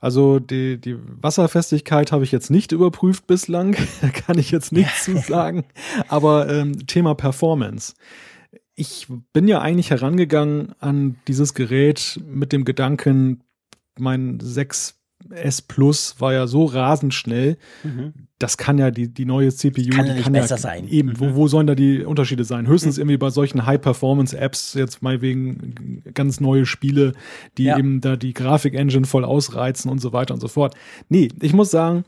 Also 0.00 0.40
die, 0.40 0.80
die 0.80 0.96
Wasserfestigkeit 1.22 2.10
habe 2.12 2.24
ich 2.24 2.32
jetzt 2.32 2.50
nicht 2.50 2.72
überprüft 2.72 3.26
bislang, 3.26 3.76
da 4.00 4.08
kann 4.08 4.38
ich 4.38 4.50
jetzt 4.50 4.72
nichts 4.72 5.04
zu 5.04 5.16
sagen. 5.28 5.64
Aber 6.08 6.48
ähm, 6.48 6.86
Thema 6.86 7.14
Performance. 7.14 7.94
Ich 8.74 9.06
bin 9.32 9.46
ja 9.46 9.60
eigentlich 9.60 9.90
herangegangen 9.90 10.74
an 10.80 11.16
dieses 11.28 11.54
Gerät 11.54 12.20
mit 12.26 12.52
dem 12.52 12.64
Gedanken, 12.64 13.42
mein 13.98 14.38
6 14.40 14.95
S 15.30 15.62
Plus 15.62 16.16
war 16.18 16.32
ja 16.32 16.46
so 16.46 16.64
rasend 16.64 17.14
schnell. 17.14 17.56
Mhm. 17.82 18.12
Das 18.38 18.58
kann 18.58 18.78
ja 18.78 18.90
die, 18.90 19.08
die 19.08 19.24
neue 19.24 19.52
CPU. 19.52 19.90
Kann 19.90 20.06
ja 20.06 20.14
nicht 20.14 20.24
kann 20.24 20.32
besser 20.32 20.56
ja 20.56 20.60
sein. 20.60 20.88
Eben, 20.88 21.10
mhm. 21.10 21.20
wo, 21.20 21.34
wo 21.34 21.48
sollen 21.48 21.66
da 21.66 21.74
die 21.74 22.04
Unterschiede 22.04 22.44
sein? 22.44 22.66
Höchstens 22.66 22.96
mhm. 22.96 23.02
irgendwie 23.02 23.16
bei 23.16 23.30
solchen 23.30 23.66
High-Performance-Apps, 23.66 24.74
jetzt 24.74 25.02
mal 25.02 25.22
wegen 25.22 26.02
ganz 26.14 26.40
neue 26.40 26.66
Spiele, 26.66 27.14
die 27.56 27.64
ja. 27.64 27.78
eben 27.78 28.00
da 28.00 28.16
die 28.16 28.34
Grafik-Engine 28.34 29.06
voll 29.06 29.24
ausreizen 29.24 29.90
und 29.90 30.00
so 30.00 30.12
weiter 30.12 30.34
und 30.34 30.40
so 30.40 30.48
fort. 30.48 30.74
Nee, 31.08 31.28
ich 31.40 31.52
muss 31.52 31.70
sagen, 31.70 32.04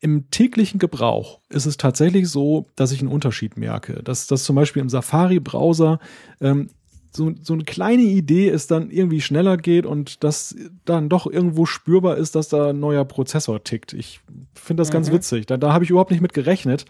im 0.00 0.30
täglichen 0.30 0.78
Gebrauch 0.78 1.40
ist 1.48 1.66
es 1.66 1.78
tatsächlich 1.78 2.28
so, 2.28 2.66
dass 2.76 2.92
ich 2.92 3.00
einen 3.00 3.10
Unterschied 3.10 3.56
merke. 3.56 4.02
Dass 4.02 4.26
das 4.26 4.44
zum 4.44 4.54
Beispiel 4.54 4.82
im 4.82 4.88
Safari-Browser 4.88 5.98
ähm, 6.40 6.68
so, 7.16 7.32
so 7.42 7.54
eine 7.54 7.64
kleine 7.64 8.02
Idee 8.02 8.48
es 8.48 8.66
dann 8.66 8.90
irgendwie 8.90 9.20
schneller 9.20 9.56
geht 9.56 9.86
und 9.86 10.22
dass 10.22 10.54
dann 10.84 11.08
doch 11.08 11.26
irgendwo 11.26 11.66
spürbar 11.66 12.16
ist, 12.16 12.34
dass 12.34 12.48
da 12.48 12.70
ein 12.70 12.78
neuer 12.78 13.04
Prozessor 13.04 13.64
tickt. 13.64 13.92
Ich 13.94 14.20
finde 14.54 14.82
das 14.82 14.90
mhm. 14.90 14.94
ganz 14.94 15.12
witzig. 15.12 15.46
Da, 15.46 15.56
da 15.56 15.72
habe 15.72 15.84
ich 15.84 15.90
überhaupt 15.90 16.10
nicht 16.10 16.20
mit 16.20 16.34
gerechnet. 16.34 16.84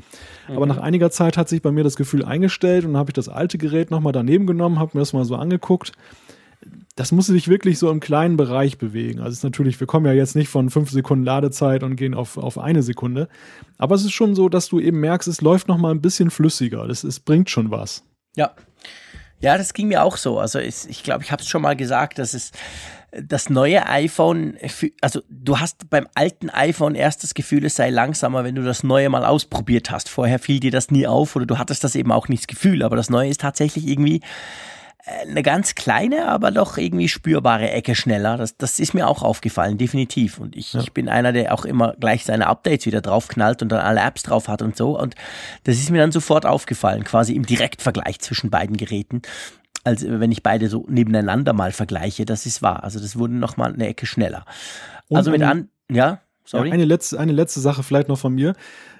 Mhm. 0.48 0.56
Aber 0.56 0.66
nach 0.66 0.78
einiger 0.78 1.10
Zeit 1.10 1.36
hat 1.36 1.48
sich 1.48 1.62
bei 1.62 1.70
mir 1.72 1.84
das 1.84 1.96
Gefühl 1.96 2.24
eingestellt 2.24 2.84
und 2.84 2.92
dann 2.92 2.98
habe 2.98 3.10
ich 3.10 3.14
das 3.14 3.28
alte 3.28 3.56
Gerät 3.56 3.90
nochmal 3.90 4.12
daneben 4.12 4.46
genommen, 4.46 4.78
habe 4.78 4.90
mir 4.94 5.00
das 5.00 5.12
mal 5.12 5.24
so 5.24 5.36
angeguckt. 5.36 5.92
Das 6.96 7.12
muss 7.12 7.26
sich 7.26 7.48
wirklich 7.48 7.78
so 7.78 7.90
im 7.90 8.00
kleinen 8.00 8.36
Bereich 8.36 8.78
bewegen. 8.78 9.18
Also 9.20 9.30
es 9.30 9.38
ist 9.38 9.44
natürlich, 9.44 9.78
wir 9.78 9.86
kommen 9.86 10.06
ja 10.06 10.12
jetzt 10.12 10.34
nicht 10.34 10.48
von 10.48 10.70
fünf 10.70 10.90
Sekunden 10.90 11.24
Ladezeit 11.24 11.82
und 11.82 11.96
gehen 11.96 12.14
auf, 12.14 12.38
auf 12.38 12.58
eine 12.58 12.82
Sekunde. 12.82 13.28
Aber 13.78 13.94
es 13.94 14.04
ist 14.04 14.12
schon 14.12 14.34
so, 14.34 14.48
dass 14.48 14.68
du 14.68 14.80
eben 14.80 14.98
merkst, 15.00 15.28
es 15.28 15.42
läuft 15.42 15.68
nochmal 15.68 15.92
ein 15.92 16.00
bisschen 16.00 16.30
flüssiger. 16.30 16.88
Das, 16.88 17.04
es 17.04 17.20
bringt 17.20 17.50
schon 17.50 17.70
was. 17.70 18.02
Ja, 18.34 18.54
ja, 19.40 19.58
das 19.58 19.74
ging 19.74 19.88
mir 19.88 20.02
auch 20.02 20.16
so. 20.16 20.38
Also 20.38 20.58
ich, 20.58 20.88
ich 20.88 21.02
glaube, 21.02 21.22
ich 21.24 21.32
habe 21.32 21.42
es 21.42 21.48
schon 21.48 21.62
mal 21.62 21.76
gesagt, 21.76 22.18
dass 22.18 22.34
es 22.34 22.52
das 23.12 23.48
neue 23.48 23.86
iPhone, 23.86 24.56
also 25.00 25.22
du 25.28 25.58
hast 25.58 25.88
beim 25.88 26.06
alten 26.14 26.50
iPhone 26.50 26.94
erst 26.94 27.22
das 27.22 27.34
Gefühl, 27.34 27.64
es 27.64 27.76
sei 27.76 27.90
langsamer, 27.90 28.44
wenn 28.44 28.54
du 28.54 28.62
das 28.62 28.82
neue 28.82 29.08
mal 29.08 29.24
ausprobiert 29.24 29.90
hast. 29.90 30.08
Vorher 30.08 30.38
fiel 30.38 30.60
dir 30.60 30.70
das 30.70 30.90
nie 30.90 31.06
auf 31.06 31.36
oder 31.36 31.46
du 31.46 31.58
hattest 31.58 31.84
das 31.84 31.94
eben 31.94 32.12
auch 32.12 32.28
nicht 32.28 32.42
das 32.42 32.46
Gefühl, 32.46 32.82
aber 32.82 32.96
das 32.96 33.08
neue 33.08 33.30
ist 33.30 33.40
tatsächlich 33.40 33.86
irgendwie 33.86 34.20
eine 35.06 35.42
ganz 35.42 35.76
kleine, 35.76 36.26
aber 36.28 36.50
doch 36.50 36.76
irgendwie 36.78 37.08
spürbare 37.08 37.70
Ecke 37.70 37.94
schneller. 37.94 38.36
Das, 38.36 38.56
das 38.56 38.80
ist 38.80 38.92
mir 38.92 39.06
auch 39.06 39.22
aufgefallen, 39.22 39.78
definitiv. 39.78 40.38
Und 40.38 40.56
ich, 40.56 40.72
ja. 40.72 40.80
ich 40.80 40.92
bin 40.92 41.08
einer, 41.08 41.32
der 41.32 41.54
auch 41.54 41.64
immer 41.64 41.94
gleich 42.00 42.24
seine 42.24 42.48
Updates 42.48 42.86
wieder 42.86 43.00
draufknallt 43.00 43.62
und 43.62 43.70
dann 43.70 43.80
alle 43.80 44.00
Apps 44.00 44.24
drauf 44.24 44.48
hat 44.48 44.62
und 44.62 44.76
so. 44.76 44.98
Und 44.98 45.14
das 45.62 45.76
ist 45.76 45.90
mir 45.90 45.98
dann 45.98 46.10
sofort 46.10 46.44
aufgefallen, 46.44 47.04
quasi 47.04 47.34
im 47.34 47.46
Direktvergleich 47.46 48.18
zwischen 48.18 48.50
beiden 48.50 48.76
Geräten. 48.76 49.22
Als 49.84 50.04
wenn 50.04 50.32
ich 50.32 50.42
beide 50.42 50.68
so 50.68 50.84
nebeneinander 50.88 51.52
mal 51.52 51.70
vergleiche, 51.70 52.24
das 52.24 52.44
ist 52.44 52.60
wahr. 52.60 52.82
Also 52.82 52.98
das 52.98 53.16
wurde 53.16 53.34
nochmal 53.34 53.72
eine 53.72 53.86
Ecke 53.86 54.06
schneller. 54.06 54.44
Und 55.06 55.18
also 55.18 55.30
mit 55.30 55.42
an, 55.42 55.68
ja, 55.88 56.20
sorry. 56.44 56.68
Ja, 56.68 56.74
eine 56.74 56.84
letzte, 56.84 57.20
eine 57.20 57.32
letzte 57.32 57.60
Sache 57.60 57.84
vielleicht 57.84 58.08
noch 58.08 58.18
von 58.18 58.34
mir. 58.34 58.54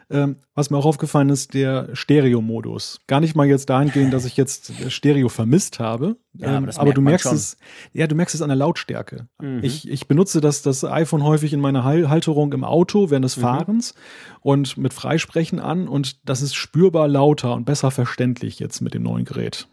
Ähm, 0.09 0.37
was 0.55 0.71
mir 0.71 0.79
auch 0.79 0.87
aufgefallen 0.87 1.31
ist, 1.31 1.55
der 1.55 1.89
Stereo-Modus. 1.93 3.01
Gar 3.07 3.21
nicht 3.21 3.35
mal 3.35 3.47
jetzt 3.47 3.69
dahingehend, 3.69 4.13
dass 4.13 4.25
ich 4.25 4.37
jetzt 4.37 4.73
Stereo 4.89 5.29
vermisst 5.29 5.81
habe. 5.81 6.17
Ja, 6.33 6.57
aber, 6.57 6.69
ähm, 6.69 6.73
aber 6.77 6.93
du 6.93 7.01
merkst 7.01 7.33
es, 7.33 7.57
ja, 7.93 8.07
du 8.07 8.15
merkst 8.15 8.35
es 8.35 8.43
an 8.43 8.49
der 8.49 8.57
Lautstärke. 8.57 9.29
Mhm. 9.41 9.61
Ich, 9.63 9.89
ich 9.89 10.07
benutze 10.07 10.41
das, 10.41 10.63
das 10.63 10.85
iPhone 10.85 11.25
häufig 11.25 11.53
in 11.53 11.61
meiner 11.61 11.83
Halterung 11.85 12.53
im 12.53 12.63
Auto 12.63 13.11
während 13.11 13.25
des 13.25 13.37
mhm. 13.37 13.43
Fahrens 13.43 13.95
und 14.41 14.77
mit 14.77 14.95
Freisprechen 14.95 15.59
an 15.59 15.89
und 15.89 16.29
das 16.29 16.41
ist 16.41 16.55
spürbar 16.55 17.09
lauter 17.09 17.55
und 17.55 17.65
besser 17.65 17.91
verständlich 17.91 18.61
jetzt 18.61 18.81
mit 18.81 18.95
dem 18.95 19.03
neuen 19.03 19.25
Gerät. 19.25 19.67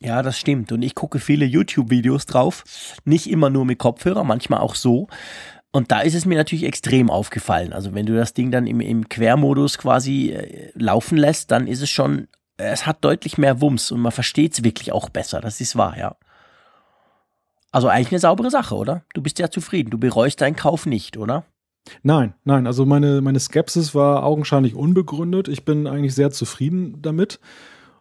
Ja, 0.00 0.22
das 0.22 0.36
stimmt. 0.36 0.72
Und 0.72 0.82
ich 0.82 0.96
gucke 0.96 1.20
viele 1.20 1.44
YouTube-Videos 1.44 2.26
drauf. 2.26 2.64
Nicht 3.04 3.30
immer 3.30 3.50
nur 3.50 3.64
mit 3.64 3.78
Kopfhörer, 3.78 4.24
manchmal 4.24 4.58
auch 4.58 4.74
so. 4.74 5.06
Und 5.72 5.90
da 5.90 6.00
ist 6.00 6.14
es 6.14 6.26
mir 6.26 6.36
natürlich 6.36 6.64
extrem 6.64 7.10
aufgefallen. 7.10 7.72
Also 7.72 7.94
wenn 7.94 8.06
du 8.06 8.14
das 8.14 8.34
Ding 8.34 8.50
dann 8.50 8.66
im, 8.66 8.80
im 8.80 9.08
Quermodus 9.08 9.78
quasi 9.78 10.30
äh, 10.30 10.70
laufen 10.74 11.16
lässt, 11.16 11.50
dann 11.50 11.66
ist 11.66 11.80
es 11.80 11.88
schon, 11.88 12.28
es 12.58 12.86
hat 12.86 13.02
deutlich 13.02 13.38
mehr 13.38 13.60
Wumms 13.62 13.90
und 13.90 14.00
man 14.00 14.12
versteht 14.12 14.52
es 14.52 14.64
wirklich 14.64 14.92
auch 14.92 15.08
besser. 15.08 15.40
Das 15.40 15.60
ist 15.60 15.74
wahr, 15.76 15.96
ja. 15.98 16.16
Also 17.70 17.88
eigentlich 17.88 18.12
eine 18.12 18.18
saubere 18.20 18.50
Sache, 18.50 18.76
oder? 18.76 19.02
Du 19.14 19.22
bist 19.22 19.38
ja 19.38 19.50
zufrieden. 19.50 19.90
Du 19.90 19.98
bereust 19.98 20.42
deinen 20.42 20.56
Kauf 20.56 20.84
nicht, 20.84 21.16
oder? 21.16 21.46
Nein, 22.02 22.34
nein. 22.44 22.66
Also 22.66 22.84
meine, 22.84 23.22
meine 23.22 23.40
Skepsis 23.40 23.94
war 23.94 24.24
augenscheinlich 24.24 24.74
unbegründet. 24.74 25.48
Ich 25.48 25.64
bin 25.64 25.86
eigentlich 25.86 26.14
sehr 26.14 26.30
zufrieden 26.30 27.00
damit. 27.00 27.40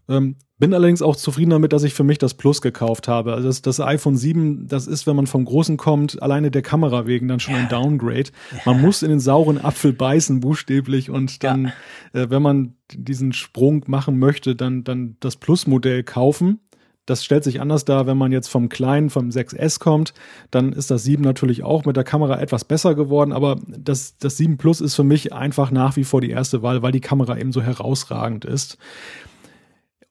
Ähm, 0.09 0.35
bin 0.61 0.75
allerdings 0.75 1.01
auch 1.01 1.15
zufrieden 1.15 1.49
damit, 1.49 1.73
dass 1.73 1.83
ich 1.83 1.95
für 1.95 2.03
mich 2.03 2.19
das 2.19 2.35
Plus 2.35 2.61
gekauft 2.61 3.07
habe. 3.07 3.33
Also 3.33 3.47
das, 3.47 3.63
das 3.63 3.79
iPhone 3.79 4.15
7, 4.15 4.67
das 4.67 4.85
ist, 4.85 5.07
wenn 5.07 5.15
man 5.15 5.25
vom 5.25 5.43
Großen 5.43 5.75
kommt, 5.75 6.21
alleine 6.21 6.51
der 6.51 6.61
Kamera 6.61 7.07
wegen 7.07 7.27
dann 7.27 7.39
schon 7.39 7.55
ein 7.55 7.67
Downgrade. 7.67 8.29
Man 8.65 8.79
muss 8.79 9.01
in 9.01 9.09
den 9.09 9.19
sauren 9.19 9.57
Apfel 9.57 9.91
beißen, 9.91 10.39
buchstäblich, 10.39 11.09
und 11.09 11.43
dann, 11.43 11.73
ja. 12.13 12.21
äh, 12.21 12.29
wenn 12.29 12.43
man 12.43 12.75
diesen 12.93 13.33
Sprung 13.33 13.83
machen 13.87 14.19
möchte, 14.19 14.55
dann, 14.55 14.83
dann 14.83 15.17
das 15.19 15.35
Plus-Modell 15.35 16.03
kaufen. 16.03 16.59
Das 17.07 17.25
stellt 17.25 17.43
sich 17.43 17.59
anders 17.59 17.83
dar, 17.83 18.05
wenn 18.05 18.17
man 18.17 18.31
jetzt 18.31 18.47
vom 18.47 18.69
kleinen, 18.69 19.09
vom 19.09 19.29
6S 19.29 19.79
kommt, 19.79 20.13
dann 20.51 20.71
ist 20.71 20.91
das 20.91 21.03
7 21.03 21.23
natürlich 21.23 21.63
auch 21.63 21.85
mit 21.85 21.97
der 21.97 22.03
Kamera 22.03 22.39
etwas 22.39 22.63
besser 22.65 22.93
geworden, 22.93 23.33
aber 23.33 23.59
das, 23.67 24.17
das 24.19 24.37
7 24.37 24.57
Plus 24.57 24.79
ist 24.79 24.93
für 24.93 25.03
mich 25.03 25.33
einfach 25.33 25.71
nach 25.71 25.95
wie 25.95 26.03
vor 26.03 26.21
die 26.21 26.29
erste 26.29 26.61
Wahl, 26.61 26.83
weil 26.83 26.91
die 26.91 27.01
Kamera 27.01 27.37
eben 27.39 27.51
so 27.51 27.63
herausragend 27.63 28.45
ist. 28.45 28.77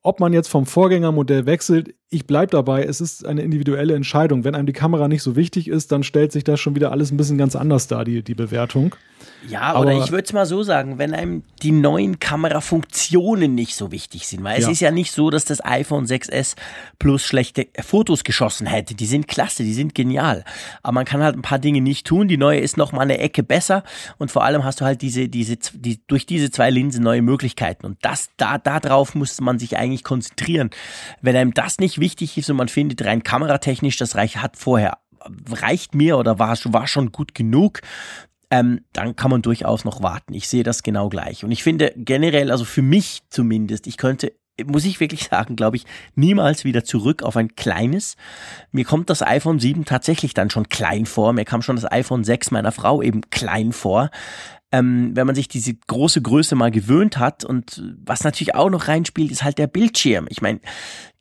Ob 0.03 0.21
man 0.21 0.33
jetzt 0.33 0.49
vom 0.49 0.67
Vorgängermodell 0.67 1.47
wechselt, 1.47 1.95
ich 2.11 2.27
bleibe 2.27 2.51
dabei, 2.51 2.83
es 2.83 3.01
ist 3.01 3.25
eine 3.25 3.43
individuelle 3.43 3.95
Entscheidung. 3.95 4.43
Wenn 4.43 4.57
einem 4.57 4.67
die 4.67 4.73
Kamera 4.73 5.07
nicht 5.07 5.23
so 5.23 5.37
wichtig 5.37 5.69
ist, 5.69 5.93
dann 5.93 6.03
stellt 6.03 6.33
sich 6.33 6.43
das 6.43 6.59
schon 6.59 6.75
wieder 6.75 6.91
alles 6.91 7.13
ein 7.13 7.17
bisschen 7.17 7.39
ganz 7.39 7.55
anders 7.55 7.87
dar, 7.87 8.05
die, 8.05 8.23
die 8.23 8.35
Bewertung. 8.35 8.97
Ja, 9.49 9.63
Aber 9.63 9.81
oder 9.81 9.93
ich 9.93 10.11
würde 10.11 10.25
es 10.25 10.33
mal 10.33 10.45
so 10.45 10.63
sagen, 10.63 10.99
wenn 10.99 11.15
einem 11.15 11.43
die 11.63 11.73
neuen 11.73 12.19
Kamerafunktionen 12.19 13.55
nicht 13.55 13.75
so 13.75 13.91
wichtig 13.91 14.27
sind, 14.27 14.45
weil 14.45 14.61
ja. 14.61 14.67
es 14.67 14.73
ist 14.73 14.81
ja 14.81 14.91
nicht 14.91 15.13
so, 15.13 15.31
dass 15.31 15.45
das 15.45 15.65
iPhone 15.65 16.07
6S 16.07 16.57
Plus 16.99 17.23
schlechte 17.23 17.69
Fotos 17.81 18.25
geschossen 18.25 18.67
hätte. 18.67 18.95
Die 18.95 19.07
sind 19.07 19.29
klasse, 19.29 19.63
die 19.63 19.73
sind 19.73 19.95
genial. 19.95 20.45
Aber 20.83 20.93
man 20.93 21.05
kann 21.05 21.23
halt 21.23 21.37
ein 21.37 21.43
paar 21.43 21.59
Dinge 21.59 21.81
nicht 21.81 22.07
tun. 22.07 22.29
Die 22.29 22.37
neue 22.37 22.61
ist 22.61 22.77
noch 22.77 22.93
mal 22.93 23.03
eine 23.03 23.19
Ecke 23.19 23.43
besser 23.43 23.85
und 24.19 24.31
vor 24.31 24.45
allem 24.45 24.65
hast 24.65 24.81
du 24.81 24.85
halt 24.85 25.01
diese, 25.01 25.29
diese, 25.29 25.57
die, 25.57 26.01
durch 26.07 26.27
diese 26.27 26.51
zwei 26.51 26.71
Linsen 26.71 27.03
neue 27.03 27.23
Möglichkeiten. 27.23 27.87
Und 27.87 27.99
das, 28.03 28.31
da, 28.37 28.59
darauf 28.59 29.15
muss 29.15 29.41
man 29.41 29.59
sich 29.59 29.77
eigentlich 29.77 30.05
konzentrieren. 30.05 30.71
Wenn 31.23 31.37
einem 31.37 31.55
das 31.55 31.79
nicht 31.79 32.00
wichtig 32.01 32.37
ist 32.39 32.51
und 32.51 32.57
man 32.57 32.69
findet 32.69 33.05
rein 33.05 33.23
kameratechnisch, 33.23 33.97
das 33.97 34.17
Reich 34.17 34.39
hat 34.39 34.57
vorher 34.57 34.99
reicht 35.51 35.95
mir 35.95 36.19
oder 36.19 36.39
war, 36.39 36.57
war 36.65 36.87
schon 36.87 37.13
gut 37.13 37.35
genug, 37.35 37.81
ähm, 38.51 38.81
dann 38.93 39.17
kann 39.17 39.31
man 39.31 39.43
durchaus 39.43 39.85
noch 39.85 40.03
warten. 40.03 40.35
Ich 40.35 40.49
sehe 40.49 40.63
das 40.63 40.83
genau 40.83 41.09
gleich. 41.09 41.45
Und 41.45 41.51
ich 41.51 41.63
finde 41.63 41.93
generell, 41.97 42.51
also 42.51 42.65
für 42.65 42.83
mich 42.83 43.23
zumindest, 43.29 43.87
ich 43.87 43.97
könnte 43.97 44.33
muss 44.67 44.85
ich 44.85 45.01
wirklich 45.01 45.25
sagen, 45.31 45.57
glaube 45.57 45.77
ich, 45.77 45.87
niemals 46.15 46.65
wieder 46.65 46.85
zurück 46.85 47.23
auf 47.23 47.35
ein 47.35 47.55
kleines. 47.57 48.17
Mir 48.73 48.85
kommt 48.85 49.09
das 49.09 49.23
iPhone 49.23 49.59
7 49.59 49.87
tatsächlich 49.87 50.35
dann 50.35 50.51
schon 50.51 50.69
klein 50.69 51.07
vor. 51.07 51.33
Mir 51.33 51.47
kam 51.47 51.63
schon 51.63 51.77
das 51.77 51.91
iPhone 51.91 52.25
6 52.25 52.51
meiner 52.51 52.71
Frau 52.73 53.01
eben 53.01 53.23
klein 53.31 53.73
vor 53.73 54.11
ähm, 54.73 55.11
wenn 55.15 55.27
man 55.27 55.35
sich 55.35 55.49
diese 55.49 55.75
große 55.75 56.23
Größe 56.23 56.55
mal 56.55 56.71
gewöhnt 56.71 57.19
hat 57.19 57.45
und 57.45 57.83
was 58.05 58.23
natürlich 58.23 58.55
auch 58.55 58.71
noch 58.71 58.89
reinspielt, 58.89 59.33
ist 59.33 59.43
halt 59.43 59.59
der 59.59 59.67
Bildschirm. 59.67 60.27
Ich 60.31 60.43
meine, 60.43 60.61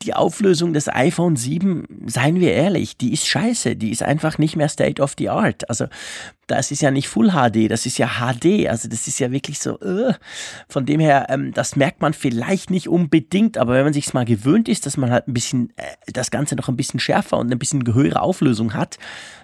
die 0.03 0.13
Auflösung 0.13 0.73
des 0.73 0.88
iPhone 0.88 1.35
7, 1.35 2.05
seien 2.05 2.39
wir 2.39 2.53
ehrlich, 2.53 2.97
die 2.97 3.12
ist 3.12 3.27
scheiße, 3.27 3.75
die 3.75 3.91
ist 3.91 4.03
einfach 4.03 4.38
nicht 4.38 4.55
mehr 4.55 4.69
State 4.69 5.01
of 5.01 5.15
the 5.17 5.29
Art. 5.29 5.67
Also 5.69 5.85
das 6.49 6.71
ist 6.71 6.81
ja 6.81 6.91
nicht 6.91 7.07
Full 7.07 7.31
HD, 7.31 7.69
das 7.69 7.85
ist 7.85 7.97
ja 7.97 8.07
HD, 8.07 8.67
also 8.67 8.89
das 8.89 9.07
ist 9.07 9.19
ja 9.19 9.31
wirklich 9.31 9.59
so, 9.59 9.79
uh. 9.79 10.13
von 10.67 10.85
dem 10.85 10.99
her, 10.99 11.27
ähm, 11.29 11.53
das 11.53 11.75
merkt 11.75 12.01
man 12.01 12.13
vielleicht 12.13 12.69
nicht 12.71 12.89
unbedingt, 12.89 13.57
aber 13.57 13.73
wenn 13.73 13.83
man 13.83 13.93
sich's 13.93 14.13
mal 14.13 14.25
gewöhnt 14.25 14.67
ist, 14.67 14.85
dass 14.85 14.97
man 14.97 15.12
halt 15.12 15.27
ein 15.27 15.33
bisschen 15.33 15.71
äh, 15.77 15.83
das 16.12 16.31
Ganze 16.31 16.55
noch 16.55 16.67
ein 16.67 16.75
bisschen 16.75 16.99
schärfer 16.99 17.38
und 17.38 17.51
ein 17.51 17.59
bisschen 17.59 17.85
höhere 17.93 18.21
Auflösung 18.21 18.73
hat, 18.73 18.97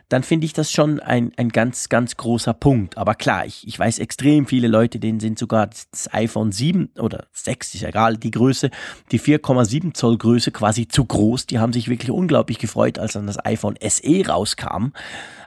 dann 0.09 0.23
finde 0.23 0.45
ich 0.45 0.53
das 0.53 0.71
schon 0.71 0.99
ein, 0.99 1.31
ein 1.37 1.49
ganz, 1.49 1.89
ganz 1.89 2.15
großer 2.15 2.53
Punkt. 2.53 2.97
Aber 2.97 3.15
klar, 3.15 3.45
ich, 3.45 3.67
ich 3.67 3.77
weiß 3.77 3.99
extrem 3.99 4.45
viele 4.45 4.67
Leute, 4.67 4.99
denen 4.99 5.19
sind 5.19 5.39
sogar 5.39 5.67
das 5.67 6.13
iPhone 6.13 6.51
7 6.51 6.91
oder 6.99 7.25
6, 7.33 7.73
ist 7.73 7.81
ja 7.81 7.89
egal, 7.89 8.17
die 8.17 8.31
Größe, 8.31 8.69
die 9.11 9.19
4,7 9.19 9.93
Zoll 9.93 10.17
Größe 10.17 10.51
quasi 10.51 10.87
zu 10.87 11.05
groß. 11.05 11.47
Die 11.47 11.59
haben 11.59 11.73
sich 11.73 11.87
wirklich 11.87 12.11
unglaublich 12.11 12.59
gefreut, 12.59 12.99
als 12.99 13.13
dann 13.13 13.25
das 13.25 13.43
iPhone 13.43 13.75
SE 13.81 14.27
rauskam. 14.27 14.91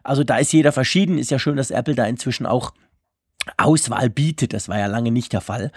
Also 0.09 0.25
da 0.25 0.39
ist 0.39 0.53
jeder 0.53 0.73
verschieden. 0.73 1.19
Ist 1.19 1.31
ja 1.31 1.39
schön, 1.39 1.57
dass 1.57 1.71
Apple 1.71 1.95
da 1.95 2.07
inzwischen 2.07 2.47
auch 2.47 2.73
Auswahl 3.57 4.11
bietet. 4.11 4.53
Das 4.53 4.69
war 4.69 4.79
ja 4.79 4.87
lange 4.87 5.11
nicht 5.11 5.33
der 5.33 5.41
Fall. 5.41 5.71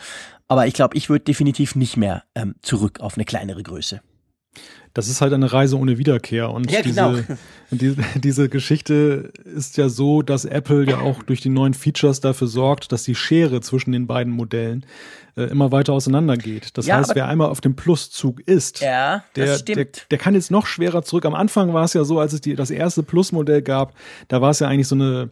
Aber 0.47 0.67
ich 0.67 0.73
glaube, 0.73 0.97
ich 0.97 1.09
würde 1.09 1.25
definitiv 1.25 1.75
nicht 1.75 1.97
mehr 1.97 2.23
ähm, 2.35 2.55
zurück 2.61 2.99
auf 2.99 3.15
eine 3.15 3.25
kleinere 3.25 3.63
Größe 3.63 4.01
das 4.93 5.07
ist 5.07 5.21
halt 5.21 5.33
eine 5.33 5.51
Reise 5.51 5.77
ohne 5.77 5.97
Wiederkehr. 5.97 6.49
Und 6.49 6.69
ja, 6.71 6.81
genau. 6.81 7.13
diese, 7.13 7.37
diese, 7.71 8.19
diese 8.19 8.49
Geschichte 8.49 9.31
ist 9.43 9.77
ja 9.77 9.89
so, 9.89 10.21
dass 10.21 10.45
Apple 10.45 10.85
ja 10.85 10.99
auch 10.99 11.23
durch 11.23 11.41
die 11.41 11.49
neuen 11.49 11.73
Features 11.73 12.19
dafür 12.19 12.47
sorgt, 12.47 12.91
dass 12.91 13.03
die 13.03 13.15
Schere 13.15 13.61
zwischen 13.61 13.91
den 13.91 14.07
beiden 14.07 14.33
Modellen 14.33 14.85
äh, 15.37 15.43
immer 15.43 15.71
weiter 15.71 15.93
auseinandergeht. 15.93 16.77
Das 16.77 16.87
ja, 16.87 16.97
heißt, 16.97 17.15
wer 17.15 17.27
einmal 17.27 17.49
auf 17.49 17.61
dem 17.61 17.75
Pluszug 17.75 18.41
ist, 18.41 18.81
ja, 18.81 19.23
der, 19.35 19.59
der, 19.59 19.87
der 20.09 20.17
kann 20.17 20.33
jetzt 20.33 20.51
noch 20.51 20.65
schwerer 20.65 21.03
zurück. 21.03 21.25
Am 21.25 21.35
Anfang 21.35 21.73
war 21.73 21.85
es 21.85 21.93
ja 21.93 22.03
so, 22.03 22.19
als 22.19 22.33
es 22.33 22.41
die, 22.41 22.55
das 22.55 22.69
erste 22.69 23.03
Plus-Modell 23.03 23.61
gab, 23.61 23.93
da 24.27 24.41
war 24.41 24.49
es 24.49 24.59
ja 24.59 24.67
eigentlich 24.67 24.87
so 24.87 24.95
eine 24.95 25.29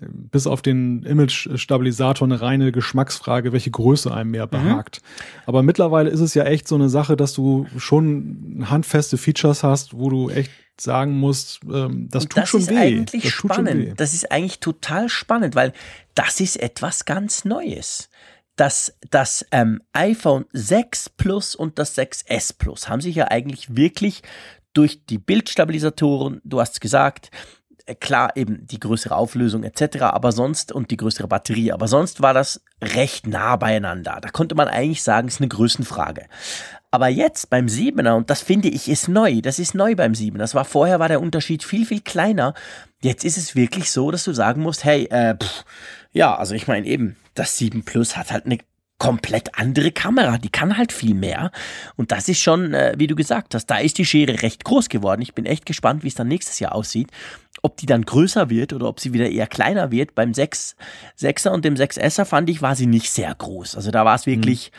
bis 0.00 0.46
auf 0.46 0.62
den 0.62 1.02
Image-Stabilisator 1.02 2.26
eine 2.26 2.40
reine 2.40 2.72
Geschmacksfrage, 2.72 3.52
welche 3.52 3.70
Größe 3.70 4.12
einem 4.12 4.30
mehr 4.30 4.46
mhm. 4.46 4.50
behagt. 4.50 5.02
Mhm. 5.02 5.42
Aber 5.46 5.62
mittlerweile 5.62 6.10
ist 6.10 6.20
es 6.20 6.34
ja 6.34 6.44
echt 6.44 6.68
so 6.68 6.74
eine 6.74 6.88
Sache, 6.88 7.16
dass 7.16 7.34
du 7.34 7.66
schon 7.76 8.64
handfeste 8.68 9.18
Features 9.18 9.62
hast, 9.62 9.94
wo 9.94 10.08
du 10.08 10.30
echt 10.30 10.50
sagen 10.80 11.18
musst, 11.18 11.60
ähm, 11.70 12.08
das 12.10 12.24
tut 12.24 12.38
das 12.38 12.48
schon 12.48 12.60
weh. 12.60 12.64
Das 12.64 12.74
ist 12.74 12.80
eigentlich 12.80 13.30
spannend. 13.34 14.00
Das 14.00 14.14
ist 14.14 14.32
eigentlich 14.32 14.60
total 14.60 15.08
spannend, 15.08 15.54
weil 15.54 15.72
das 16.14 16.40
ist 16.40 16.56
etwas 16.56 17.04
ganz 17.04 17.44
Neues. 17.44 18.08
Das, 18.56 18.94
das 19.10 19.44
ähm, 19.52 19.82
iPhone 19.92 20.46
6 20.52 21.10
Plus 21.10 21.54
und 21.54 21.78
das 21.78 21.96
6S 21.96 22.54
Plus 22.56 22.88
haben 22.88 23.00
sich 23.00 23.16
ja 23.16 23.28
eigentlich 23.28 23.76
wirklich 23.76 24.22
durch 24.72 25.04
die 25.04 25.18
Bildstabilisatoren, 25.18 26.40
du 26.44 26.60
hast 26.60 26.80
gesagt, 26.80 27.30
äh, 27.32 27.59
klar 28.00 28.36
eben 28.36 28.66
die 28.66 28.80
größere 28.80 29.16
Auflösung 29.16 29.64
etc., 29.64 30.02
aber 30.02 30.32
sonst 30.32 30.72
und 30.72 30.90
die 30.90 30.96
größere 30.96 31.28
Batterie, 31.28 31.72
aber 31.72 31.88
sonst 31.88 32.22
war 32.22 32.34
das 32.34 32.62
recht 32.82 33.26
nah 33.26 33.56
beieinander. 33.56 34.18
Da 34.20 34.28
konnte 34.30 34.54
man 34.54 34.68
eigentlich 34.68 35.02
sagen, 35.02 35.28
es 35.28 35.34
ist 35.34 35.40
eine 35.40 35.48
Größenfrage. 35.48 36.26
Aber 36.92 37.08
jetzt 37.08 37.50
beim 37.50 37.68
Siebener, 37.68 38.16
und 38.16 38.30
das 38.30 38.42
finde 38.42 38.68
ich 38.68 38.88
ist 38.88 39.08
neu, 39.08 39.40
das 39.40 39.58
ist 39.58 39.74
neu 39.74 39.94
beim 39.94 40.14
Siebener. 40.14 40.42
Das 40.42 40.54
war 40.54 40.64
vorher 40.64 40.98
war 40.98 41.08
der 41.08 41.20
Unterschied 41.20 41.62
viel, 41.62 41.86
viel 41.86 42.00
kleiner. 42.00 42.54
Jetzt 43.00 43.24
ist 43.24 43.38
es 43.38 43.54
wirklich 43.54 43.90
so, 43.90 44.10
dass 44.10 44.24
du 44.24 44.32
sagen 44.32 44.62
musst, 44.62 44.84
hey, 44.84 45.04
äh, 45.04 45.36
pff, 45.36 45.64
ja, 46.12 46.34
also 46.34 46.54
ich 46.54 46.66
meine 46.66 46.86
eben, 46.86 47.16
das 47.34 47.56
7 47.56 47.84
Plus 47.84 48.16
hat 48.16 48.32
halt 48.32 48.46
eine 48.46 48.58
komplett 49.00 49.58
andere 49.58 49.90
Kamera. 49.90 50.38
Die 50.38 50.50
kann 50.50 50.76
halt 50.76 50.92
viel 50.92 51.14
mehr. 51.14 51.50
Und 51.96 52.12
das 52.12 52.28
ist 52.28 52.40
schon, 52.40 52.74
äh, 52.74 52.94
wie 52.98 53.08
du 53.08 53.16
gesagt 53.16 53.54
hast, 53.54 53.66
da 53.66 53.78
ist 53.78 53.98
die 53.98 54.04
Schere 54.04 54.42
recht 54.42 54.62
groß 54.62 54.88
geworden. 54.90 55.22
Ich 55.22 55.34
bin 55.34 55.46
echt 55.46 55.66
gespannt, 55.66 56.04
wie 56.04 56.08
es 56.08 56.14
dann 56.14 56.28
nächstes 56.28 56.60
Jahr 56.60 56.74
aussieht. 56.74 57.08
Ob 57.62 57.78
die 57.78 57.86
dann 57.86 58.02
größer 58.02 58.50
wird 58.50 58.74
oder 58.74 58.86
ob 58.86 59.00
sie 59.00 59.12
wieder 59.14 59.28
eher 59.28 59.46
kleiner 59.46 59.90
wird. 59.90 60.14
Beim 60.14 60.34
6, 60.34 60.76
6er 61.18 61.48
und 61.48 61.64
dem 61.64 61.74
6S 61.74 62.18
er 62.18 62.26
fand 62.26 62.50
ich, 62.50 62.60
war 62.60 62.76
sie 62.76 62.86
nicht 62.86 63.10
sehr 63.10 63.34
groß. 63.34 63.74
Also 63.74 63.90
da 63.90 64.04
war 64.04 64.14
es 64.14 64.26
wirklich, 64.26 64.70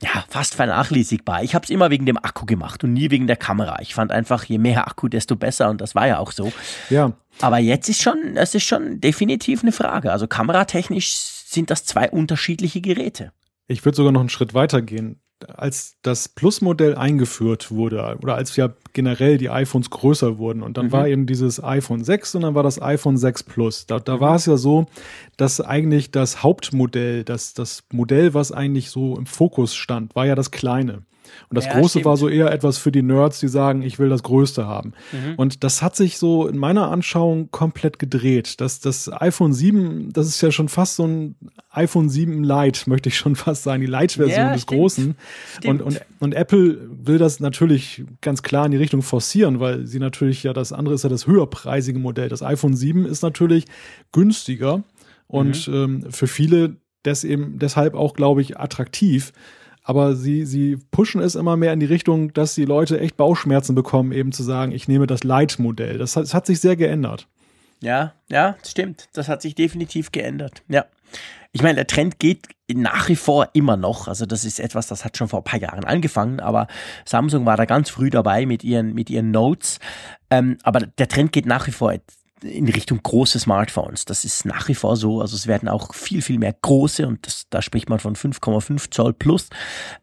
mhm. 0.00 0.06
ja, 0.06 0.24
fast 0.30 0.54
vernachlässigbar. 0.54 1.42
Ich 1.42 1.54
habe 1.54 1.64
es 1.64 1.70
immer 1.70 1.90
wegen 1.90 2.06
dem 2.06 2.16
Akku 2.16 2.46
gemacht 2.46 2.82
und 2.84 2.94
nie 2.94 3.10
wegen 3.10 3.26
der 3.26 3.36
Kamera. 3.36 3.82
Ich 3.82 3.94
fand 3.94 4.12
einfach, 4.12 4.44
je 4.44 4.56
mehr 4.56 4.88
Akku, 4.88 5.08
desto 5.08 5.36
besser. 5.36 5.68
Und 5.68 5.82
das 5.82 5.94
war 5.94 6.06
ja 6.06 6.20
auch 6.20 6.32
so. 6.32 6.50
Ja. 6.88 7.12
Aber 7.42 7.58
jetzt 7.58 7.90
ist 7.90 8.00
schon, 8.00 8.36
es 8.36 8.54
ist 8.54 8.64
schon 8.64 8.98
definitiv 9.02 9.62
eine 9.62 9.72
Frage. 9.72 10.10
Also 10.10 10.26
kameratechnisch 10.26 11.10
sind 11.10 11.70
das 11.70 11.84
zwei 11.84 12.10
unterschiedliche 12.10 12.80
Geräte. 12.80 13.32
Ich 13.68 13.84
würde 13.84 13.96
sogar 13.96 14.12
noch 14.12 14.20
einen 14.20 14.30
Schritt 14.30 14.54
weiter 14.54 14.82
gehen. 14.82 15.20
als 15.46 15.96
das 16.02 16.28
Plus-Modell 16.28 16.96
eingeführt 16.96 17.70
wurde 17.70 18.18
oder 18.20 18.34
als 18.34 18.56
ja 18.56 18.70
generell 18.92 19.38
die 19.38 19.50
iPhones 19.50 19.88
größer 19.88 20.36
wurden 20.36 20.64
und 20.64 20.76
dann 20.76 20.86
mhm. 20.86 20.92
war 20.92 21.06
eben 21.06 21.26
dieses 21.26 21.62
iPhone 21.62 22.02
6 22.02 22.34
und 22.34 22.42
dann 22.42 22.56
war 22.56 22.64
das 22.64 22.82
iPhone 22.82 23.16
6 23.16 23.44
Plus. 23.44 23.86
Da, 23.86 24.00
da 24.00 24.16
mhm. 24.16 24.20
war 24.20 24.34
es 24.34 24.46
ja 24.46 24.56
so, 24.56 24.86
dass 25.36 25.60
eigentlich 25.60 26.10
das 26.10 26.42
Hauptmodell, 26.42 27.22
das, 27.22 27.54
das 27.54 27.84
Modell, 27.92 28.34
was 28.34 28.50
eigentlich 28.50 28.90
so 28.90 29.16
im 29.16 29.26
Fokus 29.26 29.76
stand, 29.76 30.16
war 30.16 30.26
ja 30.26 30.34
das 30.34 30.50
kleine. 30.50 31.04
Und 31.48 31.56
das 31.56 31.66
ja, 31.66 31.74
Große 31.74 31.90
stimmt. 31.90 32.04
war 32.04 32.16
so 32.16 32.28
eher 32.28 32.50
etwas 32.52 32.78
für 32.78 32.92
die 32.92 33.02
Nerds, 33.02 33.40
die 33.40 33.48
sagen, 33.48 33.82
ich 33.82 33.98
will 33.98 34.08
das 34.08 34.22
Größte 34.22 34.66
haben. 34.66 34.92
Mhm. 35.12 35.34
Und 35.36 35.64
das 35.64 35.82
hat 35.82 35.96
sich 35.96 36.18
so 36.18 36.46
in 36.46 36.58
meiner 36.58 36.90
Anschauung 36.90 37.50
komplett 37.50 37.98
gedreht. 37.98 38.60
Das, 38.60 38.80
das 38.80 39.10
iPhone 39.12 39.52
7, 39.52 40.12
das 40.12 40.28
ist 40.28 40.40
ja 40.40 40.50
schon 40.50 40.68
fast 40.68 40.96
so 40.96 41.06
ein 41.06 41.36
iPhone 41.70 42.08
7 42.08 42.44
Lite, 42.44 42.82
möchte 42.90 43.08
ich 43.08 43.16
schon 43.16 43.36
fast 43.36 43.62
sagen, 43.62 43.80
die 43.80 43.86
Lite-Version 43.86 44.46
ja, 44.46 44.52
des 44.52 44.62
stimmt. 44.62 44.80
Großen. 44.80 45.16
Und, 45.64 45.82
und, 45.82 46.00
und 46.20 46.34
Apple 46.34 46.78
will 46.90 47.18
das 47.18 47.40
natürlich 47.40 48.04
ganz 48.20 48.42
klar 48.42 48.66
in 48.66 48.72
die 48.72 48.78
Richtung 48.78 49.02
forcieren, 49.02 49.60
weil 49.60 49.86
sie 49.86 49.98
natürlich 49.98 50.42
ja, 50.42 50.52
das 50.52 50.72
andere 50.72 50.94
ist 50.94 51.04
ja 51.04 51.10
das 51.10 51.26
höherpreisige 51.26 51.98
Modell. 51.98 52.28
Das 52.28 52.42
iPhone 52.42 52.74
7 52.74 53.06
ist 53.06 53.22
natürlich 53.22 53.64
günstiger 54.12 54.82
und 55.26 55.68
mhm. 55.68 55.74
ähm, 55.74 56.06
für 56.10 56.26
viele 56.26 56.76
des 57.04 57.24
eben 57.24 57.58
deshalb 57.58 57.94
auch, 57.94 58.14
glaube 58.14 58.42
ich, 58.42 58.58
attraktiv 58.58 59.32
aber 59.88 60.14
sie, 60.14 60.44
sie 60.44 60.76
pushen 60.90 61.22
es 61.22 61.34
immer 61.34 61.56
mehr 61.56 61.72
in 61.72 61.80
die 61.80 61.86
Richtung, 61.86 62.34
dass 62.34 62.54
die 62.54 62.66
Leute 62.66 63.00
echt 63.00 63.16
Bauchschmerzen 63.16 63.74
bekommen, 63.74 64.12
eben 64.12 64.32
zu 64.32 64.42
sagen, 64.42 64.70
ich 64.70 64.86
nehme 64.86 65.06
das 65.06 65.24
Light-Modell. 65.24 65.96
Das, 65.96 66.12
das 66.12 66.34
hat 66.34 66.44
sich 66.44 66.60
sehr 66.60 66.76
geändert. 66.76 67.26
Ja, 67.80 68.12
ja, 68.28 68.56
stimmt. 68.66 69.08
Das 69.14 69.28
hat 69.28 69.40
sich 69.40 69.54
definitiv 69.54 70.12
geändert. 70.12 70.62
Ja. 70.68 70.84
Ich 71.52 71.62
meine, 71.62 71.76
der 71.76 71.86
Trend 71.86 72.18
geht 72.18 72.48
nach 72.70 73.08
wie 73.08 73.16
vor 73.16 73.48
immer 73.54 73.78
noch. 73.78 74.08
Also 74.08 74.26
das 74.26 74.44
ist 74.44 74.60
etwas, 74.60 74.88
das 74.88 75.06
hat 75.06 75.16
schon 75.16 75.28
vor 75.28 75.40
ein 75.40 75.44
paar 75.44 75.58
Jahren 75.58 75.84
angefangen, 75.84 76.40
aber 76.40 76.66
Samsung 77.06 77.46
war 77.46 77.56
da 77.56 77.64
ganz 77.64 77.88
früh 77.88 78.10
dabei 78.10 78.44
mit 78.44 78.64
ihren, 78.64 78.92
mit 78.92 79.08
ihren 79.08 79.30
Notes. 79.30 79.78
Ähm, 80.28 80.58
aber 80.64 80.80
der 80.80 81.08
Trend 81.08 81.32
geht 81.32 81.46
nach 81.46 81.66
wie 81.66 81.72
vor 81.72 81.94
in 82.42 82.68
Richtung 82.68 83.00
große 83.02 83.38
Smartphones. 83.38 84.04
Das 84.04 84.24
ist 84.24 84.44
nach 84.44 84.68
wie 84.68 84.74
vor 84.74 84.96
so. 84.96 85.20
Also 85.20 85.36
es 85.36 85.46
werden 85.46 85.68
auch 85.68 85.94
viel, 85.94 86.22
viel 86.22 86.38
mehr 86.38 86.54
große, 86.60 87.06
und 87.06 87.26
das, 87.26 87.46
da 87.50 87.62
spricht 87.62 87.88
man 87.88 87.98
von 87.98 88.14
5,5 88.14 88.90
Zoll 88.90 89.12
plus, 89.12 89.48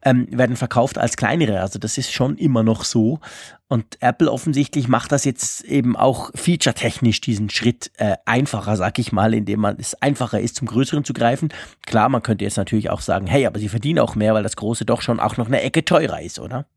ähm, 0.02 0.28
werden 0.32 0.56
verkauft 0.56 0.98
als 0.98 1.18
kleinere. 1.18 1.62
Also 1.62 1.80
das 1.80 1.98
ist 1.98 2.12
schon 2.12 2.38
immer 2.38 2.64
noch 2.64 2.84
so. 2.84 3.20
Und 3.68 3.98
Apple 4.02 4.32
offensichtlich 4.32 4.88
macht 4.88 5.12
das 5.12 5.26
jetzt 5.26 5.64
eben 5.64 5.96
auch 5.96 6.30
featuretechnisch 6.36 7.20
diesen 7.22 7.50
Schritt 7.50 7.92
äh, 7.98 8.16
einfacher, 8.26 8.76
sag 8.76 9.00
ich 9.00 9.12
mal, 9.12 9.34
indem 9.34 9.62
man 9.62 9.78
es 9.80 10.00
einfacher 10.02 10.40
ist, 10.40 10.56
zum 10.56 10.68
Größeren 10.68 11.04
zu 11.04 11.14
greifen. 11.14 11.50
Klar, 11.86 12.10
man 12.10 12.22
könnte 12.22 12.46
jetzt 12.46 12.58
natürlich 12.58 12.90
auch 12.90 13.02
sagen, 13.02 13.26
hey, 13.26 13.46
aber 13.46 13.60
sie 13.60 13.70
verdienen 13.70 14.00
auch 14.00 14.16
mehr, 14.16 14.34
weil 14.34 14.44
das 14.44 14.56
Große 14.56 14.86
doch 14.86 15.02
schon 15.02 15.20
auch 15.20 15.38
noch 15.38 15.48
eine 15.48 15.62
Ecke 15.62 15.84
teurer 15.84 16.22
ist, 16.22 16.40
oder? 16.40 16.68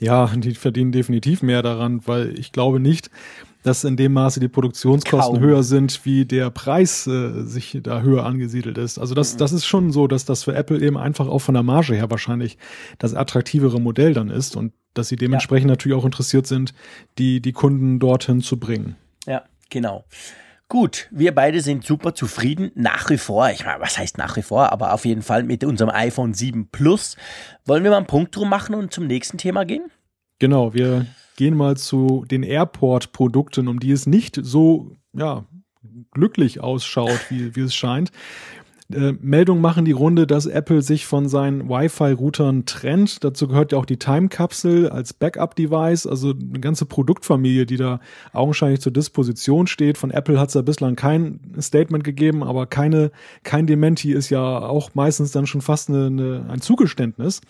Ja, 0.00 0.26
die 0.34 0.54
verdienen 0.54 0.90
definitiv 0.90 1.42
mehr 1.42 1.62
daran, 1.62 2.04
weil 2.06 2.36
ich 2.36 2.50
glaube 2.50 2.80
nicht, 2.80 3.08
dass 3.62 3.84
in 3.84 3.96
dem 3.96 4.12
Maße 4.12 4.40
die 4.40 4.48
Produktionskosten 4.48 5.36
Kaum. 5.36 5.44
höher 5.44 5.62
sind, 5.62 6.04
wie 6.04 6.24
der 6.24 6.50
Preis 6.50 7.06
äh, 7.06 7.44
sich 7.44 7.78
da 7.82 8.02
höher 8.02 8.24
angesiedelt 8.24 8.78
ist. 8.78 8.98
Also 8.98 9.14
das, 9.14 9.34
mhm. 9.34 9.38
das 9.38 9.52
ist 9.52 9.64
schon 9.64 9.92
so, 9.92 10.06
dass 10.06 10.24
das 10.24 10.44
für 10.44 10.54
Apple 10.54 10.80
eben 10.80 10.98
einfach 10.98 11.28
auch 11.28 11.40
von 11.40 11.54
der 11.54 11.62
Marge 11.62 11.94
her 11.94 12.10
wahrscheinlich 12.10 12.58
das 12.98 13.14
attraktivere 13.14 13.80
Modell 13.80 14.14
dann 14.14 14.30
ist 14.30 14.56
und 14.56 14.72
dass 14.94 15.08
sie 15.08 15.16
dementsprechend 15.16 15.68
ja. 15.68 15.72
natürlich 15.72 15.96
auch 15.96 16.04
interessiert 16.04 16.46
sind, 16.46 16.74
die, 17.18 17.40
die 17.40 17.52
Kunden 17.52 17.98
dorthin 17.98 18.42
zu 18.42 18.58
bringen. 18.58 18.96
Ja, 19.26 19.42
genau. 19.70 20.04
Gut, 20.68 21.08
wir 21.10 21.34
beide 21.34 21.60
sind 21.60 21.84
super 21.84 22.14
zufrieden, 22.14 22.72
nach 22.74 23.10
wie 23.10 23.18
vor. 23.18 23.50
Ich 23.50 23.64
meine, 23.66 23.80
was 23.80 23.98
heißt 23.98 24.16
nach 24.16 24.36
wie 24.38 24.42
vor, 24.42 24.72
aber 24.72 24.94
auf 24.94 25.04
jeden 25.04 25.20
Fall 25.20 25.42
mit 25.42 25.64
unserem 25.64 25.90
iPhone 25.90 26.32
7 26.32 26.68
Plus. 26.68 27.16
Wollen 27.66 27.84
wir 27.84 27.90
mal 27.90 27.98
einen 27.98 28.06
Punkt 28.06 28.34
drum 28.34 28.48
machen 28.48 28.74
und 28.74 28.90
zum 28.90 29.06
nächsten 29.06 29.36
Thema 29.36 29.64
gehen? 29.64 29.90
Genau, 30.38 30.72
wir 30.72 31.06
gehen 31.36 31.56
mal 31.56 31.76
zu 31.76 32.24
den 32.30 32.42
Airport-Produkten, 32.42 33.68
um 33.68 33.80
die 33.80 33.92
es 33.92 34.06
nicht 34.06 34.38
so 34.42 34.96
ja, 35.12 35.44
glücklich 36.12 36.60
ausschaut, 36.60 37.18
wie, 37.30 37.54
wie 37.56 37.60
es 37.60 37.74
scheint. 37.74 38.10
Äh, 38.94 39.14
Meldungen 39.20 39.62
machen 39.62 39.84
die 39.84 39.92
Runde, 39.92 40.26
dass 40.26 40.46
Apple 40.46 40.82
sich 40.82 41.06
von 41.06 41.28
seinen 41.28 41.68
Wi-Fi-Routern 41.68 42.66
trennt. 42.66 43.24
Dazu 43.24 43.48
gehört 43.48 43.72
ja 43.72 43.78
auch 43.78 43.86
die 43.86 43.98
Time-Kapsel 43.98 44.88
als 44.88 45.12
Backup-Device, 45.12 46.06
also 46.06 46.30
eine 46.30 46.60
ganze 46.60 46.86
Produktfamilie, 46.86 47.66
die 47.66 47.76
da 47.76 48.00
augenscheinlich 48.32 48.80
zur 48.80 48.92
Disposition 48.92 49.66
steht. 49.66 49.98
Von 49.98 50.10
Apple 50.10 50.38
hat 50.38 50.48
es 50.48 50.54
ja 50.54 50.62
bislang 50.62 50.96
kein 50.96 51.40
Statement 51.60 52.04
gegeben, 52.04 52.42
aber 52.42 52.66
keine, 52.66 53.10
kein 53.44 53.66
Dementi 53.66 54.12
ist 54.12 54.30
ja 54.30 54.58
auch 54.58 54.90
meistens 54.94 55.32
dann 55.32 55.46
schon 55.46 55.62
fast 55.62 55.88
eine, 55.88 56.06
eine, 56.06 56.46
ein 56.48 56.60
Zugeständnis 56.60 57.40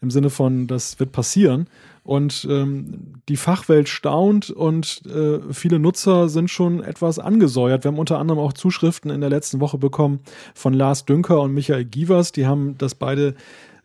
im 0.00 0.10
Sinne 0.10 0.30
von, 0.30 0.66
das 0.66 1.00
wird 1.00 1.12
passieren. 1.12 1.68
Und 2.06 2.46
ähm, 2.48 3.14
die 3.28 3.36
Fachwelt 3.36 3.88
staunt 3.88 4.50
und 4.50 5.02
äh, 5.06 5.40
viele 5.52 5.80
Nutzer 5.80 6.28
sind 6.28 6.48
schon 6.48 6.80
etwas 6.80 7.18
angesäuert. 7.18 7.82
Wir 7.82 7.90
haben 7.90 7.98
unter 7.98 8.20
anderem 8.20 8.38
auch 8.38 8.52
Zuschriften 8.52 9.10
in 9.10 9.20
der 9.20 9.28
letzten 9.28 9.58
Woche 9.58 9.76
bekommen 9.76 10.20
von 10.54 10.72
Lars 10.72 11.04
Dünker 11.04 11.40
und 11.40 11.52
Michael 11.52 11.84
Gievers. 11.84 12.30
Die 12.30 12.46
haben 12.46 12.78
das 12.78 12.94
beide 12.94 13.34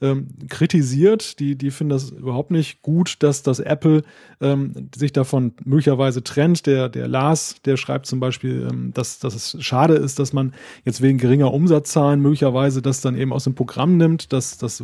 ähm, 0.02 0.28
kritisiert. 0.50 1.40
Die, 1.40 1.56
die 1.56 1.72
finden 1.72 1.90
das 1.90 2.12
überhaupt 2.12 2.52
nicht 2.52 2.84
gut, 2.84 3.16
dass 3.24 3.42
das 3.42 3.60
Apple 3.60 4.04
ähm, 4.40 4.90
sich 4.96 5.14
davon 5.14 5.54
möglicherweise 5.66 6.24
trennt. 6.24 6.68
Der, 6.68 6.90
der 6.90 7.08
Lars, 7.08 7.56
der 7.66 7.76
schreibt 7.76 8.06
zum 8.06 8.20
Beispiel, 8.20 8.68
ähm, 8.70 8.92
dass, 8.94 9.18
dass 9.18 9.34
es 9.34 9.58
schade 9.64 9.96
ist, 9.96 10.20
dass 10.20 10.32
man 10.32 10.54
jetzt 10.86 11.02
wegen 11.02 11.18
geringer 11.18 11.52
Umsatzzahlen 11.52 12.22
möglicherweise 12.22 12.84
das 12.84 13.02
dann 13.02 13.18
eben 13.18 13.34
aus 13.34 13.46
dem 13.46 13.56
Programm 13.56 13.98
nimmt. 13.98 14.32
Das, 14.32 14.60
das, 14.60 14.84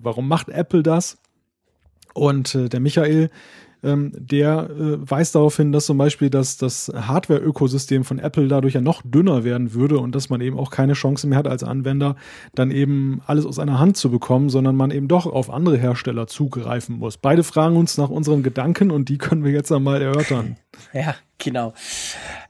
warum 0.00 0.28
macht 0.28 0.48
Apple 0.48 0.82
das? 0.82 1.18
Und 2.14 2.54
äh, 2.54 2.68
der 2.68 2.80
Michael, 2.80 3.30
ähm, 3.82 4.12
der 4.14 4.68
äh, 4.70 5.10
weist 5.10 5.34
darauf 5.34 5.56
hin, 5.56 5.72
dass 5.72 5.86
zum 5.86 5.96
Beispiel 5.96 6.28
das, 6.30 6.56
das 6.56 6.92
Hardware-Ökosystem 6.94 8.04
von 8.04 8.18
Apple 8.18 8.48
dadurch 8.48 8.74
ja 8.74 8.80
noch 8.80 9.02
dünner 9.04 9.44
werden 9.44 9.72
würde 9.72 9.98
und 9.98 10.14
dass 10.14 10.28
man 10.28 10.40
eben 10.40 10.58
auch 10.58 10.70
keine 10.70 10.92
Chance 10.92 11.26
mehr 11.26 11.38
hat 11.38 11.48
als 11.48 11.64
Anwender, 11.64 12.16
dann 12.54 12.70
eben 12.70 13.22
alles 13.26 13.46
aus 13.46 13.58
einer 13.58 13.78
Hand 13.78 13.96
zu 13.96 14.10
bekommen, 14.10 14.50
sondern 14.50 14.76
man 14.76 14.90
eben 14.90 15.08
doch 15.08 15.26
auf 15.26 15.50
andere 15.50 15.78
Hersteller 15.78 16.26
zugreifen 16.26 16.98
muss. 16.98 17.16
Beide 17.16 17.42
fragen 17.42 17.76
uns 17.76 17.96
nach 17.96 18.10
unseren 18.10 18.42
Gedanken 18.42 18.90
und 18.90 19.08
die 19.08 19.18
können 19.18 19.44
wir 19.44 19.52
jetzt 19.52 19.72
einmal 19.72 20.02
erörtern. 20.02 20.56
Ja, 20.94 21.14
genau. 21.36 21.74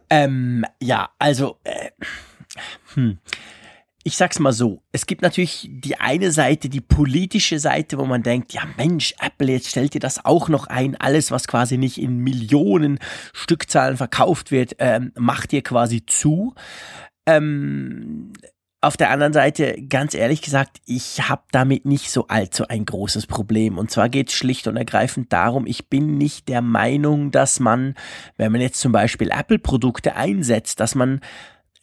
Ähm, 0.08 0.64
ja, 0.80 1.10
also, 1.18 1.56
äh, 1.64 1.90
hm 2.94 3.18
ich 4.02 4.16
sag's 4.16 4.38
mal 4.38 4.52
so, 4.52 4.82
es 4.92 5.06
gibt 5.06 5.22
natürlich 5.22 5.68
die 5.70 5.96
eine 6.00 6.32
Seite, 6.32 6.68
die 6.68 6.80
politische 6.80 7.58
Seite, 7.58 7.98
wo 7.98 8.06
man 8.06 8.22
denkt, 8.22 8.52
ja 8.52 8.62
Mensch, 8.76 9.14
Apple, 9.20 9.52
jetzt 9.52 9.68
stellt 9.68 9.94
ihr 9.94 10.00
das 10.00 10.24
auch 10.24 10.48
noch 10.48 10.66
ein, 10.68 10.96
alles, 10.96 11.30
was 11.30 11.46
quasi 11.46 11.76
nicht 11.76 11.98
in 11.98 12.18
Millionen 12.18 12.98
Stückzahlen 13.32 13.98
verkauft 13.98 14.50
wird, 14.50 14.76
ähm, 14.78 15.12
macht 15.16 15.52
ihr 15.52 15.62
quasi 15.62 16.04
zu. 16.06 16.54
Ähm, 17.26 18.32
auf 18.82 18.96
der 18.96 19.10
anderen 19.10 19.34
Seite, 19.34 19.76
ganz 19.88 20.14
ehrlich 20.14 20.40
gesagt, 20.40 20.78
ich 20.86 21.28
habe 21.28 21.42
damit 21.52 21.84
nicht 21.84 22.10
so 22.10 22.28
allzu 22.28 22.66
ein 22.68 22.86
großes 22.86 23.26
Problem. 23.26 23.76
Und 23.76 23.90
zwar 23.90 24.08
geht 24.08 24.30
es 24.30 24.34
schlicht 24.34 24.66
und 24.68 24.78
ergreifend 24.78 25.30
darum, 25.34 25.66
ich 25.66 25.90
bin 25.90 26.16
nicht 26.16 26.48
der 26.48 26.62
Meinung, 26.62 27.30
dass 27.30 27.60
man, 27.60 27.94
wenn 28.38 28.50
man 28.52 28.62
jetzt 28.62 28.80
zum 28.80 28.92
Beispiel 28.92 29.30
Apple-Produkte 29.30 30.16
einsetzt, 30.16 30.80
dass 30.80 30.94
man 30.94 31.20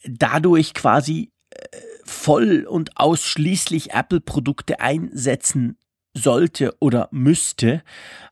dadurch 0.04 0.74
quasi 0.74 1.30
äh, 1.50 1.78
voll 2.08 2.66
und 2.68 2.96
ausschließlich 2.96 3.92
Apple-Produkte 3.92 4.80
einsetzen 4.80 5.76
sollte 6.14 6.74
oder 6.80 7.08
müsste. 7.12 7.82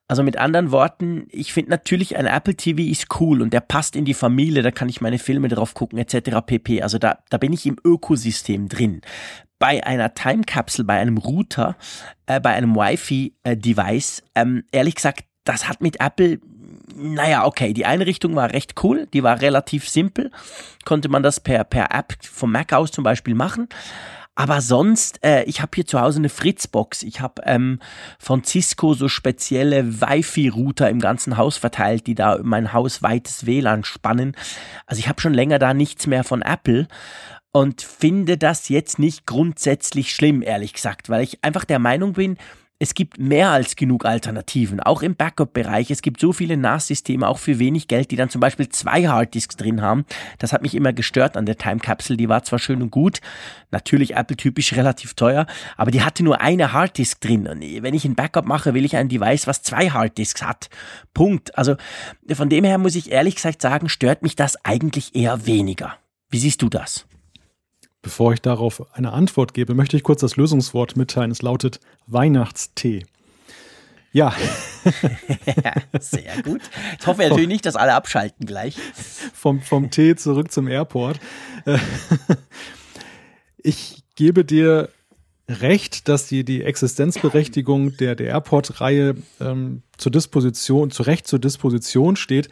Also 0.09 0.23
mit 0.23 0.39
anderen 0.39 0.71
Worten, 0.71 1.27
ich 1.31 1.53
finde 1.53 1.71
natürlich 1.71 2.17
ein 2.17 2.27
Apple 2.27 2.55
TV 2.55 2.81
ist 2.83 3.21
cool 3.21 3.43
und 3.43 3.53
der 3.53 3.61
passt 3.61 3.97
in 3.97 4.05
die 4.05 4.15
Familie, 4.15 4.63
da 4.63 4.71
kann 4.71 4.89
ich 4.89 5.01
meine 5.01 5.19
Filme 5.19 5.49
drauf 5.49 5.75
gucken 5.75 5.99
etc. 5.99 6.39
pp. 6.47 6.83
Also 6.83 6.99
da, 6.99 7.19
da 7.29 7.39
bin 7.39 7.53
ich 7.53 7.67
im 7.67 7.77
Ökosystem 7.85 8.69
drin. 8.69 9.01
Bei 9.59 9.85
einer 9.85 10.15
Time 10.15 10.43
Capsule, 10.45 10.87
bei 10.87 10.99
einem 10.99 11.19
Router, 11.19 11.77
äh, 12.27 12.41
bei 12.41 12.55
einem 12.55 12.77
Wi-Fi-Device, 12.77 14.21
äh, 14.35 14.43
ähm, 14.43 14.65
ehrlich 14.71 14.95
gesagt, 14.95 15.25
das 15.45 15.69
hat 15.69 15.81
mit 15.81 16.01
Apple 16.01 16.41
naja, 16.97 17.45
okay, 17.45 17.73
die 17.73 17.87
Einrichtung 17.87 18.35
war 18.35 18.53
recht 18.53 18.75
cool, 18.83 19.07
die 19.13 19.23
war 19.23 19.41
relativ 19.41 19.89
simpel, 19.89 20.31
konnte 20.85 21.09
man 21.09 21.23
das 21.23 21.41
per, 21.41 21.65
per 21.65 21.93
App 21.93 22.15
vom 22.23 22.53
Mac 22.53 22.73
aus 22.73 22.91
zum 22.91 23.05
Beispiel 23.05 23.35
machen. 23.35 23.69
Aber 24.39 24.61
sonst, 24.61 25.25
äh, 25.25 25.45
ich 25.45 25.63
habe 25.63 25.73
hier 25.75 25.87
zu 25.87 25.99
Hause 25.99 26.19
eine 26.19 26.29
Fritzbox. 26.29 27.03
Ich 27.05 27.23
habe 27.23 27.41
ähm, 27.47 27.81
von 28.19 28.45
Cisco 28.45 28.93
so 28.93 29.09
spezielle 29.09 30.03
Wi-Fi-Router 30.03 30.91
im 30.91 31.01
ganzen 31.01 31.39
Haus 31.39 31.57
verteilt, 31.57 32.07
die 32.07 32.15
da 32.15 32.39
mein 32.43 32.75
Haus 32.75 33.03
weites 33.03 33.47
WLAN 33.47 33.85
spannen. 33.85 34.37
Also 34.85 35.01
ich 35.01 35.09
habe 35.09 35.23
schon 35.23 35.33
länger 35.33 35.59
da 35.59 35.73
nichts 35.73 36.07
mehr 36.07 36.23
von 36.23 36.43
Apple 36.43 36.87
und 37.51 37.81
finde 37.81 38.37
das 38.37 38.69
jetzt 38.69 38.99
nicht 38.99 39.25
grundsätzlich 39.25 40.15
schlimm, 40.15 40.43
ehrlich 40.43 40.75
gesagt, 40.75 41.09
weil 41.09 41.23
ich 41.23 41.43
einfach 41.43 41.65
der 41.65 41.79
Meinung 41.79 42.13
bin, 42.13 42.37
es 42.79 42.93
gibt 42.93 43.19
mehr 43.19 43.51
als 43.51 43.75
genug 43.75 44.05
Alternativen, 44.05 44.81
auch 44.81 45.01
im 45.01 45.17
Backup-Bereich. 45.17 45.91
Es 45.91 46.03
gibt 46.03 46.21
so 46.21 46.35
viele 46.35 46.59
NAS-Systeme, 46.59 47.27
auch 47.27 47.39
für 47.39 47.59
wenig 47.59 47.89
Geld, 47.89 48.11
die 48.11 48.17
dann 48.17 48.29
zum 48.29 48.43
Beispiel 48.43 48.69
zwei 48.69 49.07
Harddisks 49.07 49.57
drin 49.57 49.81
haben. 49.81 50.05
Das 50.39 50.53
hat 50.53 50.61
mich 50.61 50.75
immer 50.75 50.93
gestört 50.93 51.39
an 51.39 51.47
der 51.47 51.57
Time 51.57 51.79
Capsule. 51.79 52.19
Die 52.19 52.29
war 52.29 52.43
zwar 52.43 52.59
schön 52.59 52.83
und 52.83 52.91
gut, 52.91 53.21
natürlich 53.71 54.15
Apple-typisch 54.15 54.75
relativ 54.75 55.15
teuer, 55.15 55.47
aber 55.79 55.91
die 55.91 56.03
hatte 56.03 56.23
nur 56.23 56.43
eine 56.43 56.75
Harddisk 56.75 57.21
drin. 57.23 57.47
Und 57.47 57.63
wenn 57.63 57.95
ich 57.95 58.05
ein 58.05 58.15
Backup 58.15 58.45
mache, 58.45 58.75
will 58.75 58.85
ich 58.85 58.97
ein 58.97 59.09
Device, 59.09 59.47
was 59.47 59.63
zwei 59.63 59.89
Harddisks 59.89 60.43
hat. 60.43 60.69
Punkt. 61.15 61.57
Also 61.57 61.77
von 62.31 62.51
dem 62.51 62.65
her 62.65 62.77
muss 62.77 62.95
ich 62.95 63.11
ehrlich 63.11 63.37
gesagt 63.37 63.63
sagen, 63.63 63.89
stört 63.89 64.23
mich 64.23 64.37
das 64.37 64.63
eigentlich 64.67 65.15
eher 65.15 65.47
weniger. 65.47 65.97
Wie 66.29 66.39
siehst 66.39 66.61
du 66.61 66.69
das? 66.69 67.07
Bevor 68.03 68.33
ich 68.33 68.41
darauf 68.41 68.95
eine 68.95 69.13
Antwort 69.13 69.55
gebe, 69.55 69.75
möchte 69.75 69.97
ich 69.97 70.03
kurz 70.03 70.21
das 70.21 70.37
Lösungswort 70.37 70.97
mitteilen. 70.97 71.31
Es 71.31 71.43
lautet 71.43 71.81
Weihnachtstee. 72.07 73.05
Ja. 74.13 74.33
Sehr 76.01 76.43
gut. 76.43 76.63
Ich 76.99 77.07
hoffe 77.07 77.23
natürlich 77.23 77.49
nicht, 77.49 77.67
dass 77.67 77.77
alle 77.77 77.95
abschalten 77.95 78.47
gleich. 78.47 78.77
Vom, 79.35 79.61
vom 79.61 79.91
Tee 79.91 80.17
zurück 80.17 80.53
zum 80.53 80.69
Airport. 80.69 81.21
Ich 83.59 84.05
gebe 84.15 84.45
dir 84.45 84.89
recht, 85.49 86.09
dass 86.09 86.27
die, 86.27 86.45
die 86.45 86.63
Existenzberechtigung 86.63 87.97
der, 87.97 88.15
der 88.15 88.29
Airport-Reihe 88.29 89.17
ähm, 89.41 89.83
zur 89.97 90.13
Disposition, 90.13 90.91
zu 90.91 91.03
Recht 91.03 91.27
zur 91.27 91.39
Disposition 91.39 92.17
steht. 92.17 92.49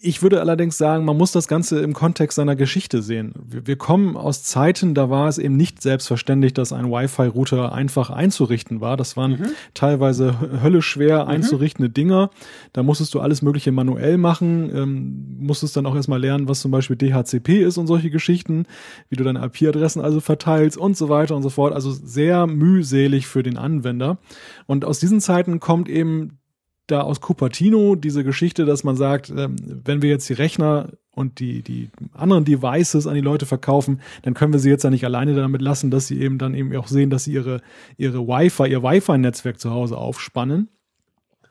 Ich 0.00 0.22
würde 0.22 0.40
allerdings 0.40 0.78
sagen, 0.78 1.04
man 1.04 1.16
muss 1.16 1.32
das 1.32 1.48
Ganze 1.48 1.80
im 1.80 1.92
Kontext 1.92 2.36
seiner 2.36 2.54
Geschichte 2.54 3.02
sehen. 3.02 3.32
Wir, 3.44 3.66
wir 3.66 3.76
kommen 3.76 4.16
aus 4.16 4.44
Zeiten, 4.44 4.94
da 4.94 5.10
war 5.10 5.26
es 5.26 5.38
eben 5.38 5.56
nicht 5.56 5.82
selbstverständlich, 5.82 6.54
dass 6.54 6.72
ein 6.72 6.88
Wi-Fi-Router 6.88 7.72
einfach 7.72 8.10
einzurichten 8.10 8.80
war. 8.80 8.96
Das 8.96 9.16
waren 9.16 9.32
mhm. 9.32 9.46
teilweise 9.74 10.62
höllisch 10.62 10.86
schwer 10.86 11.24
mhm. 11.24 11.30
einzurichtende 11.30 11.90
Dinger. 11.90 12.30
Da 12.72 12.84
musstest 12.84 13.12
du 13.14 13.20
alles 13.20 13.42
Mögliche 13.42 13.72
manuell 13.72 14.18
machen, 14.18 14.70
ähm, 14.72 15.36
musstest 15.40 15.76
dann 15.76 15.86
auch 15.86 15.96
erstmal 15.96 16.20
lernen, 16.20 16.48
was 16.48 16.60
zum 16.60 16.70
Beispiel 16.70 16.94
DHCP 16.94 17.64
ist 17.64 17.76
und 17.76 17.88
solche 17.88 18.10
Geschichten, 18.10 18.66
wie 19.08 19.16
du 19.16 19.24
deine 19.24 19.44
IP-Adressen 19.44 20.00
also 20.00 20.20
verteilst 20.20 20.78
und 20.78 20.96
so 20.96 21.08
weiter 21.08 21.34
und 21.34 21.42
so 21.42 21.50
fort. 21.50 21.72
Also 21.72 21.90
sehr 21.90 22.46
mühselig 22.46 23.26
für 23.26 23.42
den 23.42 23.58
Anwender. 23.58 24.18
Und 24.66 24.84
aus 24.84 25.00
diesen 25.00 25.20
Zeiten 25.20 25.58
kommt 25.58 25.88
eben 25.88 26.38
da 26.86 27.02
aus 27.02 27.20
Cupertino 27.20 27.94
diese 27.94 28.24
Geschichte, 28.24 28.64
dass 28.64 28.84
man 28.84 28.96
sagt, 28.96 29.30
ähm, 29.30 29.56
wenn 29.84 30.02
wir 30.02 30.10
jetzt 30.10 30.28
die 30.28 30.34
Rechner 30.34 30.90
und 31.14 31.40
die, 31.40 31.62
die 31.62 31.90
anderen 32.12 32.44
Devices 32.44 33.06
an 33.06 33.14
die 33.14 33.20
Leute 33.20 33.46
verkaufen, 33.46 34.00
dann 34.22 34.34
können 34.34 34.52
wir 34.52 34.60
sie 34.60 34.70
jetzt 34.70 34.82
ja 34.84 34.90
nicht 34.90 35.04
alleine 35.04 35.34
damit 35.34 35.62
lassen, 35.62 35.90
dass 35.90 36.06
sie 36.06 36.20
eben 36.20 36.38
dann 36.38 36.54
eben 36.54 36.74
auch 36.76 36.86
sehen, 36.86 37.10
dass 37.10 37.24
sie 37.24 37.32
ihre, 37.32 37.60
ihre 37.96 38.26
Wi-Fi, 38.26 38.70
ihr 38.70 38.82
Wi-Fi-Netzwerk 38.82 39.60
zu 39.60 39.70
Hause 39.70 39.96
aufspannen. 39.96 40.68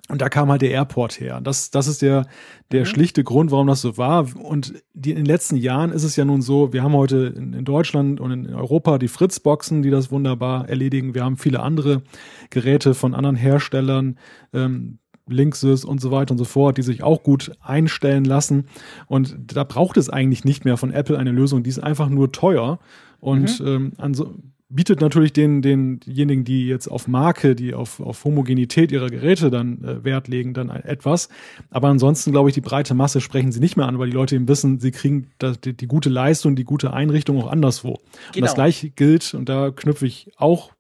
Und 0.10 0.22
da 0.22 0.28
kam 0.28 0.52
halt 0.52 0.62
der 0.62 0.72
Airport 0.72 1.22
her. 1.22 1.40
Das, 1.42 1.72
das 1.72 1.88
ist 1.88 2.02
der, 2.02 2.28
der 2.72 2.82
mhm. 2.82 2.86
schlichte 2.86 3.24
Grund, 3.24 3.52
warum 3.52 3.68
das 3.68 3.80
so 3.80 3.98
war. 3.98 4.28
Und 4.36 4.74
die, 4.94 5.12
in 5.12 5.16
den 5.16 5.26
letzten 5.26 5.56
Jahren 5.56 5.92
ist 5.92 6.04
es 6.04 6.18
ja 6.18 6.26
nun 6.26 6.42
so, 6.42 6.74
wir 6.74 6.84
haben 6.84 6.94
heute 6.94 7.34
in, 7.38 7.54
in 7.54 7.64
Deutschland 7.64 8.20
und 8.20 8.32
in 8.32 8.54
Europa 8.54 8.98
die 8.98 9.08
Fritzboxen, 9.08 9.84
die 9.84 9.90
das 9.90 10.12
wunderbar 10.12 10.68
erledigen. 10.68 11.14
Wir 11.14 11.24
haben 11.24 11.38
viele 11.38 11.62
andere 11.62 12.02
Geräte 12.50 12.94
von 12.94 13.16
anderen 13.16 13.38
Herstellern. 13.38 14.18
Ähm, 14.54 15.00
Linksys 15.32 15.86
und 15.86 16.02
so 16.02 16.12
weiter 16.12 16.32
und 16.32 16.38
so 16.38 16.46
fort, 16.46 16.78
die 16.78 16.84
sich 16.84 17.04
auch 17.04 17.24
gut 17.24 17.52
einstellen 17.62 18.26
lassen. 18.26 18.66
Und 19.08 19.36
da 19.54 19.64
braucht 19.64 19.98
es 19.98 20.10
eigentlich 20.10 20.46
nicht 20.46 20.66
mehr 20.66 20.78
von 20.78 20.92
Apple 20.92 21.18
eine 21.18 21.32
Lösung, 21.32 21.64
die 21.64 21.70
ist 21.70 21.80
einfach 21.80 22.10
nur 22.10 22.32
teuer 22.32 22.80
und 23.20 23.60
mhm. 23.60 23.68
ähm, 23.68 23.92
also 23.98 24.36
bietet 24.74 25.02
natürlich 25.02 25.34
den, 25.34 25.62
denjenigen, 25.62 26.44
die 26.44 26.68
jetzt 26.68 26.88
auf 26.88 27.08
Marke, 27.08 27.56
die 27.56 27.74
auf, 27.74 28.00
auf 28.00 28.24
Homogenität 28.24 28.92
ihrer 28.92 29.10
Geräte 29.10 29.52
dann 29.52 29.84
äh, 29.84 30.04
Wert 30.04 30.28
legen, 30.28 30.54
dann 30.54 30.70
etwas. 30.70 31.30
Aber 31.70 31.90
ansonsten 31.90 32.32
glaube 32.32 32.50
ich, 32.50 32.54
die 32.54 32.62
breite 32.62 32.94
Masse 32.94 33.22
sprechen 33.22 33.52
sie 33.52 33.60
nicht 33.60 33.76
mehr 33.76 33.88
an, 33.88 34.00
weil 34.00 34.10
die 34.10 34.16
Leute 34.16 34.36
eben 34.36 34.48
wissen, 34.48 34.80
sie 34.80 34.92
kriegen 34.92 35.28
das, 35.40 35.60
die, 35.60 35.74
die 35.74 35.88
gute 35.88 36.10
Leistung, 36.10 36.56
die 36.56 36.64
gute 36.64 36.94
Einrichtung 36.94 37.38
auch 37.42 37.52
anderswo. 37.52 37.90
Genau. 37.90 37.98
Und 37.98 38.22
das 38.24 38.34
genau. 38.34 38.54
gleiche 38.54 38.90
gilt, 38.90 39.34
und 39.34 39.50
da 39.50 39.72
knüpfe 39.72 40.06
ich 40.06 40.32
auch 40.38 40.72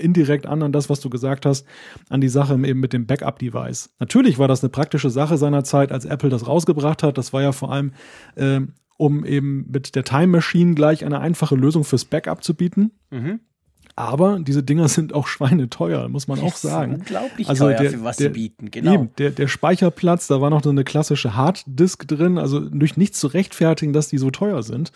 indirekt 0.00 0.46
an 0.46 0.62
an 0.62 0.72
das, 0.72 0.90
was 0.90 1.00
du 1.00 1.10
gesagt 1.10 1.46
hast, 1.46 1.66
an 2.08 2.20
die 2.20 2.28
Sache 2.28 2.54
eben 2.54 2.80
mit 2.80 2.92
dem 2.92 3.06
Backup-Device. 3.06 3.90
Natürlich 3.98 4.38
war 4.38 4.48
das 4.48 4.62
eine 4.62 4.70
praktische 4.70 5.10
Sache 5.10 5.36
seiner 5.36 5.64
Zeit, 5.64 5.92
als 5.92 6.04
Apple 6.04 6.30
das 6.30 6.46
rausgebracht 6.46 7.02
hat. 7.02 7.18
Das 7.18 7.32
war 7.32 7.42
ja 7.42 7.52
vor 7.52 7.72
allem, 7.72 7.92
äh, 8.36 8.60
um 8.96 9.24
eben 9.24 9.66
mit 9.70 9.94
der 9.94 10.04
Time 10.04 10.28
Machine 10.28 10.74
gleich 10.74 11.04
eine 11.04 11.20
einfache 11.20 11.56
Lösung 11.56 11.84
fürs 11.84 12.04
Backup 12.04 12.44
zu 12.44 12.54
bieten. 12.54 12.92
Mhm. 13.10 13.40
Aber 13.96 14.38
diese 14.40 14.62
Dinger 14.62 14.88
sind 14.88 15.14
auch 15.14 15.26
schweineteuer, 15.26 16.08
muss 16.08 16.28
man 16.28 16.40
auch 16.40 16.54
sagen. 16.56 16.94
Unglaublich 16.94 17.48
also 17.48 17.64
teuer, 17.64 17.78
der, 17.78 17.90
für 17.90 18.04
was 18.04 18.16
der, 18.16 18.28
sie 18.28 18.34
bieten, 18.34 18.70
genau. 18.70 18.94
Eben, 18.94 19.10
der, 19.18 19.30
der 19.30 19.48
Speicherplatz, 19.48 20.26
da 20.26 20.40
war 20.40 20.50
noch 20.50 20.62
so 20.62 20.70
eine 20.70 20.84
klassische 20.84 21.36
Harddisk 21.36 22.08
drin, 22.08 22.38
also 22.38 22.60
durch 22.60 22.96
nichts 22.96 23.20
zu 23.20 23.26
rechtfertigen, 23.26 23.92
dass 23.92 24.08
die 24.08 24.18
so 24.18 24.30
teuer 24.30 24.62
sind. 24.62 24.92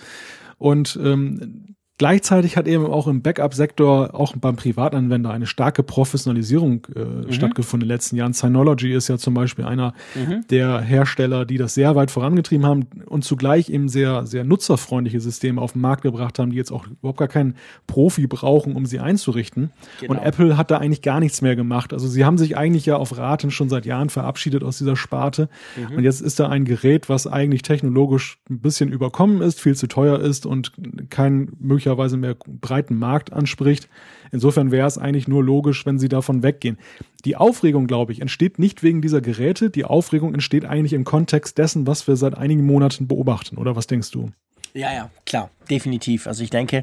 Und 0.59 0.99
ähm, 1.03 1.75
Gleichzeitig 1.97 2.57
hat 2.57 2.67
eben 2.67 2.87
auch 2.87 3.07
im 3.07 3.23
Backup-Sektor, 3.23 4.19
auch 4.19 4.35
beim 4.37 4.57
Privatanwender, 4.57 5.31
eine 5.31 5.47
starke 5.47 5.85
Professionalisierung 5.85 6.85
äh, 6.93 7.05
mhm. 7.05 7.33
stattgefunden 7.33 7.85
in 7.85 7.89
den 7.89 7.95
letzten 7.95 8.17
Jahren. 8.17 8.33
Synology 8.33 8.93
ist 8.93 9.07
ja 9.07 9.17
zum 9.17 9.35
Beispiel 9.35 9.65
einer 9.65 9.95
mhm. 10.17 10.45
der 10.51 10.81
Hersteller, 10.81 11.45
die 11.45 11.57
das 11.57 11.75
sehr 11.75 11.95
weit 11.95 12.11
vorangetrieben 12.11 12.67
haben 12.67 12.87
und 13.07 13.25
zugleich 13.25 13.69
eben 13.71 13.89
sehr, 13.89 14.27
sehr 14.27 14.43
nutzerfreundliche 14.43 15.21
Systeme 15.21 15.61
auf 15.61 15.75
den 15.75 15.83
Markt 15.83 16.03
gebracht 16.03 16.41
haben, 16.41 16.51
die 16.51 16.57
jetzt 16.57 16.73
auch 16.73 16.85
überhaupt 16.89 17.21
gar 17.21 17.29
keinen 17.29 17.55
Profi 17.87 18.27
brauchen, 18.27 18.75
um 18.75 18.87
sie 18.87 18.99
einzurichten. 18.99 19.71
Genau. 20.01 20.15
Und 20.15 20.19
Apple 20.19 20.57
hat 20.57 20.73
da 20.73 20.79
eigentlich 20.79 21.03
gar 21.03 21.21
nichts 21.21 21.43
mehr 21.43 21.55
gemacht. 21.55 21.93
Also 21.93 22.09
sie 22.09 22.25
haben 22.25 22.39
sich 22.39 22.57
eigentlich 22.57 22.87
ja 22.87 22.97
auf 22.97 23.17
Raten 23.17 23.53
schon 23.53 23.69
seit 23.69 23.87
Jahren 23.87 24.11
verabschiedet 24.11 24.65
aus 24.65 24.79
dieser 24.79 24.97
Sparte. 24.97 25.49
Mhm. 25.77 25.99
Und 25.99 26.03
jetzt 26.03 26.23
ist 26.23 26.41
da 26.41 26.49
ein 26.49 26.65
Gerät, 26.65 27.09
was 27.09 27.29
eigentlich 27.29 27.63
technologisch 27.63 28.39
ein 28.51 28.59
bisschen 28.59 28.91
überkommen 28.91 29.43
ist, 29.43 29.61
viel 29.61 29.77
zu 29.77 29.87
teuer 29.87 30.19
ist 30.19 30.45
und 30.45 30.73
kein 31.09 31.53
möglicher 31.61 31.84
möglicherweise 31.85 32.17
mehr 32.17 32.35
breiten 32.47 32.99
Markt 32.99 33.33
anspricht. 33.33 33.89
Insofern 34.33 34.71
wäre 34.71 34.87
es 34.87 34.99
eigentlich 34.99 35.29
nur 35.29 35.45
logisch, 35.45 35.85
wenn 35.87 35.99
sie 35.99 36.09
davon 36.09 36.43
weggehen. 36.43 36.79
Die 37.25 37.37
Aufregung, 37.37 37.87
glaube 37.87 38.13
ich, 38.13 38.21
entsteht 38.21 38.59
nicht 38.59 38.83
wegen 38.83 39.03
dieser 39.03 39.21
Geräte. 39.21 39.71
Die 39.71 39.85
Aufregung 39.85 40.35
entsteht 40.35 40.65
eigentlich 40.65 40.93
im 40.93 41.05
Kontext 41.05 41.59
dessen, 41.59 41.87
was 41.87 42.07
wir 42.09 42.17
seit 42.17 42.37
einigen 42.37 42.65
Monaten 42.65 43.07
beobachten. 43.07 43.59
Oder 43.59 43.77
was 43.77 43.87
denkst 43.87 44.11
du? 44.11 44.31
Ja, 44.73 44.93
ja, 44.93 45.11
klar, 45.25 45.51
definitiv. 45.71 46.27
Also 46.27 46.43
ich 46.43 46.51
denke, 46.51 46.83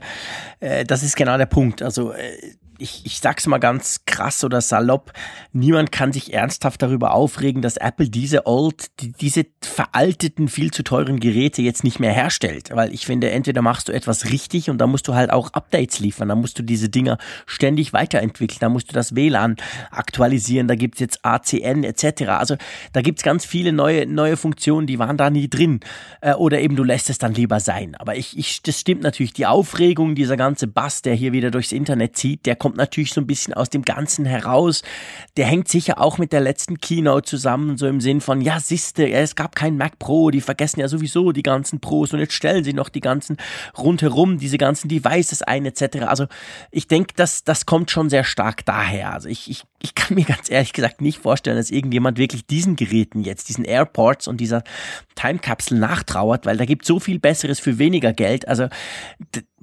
äh, 0.61 0.85
das 0.85 1.03
ist 1.03 1.17
genau 1.17 1.37
der 1.37 1.45
Punkt. 1.45 1.81
Also 1.81 2.13
äh, 2.13 2.37
ich, 2.81 3.05
ich 3.05 3.19
sag's 3.19 3.47
mal 3.47 3.59
ganz 3.59 4.01
krass 4.05 4.43
oder 4.43 4.59
salopp, 4.61 5.13
niemand 5.53 5.91
kann 5.91 6.11
sich 6.11 6.33
ernsthaft 6.33 6.81
darüber 6.81 7.13
aufregen, 7.13 7.61
dass 7.61 7.77
Apple 7.77 8.09
diese 8.09 8.47
old, 8.47 8.87
die, 8.99 9.11
diese 9.11 9.45
veralteten, 9.61 10.47
viel 10.47 10.71
zu 10.71 10.83
teuren 10.83 11.19
Geräte 11.19 11.61
jetzt 11.61 11.83
nicht 11.83 11.99
mehr 11.99 12.11
herstellt. 12.11 12.69
Weil 12.73 12.93
ich 12.93 13.05
finde, 13.05 13.29
entweder 13.31 13.61
machst 13.61 13.87
du 13.87 13.91
etwas 13.91 14.31
richtig 14.31 14.69
und 14.69 14.79
da 14.79 14.87
musst 14.87 15.07
du 15.07 15.13
halt 15.13 15.31
auch 15.31 15.53
Updates 15.53 15.99
liefern, 15.99 16.29
da 16.29 16.35
musst 16.35 16.57
du 16.57 16.63
diese 16.63 16.89
Dinger 16.89 17.17
ständig 17.45 17.93
weiterentwickeln, 17.93 18.57
da 18.59 18.69
musst 18.69 18.89
du 18.89 18.93
das 18.93 19.15
WLAN 19.15 19.57
aktualisieren, 19.91 20.67
da 20.67 20.75
gibt's 20.75 20.99
jetzt 20.99 21.23
ACN 21.23 21.83
etc. 21.83 22.23
Also 22.29 22.55
da 22.93 23.01
gibt's 23.01 23.23
ganz 23.23 23.45
viele 23.45 23.71
neue, 23.71 24.07
neue 24.07 24.37
Funktionen, 24.37 24.87
die 24.87 24.99
waren 24.99 25.17
da 25.17 25.29
nie 25.29 25.49
drin. 25.49 25.79
Äh, 26.21 26.33
oder 26.33 26.59
eben 26.59 26.75
du 26.75 26.83
lässt 26.83 27.09
es 27.09 27.19
dann 27.19 27.33
lieber 27.33 27.59
sein. 27.59 27.95
Aber 27.95 28.15
ich, 28.15 28.37
ich, 28.37 28.61
das 28.63 28.79
stimmt 28.79 29.03
natürlich, 29.03 29.33
die 29.33 29.45
Aufregung, 29.45 30.15
dieser 30.15 30.37
ganze 30.37 30.67
Bass, 30.67 31.01
der 31.01 31.13
hier 31.13 31.31
wieder 31.31 31.51
durchs 31.51 31.71
Internet 31.71 32.17
zieht, 32.17 32.45
der 32.45 32.55
kommt 32.55 32.70
kommt 32.71 32.77
natürlich 32.77 33.11
so 33.11 33.19
ein 33.19 33.27
bisschen 33.27 33.53
aus 33.53 33.69
dem 33.69 33.81
Ganzen 33.81 34.25
heraus. 34.25 34.81
Der 35.35 35.45
hängt 35.45 35.67
sicher 35.67 35.99
auch 35.99 36.17
mit 36.17 36.31
der 36.31 36.39
letzten 36.39 36.79
Keynote 36.79 37.29
zusammen, 37.29 37.77
so 37.77 37.85
im 37.85 37.99
Sinn 37.99 38.21
von, 38.21 38.39
ja, 38.39 38.61
siehste, 38.61 39.09
es 39.09 39.35
gab 39.35 39.55
kein 39.55 39.75
Mac 39.75 39.99
Pro, 39.99 40.31
die 40.31 40.39
vergessen 40.39 40.79
ja 40.79 40.87
sowieso 40.87 41.33
die 41.33 41.43
ganzen 41.43 41.81
Pros 41.81 42.13
und 42.13 42.19
jetzt 42.19 42.33
stellen 42.33 42.63
sie 42.63 42.71
noch 42.71 42.87
die 42.87 43.01
ganzen 43.01 43.35
rundherum, 43.77 44.37
diese 44.37 44.57
ganzen 44.57 44.87
Devices 44.87 45.41
ein, 45.41 45.65
etc. 45.65 46.03
Also 46.07 46.27
ich 46.71 46.87
denke, 46.87 47.13
das, 47.17 47.43
das 47.43 47.65
kommt 47.65 47.91
schon 47.91 48.09
sehr 48.09 48.23
stark 48.23 48.65
daher. 48.65 49.13
Also 49.13 49.27
ich, 49.27 49.49
ich, 49.49 49.63
ich 49.81 49.93
kann 49.93 50.15
mir 50.15 50.25
ganz 50.25 50.49
ehrlich 50.49 50.71
gesagt 50.71 51.01
nicht 51.01 51.19
vorstellen, 51.19 51.57
dass 51.57 51.71
irgendjemand 51.71 52.17
wirklich 52.17 52.45
diesen 52.45 52.77
Geräten 52.77 53.21
jetzt, 53.21 53.49
diesen 53.49 53.65
Airports 53.65 54.29
und 54.29 54.37
dieser 54.37 54.63
Time 55.15 55.39
Capsule 55.39 55.79
nachtrauert, 55.79 56.45
weil 56.45 56.55
da 56.55 56.63
gibt 56.63 56.85
so 56.85 57.01
viel 57.01 57.19
Besseres 57.19 57.59
für 57.59 57.79
weniger 57.79 58.13
Geld. 58.13 58.47
Also 58.47 58.67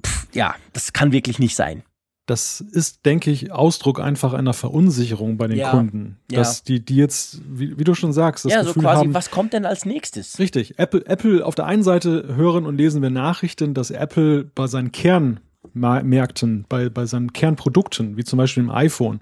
pff, 0.05 0.27
ja, 0.35 0.55
das 0.75 0.93
kann 0.93 1.13
wirklich 1.13 1.39
nicht 1.39 1.57
sein 1.57 1.83
das 2.29 2.61
ist, 2.61 3.07
denke 3.07 3.31
ich, 3.31 3.53
Ausdruck 3.53 4.01
einfach 4.01 4.35
einer 4.35 4.53
Verunsicherung 4.53 5.39
bei 5.39 5.47
den 5.47 5.59
ja, 5.59 5.71
Kunden. 5.71 6.19
Dass 6.29 6.59
ja. 6.59 6.65
die, 6.69 6.85
die 6.85 6.97
jetzt, 6.97 7.41
wie, 7.49 7.79
wie, 7.79 7.85
du 7.85 7.95
schon 7.95 8.13
sagst, 8.13 8.45
das 8.45 8.53
ja, 8.53 8.61
Gefühl 8.61 8.75
so 8.75 8.81
quasi, 8.81 9.05
haben, 9.07 9.15
was 9.15 9.31
kommt 9.31 9.55
denn 9.55 9.65
als 9.65 9.87
nächstes? 9.87 10.39
Richtig. 10.39 10.79
Apple, 10.79 11.07
Apple 11.07 11.45
auf 11.45 11.55
der 11.55 11.65
einen 11.65 11.83
Seite 11.83 12.37
hören 12.37 12.67
und 12.67 12.77
lesen 12.77 13.01
wir 13.01 13.09
Nachrichten, 13.09 13.73
dass 13.73 13.91
Apple 13.91 14.45
bei 14.45 14.67
seinen 14.67 14.93
Kernmärkten, 14.93 16.67
bei, 16.69 16.91
bei 16.91 17.07
seinen 17.07 17.33
Kernprodukten, 17.33 18.19
wie 18.19 18.25
zum 18.25 18.37
Beispiel 18.37 18.63
im 18.63 18.71
iPhone, 18.71 19.21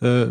äh, 0.00 0.26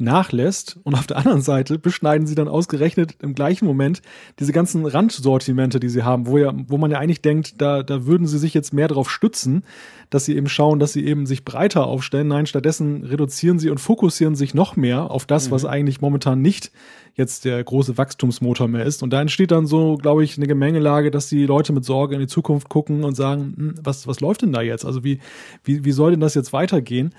nachlässt 0.00 0.78
und 0.82 0.94
auf 0.94 1.06
der 1.06 1.18
anderen 1.18 1.42
Seite 1.42 1.78
beschneiden 1.78 2.26
sie 2.26 2.34
dann 2.34 2.48
ausgerechnet 2.48 3.16
im 3.20 3.34
gleichen 3.34 3.66
Moment 3.66 4.02
diese 4.38 4.52
ganzen 4.52 4.86
Randsortimente, 4.86 5.80
die 5.80 5.88
sie 5.88 6.02
haben, 6.02 6.26
wo 6.26 6.38
ja, 6.38 6.52
wo 6.68 6.78
man 6.78 6.90
ja 6.90 6.98
eigentlich 6.98 7.22
denkt, 7.22 7.60
da, 7.60 7.82
da 7.82 8.06
würden 8.06 8.26
sie 8.26 8.38
sich 8.38 8.54
jetzt 8.54 8.72
mehr 8.72 8.88
drauf 8.88 9.10
stützen, 9.10 9.64
dass 10.10 10.24
sie 10.24 10.36
eben 10.36 10.48
schauen, 10.48 10.78
dass 10.78 10.92
sie 10.92 11.04
eben 11.04 11.26
sich 11.26 11.44
breiter 11.44 11.86
aufstellen. 11.86 12.28
Nein, 12.28 12.46
stattdessen 12.46 13.04
reduzieren 13.04 13.58
sie 13.58 13.70
und 13.70 13.78
fokussieren 13.78 14.34
sich 14.34 14.54
noch 14.54 14.76
mehr 14.76 15.10
auf 15.10 15.26
das, 15.26 15.48
mhm. 15.48 15.52
was 15.52 15.64
eigentlich 15.64 16.00
momentan 16.00 16.42
nicht 16.42 16.72
jetzt 17.14 17.44
der 17.44 17.62
große 17.62 17.98
Wachstumsmotor 17.98 18.68
mehr 18.68 18.84
ist. 18.84 19.02
Und 19.02 19.12
da 19.12 19.20
entsteht 19.20 19.50
dann 19.50 19.66
so, 19.66 19.96
glaube 19.96 20.24
ich, 20.24 20.36
eine 20.36 20.46
Gemengelage, 20.46 21.10
dass 21.10 21.28
die 21.28 21.46
Leute 21.46 21.72
mit 21.72 21.84
Sorge 21.84 22.14
in 22.14 22.20
die 22.20 22.26
Zukunft 22.26 22.68
gucken 22.68 23.04
und 23.04 23.14
sagen, 23.14 23.54
hm, 23.56 23.74
was, 23.82 24.06
was 24.06 24.20
läuft 24.20 24.42
denn 24.42 24.52
da 24.52 24.62
jetzt? 24.62 24.84
Also 24.84 25.04
wie, 25.04 25.20
wie, 25.64 25.84
wie 25.84 25.92
soll 25.92 26.12
denn 26.12 26.20
das 26.20 26.34
jetzt 26.34 26.52
weitergehen? 26.52 27.14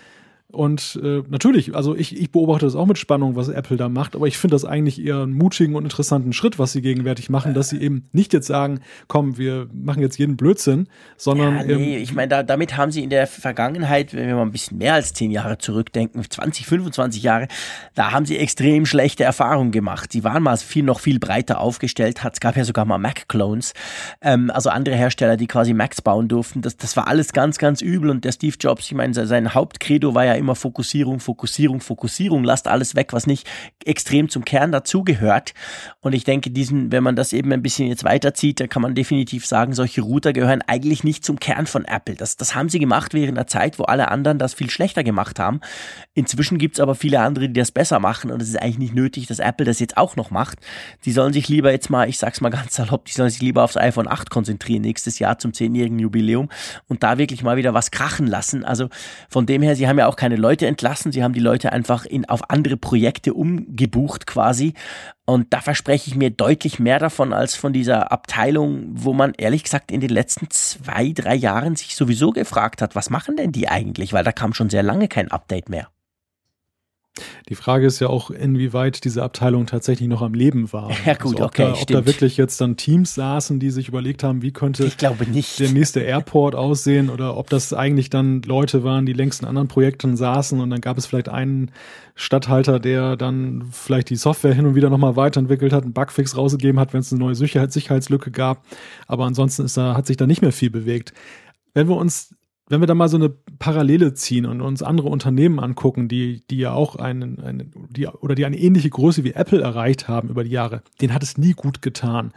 Und 0.52 1.00
äh, 1.02 1.24
natürlich, 1.30 1.76
also 1.76 1.96
ich, 1.96 2.20
ich 2.20 2.32
beobachte 2.32 2.66
das 2.66 2.76
auch 2.76 2.86
mit 2.86 2.98
Spannung, 2.98 3.36
was 3.36 3.48
Apple 3.48 3.78
da 3.78 3.90
macht, 3.90 4.16
aber 4.16 4.28
ich 4.28 4.38
finde 4.38 4.56
das 4.56 4.66
eigentlich 4.66 5.04
eher 5.04 5.22
einen 5.22 5.34
mutigen 5.34 5.76
und 5.76 5.84
interessanten 5.84 6.34
Schritt, 6.34 6.60
was 6.60 6.74
sie 6.74 6.82
gegenwärtig 6.82 7.30
machen, 7.30 7.54
dass 7.54 7.70
sie 7.70 7.82
eben 7.82 8.10
nicht 8.12 8.34
jetzt 8.34 8.48
sagen, 8.48 8.82
komm, 9.08 9.38
wir 9.38 9.68
machen 9.74 10.02
jetzt 10.02 10.18
jeden 10.18 10.36
Blödsinn, 10.36 10.88
sondern. 11.18 11.70
Ja, 11.70 11.78
nee, 11.78 11.98
ich 11.98 12.14
meine, 12.14 12.28
da, 12.28 12.44
damit 12.44 12.76
haben 12.76 12.92
sie 12.92 13.04
in 13.04 13.10
der 13.10 13.28
Vergangenheit, 13.28 14.14
wenn 14.14 14.28
wir 14.28 14.36
mal 14.36 14.42
ein 14.42 14.52
bisschen 14.52 14.78
mehr 14.78 14.94
als 14.96 15.14
zehn 15.14 15.32
Jahre 15.32 15.58
zurückdenken, 15.58 16.24
20, 16.30 16.66
25 16.66 17.24
Jahre, 17.24 17.48
da 17.96 18.12
haben 18.12 18.26
sie 18.26 18.38
extrem 18.38 18.86
schlechte 18.86 19.24
Erfahrungen 19.24 19.72
gemacht. 19.72 20.12
Sie 20.12 20.24
waren 20.24 20.44
mal 20.44 20.58
viel 20.58 20.84
noch 20.84 21.00
viel 21.00 21.20
breiter 21.20 21.62
aufgestellt, 21.62 22.24
hat, 22.24 22.34
es 22.34 22.40
gab 22.40 22.58
ja 22.58 22.66
sogar 22.66 22.86
mal 22.86 22.98
Mac-Clones, 22.98 23.74
ähm, 24.22 24.52
also 24.54 24.70
andere 24.70 24.96
Hersteller, 24.96 25.38
die 25.38 25.48
quasi 25.48 25.74
Macs 25.74 26.02
bauen 26.02 26.28
durften. 26.28 26.62
Das, 26.62 26.76
das 26.76 26.98
war 26.98 27.08
alles 27.08 27.32
ganz, 27.32 27.58
ganz 27.58 27.82
übel 27.82 28.10
und 28.10 28.26
der 28.26 28.34
Steve 28.34 28.56
Jobs, 28.60 28.86
ich 28.86 28.94
meine, 28.94 29.14
sein 29.14 29.54
Hauptcredo 29.54 30.14
war 30.14 30.26
ja 30.26 30.41
immer 30.42 30.56
Fokussierung, 30.56 31.20
Fokussierung, 31.20 31.80
Fokussierung, 31.80 32.44
lasst 32.44 32.68
alles 32.68 32.96
weg, 32.96 33.14
was 33.14 33.28
nicht 33.28 33.48
extrem 33.86 34.28
zum 34.30 34.44
Kern 34.44 34.72
dazugehört. 34.72 35.54
Und 36.02 36.14
ich 36.14 36.24
denke, 36.24 36.52
diesen, 36.52 36.92
wenn 36.92 37.04
man 37.04 37.16
das 37.16 37.32
eben 37.32 37.54
ein 37.54 37.62
bisschen 37.62 37.88
jetzt 37.88 38.04
weiterzieht, 38.04 38.60
da 38.60 38.68
kann 38.68 38.82
man 38.82 38.96
definitiv 38.96 39.46
sagen, 39.46 39.74
solche 39.74 40.02
Router 40.02 40.34
gehören 40.34 40.62
eigentlich 40.68 41.04
nicht 41.04 41.24
zum 41.24 41.40
Kern 41.40 41.68
von 41.68 41.86
Apple. 41.86 42.16
Das, 42.16 42.36
das 42.38 42.56
haben 42.56 42.70
sie 42.70 42.80
gemacht 42.80 43.14
während 43.14 43.38
der 43.38 43.48
Zeit, 43.48 43.80
wo 43.80 43.84
alle 43.84 44.10
anderen 44.10 44.38
das 44.38 44.54
viel 44.54 44.70
schlechter 44.70 45.04
gemacht 45.04 45.40
haben. 45.40 45.62
Inzwischen 46.14 46.58
gibt 46.58 46.76
es 46.76 46.80
aber 46.80 46.96
viele 46.96 47.22
andere, 47.22 47.48
die 47.48 47.60
das 47.60 47.72
besser 47.72 48.00
machen 48.00 48.32
und 48.32 48.42
es 48.42 48.50
ist 48.50 48.62
eigentlich 48.62 48.80
nicht 48.80 48.96
nötig, 48.96 49.28
dass 49.28 49.40
Apple 49.40 49.66
das 49.66 49.80
jetzt 49.80 49.98
auch 49.98 50.16
noch 50.16 50.32
macht. 50.32 50.60
Die 51.06 51.12
sollen 51.12 51.34
sich 51.34 51.48
lieber 51.48 51.72
jetzt 51.72 51.90
mal, 51.90 52.10
ich 52.10 52.18
sag's 52.18 52.42
mal 52.42 52.50
ganz 52.50 52.76
salopp, 52.76 53.06
die 53.06 53.14
sollen 53.14 53.30
sich 53.30 53.42
lieber 53.42 53.64
aufs 53.64 53.78
iPhone 53.78 54.08
8 54.08 54.30
konzentrieren 54.30 54.82
nächstes 54.82 55.20
Jahr 55.20 55.38
zum 55.38 55.52
10-jährigen 55.52 56.00
Jubiläum 56.00 56.50
und 56.88 57.04
da 57.04 57.18
wirklich 57.18 57.44
mal 57.44 57.58
wieder 57.58 57.74
was 57.74 57.92
krachen 57.92 58.28
lassen. 58.28 58.66
Also 58.66 58.90
von 59.30 59.46
dem 59.46 59.62
her, 59.62 59.76
sie 59.76 59.88
haben 59.88 60.00
ja 60.00 60.08
auch 60.08 60.16
keine 60.16 60.31
keine 60.32 60.42
Leute 60.42 60.66
entlassen, 60.66 61.12
sie 61.12 61.24
haben 61.24 61.34
die 61.34 61.42
Leute 61.42 61.74
einfach 61.74 62.06
in, 62.06 62.24
auf 62.30 62.50
andere 62.50 62.78
Projekte 62.78 63.34
umgebucht 63.34 64.26
quasi. 64.26 64.74
Und 65.26 65.52
da 65.52 65.60
verspreche 65.60 66.10
ich 66.10 66.16
mir 66.16 66.30
deutlich 66.30 66.80
mehr 66.80 67.00
davon 67.00 67.34
als 67.34 67.56
von 67.56 67.74
dieser 67.74 68.14
Abteilung, 68.14 68.92
wo 68.94 69.12
man 69.12 69.34
ehrlich 69.38 69.64
gesagt 69.64 69.92
in 69.92 70.00
den 70.00 70.10
letzten 70.10 70.50
zwei, 70.50 71.12
drei 71.12 71.36
Jahren 71.36 71.76
sich 71.76 71.98
sowieso 71.98 72.32
gefragt 72.32 72.82
hat, 72.82 72.96
was 72.96 73.10
machen 73.10 73.36
denn 73.36 73.52
die 73.52 73.68
eigentlich? 73.68 74.14
Weil 74.14 74.24
da 74.24 74.32
kam 74.32 74.54
schon 74.54 74.70
sehr 74.70 74.84
lange 74.84 75.10
kein 75.10 75.30
Update 75.32 75.68
mehr. 75.68 75.90
Die 77.50 77.56
Frage 77.56 77.86
ist 77.86 78.00
ja 78.00 78.08
auch, 78.08 78.32
inwieweit 78.32 79.04
diese 79.04 79.22
Abteilung 79.22 79.66
tatsächlich 79.66 80.08
noch 80.08 80.22
am 80.22 80.34
Leben 80.34 80.72
war. 80.72 80.90
Ja 81.06 81.16
gut, 81.16 81.34
also 81.34 81.46
ob 81.46 81.52
okay, 81.52 81.64
da, 81.64 81.74
Ob 81.74 81.88
da 81.88 82.06
wirklich 82.06 82.38
jetzt 82.38 82.62
dann 82.62 82.78
Teams 82.78 83.16
saßen, 83.16 83.60
die 83.60 83.72
sich 83.72 83.88
überlegt 83.88 84.24
haben, 84.24 84.42
wie 84.42 84.52
könnte 84.52 84.90
der 84.90 85.72
nächste 85.72 86.00
Airport 86.00 86.56
aussehen 86.56 87.10
oder 87.10 87.36
ob 87.36 87.50
das 87.50 87.74
eigentlich 87.74 88.10
dann 88.10 88.42
Leute 88.44 88.84
waren, 88.84 89.06
die 89.06 89.14
längst 89.14 89.42
in 89.42 89.48
anderen 89.48 89.68
Projekten 89.68 90.16
saßen 90.16 90.60
und 90.60 90.70
dann 90.70 90.80
gab 90.80 90.98
es 90.98 91.08
vielleicht 91.08 91.28
einen 91.28 91.72
Stadthalter, 92.16 92.80
der 92.80 93.18
dann 93.18 93.64
vielleicht 93.72 94.10
die 94.10 94.16
Software 94.16 94.54
hin 94.54 94.66
und 94.66 94.76
wieder 94.76 94.90
nochmal 94.90 95.16
weiterentwickelt 95.16 95.74
hat, 95.74 95.84
einen 95.84 95.94
Bugfix 95.94 96.38
rausgegeben 96.38 96.80
hat, 96.80 96.94
wenn 96.94 97.02
es 97.02 97.12
eine 97.12 97.20
neue 97.20 97.36
Sicherheitslücke 97.36 98.32
gab. 98.32 98.64
Aber 99.08 99.26
ansonsten 99.26 99.66
ist 99.66 99.76
da, 99.76 99.96
hat 99.96 100.06
sich 100.06 100.18
da 100.18 100.28
nicht 100.28 100.42
mehr 100.42 100.52
viel 100.52 100.70
bewegt. 100.70 101.14
Wenn 101.74 101.90
wir 101.90 101.96
uns 101.96 102.36
wenn 102.72 102.80
wir 102.82 102.88
da 102.88 102.96
mal 102.96 103.10
so 103.10 103.18
eine 103.18 103.30
Parallele 103.30 104.14
ziehen 104.14 104.46
und 104.46 104.62
uns 104.62 104.82
andere 104.82 105.10
Unternehmen 105.10 105.60
angucken, 105.60 106.08
die, 106.08 106.42
die 106.50 106.58
ja 106.58 106.74
auch 106.74 106.96
einen, 106.96 107.40
einen 107.40 107.72
die, 107.90 108.08
oder 108.08 108.34
die 108.34 108.46
eine 108.46 108.58
ähnliche 108.58 108.90
Größe 108.90 109.24
wie 109.24 109.34
Apple 109.34 109.62
erreicht 109.62 110.08
haben 110.08 110.30
über 110.30 110.44
die 110.44 110.52
Jahre, 110.52 110.82
denen 111.02 111.14
hat 111.14 111.22
es 111.22 111.38
nie 111.38 111.52
gut 111.52 111.82
getan, 111.82 112.32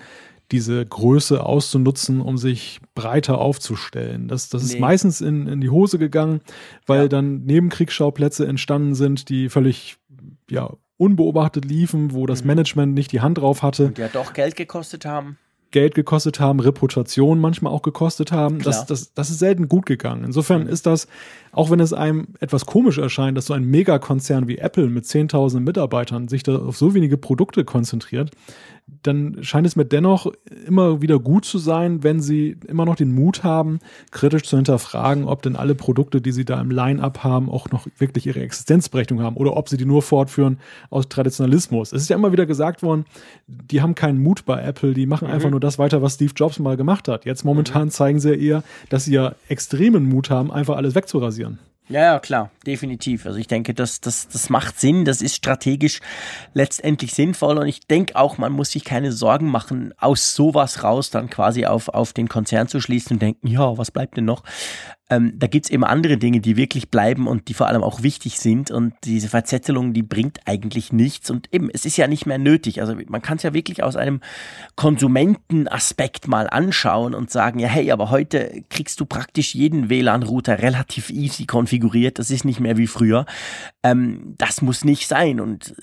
diese 0.52 0.84
Größe 0.84 1.44
auszunutzen, 1.44 2.20
um 2.20 2.36
sich 2.36 2.80
breiter 2.94 3.38
aufzustellen. 3.38 4.28
Das, 4.28 4.48
das 4.48 4.64
nee. 4.64 4.74
ist 4.74 4.80
meistens 4.80 5.20
in, 5.20 5.46
in 5.46 5.60
die 5.60 5.70
Hose 5.70 5.98
gegangen, 5.98 6.40
weil 6.86 7.02
ja. 7.02 7.08
dann 7.08 7.44
Nebenkriegsschauplätze 7.44 8.46
entstanden 8.46 8.94
sind, 8.94 9.28
die 9.28 9.48
völlig, 9.48 9.96
ja, 10.50 10.70
unbeobachtet 10.96 11.64
liefen, 11.64 12.12
wo 12.12 12.26
das 12.26 12.42
mhm. 12.42 12.48
Management 12.48 12.94
nicht 12.94 13.12
die 13.12 13.20
Hand 13.20 13.38
drauf 13.38 13.62
hatte. 13.62 13.86
Und 13.86 13.98
ja 13.98 14.08
doch 14.08 14.32
Geld 14.32 14.56
gekostet 14.56 15.04
haben. 15.04 15.38
Geld 15.74 15.96
gekostet 15.96 16.38
haben, 16.38 16.60
Reputation 16.60 17.40
manchmal 17.40 17.72
auch 17.72 17.82
gekostet 17.82 18.30
haben. 18.30 18.60
Das, 18.60 18.86
das, 18.86 19.12
das 19.12 19.28
ist 19.28 19.40
selten 19.40 19.68
gut 19.68 19.86
gegangen. 19.86 20.22
Insofern 20.22 20.62
mhm. 20.62 20.68
ist 20.68 20.86
das, 20.86 21.08
auch 21.50 21.68
wenn 21.70 21.80
es 21.80 21.92
einem 21.92 22.28
etwas 22.38 22.64
komisch 22.64 22.98
erscheint, 22.98 23.36
dass 23.36 23.46
so 23.46 23.54
ein 23.54 23.64
Megakonzern 23.64 24.46
wie 24.46 24.58
Apple 24.58 24.88
mit 24.88 25.04
10.000 25.04 25.58
Mitarbeitern 25.58 26.28
sich 26.28 26.44
da 26.44 26.56
auf 26.56 26.76
so 26.76 26.94
wenige 26.94 27.16
Produkte 27.16 27.64
konzentriert, 27.64 28.30
dann 28.86 29.38
scheint 29.42 29.66
es 29.66 29.76
mir 29.76 29.84
dennoch 29.86 30.30
immer 30.66 31.00
wieder 31.00 31.18
gut 31.18 31.44
zu 31.44 31.58
sein, 31.58 32.02
wenn 32.02 32.20
sie 32.20 32.56
immer 32.66 32.84
noch 32.84 32.96
den 32.96 33.14
Mut 33.14 33.42
haben, 33.42 33.78
kritisch 34.10 34.42
zu 34.42 34.56
hinterfragen, 34.56 35.24
ob 35.24 35.42
denn 35.42 35.56
alle 35.56 35.74
Produkte, 35.74 36.20
die 36.20 36.32
sie 36.32 36.44
da 36.44 36.60
im 36.60 36.70
Line-up 36.70 37.24
haben, 37.24 37.48
auch 37.48 37.70
noch 37.70 37.86
wirklich 37.98 38.26
ihre 38.26 38.40
Existenzberechtigung 38.40 39.22
haben 39.22 39.36
oder 39.36 39.56
ob 39.56 39.68
sie 39.68 39.78
die 39.78 39.86
nur 39.86 40.02
fortführen 40.02 40.58
aus 40.90 41.08
Traditionalismus. 41.08 41.92
Es 41.92 42.02
ist 42.02 42.10
ja 42.10 42.16
immer 42.16 42.32
wieder 42.32 42.44
gesagt 42.44 42.82
worden, 42.82 43.06
die 43.46 43.80
haben 43.80 43.94
keinen 43.94 44.22
Mut 44.22 44.44
bei 44.44 44.62
Apple, 44.62 44.92
die 44.92 45.06
machen 45.06 45.28
mhm. 45.28 45.34
einfach 45.34 45.50
nur 45.50 45.60
das 45.60 45.78
weiter, 45.78 46.02
was 46.02 46.14
Steve 46.14 46.32
Jobs 46.36 46.58
mal 46.58 46.76
gemacht 46.76 47.08
hat. 47.08 47.24
Jetzt 47.24 47.44
momentan 47.44 47.86
mhm. 47.86 47.90
zeigen 47.90 48.20
sie 48.20 48.30
ja 48.30 48.34
eher, 48.34 48.64
dass 48.90 49.06
sie 49.06 49.14
ja 49.14 49.34
extremen 49.48 50.08
Mut 50.08 50.28
haben, 50.28 50.50
einfach 50.52 50.76
alles 50.76 50.94
wegzurasieren. 50.94 51.58
Ja, 51.88 52.00
ja, 52.00 52.18
klar, 52.18 52.50
definitiv. 52.66 53.26
Also 53.26 53.38
ich 53.38 53.46
denke, 53.46 53.74
das, 53.74 54.00
das, 54.00 54.26
das 54.28 54.48
macht 54.48 54.80
Sinn, 54.80 55.04
das 55.04 55.20
ist 55.20 55.36
strategisch 55.36 56.00
letztendlich 56.54 57.12
sinnvoll 57.12 57.58
und 57.58 57.66
ich 57.66 57.80
denke 57.86 58.16
auch, 58.16 58.38
man 58.38 58.52
muss 58.52 58.70
sich 58.70 58.84
keine 58.84 59.12
Sorgen 59.12 59.50
machen, 59.50 59.92
aus 59.98 60.34
sowas 60.34 60.82
raus 60.82 61.10
dann 61.10 61.28
quasi 61.28 61.66
auf, 61.66 61.90
auf 61.90 62.14
den 62.14 62.28
Konzern 62.28 62.68
zu 62.68 62.80
schließen 62.80 63.16
und 63.16 63.22
denken, 63.22 63.48
ja, 63.48 63.76
was 63.76 63.90
bleibt 63.90 64.16
denn 64.16 64.24
noch? 64.24 64.44
Ähm, 65.10 65.34
da 65.36 65.46
gibt's 65.46 65.68
eben 65.68 65.84
andere 65.84 66.16
Dinge, 66.16 66.40
die 66.40 66.56
wirklich 66.56 66.90
bleiben 66.90 67.26
und 67.26 67.48
die 67.48 67.54
vor 67.54 67.68
allem 67.68 67.82
auch 67.82 68.02
wichtig 68.02 68.38
sind. 68.38 68.70
Und 68.70 68.94
diese 69.04 69.28
Verzettelung, 69.28 69.92
die 69.92 70.02
bringt 70.02 70.40
eigentlich 70.46 70.92
nichts. 70.92 71.30
Und 71.30 71.52
eben, 71.52 71.68
es 71.70 71.84
ist 71.84 71.98
ja 71.98 72.06
nicht 72.06 72.24
mehr 72.24 72.38
nötig. 72.38 72.80
Also 72.80 72.96
man 73.08 73.20
kann 73.20 73.36
es 73.36 73.42
ja 73.42 73.52
wirklich 73.52 73.82
aus 73.82 73.96
einem 73.96 74.20
Konsumentenaspekt 74.76 76.26
mal 76.26 76.48
anschauen 76.48 77.14
und 77.14 77.30
sagen, 77.30 77.58
ja, 77.58 77.68
hey, 77.68 77.90
aber 77.90 78.10
heute 78.10 78.64
kriegst 78.70 78.98
du 78.98 79.04
praktisch 79.04 79.54
jeden 79.54 79.90
WLAN-Router 79.90 80.62
relativ 80.62 81.10
easy 81.10 81.44
konfiguriert. 81.44 82.18
Das 82.18 82.30
ist 82.30 82.46
nicht 82.46 82.60
mehr 82.60 82.78
wie 82.78 82.86
früher. 82.86 83.26
Ähm, 83.82 84.34
das 84.38 84.62
muss 84.62 84.84
nicht 84.84 85.06
sein. 85.06 85.38
Und 85.38 85.74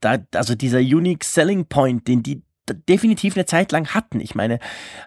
da, 0.00 0.18
also 0.34 0.56
dieser 0.56 0.80
Unique 0.80 1.24
Selling 1.24 1.66
Point, 1.66 2.08
den 2.08 2.24
die 2.24 2.42
definitiv 2.72 3.36
eine 3.36 3.46
Zeit 3.46 3.72
lang 3.72 3.94
hatten. 3.94 4.20
Ich 4.20 4.34
meine, 4.34 4.58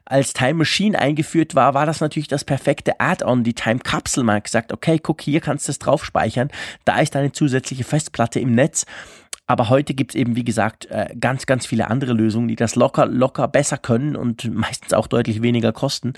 als 0.06 0.34
Time 0.34 0.56
Machine 0.56 0.98
eingeführt 0.98 1.56
war, 1.56 1.74
war 1.74 1.86
das 1.86 2.02
natürlich 2.02 2.28
das 2.28 2.44
perfekte 2.44 3.00
Add-on, 3.00 3.44
die 3.44 3.54
Time 3.54 3.80
Capsule. 3.80 4.26
Man 4.26 4.38
hat 4.38 4.44
gesagt, 4.46 4.72
okay, 4.72 5.00
guck, 5.00 5.22
hier 5.22 5.42
kannst 5.42 5.68
du 5.68 5.72
es 5.72 5.80
drauf 5.80 6.06
speichern. 6.06 6.50
Da 6.86 7.00
ist 7.00 7.16
eine 7.16 7.32
zusätzliche 7.32 7.84
Festplatte 7.84 8.40
im 8.40 8.54
Netz. 8.54 8.86
Aber 9.48 9.70
heute 9.70 9.94
gibt 9.94 10.12
es 10.12 10.16
eben, 10.16 10.36
wie 10.36 10.44
gesagt, 10.44 10.86
äh, 10.92 11.16
ganz, 11.20 11.46
ganz 11.46 11.66
viele 11.66 11.90
andere 11.90 12.14
Lösungen, 12.14 12.50
die 12.50 12.58
das 12.58 12.76
locker, 12.76 13.06
locker 13.06 13.48
besser 13.48 13.78
können 13.78 14.16
und 14.16 14.54
meistens 14.54 14.94
auch 14.94 15.08
deutlich 15.08 15.42
weniger 15.42 15.72
kosten. 15.72 16.14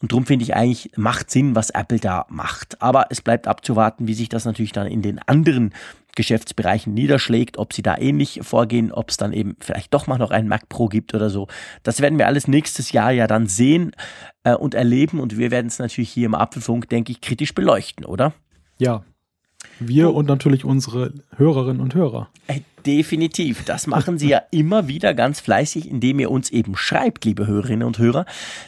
Und 0.00 0.12
darum 0.12 0.24
finde 0.24 0.44
ich 0.44 0.54
eigentlich, 0.54 0.92
macht 0.96 1.30
Sinn, 1.30 1.56
was 1.56 1.70
Apple 1.70 1.98
da 1.98 2.24
macht. 2.30 2.80
Aber 2.80 3.06
es 3.10 3.20
bleibt 3.20 3.48
abzuwarten, 3.48 4.06
wie 4.06 4.14
sich 4.14 4.28
das 4.28 4.44
natürlich 4.44 4.72
dann 4.72 4.86
in 4.86 5.02
den 5.02 5.18
anderen 5.18 5.74
Geschäftsbereichen 6.14 6.94
niederschlägt, 6.94 7.58
ob 7.58 7.72
sie 7.72 7.82
da 7.82 7.96
ähnlich 7.96 8.40
vorgehen, 8.42 8.92
ob 8.92 9.10
es 9.10 9.16
dann 9.16 9.32
eben 9.32 9.56
vielleicht 9.60 9.94
doch 9.94 10.06
mal 10.06 10.18
noch 10.18 10.30
einen 10.30 10.48
Mac 10.48 10.68
Pro 10.68 10.88
gibt 10.88 11.14
oder 11.14 11.30
so. 11.30 11.46
Das 11.82 12.00
werden 12.00 12.18
wir 12.18 12.26
alles 12.26 12.48
nächstes 12.48 12.92
Jahr 12.92 13.12
ja 13.12 13.26
dann 13.26 13.46
sehen 13.46 13.92
äh, 14.42 14.54
und 14.54 14.74
erleben 14.74 15.20
und 15.20 15.38
wir 15.38 15.50
werden 15.50 15.68
es 15.68 15.78
natürlich 15.78 16.10
hier 16.10 16.26
im 16.26 16.34
Apfelfunk, 16.34 16.88
denke 16.88 17.12
ich, 17.12 17.20
kritisch 17.20 17.54
beleuchten, 17.54 18.04
oder? 18.04 18.32
Ja, 18.78 19.04
wir 19.80 20.14
und 20.14 20.26
natürlich 20.26 20.64
unsere 20.64 21.12
Hörerinnen 21.36 21.80
und 21.80 21.94
Hörer. 21.94 22.28
Äh, 22.46 22.60
definitiv. 22.86 23.64
Das 23.64 23.86
machen 23.86 24.18
Sie 24.18 24.28
ja 24.28 24.42
immer 24.50 24.88
wieder 24.88 25.12
ganz 25.12 25.40
fleißig, 25.40 25.90
indem 25.90 26.20
ihr 26.20 26.30
uns 26.30 26.50
eben 26.50 26.76
schreibt, 26.76 27.24
liebe 27.24 27.46
Hörerinnen 27.46 27.86
und 27.86 27.98
Hörer. 27.98 28.24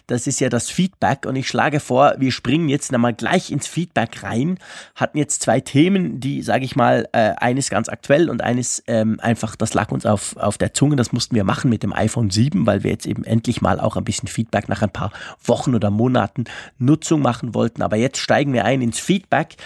Das 0.06 0.26
ist 0.26 0.40
ja 0.40 0.48
das 0.48 0.68
Feedback 0.68 1.24
und 1.26 1.36
ich 1.36 1.48
schlage 1.48 1.80
vor, 1.80 2.14
wir 2.18 2.30
springen 2.30 2.68
jetzt 2.68 2.92
einmal 2.92 3.14
gleich 3.14 3.50
ins 3.50 3.66
Feedback 3.66 4.22
rein. 4.22 4.58
Hatten 4.94 5.16
jetzt 5.16 5.42
zwei 5.42 5.60
Themen, 5.60 6.20
die, 6.20 6.42
sage 6.42 6.64
ich 6.64 6.76
mal, 6.76 7.08
äh, 7.12 7.32
eines 7.36 7.70
ganz 7.70 7.88
aktuell 7.88 8.28
und 8.28 8.42
eines 8.42 8.82
ähm, 8.86 9.18
einfach, 9.20 9.56
das 9.56 9.72
lag 9.72 9.90
uns 9.90 10.04
auf, 10.04 10.36
auf 10.36 10.58
der 10.58 10.74
Zunge. 10.74 10.96
Das 10.96 11.12
mussten 11.12 11.34
wir 11.34 11.44
machen 11.44 11.70
mit 11.70 11.82
dem 11.82 11.94
iPhone 11.94 12.30
7, 12.30 12.66
weil 12.66 12.82
wir 12.84 12.90
jetzt 12.90 13.06
eben 13.06 13.24
endlich 13.24 13.62
mal 13.62 13.80
auch 13.80 13.96
ein 13.96 14.04
bisschen 14.04 14.28
Feedback 14.28 14.68
nach 14.68 14.82
ein 14.82 14.90
paar 14.90 15.12
Wochen 15.44 15.74
oder 15.74 15.90
Monaten 15.90 16.44
Nutzung 16.78 17.22
machen 17.22 17.54
wollten. 17.54 17.82
Aber 17.82 17.96
jetzt 17.96 18.18
steigen 18.18 18.52
wir 18.52 18.64
ein 18.64 18.82
ins 18.82 18.98
Feedback 18.98 19.56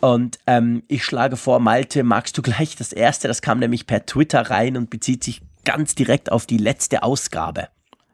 Und 0.00 0.38
ähm, 0.46 0.82
ich 0.88 1.04
schlage 1.04 1.36
vor, 1.36 1.60
Malte, 1.60 2.02
magst 2.02 2.36
du 2.36 2.42
gleich 2.42 2.74
das 2.76 2.92
erste? 2.92 3.28
Das 3.28 3.42
kam 3.42 3.58
nämlich 3.58 3.86
per 3.86 4.06
Twitter 4.06 4.50
rein 4.50 4.76
und 4.76 4.90
bezieht 4.90 5.22
sich 5.22 5.42
ganz 5.64 5.94
direkt 5.94 6.32
auf 6.32 6.46
die 6.46 6.56
letzte 6.56 7.02
Ausgabe. 7.02 7.68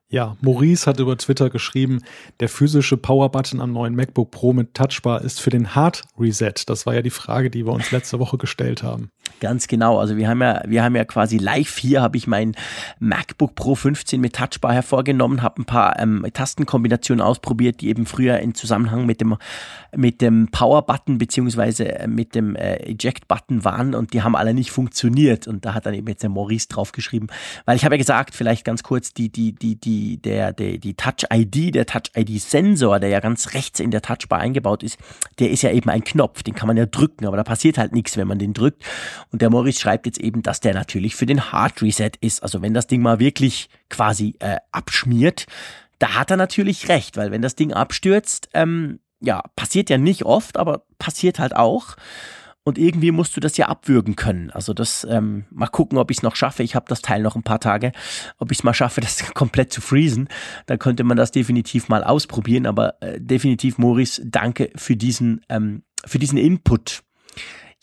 Ja, 0.09 0.37
Maurice 0.41 0.87
hat 0.87 1.01
über 1.01 1.19
Twitter 1.19 1.51
geschrieben, 1.51 2.01
der 2.39 2.49
physische 2.49 2.97
Power-Button 2.97 3.61
am 3.61 3.73
neuen 3.73 3.97
MacBook 3.97 4.31
Pro 4.31 4.53
mit 4.53 4.73
Touchbar 4.73 5.23
ist 5.23 5.41
für 5.41 5.51
den 5.51 5.75
Hard 5.75 6.05
Reset. 6.17 6.55
Das 6.67 6.87
war 6.87 6.95
ja 6.95 7.03
die 7.03 7.11
Frage, 7.11 7.51
die 7.51 7.67
wir 7.67 7.73
uns 7.73 7.91
letzte 7.91 8.21
Woche 8.21 8.39
gestellt 8.39 8.85
haben. 8.85 9.11
Ganz 9.41 9.67
genau. 9.67 9.99
Also 9.99 10.17
wir 10.17 10.29
haben 10.29 10.41
ja, 10.41 10.63
wir 10.65 10.85
haben 10.85 10.95
ja 10.95 11.05
quasi 11.05 11.39
live 11.39 11.77
hier 11.77 12.03
habe 12.03 12.17
ich 12.17 12.29
mein 12.29 12.55
MacBook 13.01 13.57
Pro 13.57 13.75
15 13.75 14.21
mit 14.21 14.37
Touchbar 14.37 14.73
hervorgenommen, 14.73 15.43
habe 15.43 15.63
ein 15.63 15.65
paar 15.65 15.99
ähm, 15.99 16.25
Tastenkombinationen 16.33 17.21
ausprobiert, 17.21 17.81
die 17.81 17.89
eben 17.89 18.07
früher 18.07 18.39
in 18.39 18.55
Zusammenhang 18.55 19.07
mit 19.07 19.21
dem 19.21 19.37
mit 19.95 20.21
dem 20.21 20.49
Power 20.53 20.83
Button 20.83 21.19
beziehungsweise 21.19 21.99
äh, 21.99 22.07
mit 22.07 22.35
dem 22.35 22.55
äh, 22.55 22.77
Eject 22.77 23.27
Button 23.27 23.65
waren 23.65 23.95
und 23.95 24.13
die 24.13 24.23
haben 24.23 24.37
alle 24.37 24.55
nicht 24.55 24.71
funktioniert 24.71 25.49
und 25.49 25.65
da 25.65 25.75
hat 25.75 25.87
dann 25.87 25.95
eben 25.95 26.07
jetzt 26.07 26.23
der 26.23 26.31
Maurice 26.31 26.69
draufgeschrieben, 26.69 27.29
weil 27.65 27.77
ich 27.77 27.85
habe 27.85 27.97
ja 27.97 27.99
gesagt, 27.99 28.35
vielleicht 28.35 28.65
ganz 28.65 28.83
kurz 28.83 29.13
die 29.13 29.31
die 29.31 29.53
die 29.53 29.79
die 29.79 29.97
der 30.17 30.53
der 30.53 30.79
die 30.79 30.95
Touch 30.95 31.27
ID, 31.33 31.75
der 31.75 31.87
Touch 31.87 32.13
ID 32.17 32.41
Sensor, 32.41 33.01
der 33.01 33.09
ja 33.09 33.21
ganz 33.21 33.55
rechts 33.55 33.81
in 33.81 33.91
der 33.91 34.03
Touchbar 34.03 34.39
eingebaut 34.39 34.83
ist, 34.83 34.99
der 35.39 35.51
ist 35.51 35.63
ja 35.63 35.73
eben 35.73 35.91
ein 35.91 36.05
Knopf, 36.05 36.43
den 36.43 36.55
kann 36.55 36.69
man 36.69 36.77
ja 36.77 36.87
drücken, 36.87 37.27
aber 37.27 37.37
da 37.37 37.45
passiert 37.45 37.79
halt 37.79 37.93
nichts, 37.93 38.17
wenn 38.17 38.29
man 38.29 38.39
den 38.39 38.53
drückt 38.53 38.85
und 39.33 39.43
der 39.43 39.51
Maurice 39.51 39.81
schreibt 39.81 40.07
jetzt 40.07 40.19
eben, 40.19 40.43
dass 40.43 40.61
der 40.61 40.75
natürlich 40.75 41.17
für 41.17 41.27
den 41.27 41.53
Hard 41.53 41.83
Reset 41.83 42.13
ist, 42.21 42.43
also 42.43 42.63
wenn 42.63 42.75
das 42.75 42.87
Ding 42.87 43.03
mal 43.03 43.19
wirklich 43.19 43.69
quasi 43.91 44.37
äh, 44.39 44.57
abschmiert, 44.71 45.47
da 45.99 46.15
hat 46.15 46.31
er 46.31 46.37
natürlich 46.37 46.89
recht, 46.89 47.17
weil 47.17 47.31
wenn 47.31 47.43
das 47.43 47.55
Ding 47.55 47.73
abstürzt, 47.73 48.49
ähm, 48.55 49.01
ja, 49.21 49.43
passiert 49.57 49.91
ja 49.91 49.99
nicht 49.99 50.25
oft, 50.25 50.57
aber 50.57 50.85
passiert 50.99 51.39
halt 51.39 51.57
auch. 51.57 51.97
Und 52.67 52.79
irgendwie 52.79 53.13
musst 53.13 53.37
du 53.37 53.41
das 53.41 53.57
ja 53.57 53.69
abwürgen 53.69 54.17
können. 54.17 54.51
Also 54.51 54.75
das, 54.75 55.07
ähm, 55.09 55.45
mal 55.51 55.69
gucken, 55.69 55.99
ob 55.99 56.11
ich 56.11 56.17
es 56.17 56.23
noch 56.25 56.35
schaffe. 56.35 56.65
Ich 56.65 56.75
habe 56.75 56.87
das 56.89 57.01
Teil 57.01 57.23
noch 57.23 57.37
ein 57.37 57.45
paar 57.45 57.61
Tage. 57.61 57.93
Ob 58.39 58.51
ich 58.51 58.59
es 58.59 58.65
mal 58.65 58.75
schaffe, 58.75 59.01
das 59.03 59.33
komplett 59.35 59.73
zu 59.73 59.81
freezen. 59.81 60.29
Da 60.67 60.77
könnte 60.77 61.05
man 61.05 61.17
das 61.17 61.31
definitiv 61.31 61.89
mal 61.89 62.03
ausprobieren. 62.03 62.67
Aber 62.67 63.01
äh, 63.01 63.21
definitiv, 63.21 63.79
Maurice, 63.79 64.21
danke 64.27 64.73
für 64.75 64.97
diesen, 64.97 65.43
ähm, 65.49 65.85
für 66.05 66.19
diesen 66.19 66.39
Input. 66.39 67.05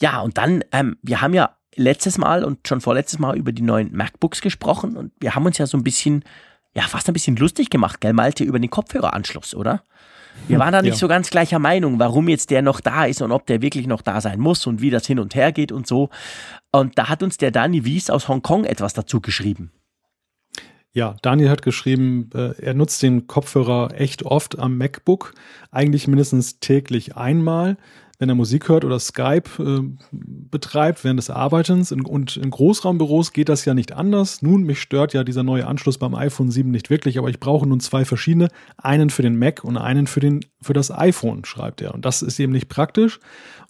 Ja, 0.01 0.19
und 0.19 0.37
dann, 0.37 0.65
ähm, 0.73 0.97
wir 1.01 1.21
haben 1.21 1.33
ja 1.33 1.55
letztes 1.75 2.17
Mal 2.17 2.43
und 2.43 2.67
schon 2.67 2.81
vorletztes 2.81 3.19
Mal 3.19 3.37
über 3.37 3.53
die 3.53 3.61
neuen 3.61 3.95
MacBooks 3.95 4.41
gesprochen 4.41 4.97
und 4.97 5.13
wir 5.21 5.33
haben 5.33 5.45
uns 5.45 5.59
ja 5.59 5.65
so 5.65 5.77
ein 5.77 5.83
bisschen, 5.85 6.25
ja, 6.75 6.83
fast 6.83 7.07
ein 7.07 7.13
bisschen 7.13 7.37
lustig 7.37 7.69
gemacht, 7.69 8.01
gell, 8.01 8.11
Malte, 8.11 8.43
über 8.43 8.59
den 8.59 8.69
Kopfhöreranschluss, 8.69 9.55
oder? 9.55 9.81
Wir 10.47 10.59
waren 10.59 10.73
da 10.73 10.81
nicht 10.81 10.93
ja. 10.93 10.97
so 10.97 11.07
ganz 11.07 11.29
gleicher 11.29 11.59
Meinung, 11.59 11.99
warum 11.99 12.27
jetzt 12.27 12.49
der 12.49 12.61
noch 12.61 12.81
da 12.81 13.05
ist 13.05 13.21
und 13.21 13.31
ob 13.31 13.45
der 13.45 13.61
wirklich 13.61 13.87
noch 13.87 14.01
da 14.01 14.19
sein 14.19 14.39
muss 14.39 14.67
und 14.67 14.81
wie 14.81 14.89
das 14.89 15.07
hin 15.07 15.19
und 15.19 15.35
her 15.35 15.51
geht 15.51 15.71
und 15.71 15.87
so. 15.87 16.09
Und 16.71 16.97
da 16.97 17.07
hat 17.09 17.23
uns 17.23 17.37
der 17.37 17.51
Dani 17.51 17.85
Wies 17.85 18.09
aus 18.09 18.27
Hongkong 18.27 18.65
etwas 18.65 18.93
dazu 18.93 19.21
geschrieben. 19.21 19.71
Ja, 20.91 21.15
Daniel 21.23 21.49
hat 21.49 21.63
geschrieben, 21.63 22.29
äh, 22.35 22.53
er 22.61 22.73
nutzt 22.75 23.01
den 23.01 23.25
Kopfhörer 23.25 23.93
echt 23.95 24.23
oft 24.23 24.59
am 24.59 24.77
MacBook, 24.77 25.33
eigentlich 25.71 26.07
mindestens 26.07 26.59
täglich 26.59 27.15
einmal 27.15 27.77
wenn 28.23 28.29
er 28.29 28.35
Musik 28.35 28.69
hört 28.69 28.85
oder 28.85 28.99
Skype 28.99 29.49
äh, 29.59 29.81
betreibt 30.13 31.03
während 31.03 31.17
des 31.17 31.29
Arbeitens. 31.29 31.91
In, 31.91 32.05
und 32.05 32.37
in 32.37 32.51
Großraumbüros 32.51 33.33
geht 33.33 33.49
das 33.49 33.65
ja 33.65 33.73
nicht 33.73 33.91
anders. 33.91 34.41
Nun, 34.41 34.63
mich 34.63 34.79
stört 34.79 35.11
ja 35.11 35.25
dieser 35.25 35.43
neue 35.43 35.67
Anschluss 35.67 35.97
beim 35.97 36.15
iPhone 36.15 36.49
7 36.49 36.71
nicht 36.71 36.89
wirklich, 36.89 37.17
aber 37.17 37.29
ich 37.29 37.41
brauche 37.41 37.67
nun 37.67 37.81
zwei 37.81 38.05
verschiedene. 38.05 38.47
Einen 38.77 39.09
für 39.09 39.23
den 39.23 39.37
Mac 39.37 39.65
und 39.65 39.75
einen 39.75 40.07
für, 40.07 40.21
den, 40.21 40.39
für 40.61 40.71
das 40.71 40.89
iPhone, 40.89 41.43
schreibt 41.43 41.81
er. 41.81 41.93
Und 41.93 42.05
das 42.05 42.21
ist 42.21 42.39
eben 42.39 42.53
nicht 42.53 42.69
praktisch. 42.69 43.19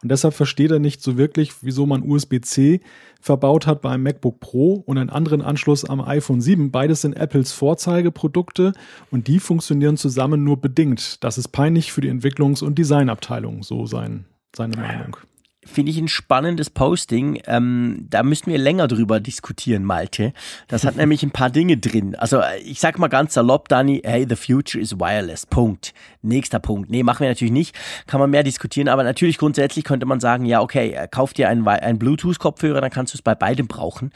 Und 0.03 0.11
deshalb 0.11 0.35
versteht 0.35 0.69
er 0.69 0.77
nicht 0.77 1.01
so 1.01 1.17
wirklich, 1.17 1.63
wieso 1.63 1.87
man 1.87 2.03
USB-C 2.03 2.81
verbaut 3.21 3.65
hat 3.65 3.81
beim 3.81 4.03
MacBook 4.03 4.39
Pro 4.39 4.83
und 4.85 4.99
einen 4.99 5.09
anderen 5.09 5.41
Anschluss 5.41 5.83
am 5.83 5.99
iPhone 5.99 6.41
7. 6.41 6.69
Beides 6.69 7.01
sind 7.01 7.13
Apples 7.13 7.53
Vorzeigeprodukte 7.53 8.73
und 9.09 9.27
die 9.27 9.39
funktionieren 9.39 9.97
zusammen 9.97 10.43
nur 10.43 10.61
bedingt. 10.61 11.23
Das 11.23 11.39
ist 11.39 11.47
peinlich 11.47 11.91
für 11.91 12.01
die 12.01 12.11
Entwicklungs- 12.11 12.63
und 12.63 12.77
Designabteilung, 12.77 13.63
so 13.63 13.87
sein 13.87 14.25
seine 14.55 14.77
Meinung. 14.77 15.17
Finde 15.65 15.91
ich 15.91 15.97
ein 15.97 16.09
spannendes 16.09 16.69
Posting. 16.69 17.41
Ähm, 17.47 18.07
da 18.09 18.23
müssten 18.23 18.51
wir 18.51 18.57
länger 18.57 18.87
drüber 18.87 19.19
diskutieren, 19.19 19.85
Malte. 19.85 20.33
Das 20.67 20.83
hat 20.83 20.95
nämlich 20.97 21.23
ein 21.23 21.31
paar 21.31 21.49
Dinge 21.49 21.77
drin. 21.77 22.15
Also 22.15 22.41
ich 22.63 22.79
sag 22.79 22.99
mal 22.99 23.07
ganz 23.07 23.33
salopp, 23.33 23.69
Dani, 23.69 24.01
hey, 24.03 24.25
the 24.27 24.35
future 24.35 24.81
is 24.81 24.99
wireless. 24.99 25.45
Punkt. 25.45 25.93
Nächster 26.21 26.59
Punkt. 26.59 26.89
Nee, 26.89 27.03
machen 27.03 27.21
wir 27.21 27.29
natürlich 27.29 27.53
nicht. 27.53 27.75
Kann 28.07 28.19
man 28.19 28.29
mehr 28.29 28.43
diskutieren, 28.43 28.89
aber 28.89 29.03
natürlich 29.03 29.37
grundsätzlich 29.37 29.85
könnte 29.85 30.05
man 30.05 30.19
sagen, 30.19 30.45
ja, 30.45 30.61
okay, 30.61 31.07
kauf 31.11 31.33
dir 31.33 31.47
einen, 31.47 31.65
einen 31.67 31.99
Bluetooth-Kopfhörer, 31.99 32.81
dann 32.81 32.91
kannst 32.91 33.13
du 33.13 33.17
es 33.17 33.21
bei 33.21 33.35
beidem 33.35 33.67
brauchen. 33.67 34.11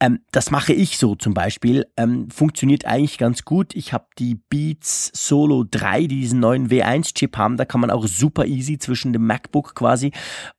Ähm, 0.00 0.20
das 0.30 0.50
mache 0.50 0.72
ich 0.72 0.98
so 0.98 1.16
zum 1.16 1.34
Beispiel. 1.34 1.86
Ähm, 1.96 2.30
funktioniert 2.30 2.84
eigentlich 2.84 3.18
ganz 3.18 3.44
gut. 3.44 3.74
Ich 3.74 3.92
habe 3.92 4.06
die 4.18 4.36
Beats 4.36 5.10
Solo 5.14 5.64
3, 5.68 6.02
die 6.02 6.20
diesen 6.20 6.40
neuen 6.40 6.68
W1-Chip 6.70 7.36
haben. 7.36 7.56
Da 7.56 7.64
kann 7.64 7.80
man 7.80 7.90
auch 7.90 8.06
super 8.06 8.46
easy 8.46 8.78
zwischen 8.78 9.12
dem 9.12 9.26
MacBook 9.26 9.74
quasi 9.74 10.12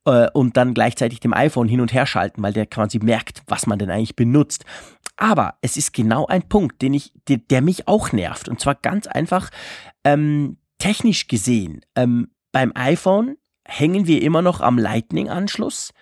äh, 0.04 0.28
und 0.32 0.56
dann 0.56 0.74
gleichzeitig 0.74 1.20
dem 1.20 1.32
iPhone 1.32 1.68
hin 1.68 1.80
und 1.80 1.92
her 1.92 2.06
schalten, 2.06 2.42
weil 2.42 2.52
der 2.52 2.66
quasi 2.66 2.98
merkt, 2.98 3.42
was 3.46 3.66
man 3.66 3.78
denn 3.78 3.90
eigentlich 3.90 4.16
benutzt. 4.16 4.64
Aber 5.16 5.54
es 5.62 5.76
ist 5.76 5.92
genau 5.92 6.26
ein 6.26 6.48
Punkt, 6.48 6.82
den 6.82 6.94
ich, 6.94 7.12
der, 7.28 7.38
der 7.38 7.62
mich 7.62 7.88
auch 7.88 8.12
nervt. 8.12 8.48
Und 8.48 8.60
zwar 8.60 8.74
ganz 8.74 9.06
einfach 9.06 9.50
ähm, 10.04 10.58
technisch 10.78 11.28
gesehen. 11.28 11.80
Ähm, 11.94 12.28
beim 12.52 12.72
iPhone 12.74 13.36
hängen 13.64 14.06
wir 14.06 14.22
immer 14.22 14.42
noch 14.42 14.60
am 14.60 14.76
Lightning-Anschluss. 14.76 15.92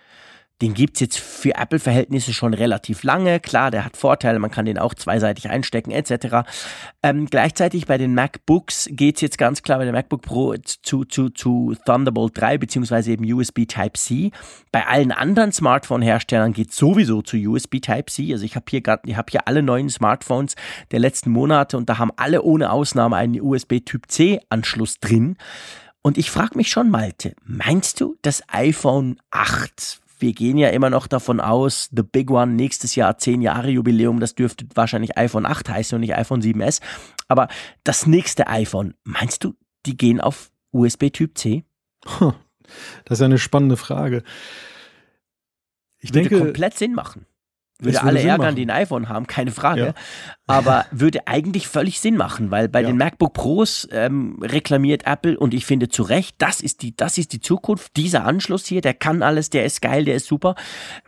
Den 0.61 0.75
gibt's 0.75 0.99
jetzt 0.99 1.21
für 1.21 1.55
Apple-Verhältnisse 1.55 2.33
schon 2.33 2.53
relativ 2.53 3.05
lange. 3.05 3.39
Klar, 3.39 3.71
der 3.71 3.85
hat 3.85 3.97
Vorteile, 3.97 4.41
man 4.41 4.51
kann 4.51 4.67
den 4.67 4.79
auch 4.79 4.93
zweiseitig 4.95 5.49
einstecken 5.49 5.93
etc. 5.93 6.49
Ähm, 7.03 7.27
gleichzeitig 7.27 7.87
bei 7.87 7.97
den 7.97 8.13
MacBooks 8.15 8.89
geht's 8.91 9.21
jetzt 9.21 9.39
ganz 9.39 9.63
klar 9.63 9.79
bei 9.79 9.85
der 9.85 9.93
MacBook 9.93 10.23
Pro 10.23 10.55
zu, 10.57 11.05
zu, 11.05 11.31
zu 11.31 11.77
Thunderbolt 11.87 12.37
3 12.37 12.59
beziehungsweise 12.59 13.13
eben 13.13 13.33
USB 13.33 13.67
Type-C. 13.69 14.33
Bei 14.73 14.87
allen 14.87 15.13
anderen 15.13 15.53
Smartphone-Herstellern 15.53 16.53
geht's 16.53 16.77
sowieso 16.77 17.23
zu 17.23 17.37
USB 17.37 17.81
Type-C. 17.81 18.33
Also 18.33 18.45
ich 18.45 18.57
habe 18.57 18.67
hier 18.69 18.81
gerade, 18.81 19.03
ich 19.07 19.17
habe 19.17 19.31
hier 19.31 19.47
alle 19.47 19.63
neuen 19.63 19.91
Smartphones 19.91 20.57
der 20.91 20.99
letzten 20.99 21.31
Monate 21.31 21.77
und 21.77 21.89
da 21.89 21.99
haben 21.99 22.11
alle 22.17 22.43
ohne 22.43 22.73
Ausnahme 22.73 23.15
einen 23.15 23.41
USB 23.41 23.79
Typ-C-Anschluss 23.85 24.99
drin. 24.99 25.37
Und 26.03 26.19
ich 26.19 26.31
frage 26.31 26.57
mich 26.57 26.69
schon, 26.69 26.91
Malte, 26.91 27.35
meinst 27.45 28.01
du, 28.01 28.17
das 28.23 28.43
iPhone 28.49 29.21
8 29.31 30.01
wir 30.21 30.33
gehen 30.33 30.59
ja 30.59 30.69
immer 30.69 30.91
noch 30.91 31.07
davon 31.07 31.41
aus, 31.41 31.89
The 31.95 32.03
Big 32.03 32.31
One 32.31 32.53
nächstes 32.53 32.95
Jahr 32.95 33.19
10 33.19 33.43
Jahre 33.43 33.71
Jubiläum, 33.71 34.21
das 34.21 34.35
dürfte 34.35 34.67
wahrscheinlich 34.75 35.17
iPhone 35.17 35.47
8 35.47 35.69
heißen 35.69 35.97
und 35.97 36.01
nicht 36.01 36.17
iPhone 36.17 36.43
7S. 36.43 36.81
Aber 37.29 37.49
das 37.85 38.07
nächste 38.07 38.49
iPhone, 38.49 38.95
meinst 39.05 39.45
du, 39.45 39.55
die 39.87 39.97
gehen 39.97 40.21
auf 40.21 40.51
USB 40.73 41.11
Typ 41.11 41.37
C? 41.39 41.65
Das 43.05 43.17
ist 43.17 43.21
ja 43.21 43.27
eine 43.27 43.39
spannende 43.39 43.77
Frage. 43.77 44.23
Ich 46.01 46.15
Würde 46.15 46.29
denke, 46.29 46.45
komplett 46.45 46.75
Sinn 46.75 46.95
machen. 46.95 47.27
Würde 47.81 48.03
alle 48.03 48.19
Sinn 48.19 48.29
ärgern, 48.29 48.47
machen. 48.47 48.57
die 48.57 48.67
ein 48.67 48.71
iPhone 48.71 49.09
haben, 49.09 49.29
keine 49.29 49.53
Frage. 49.53 49.87
Ja. 49.87 49.95
Aber 50.49 50.87
würde 50.91 51.29
eigentlich 51.29 51.69
völlig 51.69 52.01
Sinn 52.01 52.17
machen, 52.17 52.51
weil 52.51 52.69
bei 52.69 52.81
ja. 52.81 52.89
den 52.89 52.97
MacBook 52.97 53.35
Pros 53.35 53.87
ähm, 53.93 54.37
reklamiert 54.43 55.07
Apple 55.07 55.39
und 55.39 55.55
ich 55.55 55.65
finde 55.65 55.89
zu 55.89 56.03
Recht, 56.03 56.37
das 56.39 56.61
ist 56.61 56.83
die, 56.83 56.97
das 56.97 57.19
ist 57.19 57.33
die 57.33 57.41
Zukunft. 57.41 57.97
Dieser 57.97 58.25
Anschluss 58.25 58.67
hier, 58.67 58.81
der 58.81 58.95
kann 58.95 59.23
alles, 59.23 59.51
der 59.51 59.65
ist 59.65 59.81
geil, 59.81 60.05
der 60.05 60.17
ist 60.17 60.27
super. 60.27 60.57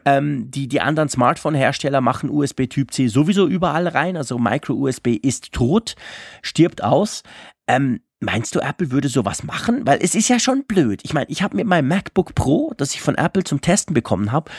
Ähm, 0.04 0.48
die, 0.50 0.68
die 0.68 0.80
anderen 0.80 1.08
Smartphone-Hersteller 1.08 2.00
machen 2.00 2.30
USB 2.30 2.68
Typ 2.68 2.92
C 2.92 3.08
sowieso 3.08 3.48
überall 3.48 3.88
rein. 3.88 4.16
Also 4.16 4.38
Micro 4.38 4.74
USB 4.74 5.08
ist 5.20 5.52
tot, 5.52 5.96
stirbt 6.42 6.84
aus. 6.84 7.24
Ähm, 7.66 8.00
Meinst 8.22 8.54
du, 8.54 8.60
Apple 8.60 8.90
würde 8.90 9.08
sowas 9.08 9.44
machen? 9.44 9.86
Weil 9.86 9.98
es 10.02 10.14
ist 10.14 10.28
ja 10.28 10.38
schon 10.38 10.64
blöd. 10.64 11.00
Ich 11.04 11.14
meine, 11.14 11.30
ich 11.30 11.42
habe 11.42 11.56
mit 11.56 11.66
meinem 11.66 11.88
MacBook 11.88 12.34
Pro, 12.34 12.74
das 12.76 12.92
ich 12.92 13.00
von 13.00 13.14
Apple 13.14 13.44
zum 13.44 13.62
Testen 13.62 13.94
bekommen 13.94 14.30
habe, 14.30 14.50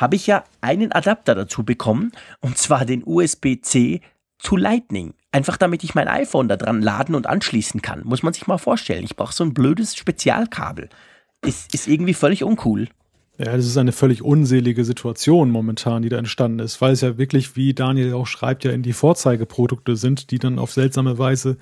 habe 0.00 0.16
ich 0.16 0.26
ja 0.26 0.44
einen 0.60 0.92
Adapter 0.92 1.34
dazu 1.34 1.62
bekommen, 1.62 2.12
und 2.40 2.56
zwar 2.56 2.84
den 2.84 3.02
USB-C 3.04 4.00
zu 4.38 4.56
Lightning. 4.56 5.12
Einfach 5.30 5.58
damit 5.58 5.84
ich 5.84 5.94
mein 5.94 6.08
iPhone 6.08 6.48
da 6.48 6.56
dran 6.56 6.80
laden 6.80 7.14
und 7.14 7.26
anschließen 7.26 7.82
kann. 7.82 8.02
Muss 8.04 8.22
man 8.22 8.32
sich 8.32 8.46
mal 8.46 8.58
vorstellen. 8.58 9.04
Ich 9.04 9.14
brauche 9.14 9.34
so 9.34 9.44
ein 9.44 9.54
blödes 9.54 9.94
Spezialkabel. 9.94 10.88
Ist, 11.44 11.72
ist 11.74 11.86
irgendwie 11.86 12.14
völlig 12.14 12.42
uncool. 12.42 12.88
Ja, 13.38 13.56
das 13.56 13.64
ist 13.64 13.78
eine 13.78 13.92
völlig 13.92 14.22
unselige 14.22 14.84
Situation 14.84 15.50
momentan, 15.50 16.02
die 16.02 16.10
da 16.10 16.18
entstanden 16.18 16.58
ist, 16.58 16.82
weil 16.82 16.92
es 16.92 17.00
ja 17.00 17.16
wirklich, 17.16 17.56
wie 17.56 17.72
Daniel 17.72 18.12
auch 18.12 18.26
schreibt, 18.26 18.64
ja 18.64 18.72
in 18.72 18.82
die 18.82 18.92
Vorzeigeprodukte 18.92 19.96
sind, 19.96 20.30
die 20.30 20.38
dann 20.38 20.58
auf 20.58 20.72
seltsame 20.72 21.16
Weise 21.16 21.56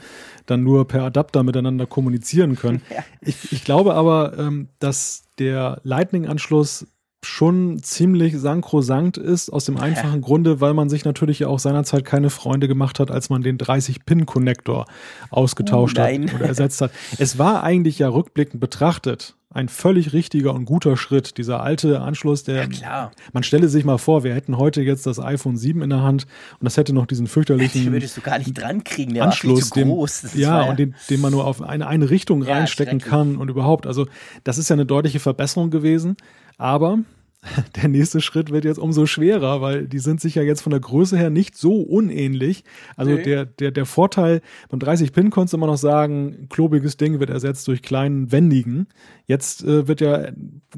dann 0.47 0.65
nur 0.65 0.89
per 0.89 1.05
Adapter 1.05 1.45
miteinander 1.45 1.87
kommunizieren 1.87 2.57
können. 2.57 2.83
Ja. 2.91 3.05
Ich, 3.21 3.53
ich 3.53 3.65
glaube 3.65 3.95
aber, 3.95 4.39
ähm, 4.39 4.69
dass 4.79 5.25
der 5.39 5.81
Lightning-Anschluss 5.85 6.87
schon 7.25 7.83
ziemlich 7.83 8.39
sankrosankt 8.39 9.17
ist, 9.17 9.51
aus 9.51 9.65
dem 9.65 9.77
einfachen 9.77 10.21
Grunde, 10.21 10.61
weil 10.61 10.75
man 10.75 10.89
sich 10.89 11.05
natürlich 11.05 11.45
auch 11.45 11.59
seinerzeit 11.59 12.05
keine 12.05 12.31
Freunde 12.31 12.69
gemacht 12.69 13.01
hat, 13.01 13.11
als 13.11 13.29
man 13.29 13.43
den 13.43 13.59
30-Pin-Connector 13.59 14.87
ausgetauscht 15.31 15.99
oh, 15.99 16.03
hat 16.03 16.35
oder 16.35 16.47
ersetzt 16.47 16.81
hat. 16.81 16.93
Es 17.19 17.39
war 17.39 17.65
eigentlich 17.65 17.99
ja 17.99 18.09
rückblickend 18.09 18.61
betrachtet, 18.61 19.35
ein 19.51 19.69
völlig 19.69 20.13
richtiger 20.13 20.55
und 20.55 20.67
guter 20.67 20.97
Schritt. 20.97 21.39
Dieser 21.39 21.63
alte 21.63 22.01
Anschluss, 22.01 22.45
der. 22.45 22.57
Ja, 22.57 22.67
klar. 22.67 23.13
Man 23.33 23.43
stelle 23.43 23.69
sich 23.69 23.85
mal 23.85 23.99
vor, 23.99 24.23
wir 24.23 24.35
hätten 24.35 24.59
heute 24.59 24.83
jetzt 24.83 25.07
das 25.07 25.19
iPhone 25.19 25.57
7 25.57 25.83
in 25.83 25.91
der 25.91 26.03
Hand 26.03 26.27
und 26.61 26.65
das 26.65 26.77
hätte 26.77 26.93
noch 26.93 27.07
diesen 27.07 27.27
fürchterlichen. 27.27 27.85
Den 27.85 27.93
würdest 27.93 28.17
du 28.17 28.21
gar 28.21 28.39
nicht 28.39 28.53
dran 28.55 28.85
kriegen, 28.85 29.15
der 29.15 29.25
Anschluss, 29.25 29.75
war 29.75 29.83
groß. 29.83 30.35
Ja, 30.35 30.63
ja, 30.63 30.71
und 30.71 30.79
den, 30.79 30.95
den 31.09 31.21
man 31.21 31.33
nur 31.33 31.47
auf 31.47 31.63
eine, 31.63 31.87
eine 31.87 32.11
Richtung 32.11 32.45
ja, 32.45 32.55
reinstecken 32.55 33.01
kann 33.01 33.37
und 33.37 33.49
überhaupt. 33.49 33.87
Also, 33.87 34.07
das 34.45 34.59
ist 34.59 34.69
ja 34.69 34.75
eine 34.75 34.87
deutliche 34.87 35.19
Verbesserung 35.19 35.71
gewesen. 35.71 36.17
Aber 36.59 36.99
der 37.77 37.89
nächste 37.89 38.21
Schritt 38.21 38.51
wird 38.51 38.65
jetzt 38.65 38.79
umso 38.79 39.07
schwerer, 39.07 39.61
weil 39.61 39.87
die 39.87 40.01
sind 40.01 40.21
sich 40.21 40.35
ja 40.35 40.43
jetzt 40.43 40.61
von 40.61 40.71
der 40.71 40.81
Größe 40.81 41.17
her 41.17 41.31
nicht 41.31 41.57
so 41.57 41.81
unähnlich. 41.81 42.65
Also 42.97 43.13
nee. 43.13 43.23
der, 43.23 43.45
der, 43.45 43.71
der 43.71 43.87
Vorteil, 43.87 44.41
beim 44.69 44.81
30 44.81 45.13
Pin 45.13 45.31
konntest 45.31 45.53
du 45.53 45.59
immer 45.59 45.69
noch 45.69 45.77
sagen, 45.77 46.49
klobiges 46.49 46.97
Ding 46.97 47.21
wird 47.21 47.31
ersetzt 47.31 47.69
durch 47.69 47.83
kleinen, 47.83 48.33
wendigen. 48.33 48.89
Jetzt 49.27 49.63
äh, 49.63 49.87
wird 49.87 50.01
ja 50.01 50.29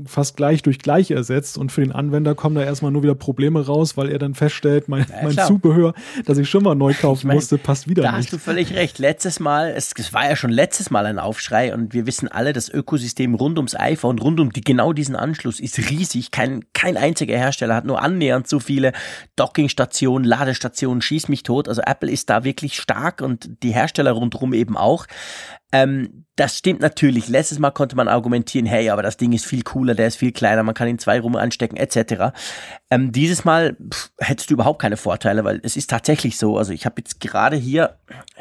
fast 0.05 0.37
gleich 0.37 0.63
durch 0.63 0.79
gleich 0.79 1.11
ersetzt 1.11 1.57
und 1.57 1.73
für 1.73 1.81
den 1.81 1.93
Anwender 1.93 2.35
kommen 2.35 2.57
da 2.57 2.63
erstmal 2.63 2.91
nur 2.91 3.03
wieder 3.03 3.15
Probleme 3.15 3.65
raus, 3.65 3.97
weil 3.97 4.11
er 4.11 4.19
dann 4.19 4.35
feststellt, 4.35 4.89
mein, 4.89 5.07
ja, 5.09 5.23
mein 5.23 5.39
Zubehör, 5.39 5.95
das 6.27 6.37
ich 6.37 6.49
schon 6.49 6.63
mal 6.63 6.75
neu 6.75 6.93
kaufen 6.93 7.21
ich 7.21 7.25
mein, 7.25 7.37
musste, 7.37 7.59
passt 7.59 7.89
wieder 7.89 8.03
da 8.03 8.13
nicht. 8.13 8.29
Da 8.29 8.33
hast 8.33 8.33
du 8.33 8.39
völlig 8.39 8.75
recht. 8.75 8.99
Letztes 8.99 9.41
Mal, 9.41 9.73
es, 9.75 9.93
es 9.97 10.13
war 10.13 10.29
ja 10.29 10.37
schon 10.37 10.51
letztes 10.51 10.91
Mal 10.91 11.07
ein 11.07 11.19
Aufschrei 11.19 11.73
und 11.73 11.95
wir 11.95 12.07
wissen 12.07 12.29
alle, 12.29 12.53
das 12.53 12.69
Ökosystem 12.69 13.35
rund 13.35 13.57
ums 13.57 13.75
iPhone, 13.75 14.19
rund 14.19 14.41
um 14.41 14.53
die, 14.53 14.61
genau 14.61 14.93
diesen 14.93 15.17
Anschluss 15.17 15.59
ist 15.59 15.79
riesig. 15.91 16.31
Kein 16.31 16.60
kein, 16.73 16.91
kein 16.91 16.97
einziger 16.97 17.37
Hersteller 17.37 17.77
hat 17.77 17.85
nur 17.85 18.03
annähernd 18.03 18.49
so 18.49 18.59
viele 18.59 18.93
Dockingstationen, 19.37 20.27
Ladestationen, 20.27 21.03
schieß 21.03 21.29
mich 21.29 21.45
tot. 21.45 21.69
Also 21.69 21.83
Apple 21.83 22.11
ist 22.11 22.31
da 22.31 22.43
wirklich 22.43 22.81
stark 22.81 23.21
und 23.21 23.63
die 23.63 23.73
Hersteller 23.73 24.13
rundherum 24.13 24.55
eben 24.55 24.77
auch. 24.77 25.07
Ähm, 25.73 26.25
das 26.37 26.57
stimmt 26.57 26.81
natürlich. 26.81 27.29
Letztes 27.29 27.59
Mal 27.59 27.71
konnte 27.71 27.97
man 27.97 28.09
argumentieren, 28.09 28.67
hey, 28.67 28.89
aber 28.89 29.03
das 29.03 29.19
Ding 29.19 29.33
ist 29.33 29.45
viel 29.45 29.63
cooler, 29.63 29.95
der 29.95 30.07
ist 30.07 30.17
viel 30.17 30.33
kleiner, 30.33 30.63
man 30.63 30.75
kann 30.75 30.89
ihn 30.89 30.99
zwei 30.99 31.21
rum 31.21 31.37
anstecken, 31.37 31.77
etc. 31.77 32.33
Ähm, 32.91 33.13
dieses 33.13 33.45
Mal 33.45 33.77
pff, 33.77 34.11
hättest 34.19 34.51
du 34.51 34.55
überhaupt 34.55 34.81
keine 34.81 34.97
Vorteile, 34.97 35.45
weil 35.45 35.61
es 35.63 35.77
ist 35.77 35.91
tatsächlich 35.91 36.39
so. 36.39 36.57
Also 36.57 36.73
ich 36.73 36.87
habe 36.87 36.97
jetzt 36.99 37.21
gerade 37.21 37.57
hier, 37.57 37.99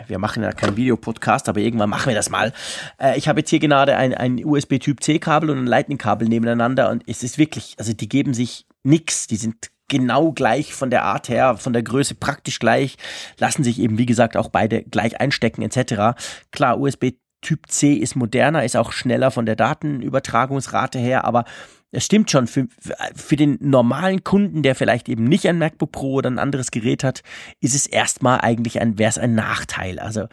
wir 0.07 0.17
machen 0.17 0.43
ja 0.43 0.53
keinen 0.53 0.77
Videopodcast, 0.77 1.49
aber 1.49 1.59
irgendwann 1.59 1.89
machen 1.89 2.07
wir 2.07 2.15
das 2.15 2.29
mal. 2.29 2.53
Äh, 2.99 3.17
ich 3.17 3.27
habe 3.27 3.41
jetzt 3.41 3.49
hier 3.49 3.59
gerade 3.59 3.97
ein, 3.97 4.13
ein 4.13 4.43
USB 4.45 4.79
Typ 4.79 5.03
C 5.03 5.19
Kabel 5.19 5.49
und 5.49 5.57
ein 5.57 5.67
Lightning 5.67 5.97
Kabel 5.97 6.29
nebeneinander 6.29 6.89
und 6.89 7.03
es 7.05 7.21
ist 7.21 7.37
wirklich, 7.37 7.75
also 7.77 7.93
die 7.93 8.07
geben 8.07 8.33
sich 8.33 8.65
nix. 8.83 9.27
Die 9.27 9.35
sind 9.35 9.71
genau 9.89 10.31
gleich 10.31 10.73
von 10.73 10.89
der 10.89 11.03
Art 11.03 11.27
her, 11.27 11.57
von 11.57 11.73
der 11.73 11.83
Größe 11.83 12.15
praktisch 12.15 12.59
gleich, 12.59 12.97
lassen 13.37 13.63
sich 13.63 13.79
eben, 13.79 13.97
wie 13.97 14.05
gesagt, 14.05 14.37
auch 14.37 14.49
beide 14.49 14.83
gleich 14.83 15.19
einstecken 15.19 15.61
etc. 15.61 16.17
Klar, 16.51 16.79
USB 16.79 17.11
Typ 17.41 17.67
C 17.69 17.93
ist 17.93 18.15
moderner, 18.15 18.65
ist 18.65 18.75
auch 18.75 18.91
schneller 18.91 19.31
von 19.31 19.45
der 19.45 19.55
Datenübertragungsrate 19.55 20.99
her, 20.99 21.23
aber 21.23 21.45
es 21.91 22.05
stimmt 22.05 22.29
schon, 22.29 22.47
für, 22.47 22.67
für 23.15 23.35
den 23.35 23.57
normalen 23.61 24.23
Kunden, 24.23 24.61
der 24.61 24.75
vielleicht 24.75 25.09
eben 25.09 25.23
nicht 25.23 25.47
ein 25.47 25.57
MacBook 25.57 25.91
Pro 25.91 26.13
oder 26.15 26.29
ein 26.29 26.37
anderes 26.37 26.69
Gerät 26.69 27.03
hat, 27.03 27.23
ist 27.61 27.73
es 27.73 27.87
erstmal 27.87 28.41
eigentlich 28.41 28.79
ein, 28.79 28.99
wäre 28.99 29.09
es 29.09 29.17
ein 29.17 29.33
Nachteil. 29.33 29.99
Also, 29.99 30.27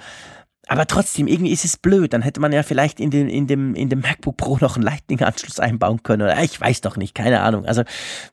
aber 0.69 0.87
trotzdem, 0.87 1.29
irgendwie 1.29 1.53
ist 1.53 1.65
es 1.65 1.77
blöd. 1.77 2.13
Dann 2.13 2.23
hätte 2.23 2.41
man 2.41 2.53
ja 2.53 2.63
vielleicht 2.63 2.99
in, 2.99 3.11
den, 3.11 3.29
in, 3.29 3.47
dem, 3.47 3.75
in 3.75 3.89
dem 3.89 4.01
MacBook 4.01 4.37
Pro 4.37 4.59
noch 4.61 4.75
einen 4.75 4.85
Lightning-Anschluss 4.85 5.61
einbauen 5.61 6.03
können. 6.03 6.23
Oder 6.23 6.43
ich 6.43 6.61
weiß 6.61 6.81
doch 6.81 6.97
nicht, 6.97 7.15
keine 7.15 7.41
Ahnung. 7.41 7.65
Also, 7.67 7.83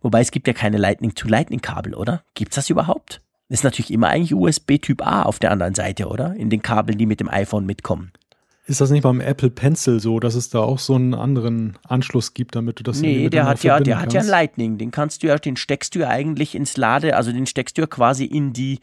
wobei 0.02 0.22
es 0.22 0.32
gibt 0.32 0.48
ja 0.48 0.54
keine 0.54 0.78
Lightning-to-Lightning-Kabel, 0.78 1.94
oder? 1.94 2.24
Gibt's 2.34 2.56
das 2.56 2.70
überhaupt? 2.72 3.22
Das 3.50 3.60
ist 3.60 3.64
natürlich 3.64 3.92
immer 3.92 4.08
eigentlich 4.08 4.34
USB 4.34 4.80
Typ 4.82 5.06
A 5.06 5.24
auf 5.24 5.38
der 5.38 5.52
anderen 5.52 5.76
Seite, 5.76 6.08
oder? 6.08 6.34
In 6.36 6.50
den 6.50 6.64
Kabeln, 6.64 6.98
die 6.98 7.06
mit 7.06 7.20
dem 7.20 7.30
iPhone 7.30 7.68
mitkommen. 7.68 8.12
Ist 8.66 8.82
das 8.82 8.90
nicht 8.90 9.04
beim 9.04 9.20
Apple 9.20 9.50
Pencil 9.50 10.00
so, 10.00 10.20
dass 10.20 10.36
es 10.36 10.50
da 10.50 10.60
auch 10.60 10.80
so 10.80 10.96
einen 10.96 11.14
anderen 11.14 11.78
Anschluss 11.88 12.34
gibt, 12.34 12.56
damit 12.56 12.80
du 12.80 12.84
das 12.84 13.02
Nee, 13.02 13.30
der 13.30 13.46
hat 13.46 13.62
ja, 13.62 13.80
der 13.82 14.00
hat 14.00 14.14
ja 14.14 14.22
Lightning, 14.22 14.78
den 14.78 14.90
kannst 14.90 15.22
du 15.22 15.28
ja, 15.28 15.38
den 15.38 15.58
steckst 15.58 15.94
du 15.94 16.00
ja 16.00 16.08
eigentlich 16.08 16.56
ins 16.56 16.78
Lade, 16.78 17.18
also 17.18 17.34
den 17.34 17.46
steckst 17.46 17.78
du 17.78 17.82
ja 17.82 17.88
quasi 17.88 18.24
in 18.24 18.54
die 18.54 18.80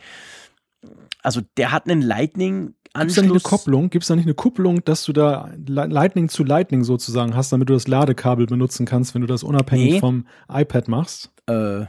also 1.22 1.40
der 1.56 1.72
hat 1.72 1.88
einen 1.88 2.02
Lightning 2.02 2.74
Gibt 2.94 3.10
es 3.10 3.16
da 3.16 3.22
nicht 3.22 3.30
eine 3.30 3.40
Kopplung? 3.40 3.90
Gibt 3.90 4.02
es 4.02 4.08
da 4.08 4.16
nicht 4.16 4.26
eine 4.26 4.34
Kupplung, 4.34 4.84
dass 4.84 5.04
du 5.04 5.12
da 5.12 5.50
Lightning 5.66 6.28
zu 6.28 6.42
Lightning 6.42 6.82
sozusagen 6.82 7.36
hast, 7.36 7.52
damit 7.52 7.68
du 7.68 7.74
das 7.74 7.86
Ladekabel 7.86 8.46
benutzen 8.46 8.84
kannst, 8.84 9.14
wenn 9.14 9.20
du 9.20 9.28
das 9.28 9.44
unabhängig 9.44 9.92
nee. 9.94 10.00
vom 10.00 10.26
iPad 10.48 10.88
machst? 10.88 11.30
Äh, 11.46 11.86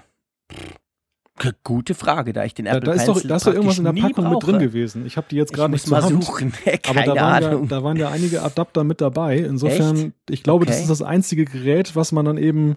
Gute 1.63 1.95
Frage, 1.95 2.33
da 2.33 2.45
ich 2.45 2.53
den 2.53 2.67
Apple 2.67 2.81
da, 2.81 2.91
da 2.91 2.93
ist 2.93 3.07
doch, 3.07 3.19
da 3.21 3.35
ist 3.37 3.47
doch 3.47 3.53
irgendwas 3.53 3.79
in 3.79 3.85
der 3.85 3.93
Packung 3.93 4.29
mit 4.29 4.43
drin 4.45 4.59
gewesen. 4.59 5.05
Ich 5.05 5.17
habe 5.17 5.27
die 5.31 5.37
jetzt 5.37 5.53
gerade 5.53 5.71
nicht 5.71 5.87
mal 5.87 6.03
Hand, 6.03 6.23
suchen. 6.23 6.53
Aber 6.87 7.01
da 7.01 7.15
waren, 7.15 7.43
ja, 7.43 7.65
da 7.67 7.83
waren 7.83 7.97
ja 7.97 8.09
einige 8.09 8.43
Adapter 8.43 8.83
mit 8.83 9.01
dabei. 9.01 9.37
Insofern, 9.39 9.97
Echt? 9.97 10.13
ich 10.29 10.43
glaube, 10.43 10.63
okay. 10.63 10.73
das 10.73 10.81
ist 10.81 10.89
das 10.89 11.01
einzige 11.01 11.45
Gerät, 11.45 11.95
was 11.95 12.11
man 12.11 12.25
dann 12.25 12.37
eben 12.37 12.75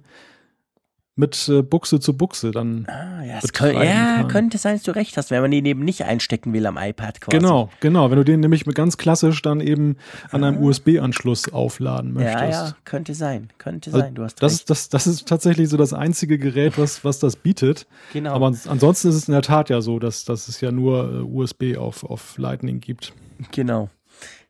mit 1.17 1.49
äh, 1.49 1.63
Buchse 1.63 2.01
zu 2.01 2.17
Buchse 2.17 2.51
dann. 2.51 2.87
Ah, 2.89 3.25
ja, 3.25 3.39
könnte, 3.53 3.85
ja 3.85 4.25
könnte 4.25 4.59
sein, 4.59 4.75
dass 4.75 4.83
du 4.83 4.91
recht 4.91 5.17
hast, 5.17 5.31
wenn 5.31 5.43
man 5.43 5.51
den 5.51 5.65
eben 5.65 5.85
nicht 5.85 6.05
einstecken 6.05 6.53
will 6.53 6.67
am 6.67 6.77
iPad 6.77 7.21
quasi. 7.21 7.39
Genau, 7.39 7.71
genau. 7.81 8.11
Wenn 8.11 8.17
du 8.17 8.25
den 8.25 8.41
nämlich 8.41 8.65
ganz 8.65 8.97
klassisch 8.97 9.41
dann 9.43 9.61
eben 9.61 9.97
an 10.31 10.43
einem 10.43 10.59
ah. 10.59 10.67
USB-Anschluss 10.67 11.53
aufladen 11.53 12.13
möchtest. 12.13 12.41
Ja, 12.41 12.51
ja, 12.51 12.77
könnte 12.85 13.15
sein, 13.15 13.51
könnte 13.59 13.91
also 13.91 14.01
sein. 14.01 14.15
Du 14.15 14.25
hast 14.25 14.43
das, 14.43 14.53
recht. 14.61 14.71
Das, 14.71 14.89
das 14.89 15.07
ist 15.07 15.29
tatsächlich 15.29 15.69
so 15.69 15.77
das 15.77 15.93
einzige 15.93 16.39
Gerät, 16.39 16.79
was, 16.79 17.05
was 17.05 17.21
das 17.21 17.37
bietet. 17.37 17.87
Genau. 18.13 18.33
Aber 18.33 18.47
ansonsten 18.47 19.09
ist 19.09 19.15
es 19.15 19.29
in 19.29 19.33
der 19.33 19.43
Tat 19.43 19.71
ja 19.71 19.81
so, 19.81 20.01
dass, 20.01 20.25
dass 20.25 20.49
es 20.49 20.61
ja 20.61 20.73
nur 20.73 21.13
äh, 21.13 21.19
USB 21.23 21.77
auf, 21.77 22.03
auf 22.03 22.39
Lightning 22.39 22.81
gibt. 22.81 23.13
Genau. 23.53 23.89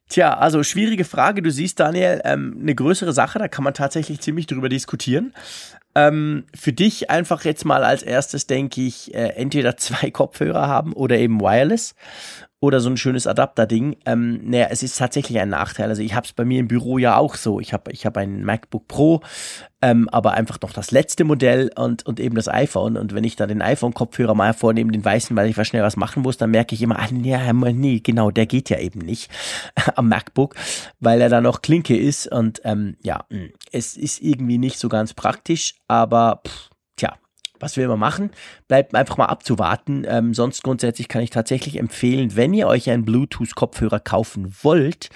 Tja, 0.09 0.35
also 0.35 0.62
schwierige 0.62 1.05
Frage. 1.05 1.41
Du 1.41 1.51
siehst, 1.51 1.81
Daniel, 1.81 2.21
ähm, 2.25 2.59
eine 2.61 2.75
größere 2.75 3.12
Sache, 3.12 3.39
da 3.39 3.49
kann 3.49 3.65
man 3.65 3.73
tatsächlich 3.73 4.21
ziemlich 4.21 4.47
drüber 4.47 4.69
diskutieren. 4.69 5.33
Ähm, 5.95 6.45
für 6.55 6.72
dich 6.72 7.11
einfach 7.11 7.45
jetzt 7.45 7.64
mal 7.64 7.84
als 7.84 8.03
erstes, 8.03 8.47
denke 8.47 8.82
ich, 8.82 9.14
äh, 9.14 9.28
entweder 9.36 9.76
zwei 9.76 10.11
Kopfhörer 10.11 10.66
haben 10.66 10.92
oder 10.92 11.18
eben 11.18 11.40
Wireless 11.40 11.95
oder 12.65 12.81
so 12.81 12.91
ein 12.91 12.97
schönes 12.97 13.27
Adapter-Ding. 13.27 13.97
Ähm, 14.07 14.41
naja, 14.51 14.69
es 14.71 14.83
ist 14.83 14.99
tatsächlich 14.99 15.39
ein 15.39 15.51
Nachteil. 15.51 15.89
Also 15.89 16.03
ich 16.03 16.15
habe 16.15 16.27
es 16.27 16.33
bei 16.33 16.45
mir 16.45 16.61
im 16.61 16.69
Büro 16.69 16.99
ja 16.99 17.17
auch 17.17 17.37
so. 17.37 17.61
Ich 17.61 17.73
habe 17.73 17.93
ich 17.93 18.07
hab 18.07 18.17
ein 18.17 18.45
MacBook 18.45 18.89
Pro, 18.89 19.21
ähm, 19.83 20.09
aber 20.11 20.33
einfach 20.33 20.61
noch 20.61 20.73
das 20.73 20.91
letzte 20.91 21.25
Modell 21.25 21.71
und, 21.77 22.07
und 22.07 22.19
eben 22.21 22.35
das 22.35 22.49
iPhone. 22.49 22.97
Und 22.97 23.15
wenn 23.15 23.25
ich 23.25 23.37
da 23.37 23.47
den 23.47 23.62
iPhone-Kopfhörer 23.62 24.35
mal 24.35 24.55
vornehme, 24.55 24.93
den 24.93 25.05
weißen, 25.05 25.37
weil 25.37 25.49
ich 25.49 25.57
was 25.57 25.69
schnell 25.69 25.83
was 25.83 25.97
machen 25.97 26.23
muss, 26.23 26.37
dann 26.37 26.51
merke 26.51 26.75
ich 26.75 26.83
immer, 26.83 26.99
ah, 26.99 27.09
nee, 27.11 27.37
nee, 27.53 28.01
genau, 28.01 28.31
der 28.31 28.47
geht 28.47 28.71
ja 28.71 28.79
eben 28.79 29.01
nicht 29.01 29.31
am 29.97 30.09
MacBook, 30.09 30.55
weil 31.01 31.21
er 31.21 31.29
da 31.29 31.41
noch 31.41 31.62
Klinke 31.62 31.97
ist. 31.97 32.27
Und 32.27 32.61
ähm, 32.65 32.97
ja, 33.03 33.25
hm, 33.31 33.51
es 33.73 33.97
ist 33.97 34.23
irgendwie 34.23 34.59
nicht 34.59 34.79
so 34.79 34.89
ganz 34.89 35.15
praktisch, 35.15 35.75
aber 35.87 36.43
pff, 36.47 36.71
was 37.61 37.76
will 37.76 37.88
man 37.88 37.98
machen? 37.98 38.30
Bleibt 38.68 38.94
einfach 38.94 39.16
mal 39.16 39.26
abzuwarten. 39.26 40.05
Ähm, 40.07 40.34
sonst 40.34 40.62
grundsätzlich 40.62 41.09
kann 41.09 41.22
ich 41.22 41.30
tatsächlich 41.30 41.78
empfehlen, 41.78 42.36
wenn 42.36 42.55
ihr 42.55 42.66
euch 42.66 42.90
einen 42.90 43.05
Bluetooth-Kopfhörer 43.05 44.00
kaufen 44.00 44.55
wollt, 44.62 45.11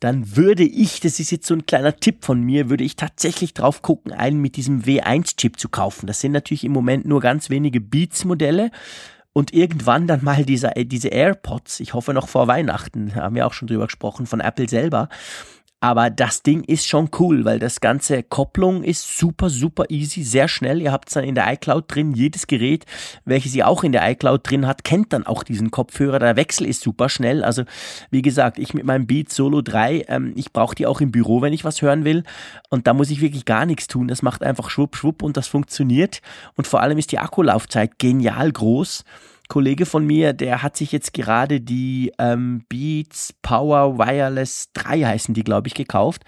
dann 0.00 0.36
würde 0.36 0.64
ich, 0.64 1.00
das 1.00 1.20
ist 1.20 1.30
jetzt 1.30 1.46
so 1.46 1.54
ein 1.54 1.66
kleiner 1.66 1.96
Tipp 1.96 2.24
von 2.24 2.42
mir, 2.42 2.68
würde 2.68 2.84
ich 2.84 2.96
tatsächlich 2.96 3.54
drauf 3.54 3.82
gucken, 3.82 4.12
einen 4.12 4.40
mit 4.40 4.56
diesem 4.56 4.82
W1-Chip 4.82 5.58
zu 5.58 5.68
kaufen. 5.68 6.06
Das 6.06 6.20
sind 6.20 6.32
natürlich 6.32 6.64
im 6.64 6.72
Moment 6.72 7.06
nur 7.06 7.20
ganz 7.20 7.48
wenige 7.50 7.80
Beats-Modelle. 7.80 8.70
Und 9.32 9.52
irgendwann 9.52 10.06
dann 10.06 10.24
mal 10.24 10.46
diese, 10.46 10.72
diese 10.74 11.08
AirPods, 11.08 11.80
ich 11.80 11.92
hoffe 11.92 12.14
noch 12.14 12.26
vor 12.26 12.46
Weihnachten, 12.46 13.14
haben 13.14 13.34
wir 13.34 13.46
auch 13.46 13.52
schon 13.52 13.68
drüber 13.68 13.84
gesprochen, 13.84 14.24
von 14.24 14.40
Apple 14.40 14.66
selber. 14.66 15.10
Aber 15.86 16.10
das 16.10 16.42
Ding 16.42 16.64
ist 16.64 16.88
schon 16.88 17.10
cool, 17.20 17.44
weil 17.44 17.60
das 17.60 17.80
ganze 17.80 18.24
Kopplung 18.24 18.82
ist 18.82 19.18
super, 19.18 19.48
super 19.48 19.84
easy, 19.88 20.24
sehr 20.24 20.48
schnell. 20.48 20.82
Ihr 20.82 20.90
habt 20.90 21.06
es 21.06 21.14
dann 21.14 21.22
in 21.22 21.36
der 21.36 21.46
iCloud 21.52 21.84
drin. 21.86 22.12
Jedes 22.12 22.48
Gerät, 22.48 22.86
welches 23.24 23.54
ihr 23.54 23.68
auch 23.68 23.84
in 23.84 23.92
der 23.92 24.10
iCloud 24.10 24.50
drin 24.50 24.66
hat, 24.66 24.82
kennt 24.82 25.12
dann 25.12 25.24
auch 25.24 25.44
diesen 25.44 25.70
Kopfhörer. 25.70 26.18
Der 26.18 26.34
Wechsel 26.34 26.66
ist 26.66 26.82
super 26.82 27.08
schnell. 27.08 27.44
Also, 27.44 27.62
wie 28.10 28.20
gesagt, 28.20 28.58
ich 28.58 28.74
mit 28.74 28.84
meinem 28.84 29.06
Beat 29.06 29.30
Solo 29.30 29.62
3, 29.62 30.06
ähm, 30.08 30.32
ich 30.34 30.52
brauche 30.52 30.74
die 30.74 30.88
auch 30.88 31.00
im 31.00 31.12
Büro, 31.12 31.40
wenn 31.40 31.52
ich 31.52 31.64
was 31.64 31.80
hören 31.82 32.04
will. 32.04 32.24
Und 32.68 32.88
da 32.88 32.92
muss 32.92 33.10
ich 33.10 33.20
wirklich 33.20 33.44
gar 33.44 33.64
nichts 33.64 33.86
tun. 33.86 34.08
Das 34.08 34.22
macht 34.22 34.42
einfach 34.42 34.70
schwupp, 34.70 34.96
schwupp 34.96 35.22
und 35.22 35.36
das 35.36 35.46
funktioniert. 35.46 36.20
Und 36.56 36.66
vor 36.66 36.82
allem 36.82 36.98
ist 36.98 37.12
die 37.12 37.20
Akkulaufzeit 37.20 38.00
genial 38.00 38.50
groß. 38.50 39.04
Kollege 39.48 39.86
von 39.86 40.04
mir, 40.04 40.32
der 40.32 40.62
hat 40.62 40.76
sich 40.76 40.92
jetzt 40.92 41.12
gerade 41.12 41.60
die 41.60 42.12
ähm, 42.18 42.64
Beats 42.68 43.34
Power 43.42 43.98
Wireless 43.98 44.70
3 44.74 45.02
heißen 45.02 45.34
die, 45.34 45.44
glaube 45.44 45.68
ich, 45.68 45.74
gekauft. 45.74 46.22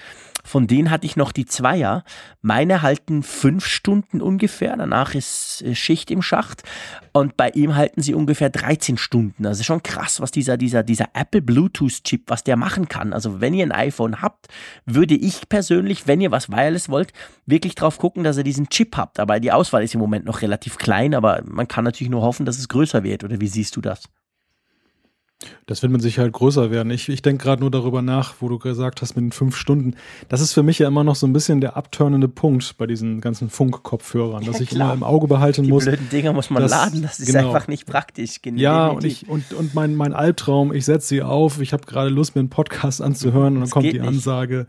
Von 0.48 0.66
denen 0.66 0.90
hatte 0.90 1.04
ich 1.04 1.14
noch 1.14 1.30
die 1.30 1.44
Zweier. 1.44 2.04
Meine 2.40 2.80
halten 2.80 3.22
fünf 3.22 3.66
Stunden 3.66 4.22
ungefähr. 4.22 4.74
Danach 4.78 5.14
ist 5.14 5.62
äh, 5.62 5.74
Schicht 5.74 6.10
im 6.10 6.22
Schacht. 6.22 6.62
Und 7.12 7.36
bei 7.36 7.50
ihm 7.50 7.76
halten 7.76 8.00
sie 8.00 8.14
ungefähr 8.14 8.48
13 8.48 8.96
Stunden. 8.96 9.44
Also 9.44 9.62
schon 9.62 9.82
krass, 9.82 10.22
was 10.22 10.30
dieser, 10.30 10.56
dieser, 10.56 10.82
dieser 10.82 11.10
Apple 11.12 11.42
Bluetooth 11.42 12.02
Chip, 12.02 12.22
was 12.28 12.44
der 12.44 12.56
machen 12.56 12.88
kann. 12.88 13.12
Also 13.12 13.42
wenn 13.42 13.52
ihr 13.52 13.66
ein 13.66 13.72
iPhone 13.72 14.22
habt, 14.22 14.46
würde 14.86 15.14
ich 15.14 15.50
persönlich, 15.50 16.06
wenn 16.06 16.22
ihr 16.22 16.30
was 16.30 16.48
Wireless 16.48 16.88
wollt, 16.88 17.12
wirklich 17.44 17.74
drauf 17.74 17.98
gucken, 17.98 18.24
dass 18.24 18.38
ihr 18.38 18.44
diesen 18.44 18.70
Chip 18.70 18.96
habt. 18.96 19.20
Aber 19.20 19.40
die 19.40 19.52
Auswahl 19.52 19.84
ist 19.84 19.92
im 19.92 20.00
Moment 20.00 20.24
noch 20.24 20.40
relativ 20.40 20.78
klein. 20.78 21.14
Aber 21.14 21.42
man 21.44 21.68
kann 21.68 21.84
natürlich 21.84 22.10
nur 22.10 22.22
hoffen, 22.22 22.46
dass 22.46 22.58
es 22.58 22.68
größer 22.68 23.04
wird. 23.04 23.22
Oder 23.22 23.38
wie 23.38 23.48
siehst 23.48 23.76
du 23.76 23.82
das? 23.82 24.08
Das 25.68 25.82
wird 25.82 25.92
mit 25.92 26.00
Sicherheit 26.02 26.32
größer 26.32 26.70
werden. 26.70 26.90
Ich, 26.90 27.08
ich 27.10 27.20
denke 27.22 27.44
gerade 27.44 27.60
nur 27.60 27.70
darüber 27.70 28.00
nach, 28.02 28.34
wo 28.40 28.48
du 28.48 28.58
gesagt 28.58 29.02
hast 29.02 29.14
mit 29.16 29.22
den 29.26 29.32
fünf 29.32 29.54
Stunden. 29.54 29.94
Das 30.28 30.40
ist 30.40 30.54
für 30.54 30.62
mich 30.62 30.78
ja 30.78 30.88
immer 30.88 31.04
noch 31.04 31.14
so 31.14 31.26
ein 31.26 31.32
bisschen 31.34 31.60
der 31.60 31.76
abturnende 31.76 32.26
Punkt 32.26 32.76
bei 32.78 32.86
diesen 32.86 33.20
ganzen 33.20 33.50
Funk-Kopfhörern, 33.50 34.44
dass 34.46 34.60
ich 34.60 34.72
immer 34.72 34.92
im 34.94 35.02
Auge 35.02 35.28
behalten 35.28 35.62
Die 35.64 35.68
muss. 35.68 35.84
blöden 35.84 36.08
Dinger 36.08 36.32
muss 36.32 36.48
man 36.50 36.62
das- 36.62 36.70
laden, 36.72 37.02
das 37.02 37.20
ist 37.20 37.26
genau. 37.32 37.48
einfach 37.54 37.68
nicht 37.68 37.86
praktisch. 37.86 38.40
Gen- 38.42 38.56
Ja, 38.56 38.88
und 38.88 39.04
ich 39.04 39.28
und, 39.28 39.52
und 39.52 39.74
mein, 39.74 39.94
mein 39.94 40.14
Albtraum, 40.14 40.72
ich 40.72 40.86
setze 40.86 41.06
sie 41.08 41.22
auf, 41.22 41.60
ich 41.60 41.72
habe 41.74 41.84
gerade 41.84 42.08
Lust, 42.08 42.34
mir 42.34 42.40
einen 42.40 42.48
Podcast 42.50 43.02
anzuhören 43.02 43.48
und 43.48 43.54
dann 43.56 43.60
Das 43.64 43.70
kommt 43.70 43.84
die 43.86 43.92
nicht. 43.98 44.08
Ansage, 44.08 44.66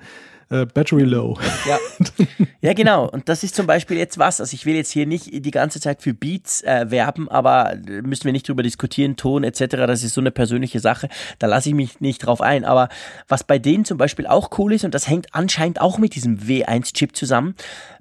äh, 0.49 0.65
Battery 0.65 1.03
Low. 1.03 1.37
Ja. 1.67 1.77
ja, 2.61 2.73
genau. 2.73 3.07
Und 3.09 3.29
das 3.29 3.43
ist 3.43 3.55
zum 3.55 3.67
Beispiel 3.67 3.97
jetzt 3.97 4.17
was. 4.17 4.39
Also 4.39 4.53
ich 4.53 4.65
will 4.65 4.75
jetzt 4.75 4.91
hier 4.91 5.05
nicht 5.05 5.31
die 5.31 5.51
ganze 5.51 5.79
Zeit 5.79 6.01
für 6.01 6.13
Beats 6.13 6.61
äh, 6.63 6.89
werben, 6.89 7.29
aber 7.29 7.73
äh, 7.73 8.01
müssen 8.01 8.25
wir 8.25 8.31
nicht 8.31 8.47
drüber 8.47 8.63
diskutieren, 8.63 9.15
Ton 9.15 9.43
etc. 9.43 9.59
Das 9.87 10.03
ist 10.03 10.13
so 10.13 10.21
eine 10.21 10.31
persönliche 10.31 10.79
Sache. 10.79 11.09
Da 11.37 11.47
lasse 11.47 11.69
ich 11.69 11.75
mich 11.75 12.01
nicht 12.01 12.19
drauf 12.19 12.41
ein. 12.41 12.65
Aber 12.65 12.89
was 13.27 13.43
bei 13.43 13.59
denen 13.59 13.85
zum 13.85 13.97
Beispiel 13.97 14.27
auch 14.27 14.57
cool 14.57 14.73
ist, 14.73 14.85
und 14.85 14.95
das 14.95 15.07
hängt 15.07 15.33
anscheinend 15.33 15.81
auch 15.81 15.97
mit 15.97 16.15
diesem 16.15 16.39
W1-Chip 16.39 17.15
zusammen, 17.15 17.55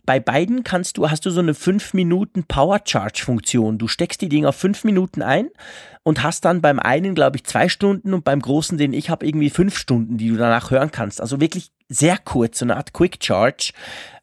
bei 0.09 0.21
beiden 0.21 0.65
kannst 0.65 0.97
du, 0.97 1.11
hast 1.11 1.27
du 1.27 1.31
so 1.31 1.41
eine 1.41 1.53
5 1.53 1.93
Minuten 1.93 2.45
Power 2.45 2.81
Charge 2.83 3.23
Funktion. 3.23 3.77
Du 3.77 3.89
steckst 3.89 4.23
die 4.23 4.31
Dinger 4.31 4.55
5 4.55 4.85
Minuten 4.85 5.21
ein 5.21 5.51
und 6.03 6.23
hast 6.23 6.47
dann 6.47 6.63
beim 6.63 6.79
einen, 6.79 7.15
glaube 7.15 7.37
ich, 7.37 7.45
zwei 7.45 7.69
Stunden 7.69 8.15
und 8.15 8.25
beim 8.25 8.41
großen, 8.41 8.79
den 8.79 8.95
ich 8.95 9.11
habe, 9.11 9.27
irgendwie 9.27 9.51
fünf 9.51 9.77
Stunden, 9.77 10.17
die 10.17 10.31
du 10.31 10.39
danach 10.39 10.71
hören 10.71 10.91
kannst. 10.91 11.21
Also 11.21 11.43
wirklich 11.43 11.73
sehr 11.91 12.17
kurz, 12.17 12.61
so 12.61 12.65
eine 12.65 12.77
Art 12.79 12.95
Quick 12.95 13.19
Charge. 13.23 13.73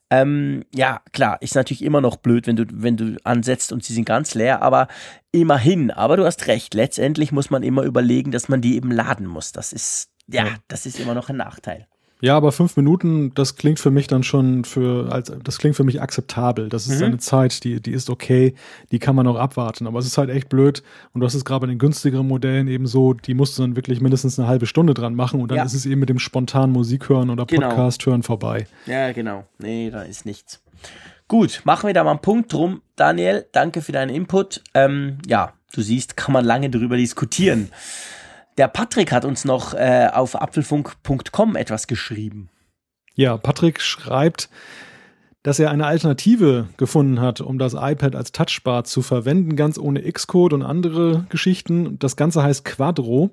Ähm, 0.09 0.65
ja, 0.73 1.01
klar, 1.13 1.39
ist 1.43 1.53
natürlich 1.53 1.83
immer 1.83 2.01
noch 2.01 2.15
blöd, 2.15 2.47
wenn 2.47 2.55
du, 2.55 2.65
wenn 2.71 2.97
du 2.97 3.17
ansetzt 3.23 3.71
und 3.71 3.83
sie 3.83 3.93
sind 3.93 4.05
ganz 4.05 4.33
leer, 4.33 4.63
aber 4.63 4.87
immerhin. 5.31 5.91
Aber 5.91 6.17
du 6.17 6.25
hast 6.25 6.47
recht, 6.47 6.73
letztendlich 6.73 7.31
muss 7.31 7.51
man 7.51 7.61
immer 7.61 7.83
überlegen, 7.83 8.31
dass 8.31 8.49
man 8.49 8.61
die 8.61 8.75
eben 8.75 8.89
laden 8.89 9.27
muss. 9.27 9.51
Das 9.51 9.71
ist, 9.71 10.09
ja, 10.27 10.45
Ja. 10.45 10.55
das 10.67 10.87
ist 10.87 10.99
immer 10.99 11.13
noch 11.13 11.29
ein 11.29 11.37
Nachteil. 11.37 11.85
Ja, 12.21 12.37
aber 12.37 12.51
fünf 12.53 12.77
Minuten, 12.77 13.33
das 13.35 13.55
klingt 13.57 13.77
für 13.79 13.91
mich 13.91 14.07
dann 14.07 14.23
schon 14.23 14.63
für, 14.63 15.11
als, 15.11 15.31
das 15.43 15.57
klingt 15.57 15.75
für 15.75 15.83
mich 15.83 16.01
akzeptabel. 16.01 16.69
Das 16.69 16.87
ist 16.87 16.99
Mhm. 16.99 17.05
eine 17.07 17.17
Zeit, 17.17 17.63
die, 17.65 17.81
die 17.81 17.91
ist 17.91 18.09
okay, 18.09 18.55
die 18.91 18.99
kann 18.99 19.15
man 19.15 19.27
auch 19.27 19.35
abwarten. 19.35 19.85
Aber 19.85 19.99
es 19.99 20.05
ist 20.05 20.17
halt 20.17 20.29
echt 20.29 20.47
blöd. 20.49 20.81
Und 21.13 21.21
du 21.21 21.25
hast 21.27 21.33
es 21.35 21.43
gerade 21.45 21.61
bei 21.61 21.67
den 21.67 21.77
günstigeren 21.77 22.25
Modellen 22.27 22.67
eben 22.67 22.87
so, 22.87 23.13
die 23.13 23.33
musst 23.33 23.57
du 23.57 23.63
dann 23.63 23.75
wirklich 23.75 23.99
mindestens 24.01 24.39
eine 24.39 24.47
halbe 24.47 24.65
Stunde 24.65 24.93
dran 24.93 25.13
machen 25.13 25.41
und 25.41 25.49
dann 25.51 25.57
Ja. 25.57 25.63
ist 25.65 25.73
es 25.73 25.85
eben 25.85 25.99
mit 25.99 26.09
dem 26.09 26.19
spontanen 26.19 26.71
Musik 26.71 27.09
hören 27.09 27.29
oder 27.29 27.45
Genau. 27.45 27.67
Podcast 27.69 28.05
hören 28.05 28.23
vorbei. 28.23 28.65
Ja, 28.85 29.11
genau. 29.11 29.45
Nee, 29.59 29.89
da 29.91 30.01
ist 30.03 30.25
nichts. 30.25 30.61
Gut, 31.27 31.61
machen 31.65 31.87
wir 31.87 31.93
da 31.93 32.03
mal 32.03 32.11
einen 32.11 32.21
Punkt 32.21 32.53
drum. 32.53 32.81
Daniel, 32.95 33.45
danke 33.51 33.81
für 33.81 33.91
deinen 33.91 34.09
Input. 34.13 34.61
Ähm, 34.73 35.17
ja, 35.27 35.53
du 35.73 35.81
siehst, 35.81 36.15
kann 36.15 36.31
man 36.33 36.45
lange 36.45 36.69
drüber 36.69 36.95
diskutieren. 36.97 37.69
Der 38.57 38.67
Patrick 38.67 39.11
hat 39.11 39.25
uns 39.25 39.45
noch 39.45 39.73
äh, 39.73 40.09
auf 40.11 40.35
apfelfunk.com 40.41 41.55
etwas 41.55 41.87
geschrieben. 41.87 42.49
Ja, 43.15 43.37
Patrick 43.37 43.81
schreibt, 43.81 44.49
dass 45.43 45.59
er 45.59 45.69
eine 45.69 45.85
Alternative 45.85 46.69
gefunden 46.77 47.21
hat, 47.21 47.39
um 47.39 47.59
das 47.59 47.73
iPad 47.73 48.15
als 48.15 48.31
Touchbar 48.31 48.83
zu 48.83 49.01
verwenden, 49.01 49.55
ganz 49.55 49.77
ohne 49.77 50.01
Xcode 50.01 50.53
und 50.53 50.63
andere 50.63 51.25
Geschichten. 51.29 51.99
Das 51.99 52.15
Ganze 52.15 52.43
heißt 52.43 52.65
Quadro. 52.65 53.29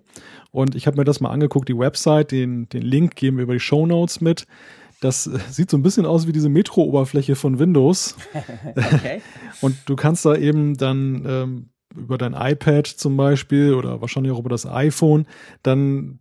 Und 0.51 0.75
ich 0.75 0.87
habe 0.87 0.99
mir 0.99 1.05
das 1.05 1.21
mal 1.21 1.31
angeguckt, 1.31 1.69
die 1.69 1.79
Website, 1.79 2.31
den, 2.31 2.69
den 2.69 2.83
Link 2.83 3.17
geben 3.17 3.39
wir 3.39 3.45
über 3.45 3.55
die 3.55 3.61
Show 3.61 3.87
Notes 3.87 4.21
mit. 4.21 4.47
Das 5.01 5.27
äh, 5.27 5.39
sieht 5.51 5.71
so 5.71 5.77
ein 5.77 5.83
bisschen 5.83 6.05
aus 6.05 6.27
wie 6.27 6.33
diese 6.33 6.49
Metro-Oberfläche 6.49 7.35
von 7.35 7.59
Windows. 7.59 8.17
Okay. 8.75 9.21
Und 9.61 9.77
du 9.87 9.97
kannst 9.97 10.25
da 10.25 10.35
eben 10.35 10.77
dann 10.77 11.25
ähm, 11.27 11.69
über 11.97 12.19
dein 12.19 12.35
iPad 12.35 12.87
zum 12.87 13.17
Beispiel 13.17 13.75
oder 13.75 14.01
wahrscheinlich 14.01 14.33
auch 14.33 14.39
über 14.39 14.51
das 14.51 14.67
iPhone 14.67 15.27
dann 15.63 16.19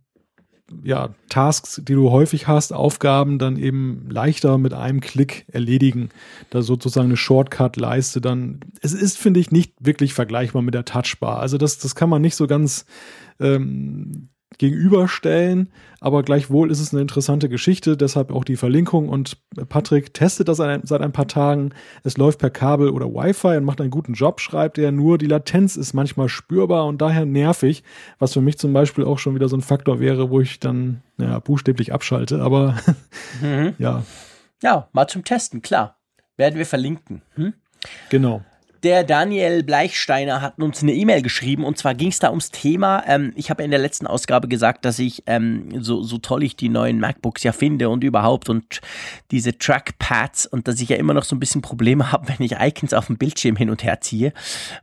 ja, 0.82 1.14
Tasks, 1.28 1.82
die 1.86 1.94
du 1.94 2.10
häufig 2.10 2.46
hast, 2.46 2.72
Aufgaben 2.72 3.38
dann 3.38 3.56
eben 3.56 4.08
leichter 4.08 4.58
mit 4.58 4.72
einem 4.72 5.00
Klick 5.00 5.44
erledigen. 5.48 6.08
Da 6.50 6.62
sozusagen 6.62 7.08
eine 7.08 7.16
Shortcut-Leiste 7.16 8.20
dann. 8.20 8.60
Es 8.80 8.92
ist, 8.92 9.18
finde 9.18 9.40
ich, 9.40 9.50
nicht 9.50 9.74
wirklich 9.80 10.14
vergleichbar 10.14 10.62
mit 10.62 10.74
der 10.74 10.84
Touchbar. 10.84 11.40
Also 11.40 11.58
das, 11.58 11.78
das 11.78 11.94
kann 11.94 12.08
man 12.08 12.22
nicht 12.22 12.36
so 12.36 12.46
ganz 12.46 12.86
ähm, 13.40 14.30
gegenüberstellen, 14.58 15.70
aber 16.00 16.22
gleichwohl 16.22 16.70
ist 16.70 16.80
es 16.80 16.92
eine 16.92 17.02
interessante 17.02 17.48
Geschichte, 17.48 17.96
deshalb 17.96 18.32
auch 18.32 18.44
die 18.44 18.56
Verlinkung 18.56 19.08
und 19.08 19.38
Patrick 19.68 20.14
testet 20.14 20.48
das 20.48 20.58
seit 20.58 21.00
ein 21.00 21.12
paar 21.12 21.28
Tagen. 21.28 21.70
Es 22.04 22.16
läuft 22.16 22.38
per 22.38 22.50
Kabel 22.50 22.90
oder 22.90 23.06
Wi-Fi 23.06 23.56
und 23.56 23.64
macht 23.64 23.80
einen 23.80 23.90
guten 23.90 24.14
Job, 24.14 24.40
schreibt 24.40 24.78
er, 24.78 24.92
nur 24.92 25.18
die 25.18 25.26
Latenz 25.26 25.76
ist 25.76 25.92
manchmal 25.94 26.28
spürbar 26.28 26.86
und 26.86 27.00
daher 27.00 27.24
nervig, 27.26 27.82
was 28.18 28.32
für 28.32 28.40
mich 28.40 28.58
zum 28.58 28.72
Beispiel 28.72 29.04
auch 29.04 29.18
schon 29.18 29.34
wieder 29.34 29.48
so 29.48 29.56
ein 29.56 29.62
Faktor 29.62 30.00
wäre, 30.00 30.30
wo 30.30 30.40
ich 30.40 30.60
dann 30.60 31.02
ja, 31.18 31.38
buchstäblich 31.38 31.92
abschalte, 31.92 32.40
aber 32.42 32.76
Mhm. 33.40 33.74
ja, 33.78 34.02
Ja, 34.62 34.88
mal 34.92 35.06
zum 35.08 35.24
Testen, 35.24 35.62
klar. 35.62 35.98
Werden 36.36 36.56
wir 36.58 36.66
verlinken. 36.66 37.22
Hm? 37.34 37.54
genau. 38.10 38.42
Der 38.82 39.04
Daniel 39.04 39.62
Bleichsteiner 39.62 40.40
hat 40.40 40.58
uns 40.58 40.82
eine 40.82 40.92
E-Mail 40.92 41.22
geschrieben 41.22 41.64
und 41.64 41.78
zwar 41.78 41.94
ging 41.94 42.08
es 42.08 42.18
da 42.18 42.30
ums 42.30 42.50
Thema. 42.50 43.04
Ähm, 43.06 43.32
ich 43.36 43.48
habe 43.48 43.62
in 43.62 43.70
der 43.70 43.78
letzten 43.78 44.08
Ausgabe 44.08 44.48
gesagt, 44.48 44.84
dass 44.84 44.98
ich 44.98 45.22
ähm, 45.26 45.68
so, 45.80 46.02
so 46.02 46.18
toll 46.18 46.42
ich 46.42 46.56
die 46.56 46.68
neuen 46.68 46.98
MacBooks 46.98 47.44
ja 47.44 47.52
finde 47.52 47.88
und 47.90 48.02
überhaupt 48.02 48.48
und 48.48 48.80
diese 49.30 49.56
Trackpads 49.56 50.46
und 50.46 50.66
dass 50.66 50.80
ich 50.80 50.88
ja 50.88 50.96
immer 50.96 51.14
noch 51.14 51.22
so 51.22 51.36
ein 51.36 51.38
bisschen 51.38 51.62
Probleme 51.62 52.10
habe, 52.12 52.26
wenn 52.26 52.44
ich 52.44 52.56
Icons 52.58 52.92
auf 52.92 53.06
dem 53.06 53.18
Bildschirm 53.18 53.54
hin 53.54 53.70
und 53.70 53.84
her 53.84 54.00
ziehe, 54.00 54.32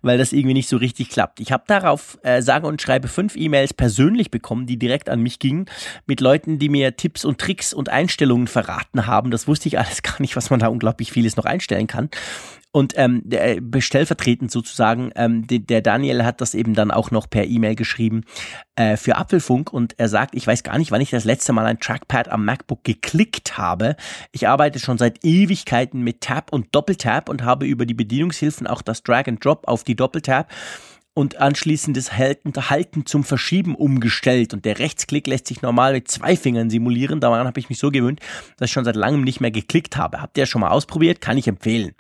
weil 0.02 0.18
das 0.18 0.32
irgendwie 0.32 0.54
nicht 0.54 0.70
so 0.70 0.78
richtig 0.78 1.10
klappt. 1.10 1.42
Ich 1.42 1.52
habe 1.52 1.66
darauf 1.68 2.20
äh, 2.24 2.42
sage 2.42 2.68
und 2.68 2.82
schreibe 2.82 3.10
fünf 3.10 3.36
E-Mails 3.36 3.74
persönlich 3.74 4.32
bekommen, 4.32 4.66
die 4.66 4.80
direkt 4.80 5.10
an 5.10 5.20
mich 5.20 5.40
gingen, 5.40 5.66
mit 6.06 6.22
Leuten, 6.22 6.58
die 6.58 6.70
mir 6.70 6.96
Tipps 6.96 7.26
und 7.26 7.38
Tricks 7.38 7.74
und 7.74 7.90
Einstellungen 7.90 8.48
verraten 8.48 9.08
haben. 9.08 9.30
Das 9.30 9.46
wusste 9.46 9.68
ich 9.68 9.78
alles 9.78 10.02
gar 10.04 10.22
nicht, 10.22 10.38
was 10.38 10.50
man 10.50 10.62
da 10.62 10.70
unglaublich 10.70 11.12
vieles 11.12 11.36
noch 11.36 11.46
einstellen 11.46 11.88
kann. 11.88 12.10
Und 12.72 12.94
ähm, 12.98 13.22
der, 13.26 13.58
äh, 13.58 13.82
stellvertretend 13.82 14.52
sozusagen, 14.52 15.12
ähm, 15.16 15.48
de, 15.48 15.58
der 15.58 15.82
Daniel 15.82 16.24
hat 16.24 16.40
das 16.40 16.54
eben 16.54 16.76
dann 16.76 16.92
auch 16.92 17.10
noch 17.10 17.28
per 17.28 17.46
E-Mail 17.46 17.74
geschrieben 17.74 18.26
äh, 18.76 18.96
für 18.96 19.18
Apfelfunk 19.18 19.74
und 19.74 19.98
er 19.98 20.08
sagt, 20.08 20.36
ich 20.36 20.46
weiß 20.46 20.62
gar 20.62 20.78
nicht, 20.78 20.92
wann 20.92 21.02
ich 21.02 21.10
das 21.10 21.26
letzte 21.26 21.52
Mal 21.52 21.66
ein 21.66 21.80
Trackpad 21.80 22.30
am 22.30 22.46
MacBook 22.46 22.84
geklickt 22.84 23.58
habe. 23.58 23.96
Ich 24.32 24.48
arbeite 24.48 24.78
schon 24.78 25.00
seit 25.00 25.26
Ewigkeiten 25.26 26.02
mit 26.02 26.22
Tab 26.22 26.54
und 26.54 26.68
Doppeltap 26.76 27.28
und 27.28 27.44
habe 27.44 27.66
über 27.66 27.88
die 27.88 27.96
Bedienungshilfen 27.96 28.68
auch 28.68 28.84
das 28.84 29.02
Drag 29.02 29.28
and 29.28 29.44
Drop 29.44 29.68
auf 29.68 29.84
die 29.84 29.96
Doppeltap 29.96 30.52
und 31.16 31.38
anschließend 31.38 31.98
das 31.98 32.18
Halten, 32.18 32.54
Halten 32.70 33.08
zum 33.08 33.24
Verschieben 33.24 33.74
umgestellt. 33.74 34.54
Und 34.54 34.64
der 34.64 34.78
Rechtsklick 34.78 35.26
lässt 35.26 35.48
sich 35.48 35.64
normal 35.64 35.94
mit 35.94 36.08
zwei 36.08 36.38
Fingern 36.38 36.70
simulieren. 36.70 37.20
Daran 37.20 37.48
habe 37.48 37.60
ich 37.60 37.70
mich 37.70 37.80
so 37.80 37.90
gewöhnt, 37.90 38.20
dass 38.58 38.70
ich 38.70 38.74
schon 38.74 38.86
seit 38.86 38.96
langem 38.96 39.24
nicht 39.24 39.42
mehr 39.42 39.52
geklickt 39.52 39.98
habe. 39.98 40.22
Habt 40.22 40.38
ihr 40.38 40.46
schon 40.46 40.62
mal 40.62 40.70
ausprobiert? 40.70 41.20
Kann 41.20 41.38
ich 41.38 41.48
empfehlen. 41.48 41.94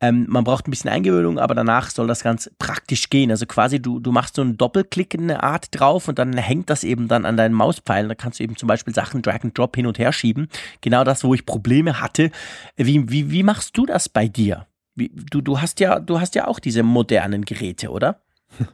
Ähm, 0.00 0.26
man 0.28 0.44
braucht 0.44 0.68
ein 0.68 0.70
bisschen 0.70 0.90
Eingewöhnung, 0.90 1.38
aber 1.38 1.54
danach 1.54 1.88
soll 1.88 2.06
das 2.06 2.22
ganz 2.22 2.50
praktisch 2.58 3.08
gehen. 3.08 3.30
Also 3.30 3.46
quasi 3.46 3.80
du, 3.80 3.98
du 3.98 4.12
machst 4.12 4.36
so 4.36 4.42
einen 4.42 4.58
Doppelklick 4.58 5.14
in 5.14 5.22
eine 5.22 5.42
Art 5.42 5.68
drauf 5.70 6.08
und 6.08 6.18
dann 6.18 6.36
hängt 6.36 6.68
das 6.68 6.84
eben 6.84 7.08
dann 7.08 7.24
an 7.24 7.38
deinen 7.38 7.54
Mauspfeilen. 7.54 8.08
Da 8.08 8.14
kannst 8.14 8.38
du 8.38 8.44
eben 8.44 8.56
zum 8.56 8.66
Beispiel 8.66 8.94
Sachen 8.94 9.22
Drag 9.22 9.42
and 9.42 9.56
Drop 9.56 9.74
hin 9.74 9.86
und 9.86 9.98
her 9.98 10.12
schieben. 10.12 10.48
Genau 10.82 11.02
das, 11.02 11.24
wo 11.24 11.32
ich 11.32 11.46
Probleme 11.46 12.00
hatte. 12.00 12.30
Wie, 12.76 13.10
wie, 13.10 13.30
wie 13.30 13.42
machst 13.42 13.76
du 13.78 13.86
das 13.86 14.10
bei 14.10 14.28
dir? 14.28 14.66
Wie, 14.94 15.10
du, 15.14 15.40
du 15.40 15.60
hast 15.60 15.80
ja, 15.80 15.98
du 15.98 16.20
hast 16.20 16.34
ja 16.34 16.46
auch 16.46 16.58
diese 16.58 16.82
modernen 16.82 17.44
Geräte, 17.44 17.90
oder? 17.90 18.20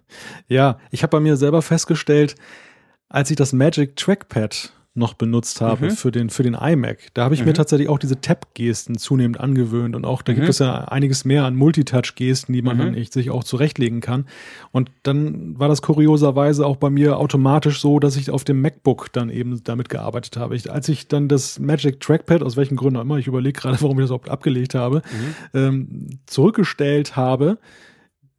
Ja, 0.49 0.79
ich 0.91 1.03
habe 1.03 1.13
bei 1.13 1.21
mir 1.21 1.37
selber 1.37 1.63
festgestellt, 1.63 2.35
als 3.09 3.31
ich 3.31 3.37
das 3.37 3.53
Magic 3.53 3.97
Trackpad 3.97 4.73
noch 4.95 5.15
benutzt 5.15 5.63
habe 5.63 5.87
Mhm. 5.87 5.91
für, 5.93 6.11
den, 6.13 6.29
für 6.29 6.43
den 6.43 6.53
iMac, 6.53 6.99
da 7.15 7.25
habe 7.25 7.35
ich 7.35 7.41
mir 7.41 7.53
Mhm. 7.53 7.55
tatsächlich 7.55 7.89
auch 7.89 7.99
diese 7.99 8.21
Tab-Gesten 8.21 8.99
zunehmend 8.99 9.41
angewöhnt 9.41 9.97
und 9.97 10.05
auch 10.05 10.21
da 10.21 10.35
gibt 10.35 10.45
Mhm. 10.45 10.51
es 10.51 10.59
ja 10.59 10.85
einiges 10.85 11.25
mehr 11.25 11.45
an 11.47 11.57
Multitouch-Gesten, 11.57 12.53
die 12.53 12.61
man 12.61 12.77
Mhm. 12.77 12.81
dann 12.81 12.95
echt 12.95 13.15
sich 13.15 13.31
auch 13.31 13.43
zurechtlegen 13.43 14.01
kann. 14.03 14.27
Und 14.71 14.91
dann 15.03 15.59
war 15.59 15.69
das 15.69 15.81
kurioserweise 15.81 16.67
auch 16.67 16.77
bei 16.77 16.91
mir 16.91 17.17
automatisch 17.19 17.81
so, 17.81 18.01
dass 18.01 18.17
ich 18.17 18.31
auf 18.31 18.45
dem 18.45 18.61
MacBook 18.61 19.11
dann 19.15 19.31
eben 19.31 19.65
damit 19.65 19.89
gearbeitet 19.89 20.37
habe. 20.37 20.57
Ich, 20.57 20.71
als 20.71 20.91
ich 20.91 21.09
dann 21.09 21.27
das 21.27 21.59
Magic 21.59 22.01
Trackpad, 22.01 22.43
aus 22.43 22.59
welchen 22.59 22.77
Gründen 22.77 22.99
auch 22.99 23.03
immer, 23.03 23.17
ich 23.17 23.27
überlege 23.27 23.59
gerade, 23.59 23.77
warum 23.83 23.99
ich 23.99 24.03
das 24.05 24.11
überhaupt 24.11 24.29
abgelegt 24.29 24.75
habe, 24.75 25.01
ähm, 25.55 26.19
zurückgestellt 26.27 27.17
habe, 27.17 27.59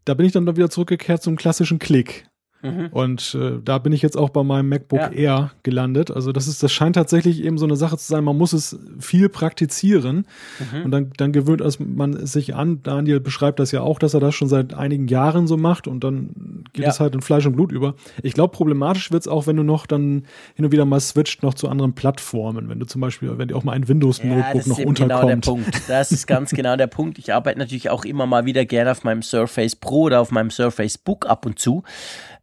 da 0.06 0.14
bin 0.14 0.26
ich 0.28 0.34
dann 0.34 0.45
wieder 0.56 0.70
zurückgekehrt 0.70 1.24
zum 1.24 1.36
klassischen 1.36 1.80
Klick. 1.80 2.26
Mhm. 2.64 2.88
Und 2.91 3.38
äh, 3.39 3.59
da 3.64 3.78
bin 3.78 3.91
ich 3.93 4.01
jetzt 4.01 4.18
auch 4.18 4.30
bei 4.30 4.41
meinem 4.41 4.70
MacBook 4.70 4.99
Ja. 4.99 5.11
Air 5.11 5.51
gelandet. 5.64 6.09
Also 6.11 6.32
das 6.32 6.47
ist, 6.47 6.64
das 6.64 6.72
scheint 6.72 6.95
tatsächlich 6.95 7.43
eben 7.43 7.57
so 7.57 7.66
eine 7.66 7.76
Sache 7.76 7.97
zu 7.97 8.07
sein. 8.07 8.24
Man 8.24 8.38
muss 8.38 8.53
es 8.53 8.80
viel 8.99 9.30
praktizieren 9.30 10.26
Mhm. 10.72 10.86
und 10.86 10.91
dann, 10.91 11.11
dann 11.18 11.32
gewöhnt 11.34 11.61
man 11.80 12.26
sich 12.26 12.55
an. 12.55 12.82
Daniel 12.84 13.20
beschreibt 13.20 13.59
das 13.59 13.72
ja 13.72 13.82
auch, 13.82 13.99
dass 13.99 14.14
er 14.14 14.20
das 14.22 14.34
schon 14.34 14.47
seit 14.47 14.74
einigen 14.74 15.07
Jahren 15.07 15.45
so 15.45 15.57
macht 15.57 15.88
und 15.88 16.03
dann 16.03 16.64
geht 16.74 16.86
Ja. 16.86 16.89
es 16.89 16.99
halt 16.99 17.14
in 17.16 17.22
Fleisch 17.22 17.45
und 17.45 17.53
Blut 17.53 17.72
über. 17.72 17.95
Ich 18.22 18.34
glaube, 18.34 18.53
problematisch 18.55 19.11
wird 19.11 19.22
es 19.22 19.28
auch, 19.28 19.45
wenn 19.45 19.57
du 19.57 19.64
noch 19.64 19.86
dann 19.86 20.24
hin 20.55 20.66
und 20.66 20.72
wieder 20.72 20.86
mal 20.86 20.99
switcht 20.99 21.43
noch 21.43 21.53
zu 21.53 21.68
anderen 21.68 21.93
Plattformen. 21.93 22.70
Wenn 22.70 22.80
du 22.80 22.86
zum 22.86 23.01
Beispiel, 23.01 23.38
wenn 23.38 23.49
dir 23.49 23.55
auch 23.57 23.64
mal 23.64 23.74
ein 23.74 23.84
Ja, 23.84 23.89
Windows-Notebook 23.89 24.55
ist 24.55 24.68
noch 24.68 24.80
eben 24.80 24.93
genau 24.93 25.07
der 25.26 25.36
unterkommt. 25.36 25.45
Punkt. 25.66 25.89
Das 25.89 26.11
ist 26.11 26.28
ganz 26.28 26.51
genau 26.55 26.76
der 26.78 26.88
Punkt. 26.88 27.18
Ich 27.20 27.34
arbeite 27.34 27.59
natürlich 27.59 27.89
auch 27.89 28.05
immer 28.05 28.26
mal 28.26 28.45
wieder 28.45 28.66
gerne 28.66 28.91
auf 28.91 29.03
meinem 29.03 29.22
Surface 29.22 29.76
Pro 29.76 30.03
oder 30.03 30.22
auf 30.22 30.32
meinem 30.32 30.49
Surface 30.49 30.97
Book 30.97 31.26
ab 31.28 31.45
und 31.45 31.59
zu. 31.59 31.84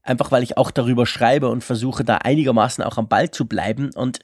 Einfach 0.03 0.31
weil 0.31 0.43
ich 0.43 0.57
auch 0.57 0.71
darüber 0.71 1.07
schreibe 1.07 1.49
und 1.49 1.63
versuche 1.65 2.05
da 2.05 2.17
einigermaßen 2.17 2.83
auch 2.85 2.99
am 2.99 3.09
Ball 3.09 3.31
zu 3.31 3.47
bleiben 3.47 3.91
und 3.95 4.21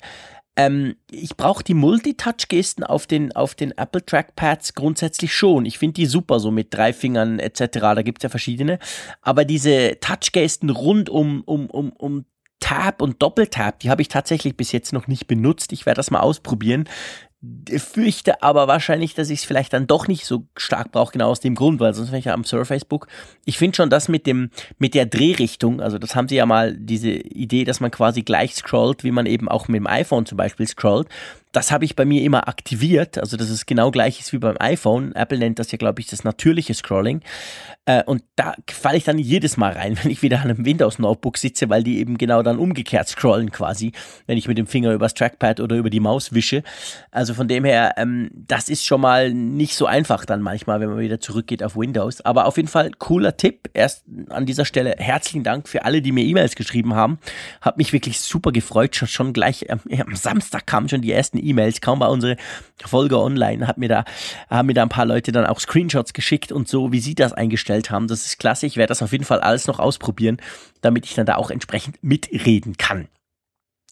ähm, 0.56 0.96
ich 1.10 1.36
brauche 1.36 1.62
die 1.62 1.74
Multitouch-Gesten 1.74 2.82
auf 2.82 3.06
den, 3.06 3.36
auf 3.36 3.54
den 3.54 3.72
Apple 3.72 4.04
Trackpads 4.04 4.74
grundsätzlich 4.74 5.34
schon. 5.34 5.66
Ich 5.66 5.78
finde 5.78 5.94
die 5.94 6.06
super, 6.06 6.40
so 6.40 6.50
mit 6.50 6.72
drei 6.72 6.94
Fingern 6.94 7.38
etc. 7.38 7.78
Da 7.78 8.02
gibt's 8.02 8.22
ja 8.22 8.30
verschiedene. 8.30 8.78
Aber 9.20 9.44
diese 9.44 10.00
Touch-Gesten 10.00 10.70
rund 10.70 11.10
um, 11.10 11.42
um, 11.42 11.66
um, 11.66 11.92
um 11.92 12.24
Tab 12.58 13.02
und 13.02 13.22
Doppeltab, 13.22 13.80
die 13.80 13.90
habe 13.90 14.00
ich 14.00 14.08
tatsächlich 14.08 14.56
bis 14.56 14.72
jetzt 14.72 14.94
noch 14.94 15.08
nicht 15.08 15.26
benutzt. 15.26 15.72
Ich 15.72 15.84
werde 15.84 15.98
das 15.98 16.10
mal 16.10 16.20
ausprobieren 16.20 16.88
fürchte 17.78 18.42
aber 18.42 18.68
wahrscheinlich, 18.68 19.14
dass 19.14 19.30
ich 19.30 19.40
es 19.40 19.44
vielleicht 19.44 19.72
dann 19.72 19.86
doch 19.86 20.08
nicht 20.08 20.24
so 20.26 20.44
stark 20.56 20.92
brauche, 20.92 21.12
genau 21.12 21.30
aus 21.30 21.40
dem 21.40 21.54
Grund, 21.54 21.80
weil 21.80 21.94
sonst 21.94 22.08
wäre 22.08 22.18
ich 22.18 22.26
ja 22.26 22.34
am 22.34 22.44
Surface 22.44 22.84
Book. 22.84 23.06
Ich 23.44 23.58
finde 23.58 23.76
schon 23.76 23.90
das 23.90 24.08
mit 24.08 24.26
dem, 24.26 24.50
mit 24.78 24.94
der 24.94 25.06
Drehrichtung, 25.06 25.80
also 25.80 25.98
das 25.98 26.14
haben 26.14 26.28
sie 26.28 26.36
ja 26.36 26.46
mal 26.46 26.76
diese 26.76 27.10
Idee, 27.10 27.64
dass 27.64 27.80
man 27.80 27.90
quasi 27.90 28.22
gleich 28.22 28.54
scrollt, 28.54 29.04
wie 29.04 29.10
man 29.10 29.26
eben 29.26 29.48
auch 29.48 29.68
mit 29.68 29.78
dem 29.78 29.86
iPhone 29.86 30.26
zum 30.26 30.38
Beispiel 30.38 30.66
scrollt. 30.66 31.08
Das 31.52 31.72
habe 31.72 31.84
ich 31.84 31.96
bei 31.96 32.04
mir 32.04 32.22
immer 32.22 32.48
aktiviert, 32.48 33.18
also 33.18 33.36
dass 33.36 33.48
es 33.48 33.66
genau 33.66 33.90
gleich 33.90 34.20
ist 34.20 34.32
wie 34.32 34.38
beim 34.38 34.56
iPhone. 34.58 35.14
Apple 35.14 35.38
nennt 35.38 35.58
das 35.58 35.70
ja, 35.72 35.78
glaube 35.78 36.00
ich, 36.00 36.06
das 36.06 36.24
natürliche 36.24 36.74
Scrolling. 36.74 37.22
Äh, 37.86 38.02
und 38.02 38.24
da 38.34 38.54
falle 38.68 38.98
ich 38.98 39.04
dann 39.04 39.18
jedes 39.18 39.56
Mal 39.56 39.72
rein, 39.72 39.96
wenn 40.02 40.10
ich 40.10 40.22
wieder 40.22 40.38
an 40.38 40.50
einem 40.50 40.64
Windows-Notebook 40.64 41.38
sitze, 41.38 41.70
weil 41.70 41.84
die 41.84 41.98
eben 41.98 42.18
genau 42.18 42.42
dann 42.42 42.58
umgekehrt 42.58 43.08
scrollen 43.08 43.52
quasi, 43.52 43.92
wenn 44.26 44.36
ich 44.36 44.48
mit 44.48 44.58
dem 44.58 44.66
Finger 44.66 44.92
übers 44.92 45.14
Trackpad 45.14 45.60
oder 45.60 45.76
über 45.76 45.88
die 45.88 46.00
Maus 46.00 46.34
wische. 46.34 46.62
Also 47.12 47.32
von 47.32 47.46
dem 47.46 47.64
her, 47.64 47.94
ähm, 47.96 48.30
das 48.34 48.68
ist 48.68 48.84
schon 48.84 49.00
mal 49.00 49.32
nicht 49.32 49.76
so 49.76 49.86
einfach 49.86 50.24
dann 50.24 50.42
manchmal, 50.42 50.80
wenn 50.80 50.90
man 50.90 50.98
wieder 50.98 51.20
zurückgeht 51.20 51.62
auf 51.62 51.76
Windows. 51.76 52.20
Aber 52.22 52.46
auf 52.46 52.56
jeden 52.56 52.68
Fall 52.68 52.90
cooler 52.98 53.36
Tipp. 53.36 53.70
Erst 53.72 54.04
an 54.30 54.46
dieser 54.46 54.64
Stelle 54.64 54.96
herzlichen 54.98 55.44
Dank 55.44 55.68
für 55.68 55.84
alle, 55.84 56.02
die 56.02 56.12
mir 56.12 56.24
E-Mails 56.24 56.56
geschrieben 56.56 56.94
haben. 56.94 57.18
Hat 57.60 57.78
mich 57.78 57.92
wirklich 57.92 58.20
super 58.20 58.50
gefreut. 58.50 58.96
Schon, 58.96 59.32
gleich 59.32 59.66
ähm, 59.68 59.80
am 60.00 60.16
Samstag 60.16 60.66
kamen 60.66 60.88
schon 60.88 61.02
die 61.02 61.12
ersten 61.12 61.35
E-Mails, 61.40 61.80
kaum 61.80 61.98
bei 61.98 62.06
unsere 62.06 62.36
Folge 62.84 63.18
online, 63.18 63.66
hat 63.66 63.78
mir 63.78 63.88
da, 63.88 64.04
haben 64.48 64.66
mir 64.66 64.74
da 64.74 64.82
ein 64.82 64.88
paar 64.88 65.06
Leute 65.06 65.32
dann 65.32 65.46
auch 65.46 65.60
Screenshots 65.60 66.12
geschickt 66.12 66.52
und 66.52 66.68
so, 66.68 66.92
wie 66.92 67.00
sie 67.00 67.14
das 67.14 67.32
eingestellt 67.32 67.90
haben. 67.90 68.08
Das 68.08 68.26
ist 68.26 68.38
klasse. 68.38 68.66
Ich 68.66 68.76
werde 68.76 68.88
das 68.88 69.02
auf 69.02 69.12
jeden 69.12 69.24
Fall 69.24 69.40
alles 69.40 69.66
noch 69.66 69.78
ausprobieren, 69.78 70.38
damit 70.80 71.06
ich 71.06 71.14
dann 71.14 71.26
da 71.26 71.36
auch 71.36 71.50
entsprechend 71.50 72.02
mitreden 72.02 72.76
kann. 72.76 73.08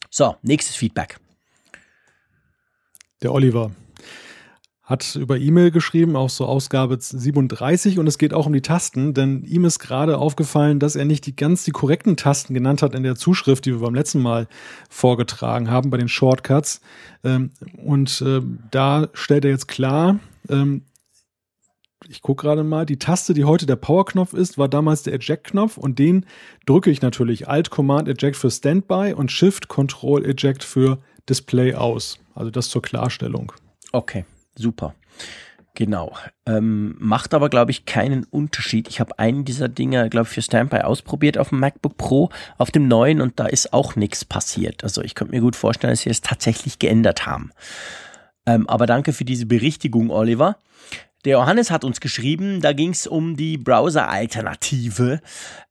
So, 0.09 0.35
nächstes 0.41 0.75
Feedback. 0.75 1.17
Der 3.21 3.33
Oliver 3.33 3.71
hat 4.85 5.15
über 5.15 5.37
E-Mail 5.37 5.71
geschrieben, 5.71 6.15
auch 6.15 6.29
so 6.29 6.45
Ausgabe 6.45 6.97
37 6.99 7.97
und 7.97 8.05
es 8.05 8.19
geht 8.19 8.35
auch 8.35 8.45
um 8.45 8.53
die 8.53 8.61
Tasten, 8.61 9.15
denn 9.15 9.43
ihm 9.43 9.65
ist 9.65 9.79
gerade 9.79 10.19
aufgefallen, 10.19 10.79
dass 10.79 10.95
er 10.95 11.05
nicht 11.05 11.25
die 11.25 11.35
ganz 11.35 11.63
die 11.63 11.71
korrekten 11.71 12.17
Tasten 12.17 12.53
genannt 12.53 12.83
hat 12.83 12.93
in 12.93 13.01
der 13.01 13.15
Zuschrift, 13.15 13.65
die 13.65 13.73
wir 13.73 13.79
beim 13.79 13.95
letzten 13.95 14.21
Mal 14.21 14.47
vorgetragen 14.89 15.71
haben 15.71 15.89
bei 15.89 15.97
den 15.97 16.07
Shortcuts. 16.07 16.81
Ähm, 17.23 17.49
und 17.83 18.21
äh, 18.21 18.41
da 18.69 19.09
stellt 19.13 19.45
er 19.45 19.51
jetzt 19.51 19.67
klar, 19.67 20.19
ähm, 20.49 20.83
ich 22.07 22.21
gucke 22.21 22.43
gerade 22.43 22.63
mal, 22.63 22.85
die 22.85 22.99
Taste, 22.99 23.33
die 23.33 23.45
heute 23.45 23.65
der 23.65 23.77
Power-Knopf 23.77 24.33
ist, 24.33 24.59
war 24.59 24.69
damals 24.69 25.01
der 25.01 25.13
Eject-Knopf 25.13 25.77
und 25.77 25.97
den 25.97 26.27
drücke 26.67 26.91
ich 26.91 27.01
natürlich 27.01 27.47
Alt-Command-Eject 27.47 28.35
für 28.35 28.51
Standby 28.51 29.13
und 29.15 29.31
Shift-Control-Eject 29.31 30.63
für 30.63 30.99
Display 31.27 31.73
aus. 31.73 32.19
Also 32.35 32.51
das 32.51 32.69
zur 32.69 32.83
Klarstellung. 32.83 33.51
Okay. 33.91 34.25
Super. 34.55 34.95
Genau. 35.75 36.13
Ähm, 36.45 36.95
macht 36.99 37.33
aber, 37.33 37.49
glaube 37.49 37.71
ich, 37.71 37.85
keinen 37.85 38.23
Unterschied. 38.23 38.87
Ich 38.87 39.01
habe 39.01 39.19
einen 39.19 39.43
dieser 39.43 39.67
Dinge, 39.67 40.09
glaube 40.09 40.27
ich, 40.27 40.33
für 40.33 40.41
Standby 40.41 40.79
ausprobiert 40.79 41.37
auf 41.37 41.49
dem 41.49 41.59
MacBook 41.59 41.97
Pro, 41.97 42.29
auf 42.57 42.71
dem 42.71 42.87
neuen 42.87 43.19
und 43.19 43.39
da 43.39 43.45
ist 43.45 43.73
auch 43.73 43.97
nichts 43.97 44.23
passiert. 44.23 44.83
Also 44.85 45.01
ich 45.01 45.15
könnte 45.15 45.35
mir 45.35 45.41
gut 45.41 45.57
vorstellen, 45.57 45.91
dass 45.91 46.01
sie 46.01 46.09
es 46.09 46.21
tatsächlich 46.21 46.79
geändert 46.79 47.25
haben. 47.25 47.51
Ähm, 48.45 48.69
aber 48.69 48.85
danke 48.85 49.11
für 49.11 49.25
diese 49.25 49.45
Berichtigung, 49.45 50.11
Oliver. 50.11 50.57
Der 51.25 51.33
Johannes 51.33 51.71
hat 51.71 51.83
uns 51.83 51.99
geschrieben, 51.99 52.61
da 52.61 52.71
ging 52.71 52.91
es 52.91 53.07
um 53.07 53.35
die 53.35 53.57
Browser-Alternative. 53.57 55.21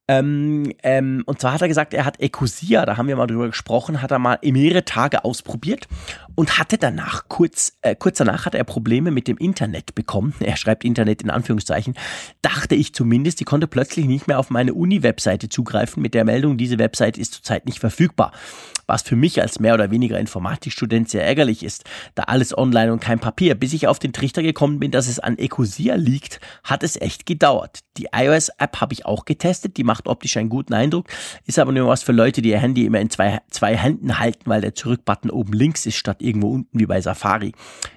Ähm, 0.08 0.72
ähm, 0.82 1.22
und 1.26 1.40
zwar 1.40 1.54
hat 1.54 1.62
er 1.62 1.68
gesagt, 1.68 1.94
er 1.94 2.04
hat 2.04 2.20
Ecosia, 2.20 2.84
da 2.84 2.96
haben 2.96 3.06
wir 3.06 3.16
mal 3.16 3.28
drüber 3.28 3.46
gesprochen, 3.46 4.02
hat 4.02 4.10
er 4.10 4.18
mal 4.18 4.38
mehrere 4.42 4.84
Tage 4.84 5.24
ausprobiert 5.24 5.86
und 6.34 6.58
hatte 6.58 6.76
danach 6.76 7.28
kurz, 7.28 7.78
äh, 7.82 7.94
kurz 7.94 8.18
danach 8.18 8.44
hat 8.44 8.54
er 8.54 8.64
Probleme 8.64 9.12
mit 9.12 9.28
dem 9.28 9.38
Internet 9.38 9.94
bekommen. 9.94 10.34
Er 10.40 10.56
schreibt 10.56 10.84
Internet 10.84 11.22
in 11.22 11.30
Anführungszeichen. 11.30 11.94
Dachte 12.42 12.74
ich 12.74 12.92
zumindest, 12.92 13.40
die 13.40 13.44
konnte 13.44 13.66
plötzlich 13.66 14.06
nicht 14.06 14.26
mehr 14.26 14.40
auf 14.40 14.50
meine 14.50 14.74
Uni-Webseite 14.74 15.48
zugreifen 15.48 16.02
mit 16.02 16.14
der 16.14 16.24
Meldung, 16.24 16.58
diese 16.58 16.78
Webseite 16.78 17.20
ist 17.20 17.32
zurzeit 17.32 17.64
nicht 17.64 17.78
verfügbar 17.78 18.32
was 18.86 19.02
für 19.02 19.16
mich 19.16 19.40
als 19.40 19.60
mehr 19.60 19.74
oder 19.74 19.90
weniger 19.90 20.18
Informatikstudent 20.18 21.08
sehr 21.08 21.24
ärgerlich 21.24 21.62
ist, 21.62 21.84
da 22.14 22.24
alles 22.24 22.56
online 22.56 22.92
und 22.92 23.00
kein 23.00 23.18
Papier. 23.18 23.54
Bis 23.54 23.72
ich 23.72 23.86
auf 23.86 23.98
den 23.98 24.12
Trichter 24.12 24.42
gekommen 24.42 24.80
bin, 24.80 24.90
dass 24.90 25.08
es 25.08 25.18
an 25.18 25.38
Ecosia 25.38 25.94
liegt, 25.94 26.40
hat 26.62 26.82
es 26.82 27.00
echt 27.00 27.26
gedauert. 27.26 27.80
Die 27.96 28.08
iOS-App 28.12 28.80
habe 28.80 28.92
ich 28.92 29.06
auch 29.06 29.24
getestet, 29.24 29.76
die 29.76 29.84
macht 29.84 30.06
optisch 30.06 30.36
einen 30.36 30.48
guten 30.48 30.74
Eindruck, 30.74 31.06
ist 31.46 31.58
aber 31.58 31.72
nur 31.72 31.88
was 31.88 32.02
für 32.02 32.12
Leute, 32.12 32.42
die 32.42 32.50
ihr 32.50 32.58
Handy 32.58 32.84
immer 32.84 33.00
in 33.00 33.10
zwei, 33.10 33.40
zwei 33.50 33.76
Händen 33.76 34.18
halten, 34.18 34.42
weil 34.46 34.60
der 34.60 34.74
Zurückbutton 34.74 35.30
oben 35.30 35.52
links 35.52 35.86
ist, 35.86 35.96
statt 35.96 36.20
irgendwo 36.20 36.48
unten 36.48 36.78
wie 36.78 36.86
bei 36.86 37.00
Safari. 37.00 37.52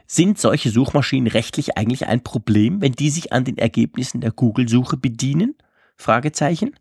Sind 0.06 0.40
solche 0.40 0.70
Suchmaschinen 0.70 1.28
rechtlich 1.28 1.78
eigentlich 1.78 2.08
ein 2.08 2.24
Problem, 2.24 2.82
wenn 2.82 2.94
die 2.94 3.10
sich 3.10 3.34
an 3.34 3.44
den 3.44 3.58
Ergebnissen 3.58 4.22
der 4.22 4.32
Google-Suche 4.32 4.98
bedienen? 4.98 5.56
Fragezeichen. 5.98 6.76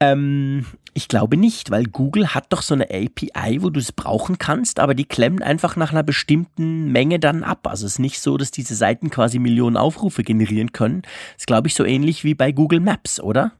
Ähm, 0.00 0.66
ich 0.94 1.08
glaube 1.08 1.36
nicht, 1.36 1.70
weil 1.70 1.84
Google 1.84 2.34
hat 2.34 2.46
doch 2.50 2.62
so 2.62 2.74
eine 2.74 2.84
API, 2.84 3.62
wo 3.62 3.70
du 3.70 3.80
es 3.80 3.92
brauchen 3.92 4.38
kannst, 4.38 4.78
aber 4.78 4.94
die 4.94 5.04
klemmen 5.04 5.42
einfach 5.42 5.76
nach 5.76 5.92
einer 5.92 6.02
bestimmten 6.02 6.92
Menge 6.92 7.18
dann 7.18 7.44
ab. 7.44 7.66
Also 7.66 7.86
es 7.86 7.94
ist 7.94 7.98
nicht 7.98 8.20
so, 8.20 8.36
dass 8.36 8.50
diese 8.50 8.74
Seiten 8.74 9.10
quasi 9.10 9.38
Millionen 9.38 9.76
Aufrufe 9.76 10.22
generieren 10.22 10.72
können. 10.72 11.02
Das 11.02 11.42
ist, 11.42 11.46
glaube 11.46 11.68
ich, 11.68 11.74
so 11.74 11.84
ähnlich 11.84 12.24
wie 12.24 12.34
bei 12.34 12.52
Google 12.52 12.80
Maps, 12.80 13.20
oder? 13.20 13.52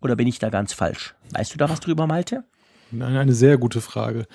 Oder 0.00 0.16
bin 0.16 0.26
ich 0.26 0.38
da 0.38 0.48
ganz 0.48 0.72
falsch? 0.72 1.14
Weißt 1.32 1.52
du 1.52 1.58
da 1.58 1.68
was 1.68 1.80
drüber, 1.80 2.06
Malte? 2.06 2.44
Eine 2.98 3.34
sehr 3.34 3.58
gute 3.58 3.80
Frage. 3.80 4.26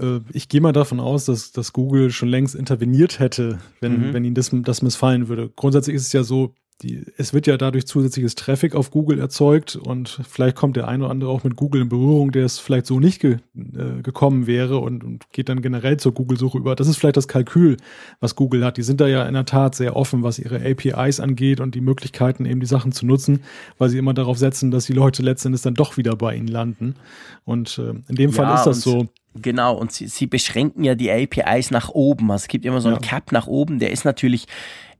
Äh, 0.00 0.20
ich 0.32 0.48
gehe 0.48 0.60
mal 0.60 0.72
davon 0.72 1.00
aus, 1.00 1.26
dass, 1.26 1.52
dass 1.52 1.72
Google 1.72 2.10
schon 2.10 2.28
längst 2.28 2.54
interveniert 2.54 3.20
hätte, 3.20 3.60
wenn, 3.80 4.08
mhm. 4.08 4.12
wenn 4.14 4.24
ihnen 4.24 4.34
das, 4.34 4.50
das 4.52 4.82
missfallen 4.82 5.28
würde. 5.28 5.50
Grundsätzlich 5.54 5.96
ist 5.96 6.06
es 6.06 6.12
ja 6.12 6.24
so, 6.24 6.54
die, 6.82 7.04
es 7.16 7.32
wird 7.32 7.46
ja 7.46 7.56
dadurch 7.56 7.86
zusätzliches 7.86 8.34
Traffic 8.34 8.74
auf 8.74 8.90
Google 8.90 9.20
erzeugt 9.20 9.76
und 9.76 10.20
vielleicht 10.28 10.56
kommt 10.56 10.76
der 10.76 10.88
eine 10.88 11.04
oder 11.04 11.10
andere 11.12 11.30
auch 11.30 11.44
mit 11.44 11.54
Google 11.56 11.82
in 11.82 11.88
Berührung, 11.88 12.32
der 12.32 12.44
es 12.44 12.58
vielleicht 12.58 12.86
so 12.86 12.98
nicht 12.98 13.20
ge, 13.20 13.38
äh, 13.56 14.02
gekommen 14.02 14.46
wäre 14.46 14.78
und, 14.78 15.04
und, 15.04 15.30
geht 15.32 15.48
dann 15.48 15.62
generell 15.62 15.98
zur 15.98 16.12
Google-Suche 16.12 16.58
über. 16.58 16.74
Das 16.74 16.88
ist 16.88 16.96
vielleicht 16.96 17.16
das 17.16 17.28
Kalkül, 17.28 17.76
was 18.20 18.34
Google 18.34 18.64
hat. 18.64 18.76
Die 18.76 18.82
sind 18.82 19.00
da 19.00 19.06
ja 19.06 19.24
in 19.26 19.34
der 19.34 19.46
Tat 19.46 19.76
sehr 19.76 19.94
offen, 19.94 20.22
was 20.24 20.38
ihre 20.38 20.56
APIs 20.56 21.20
angeht 21.20 21.60
und 21.60 21.74
die 21.74 21.80
Möglichkeiten, 21.80 22.44
eben 22.44 22.60
die 22.60 22.66
Sachen 22.66 22.90
zu 22.90 23.06
nutzen, 23.06 23.44
weil 23.78 23.88
sie 23.88 23.98
immer 23.98 24.14
darauf 24.14 24.38
setzen, 24.38 24.70
dass 24.70 24.86
die 24.86 24.92
Leute 24.92 25.22
letztendlich 25.22 25.62
dann 25.62 25.74
doch 25.74 25.96
wieder 25.96 26.16
bei 26.16 26.34
ihnen 26.34 26.48
landen. 26.48 26.96
Und 27.44 27.78
äh, 27.78 27.94
in 28.08 28.16
dem 28.16 28.32
Fall 28.32 28.46
ja, 28.46 28.56
ist 28.56 28.66
das 28.66 28.80
so. 28.80 29.06
Genau, 29.36 29.76
und 29.76 29.90
sie, 29.90 30.06
sie 30.06 30.26
beschränken 30.26 30.84
ja 30.84 30.94
die 30.94 31.10
APIs 31.10 31.70
nach 31.70 31.88
oben. 31.88 32.30
Also 32.30 32.44
es 32.44 32.48
gibt 32.48 32.64
immer 32.64 32.80
so 32.80 32.88
einen 32.88 33.00
ja. 33.00 33.08
Cap 33.08 33.32
nach 33.32 33.46
oben, 33.46 33.78
der 33.78 33.90
ist 33.90 34.04
natürlich 34.04 34.46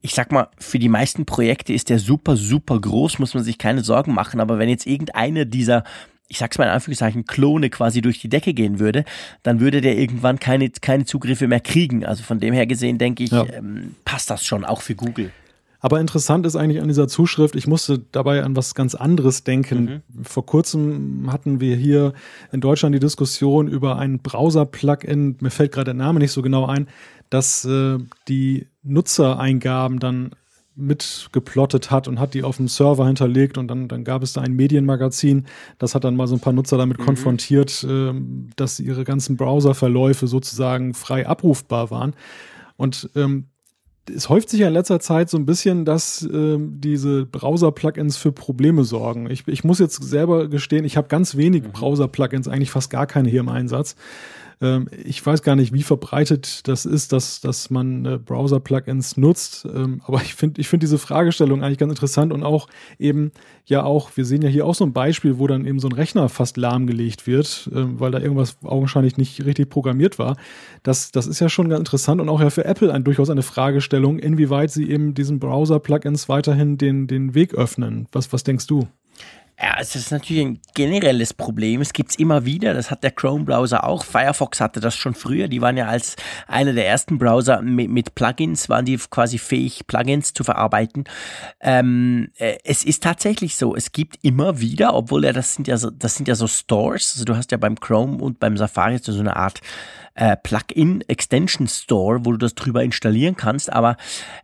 ich 0.05 0.13
sag 0.13 0.33
mal, 0.33 0.49
für 0.59 0.79
die 0.79 0.91
meisten 0.91 1.25
Projekte 1.25 1.73
ist 1.73 1.89
der 1.89 1.99
super, 1.99 2.37
super 2.37 2.79
groß, 2.79 3.19
muss 3.21 3.33
man 3.33 3.43
sich 3.43 3.57
keine 3.57 3.83
Sorgen 3.83 4.13
machen. 4.13 4.39
Aber 4.39 4.59
wenn 4.59 4.69
jetzt 4.69 4.87
irgendeine 4.87 5.47
dieser 5.47 5.83
ich 6.27 6.39
sag's 6.39 6.59
mal 6.59 6.65
in 6.65 6.71
Anführungszeichen, 6.71 7.27
Klone 7.27 7.71
quasi 7.71 8.01
durch 8.01 8.19
die 8.19 8.29
Decke 8.29 8.55
gehen 8.55 8.79
würde, 8.79 9.05
dann 9.43 9.61
würde 9.61 9.81
der 9.81 9.97
irgendwann 9.97 10.41
keine, 10.41 10.69
keine 10.71 11.05
Zugriffe 11.05 11.47
mehr 11.49 11.61
kriegen. 11.61 12.05
Also 12.05 12.23
von 12.23 12.41
dem 12.41 12.55
her 12.55 12.67
gesehen, 12.67 12.99
denke 12.99 13.25
ich, 13.25 13.31
ja. 13.31 13.45
ähm, 13.53 13.95
passt 14.05 14.31
das 14.31 14.45
schon 14.45 14.65
auch 14.65 14.81
für 14.81 14.95
Google. 14.95 15.33
Aber 15.85 16.01
interessant 16.01 16.47
ist 16.47 16.57
eigentlich 16.57 16.81
an 16.81 16.89
dieser 16.89 17.09
Zuschrift, 17.09 17.55
ich 17.55 17.67
musste 17.67 17.99
dabei 17.99 18.43
an 18.43 18.57
was 18.57 18.75
ganz 18.75 18.95
anderes 18.95 19.45
denken. 19.45 20.03
Mhm. 20.15 20.25
Vor 20.25 20.47
kurzem 20.47 21.31
hatten 21.31 21.61
wir 21.61 21.77
hier 21.77 22.15
in 22.53 22.63
Deutschland 22.63 22.95
die 22.95 23.01
Diskussion 23.01 23.69
über 23.69 23.99
ein 23.99 24.21
Browser-Plugin, 24.21 25.37
mir 25.41 25.51
fällt 25.51 25.73
gerade 25.73 25.85
der 25.85 25.95
Name 25.95 26.21
nicht 26.21 26.33
so 26.33 26.41
genau 26.41 26.65
ein, 26.65 26.89
dass 27.29 27.67
äh, 27.67 27.99
die 28.29 28.67
Nutzereingaben 28.83 29.99
dann 29.99 30.31
mitgeplottet 30.75 31.91
hat 31.91 32.09
und 32.09 32.19
hat 32.19 32.33
die 32.33 32.45
auf 32.45 32.57
dem 32.57 32.69
Server 32.69 33.07
hinterlegt 33.07 33.59
und 33.59 33.69
dann, 33.69 33.87
dann 33.87 34.05
gab 34.05 34.23
es 34.23 34.33
da 34.33 34.41
ein 34.41 34.55
Medienmagazin, 34.55 35.45
das 35.77 35.95
hat 35.95 36.05
dann 36.05 36.17
mal 36.17 36.27
so 36.27 36.37
ein 36.37 36.41
paar 36.41 36.55
Nutzer 36.55 36.79
damit 36.79 36.99
mhm. 36.99 37.05
konfrontiert, 37.05 37.85
äh, 37.85 38.15
dass 38.57 38.81
ihre 38.81 39.05
ganzen 39.05 39.37
Browserverläufe 39.37 40.29
sozusagen 40.29 40.95
frei 40.95 41.29
abrufbar 41.29 41.91
waren. 41.91 42.15
Und 42.77 43.11
ähm, 43.15 43.49
es 44.15 44.29
häuft 44.29 44.51
sich 44.51 44.61
ja 44.61 44.69
in 44.69 44.75
letzter 44.75 45.01
Zeit 45.01 45.31
so 45.31 45.39
ein 45.39 45.47
bisschen, 45.47 45.85
dass 45.85 46.23
äh, 46.23 46.59
diese 46.59 47.27
Browser-Plugins 47.27 48.17
für 48.17 48.33
Probleme 48.33 48.85
sorgen. 48.85 49.31
Ich, 49.31 49.47
ich 49.49 49.65
muss 49.65 49.79
jetzt 49.79 50.03
selber 50.03 50.49
gestehen, 50.49 50.85
ich 50.85 50.97
habe 50.97 51.09
ganz 51.09 51.37
wenig 51.37 51.63
mhm. 51.63 51.73
Browser-Plugins, 51.73 52.49
eigentlich 52.49 52.71
fast 52.71 52.91
gar 52.91 53.07
keine 53.07 53.29
hier 53.29 53.41
im 53.41 53.49
Einsatz. 53.49 53.97
Ähm, 54.61 54.89
ich 55.05 55.25
weiß 55.25 55.43
gar 55.43 55.57
nicht, 55.57 55.73
wie 55.73 55.83
verbreitet 55.83 56.67
das 56.69 56.87
ist, 56.87 57.13
dass, 57.13 57.41
dass 57.41 57.71
man 57.71 58.05
äh, 58.05 58.19
Browser-Plugins 58.19 59.17
nutzt. 59.17 59.67
Ähm, 59.67 60.01
aber 60.07 60.23
ich 60.23 60.35
finde 60.35 60.61
ich 60.61 60.69
finde 60.69 60.85
diese 60.85 60.99
Fragestellung 60.99 61.63
eigentlich 61.63 61.79
ganz 61.79 61.91
interessant 61.91 62.33
und 62.33 62.43
auch 62.43 62.69
eben 62.99 63.33
ja 63.67 63.83
auch, 63.83 64.11
wir 64.15 64.25
sehen 64.25 64.43
ja 64.43 64.49
hier 64.49 64.67
auch 64.67 64.75
so 64.75 64.85
ein 64.85 64.93
Beispiel, 64.93 65.39
wo 65.39 65.47
dann 65.47 65.67
eben 65.67 65.79
so 65.79 65.89
ein 65.89 65.93
Rechner 65.93 66.29
fast 66.29 66.57
lahmgelegt 66.57 67.27
wird, 67.27 67.71
ähm, 67.75 67.99
weil 67.99 68.11
da 68.11 68.19
irgendwas 68.19 68.59
augenscheinlich 68.65 69.17
nicht 69.17 69.45
richtig 69.45 69.71
programmiert 69.71 70.19
war. 70.19 70.37
Das, 70.83 71.13
das 71.13 71.27
ist 71.27 71.41
ja 71.41 71.49
schon 71.49 71.69
ganz 71.69 71.81
interessant 71.81 72.21
und 72.21 72.29
auch 72.29 72.41
ja 72.41 72.51
für 72.51 72.65
Apple 72.65 72.93
ein, 72.93 73.05
durchaus 73.05 73.31
eine 73.31 73.43
Fragestellung, 73.43 74.19
inwieweit 74.19 74.71
sie 74.71 74.91
eben 74.91 75.15
diesen 75.15 75.39
Browser-Plugins 75.39 76.29
weiterhin 76.29 76.79
den, 76.79 77.07
den 77.07 77.35
Weg 77.35 77.55
öffnen. 77.55 78.07
Was, 78.13 78.33
was 78.33 78.45
denkst 78.45 78.67
du? 78.67 78.87
Ja, 79.57 79.77
es 79.79 79.95
ist 79.95 80.11
natürlich 80.11 80.45
ein 80.45 80.61
generelles 80.75 81.33
Problem. 81.33 81.81
Es 81.81 81.93
gibt's 81.93 82.17
immer 82.17 82.45
wieder. 82.45 82.75
Das 82.75 82.91
hat 82.91 83.05
der 83.05 83.13
Chrome-Browser 83.13 83.85
auch. 83.85 84.05
Firefox 84.05 84.61
hatte 84.61 84.81
das 84.81 84.97
schon 84.97 85.15
früher. 85.15 85.47
Die 85.47 85.61
waren 85.61 85.77
ja 85.77 85.87
als 85.87 86.17
einer 86.49 86.73
der 86.73 86.89
ersten 86.89 87.19
Browser 87.19 87.63
mit, 87.63 87.89
mit 87.89 88.17
Plugins, 88.17 88.69
waren 88.69 88.85
die 88.85 88.97
quasi 88.97 89.39
fähig, 89.39 89.87
Plugins 89.87 90.35
zu 90.35 90.43
verarbeiten. 90.43 91.05
Ähm, 91.61 92.31
äh, 92.37 92.59
es 92.65 92.85
ist 92.85 93.05
tatsächlich 93.05 93.55
so. 93.55 93.77
Es 93.77 93.93
gibt 93.93 94.19
immer 94.23 94.59
wieder, 94.59 94.93
obwohl 94.95 95.25
ja 95.25 95.33
das 95.33 95.55
sind 95.55 95.69
ja 95.69 95.77
so, 95.77 95.91
das 95.91 96.17
sind 96.17 96.27
ja 96.27 96.35
so 96.35 96.49
Stores. 96.49 97.13
Also 97.15 97.25
du 97.25 97.37
hast 97.37 97.53
ja 97.53 97.59
beim 97.59 97.79
Chrome 97.79 98.21
und 98.23 98.41
beim 98.41 98.57
Safari 98.57 98.99
so 98.99 99.19
eine 99.19 99.37
Art 99.37 99.61
äh, 100.15 100.37
Plugin 100.37 101.03
Extension 101.09 101.69
Store, 101.69 102.25
wo 102.25 102.33
du 102.33 102.39
das 102.39 102.55
drüber 102.55 102.83
installieren 102.83 103.37
kannst, 103.37 103.73
aber 103.73 103.97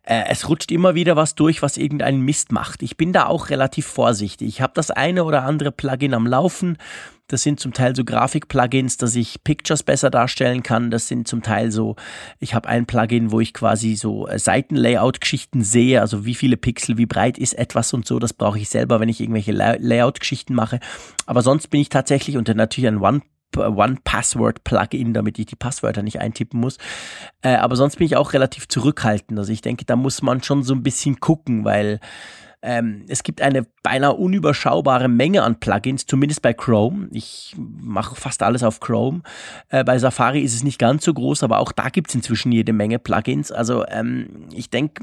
äh, 0.03 0.25
es 0.29 0.49
rutscht 0.49 0.71
immer 0.71 0.95
wieder 0.95 1.17
was 1.17 1.35
durch, 1.35 1.63
was 1.63 1.77
irgendeinen 1.77 2.23
Mist 2.23 2.53
macht. 2.53 2.83
Ich 2.83 2.97
bin 2.97 3.13
da 3.13 3.27
auch 3.27 3.51
relativ 3.51 3.87
vorsichtig. 3.87 4.49
Ich 4.49 4.61
habe 4.61 4.73
das 4.75 4.91
eine 4.91 5.25
oder 5.25 5.45
andere 5.45 5.73
Plugin 5.73 6.15
am 6.15 6.27
Laufen. 6.27 6.77
Das 7.31 7.43
sind 7.43 7.61
zum 7.61 7.73
Teil 7.73 7.95
so 7.95 8.05
Grafik-Plugins, 8.05 8.97
dass 8.97 9.15
ich 9.15 9.45
Pictures 9.45 9.85
besser 9.85 10.11
darstellen 10.11 10.65
kann. 10.65 10.91
Das 10.91 11.07
sind 11.07 11.29
zum 11.29 11.43
Teil 11.43 11.71
so, 11.71 11.95
ich 12.41 12.55
habe 12.55 12.69
ein 12.69 12.87
Plugin, 12.87 13.31
wo 13.31 13.39
ich 13.39 13.55
quasi 13.55 13.95
so 13.95 14.27
äh, 14.27 14.37
Seitenlayout-Geschichten 14.37 15.63
sehe, 15.63 16.01
also 16.01 16.25
wie 16.25 16.35
viele 16.35 16.57
Pixel, 16.57 16.99
wie 16.99 17.07
breit 17.07 17.39
ist 17.39 17.53
etwas 17.53 17.93
und 17.93 18.05
so. 18.05 18.19
Das 18.19 18.33
brauche 18.33 18.59
ich 18.59 18.69
selber, 18.69 18.99
wenn 18.99 19.09
ich 19.09 19.21
irgendwelche 19.21 19.53
Layout-Geschichten 19.53 20.55
mache. 20.55 20.81
Aber 21.27 21.43
sonst 21.43 21.69
bin 21.69 21.81
ich 21.81 21.89
tatsächlich 21.89 22.37
unter 22.37 22.55
natürlich 22.55 22.89
ein 22.89 22.99
One 22.99 23.23
One-Password-Plugin, 23.57 25.13
damit 25.15 25.39
ich 25.39 25.47
die 25.47 25.57
Passwörter 25.57 26.03
nicht 26.03 26.21
eintippen 26.21 26.61
muss. 26.61 26.79
Äh, 27.43 27.57
aber 27.57 27.77
sonst 27.77 27.97
bin 27.97 28.07
ich 28.07 28.17
auch 28.17 28.33
relativ 28.33 28.69
zurückhaltend. 28.69 29.39
Also 29.39 29.53
ich 29.53 29.63
denke, 29.63 29.85
da 29.85 29.97
muss 29.97 30.23
man 30.23 30.43
schon 30.43 30.63
so 30.63 30.75
ein 30.75 30.83
bisschen 30.83 31.21
gucken, 31.21 31.65
weil 31.65 32.01
ähm, 32.63 33.05
es 33.09 33.23
gibt 33.23 33.41
eine 33.41 33.67
beinahe 33.83 34.13
unüberschaubare 34.13 35.09
Menge 35.09 35.43
an 35.43 35.59
Plugins, 35.61 36.07
zumindest 36.07 36.43
bei 36.43 36.53
Chrome. 36.53 37.09
Ich 37.13 37.57
mache 37.57 38.17
fast 38.17 38.43
alles 38.43 38.63
auf 38.63 38.81
Chrome. 38.81 39.23
Äh, 39.71 39.83
bei 39.85 39.99
Safari 39.99 40.43
ist 40.43 40.55
es 40.55 40.63
nicht 40.63 40.79
ganz 40.79 41.05
so 41.05 41.15
groß, 41.15 41.43
aber 41.43 41.59
auch 41.59 41.73
da 41.73 41.89
gibt 41.89 42.11
es 42.11 42.15
inzwischen 42.15 42.53
jede 42.53 42.73
Menge 42.73 42.99
Plugins. 42.99 43.51
Also 43.51 43.87
ähm, 43.89 44.49
ich 44.53 44.69
denke, 44.69 45.03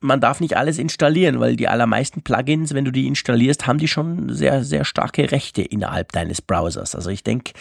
man 0.00 0.20
darf 0.20 0.40
nicht 0.40 0.56
alles 0.56 0.78
installieren, 0.78 1.40
weil 1.40 1.56
die 1.56 1.68
allermeisten 1.68 2.22
Plugins, 2.22 2.74
wenn 2.74 2.84
du 2.84 2.90
die 2.90 3.06
installierst, 3.06 3.66
haben 3.66 3.78
die 3.78 3.88
schon 3.88 4.32
sehr, 4.32 4.64
sehr 4.64 4.84
starke 4.84 5.30
Rechte 5.30 5.62
innerhalb 5.62 6.12
deines 6.12 6.42
Browsers. 6.42 6.94
Also 6.94 7.10
ich 7.10 7.22
denke, 7.22 7.52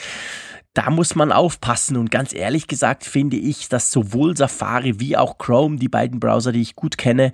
da 0.73 0.89
muss 0.89 1.15
man 1.15 1.31
aufpassen 1.31 1.95
und 1.95 2.11
ganz 2.11 2.33
ehrlich 2.33 2.67
gesagt 2.67 3.05
finde 3.05 3.37
ich, 3.37 3.69
dass 3.69 3.91
sowohl 3.91 4.35
Safari 4.35 4.99
wie 4.99 5.15
auch 5.15 5.37
Chrome, 5.37 5.77
die 5.77 5.87
beiden 5.87 6.19
Browser, 6.19 6.51
die 6.51 6.61
ich 6.61 6.75
gut 6.75 6.97
kenne, 6.97 7.31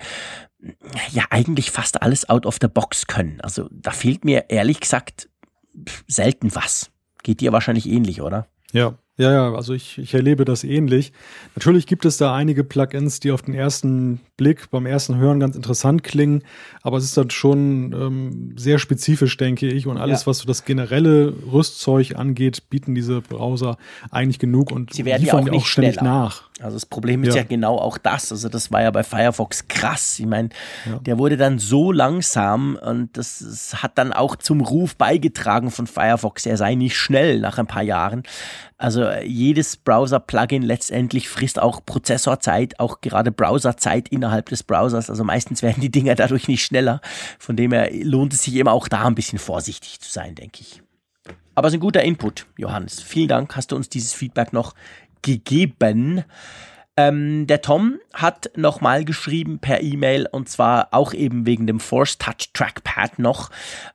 ja 1.11 1.23
eigentlich 1.31 1.71
fast 1.71 2.01
alles 2.03 2.29
out 2.29 2.45
of 2.45 2.57
the 2.61 2.67
box 2.67 3.07
können. 3.07 3.41
Also 3.41 3.67
da 3.71 3.91
fehlt 3.91 4.25
mir 4.25 4.45
ehrlich 4.49 4.79
gesagt 4.79 5.27
selten 6.07 6.53
was. 6.53 6.91
Geht 7.23 7.41
dir 7.41 7.51
wahrscheinlich 7.51 7.87
ähnlich, 7.87 8.21
oder? 8.21 8.47
Ja, 8.71 8.95
ja, 9.17 9.31
ja, 9.31 9.53
also 9.53 9.73
ich, 9.73 9.97
ich 9.97 10.13
erlebe 10.13 10.45
das 10.45 10.63
ähnlich. 10.63 11.11
Natürlich 11.55 11.85
gibt 11.85 12.05
es 12.05 12.17
da 12.17 12.33
einige 12.33 12.63
Plugins, 12.63 13.19
die 13.19 13.31
auf 13.31 13.41
den 13.41 13.53
ersten 13.53 14.21
Blick, 14.37 14.71
beim 14.71 14.85
ersten 14.85 15.17
Hören 15.17 15.39
ganz 15.39 15.55
interessant 15.55 16.03
klingen, 16.03 16.43
aber 16.81 16.97
es 16.97 17.03
ist 17.03 17.17
dann 17.17 17.29
schon 17.29 17.93
ähm, 17.93 18.53
sehr 18.57 18.79
spezifisch, 18.79 19.37
denke 19.37 19.67
ich. 19.67 19.85
Und 19.85 19.97
alles, 19.97 20.21
ja. 20.21 20.27
was 20.27 20.39
so 20.39 20.47
das 20.47 20.65
generelle 20.65 21.35
Rüstzeug 21.51 22.15
angeht, 22.15 22.69
bieten 22.69 22.95
diese 22.95 23.21
Browser 23.21 23.77
eigentlich 24.09 24.39
genug 24.39 24.71
und 24.71 24.93
Sie 24.93 25.05
werden 25.05 25.23
liefern 25.23 25.45
ja 25.45 25.53
auch, 25.53 25.57
auch 25.57 25.65
ständig 25.65 26.01
nach. 26.01 26.49
Also 26.61 26.75
das 26.75 26.85
Problem 26.85 27.23
ist 27.23 27.35
ja. 27.35 27.41
ja. 27.41 27.47
genau 27.47 27.77
auch 27.77 27.97
das. 27.97 28.31
Also 28.31 28.49
das 28.49 28.71
war 28.71 28.81
ja 28.81 28.91
bei 28.91 29.03
Firefox 29.03 29.67
krass. 29.67 30.19
Ich 30.19 30.25
meine, 30.25 30.49
ja. 30.85 30.99
der 30.99 31.17
wurde 31.17 31.37
dann 31.37 31.59
so 31.59 31.91
langsam 31.91 32.77
und 32.81 33.17
das, 33.17 33.39
das 33.39 33.81
hat 33.81 33.97
dann 33.97 34.13
auch 34.13 34.35
zum 34.35 34.61
Ruf 34.61 34.95
beigetragen 34.95 35.71
von 35.71 35.87
Firefox. 35.87 36.45
Er 36.45 36.57
sei 36.57 36.75
nicht 36.75 36.97
schnell 36.97 37.39
nach 37.39 37.57
ein 37.57 37.67
paar 37.67 37.83
Jahren. 37.83 38.23
Also 38.77 39.09
jedes 39.23 39.77
Browser-Plugin 39.77 40.63
letztendlich 40.63 41.29
frisst 41.29 41.59
auch 41.59 41.85
Prozessorzeit, 41.85 42.79
auch 42.79 43.01
gerade 43.01 43.31
Browserzeit 43.31 44.09
innerhalb 44.09 44.49
des 44.49 44.63
Browsers. 44.63 45.09
Also 45.09 45.23
meistens 45.23 45.61
werden 45.61 45.81
die 45.81 45.91
Dinger 45.91 46.15
dadurch 46.15 46.47
nicht 46.47 46.63
schneller. 46.63 47.01
Von 47.39 47.55
dem 47.55 47.71
her 47.71 47.89
lohnt 47.91 48.33
es 48.33 48.43
sich 48.43 48.55
eben 48.55 48.69
auch 48.69 48.87
da 48.87 49.05
ein 49.05 49.15
bisschen 49.15 49.39
vorsichtig 49.39 49.99
zu 49.99 50.11
sein, 50.11 50.35
denke 50.35 50.61
ich. 50.61 50.81
Aber 51.53 51.67
es 51.67 51.73
ist 51.73 51.77
ein 51.77 51.81
guter 51.81 52.01
Input, 52.03 52.47
Johannes. 52.57 53.01
Vielen 53.01 53.27
Dank, 53.27 53.55
hast 53.55 53.71
du 53.71 53.75
uns 53.75 53.89
dieses 53.89 54.13
Feedback 54.13 54.53
noch 54.53 54.73
gegeben. 55.21 56.23
Ähm, 56.97 57.47
der 57.47 57.61
Tom 57.61 57.99
hat 58.13 58.51
nochmal 58.57 59.05
geschrieben 59.05 59.59
per 59.59 59.81
E-Mail 59.81 60.27
und 60.29 60.49
zwar 60.49 60.89
auch 60.91 61.13
eben 61.13 61.45
wegen 61.45 61.65
dem 61.65 61.79
Force 61.79 62.17
Touch 62.17 62.51
Trackpad 62.53 63.17
noch. 63.17 63.49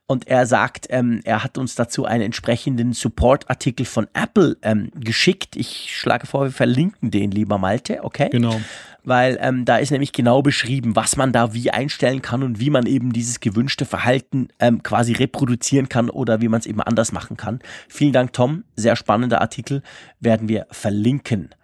Und 0.06 0.28
er 0.28 0.46
sagt, 0.46 0.86
ähm, 0.88 1.20
er 1.24 1.44
hat 1.44 1.58
uns 1.58 1.74
dazu 1.74 2.06
einen 2.06 2.22
entsprechenden 2.22 2.94
Support-Artikel 2.94 3.84
von 3.84 4.08
Apple 4.14 4.56
ähm, 4.62 4.90
geschickt. 4.94 5.56
Ich 5.56 5.94
schlage 5.94 6.26
vor, 6.26 6.44
wir 6.44 6.52
verlinken 6.52 7.10
den, 7.10 7.30
lieber 7.30 7.58
Malte, 7.58 8.02
okay? 8.02 8.30
Genau. 8.30 8.60
Weil 9.06 9.38
ähm, 9.40 9.64
da 9.64 9.76
ist 9.76 9.92
nämlich 9.92 10.12
genau 10.12 10.42
beschrieben, 10.42 10.96
was 10.96 11.16
man 11.16 11.32
da 11.32 11.54
wie 11.54 11.70
einstellen 11.70 12.22
kann 12.22 12.42
und 12.42 12.58
wie 12.58 12.70
man 12.70 12.86
eben 12.86 13.12
dieses 13.12 13.38
gewünschte 13.38 13.84
Verhalten 13.84 14.48
ähm, 14.58 14.82
quasi 14.82 15.12
reproduzieren 15.12 15.88
kann 15.88 16.10
oder 16.10 16.40
wie 16.40 16.48
man 16.48 16.58
es 16.58 16.66
eben 16.66 16.80
anders 16.82 17.12
machen 17.12 17.36
kann. 17.36 17.60
Vielen 17.88 18.12
Dank, 18.12 18.32
Tom. 18.32 18.64
Sehr 18.74 18.96
spannender 18.96 19.40
Artikel. 19.40 19.82
Werden 20.18 20.48
wir 20.48 20.66
verlinken. 20.72 21.54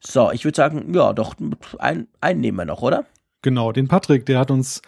So, 0.00 0.32
ich 0.32 0.44
würde 0.44 0.56
sagen, 0.56 0.92
ja, 0.92 1.12
doch, 1.12 1.36
ein, 1.78 2.08
einen 2.20 2.40
nehmen 2.40 2.58
wir 2.58 2.64
noch, 2.64 2.82
oder? 2.82 3.04
Genau, 3.42 3.70
den 3.70 3.86
Patrick, 3.86 4.26
der 4.26 4.40
hat 4.40 4.50
uns 4.50 4.82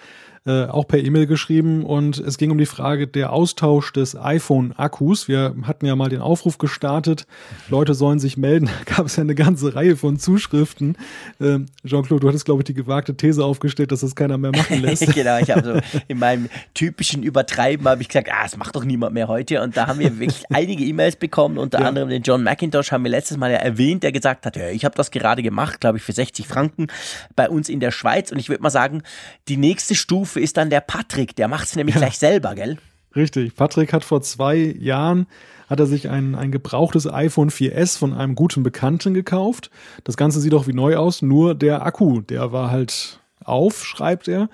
äh, 0.50 0.66
auch 0.66 0.86
per 0.88 0.98
E-Mail 0.98 1.26
geschrieben 1.26 1.84
und 1.84 2.18
es 2.18 2.36
ging 2.36 2.50
um 2.50 2.58
die 2.58 2.66
Frage 2.66 3.06
der 3.06 3.32
Austausch 3.32 3.92
des 3.92 4.16
iPhone-Akkus. 4.16 5.28
Wir 5.28 5.54
hatten 5.62 5.86
ja 5.86 5.94
mal 5.94 6.08
den 6.08 6.20
Aufruf 6.20 6.58
gestartet, 6.58 7.26
Leute 7.68 7.94
sollen 7.94 8.18
sich 8.18 8.36
melden. 8.36 8.68
Da 8.80 8.96
gab 8.96 9.06
es 9.06 9.16
ja 9.16 9.22
eine 9.22 9.34
ganze 9.34 9.74
Reihe 9.74 9.96
von 9.96 10.18
Zuschriften. 10.18 10.96
Ähm, 11.40 11.66
Jean-Claude, 11.86 12.20
du 12.20 12.28
hattest, 12.28 12.44
glaube 12.44 12.62
ich, 12.62 12.64
die 12.64 12.74
gewagte 12.74 13.14
These 13.14 13.44
aufgestellt, 13.44 13.92
dass 13.92 14.00
das 14.00 14.14
keiner 14.14 14.38
mehr 14.38 14.52
machen 14.52 14.80
lässt. 14.82 15.12
genau, 15.14 15.38
ich 15.38 15.50
habe 15.50 15.62
so 15.62 16.00
in 16.08 16.18
meinem 16.18 16.48
typischen 16.74 17.22
Übertreiben 17.22 17.86
habe 17.86 18.02
ich 18.02 18.08
gesagt, 18.08 18.28
ah, 18.32 18.42
das 18.42 18.56
macht 18.56 18.74
doch 18.74 18.84
niemand 18.84 19.14
mehr 19.14 19.28
heute. 19.28 19.62
Und 19.62 19.76
da 19.76 19.86
haben 19.86 19.98
wir 19.98 20.18
wirklich 20.18 20.44
einige 20.50 20.82
E-Mails 20.84 21.16
bekommen, 21.16 21.58
unter 21.58 21.80
ja. 21.80 21.86
anderem 21.86 22.08
den 22.08 22.22
John 22.22 22.42
McIntosh 22.42 22.90
haben 22.90 23.04
wir 23.04 23.10
letztes 23.10 23.36
Mal 23.36 23.52
ja 23.52 23.58
erwähnt, 23.58 24.02
der 24.02 24.12
gesagt 24.12 24.46
hat, 24.46 24.56
ja, 24.56 24.70
ich 24.70 24.84
habe 24.84 24.96
das 24.96 25.10
gerade 25.10 25.42
gemacht, 25.42 25.80
glaube 25.80 25.98
ich, 25.98 26.04
für 26.04 26.12
60 26.12 26.48
Franken 26.48 26.88
bei 27.36 27.48
uns 27.48 27.68
in 27.68 27.80
der 27.80 27.90
Schweiz. 27.90 28.32
Und 28.32 28.38
ich 28.38 28.48
würde 28.48 28.62
mal 28.62 28.70
sagen, 28.70 29.02
die 29.48 29.56
nächste 29.56 29.94
Stufe 29.94 30.39
Ist 30.40 30.56
dann 30.56 30.70
der 30.70 30.80
Patrick, 30.80 31.36
der 31.36 31.48
macht 31.48 31.68
es 31.68 31.76
nämlich 31.76 31.94
ja. 31.94 32.00
gleich 32.00 32.18
selber, 32.18 32.54
gell? 32.54 32.78
Richtig. 33.14 33.54
Patrick 33.54 33.92
hat 33.92 34.04
vor 34.04 34.22
zwei 34.22 34.56
Jahren 34.56 35.26
hat 35.68 35.80
er 35.80 35.86
sich 35.86 36.08
ein, 36.08 36.34
ein 36.34 36.50
gebrauchtes 36.50 37.06
iPhone 37.10 37.50
4S 37.50 37.96
von 37.96 38.12
einem 38.12 38.34
guten 38.34 38.64
Bekannten 38.64 39.14
gekauft. 39.14 39.70
Das 40.02 40.16
Ganze 40.16 40.40
sieht 40.40 40.52
auch 40.52 40.66
wie 40.66 40.72
neu 40.72 40.96
aus, 40.96 41.22
nur 41.22 41.54
der 41.54 41.86
Akku, 41.86 42.20
der 42.20 42.52
war 42.52 42.70
halt 42.70 43.20
auf, 43.44 43.84
schreibt 43.84 44.26
er. 44.26 44.48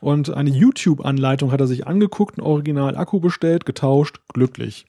Und 0.00 0.30
eine 0.30 0.50
YouTube-Anleitung 0.50 1.50
hat 1.52 1.60
er 1.60 1.66
sich 1.66 1.86
angeguckt, 1.86 2.38
ein 2.38 2.42
Original-Akku 2.42 3.18
bestellt, 3.18 3.64
getauscht, 3.64 4.20
glücklich. 4.32 4.86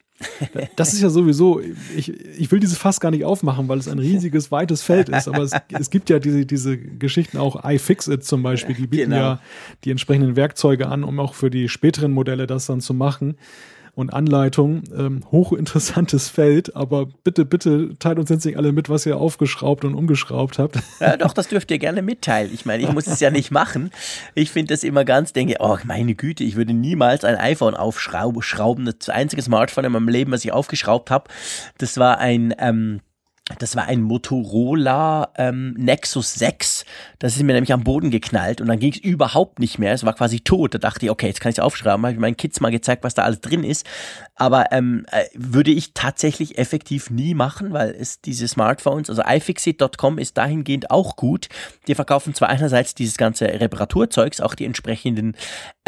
Das 0.76 0.94
ist 0.94 1.02
ja 1.02 1.10
sowieso, 1.10 1.62
ich, 1.96 2.10
ich 2.10 2.52
will 2.52 2.60
dieses 2.60 2.78
Fass 2.78 3.00
gar 3.00 3.12
nicht 3.12 3.24
aufmachen, 3.24 3.68
weil 3.70 3.78
es 3.78 3.88
ein 3.88 4.00
riesiges, 4.00 4.52
weites 4.52 4.82
Feld 4.82 5.08
ist, 5.10 5.28
aber 5.28 5.44
es, 5.44 5.52
es 5.70 5.90
gibt 5.90 6.10
ja 6.10 6.20
diese, 6.20 6.46
diese 6.46 6.78
Geschichten 6.78 7.38
auch 7.38 7.64
iFixit 7.64 8.24
zum 8.24 8.44
Beispiel, 8.44 8.76
die 8.76 8.88
bieten 8.88 9.12
genau. 9.12 9.22
ja 9.22 9.40
die 9.86 9.92
entsprechenden 9.92 10.36
Werkzeuge 10.36 10.88
an, 10.88 11.04
um 11.04 11.20
auch 11.20 11.34
für 11.34 11.50
die 11.50 11.70
späteren 11.70 12.12
Modelle 12.12 12.48
das 12.48 12.66
dann 12.66 12.82
zu 12.82 12.94
machen 12.94 13.38
und 14.00 14.14
Anleitung. 14.14 14.84
Ähm, 14.96 15.24
hochinteressantes 15.32 16.30
Feld, 16.30 16.76
aber 16.76 17.06
bitte, 17.06 17.46
bitte 17.46 17.98
teilt 18.00 18.20
uns 18.20 18.30
jetzt 18.30 18.46
nicht 18.46 18.58
alle 18.58 18.72
mit, 18.72 18.90
was 18.90 19.06
ihr 19.06 19.18
aufgeschraubt 19.18 19.86
und 19.86 19.96
umgeschraubt 19.96 20.60
habt. 20.60 20.80
Ja, 21.00 21.18
doch, 21.18 21.34
das 21.34 21.48
dürft 21.48 21.72
ihr 21.72 21.80
gerne 21.80 22.02
mitteilen. 22.02 22.52
Ich 22.54 22.66
meine, 22.66 22.84
ich 22.84 22.92
muss 22.92 23.08
es 23.08 23.20
ja 23.20 23.30
nicht 23.30 23.52
machen. 23.52 23.92
Ich 24.36 24.52
finde 24.52 24.74
das 24.74 24.84
immer 24.84 25.06
ganz, 25.06 25.34
denke, 25.34 25.56
oh 25.60 25.78
meine 25.84 26.16
Güte, 26.16 26.44
ich 26.44 26.56
würde 26.56 26.74
niemals 26.74 27.24
ein 27.24 27.36
iPhone 27.36 27.76
aufschrauben. 27.76 28.86
Das 28.86 29.10
einzige 29.10 29.42
Smartphone 29.42 29.86
in 29.86 29.92
meinem 29.92 30.10
Leben, 30.10 30.32
was 30.32 30.44
ich 30.44 30.52
aufgeschraubt 30.52 31.12
habe, 31.12 31.30
das 31.78 31.98
war 31.98 32.18
ein 32.20 32.54
ähm, 32.58 33.02
das 33.58 33.76
war 33.76 33.86
ein 33.86 34.02
Motorola 34.02 35.32
ähm, 35.38 35.74
Nexus 35.74 36.36
6. 36.36 36.86
Das 37.18 37.36
ist 37.36 37.44
mir 37.44 37.54
nämlich 37.54 37.74
am 37.74 37.84
Boden 37.84 38.12
geknallt 38.12 38.62
und 38.62 38.68
dann 38.68 38.80
ging 38.80 38.94
es 38.94 39.00
überhaupt 39.00 39.60
nicht 39.60 39.80
mehr. 39.80 39.94
Es 39.94 40.06
war 40.06 40.14
quasi 40.14 40.40
tot. 40.40 40.76
Da 40.76 40.78
dachte 40.78 41.06
ich, 41.06 41.12
okay, 41.12 41.28
jetzt 41.28 41.42
kann 41.42 41.50
ich 41.50 41.58
es 41.58 41.64
aufschreiben. 41.64 42.04
Habe 42.06 42.14
ich 42.14 42.20
meinen 42.20 42.38
Kids 42.38 42.60
mal 42.60 42.70
gezeigt, 42.70 43.04
was 43.04 43.16
da 43.16 43.24
alles 43.24 43.42
drin 43.42 43.64
ist. 43.64 43.86
Aber 44.36 44.72
ähm, 44.72 45.06
äh, 45.12 45.26
würde 45.34 45.72
ich 45.72 45.94
tatsächlich 45.94 46.58
effektiv 46.58 47.10
nie 47.10 47.34
machen, 47.34 47.74
weil 47.74 47.90
es 48.00 48.22
diese 48.22 48.48
Smartphones, 48.48 49.10
also 49.10 49.24
iFixit.com 49.26 50.18
ist 50.20 50.38
dahingehend 50.38 50.92
auch 50.92 51.16
gut. 51.16 51.50
Die 51.88 51.96
verkaufen 51.96 52.34
zwar 52.36 52.50
einerseits 52.50 52.94
dieses 52.94 53.18
ganze 53.18 53.46
Reparaturzeugs, 53.46 54.42
auch 54.42 54.56
die 54.56 54.66
entsprechenden 54.66 55.36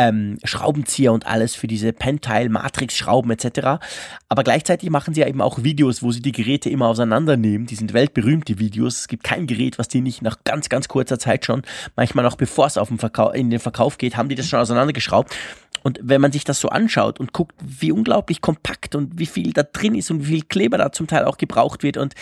ähm, 0.02 0.38
Schraubenzieher 0.44 1.14
und 1.14 1.28
alles 1.28 1.54
für 1.54 1.68
diese 1.68 1.94
Pentile, 1.94 2.50
Matrix-Schrauben 2.50 3.30
etc. 3.32 3.84
Aber 4.30 4.44
gleichzeitig 4.44 4.90
machen 4.90 5.14
sie 5.14 5.22
ja 5.22 5.28
eben 5.28 5.42
auch 5.42 5.64
Videos, 5.64 6.02
wo 6.02 6.12
sie 6.12 6.22
die 6.22 6.32
Geräte 6.32 6.70
immer 6.70 6.88
auseinandernehmen. 6.88 7.68
Die 7.68 7.76
sind 7.76 7.94
weltberühmt, 7.94 8.48
die 8.48 8.58
Videos. 8.58 9.02
Es 9.02 9.08
gibt 9.08 9.24
kein 9.24 9.46
Gerät, 9.46 9.78
was 9.78 9.88
die 9.88 10.02
nicht 10.02 10.22
nach 10.24 10.38
ganz, 10.44 10.70
ganz 10.70 10.88
kurzer 10.88 11.20
Zeit 11.20 11.46
schon, 11.46 11.62
manchmal 11.96 12.26
noch 12.26 12.36
bevor 12.36 12.66
es 12.66 12.78
auf 12.78 12.90
den 12.90 13.00
in 13.34 13.50
den 13.50 13.60
Verkauf 13.60 13.98
geht, 13.98 14.18
haben 14.18 14.30
die 14.30 14.36
das 14.36 14.48
schon 14.48 14.60
auseinandergeschraubt. 14.60 15.36
Und 15.84 16.00
wenn 16.02 16.22
man 16.22 16.32
sich 16.32 16.44
das 16.44 16.60
so 16.60 16.70
anschaut 16.70 17.20
und 17.20 17.34
guckt, 17.34 17.56
wie 17.64 17.92
unglaublich 17.92 18.42
kompakt 18.42 18.96
und 18.96 19.18
wie 19.18 19.26
viel 19.26 19.52
da 19.52 19.64
drin 19.64 19.96
ist 19.96 20.12
und 20.12 20.22
wie 20.22 20.34
viel 20.34 20.44
Kleber 20.44 20.78
da 20.78 20.92
zum 20.92 21.08
Teil 21.08 21.26
auch 21.26 21.38
gebraucht 21.38 21.84
wird 21.84 21.98
und 21.98 22.14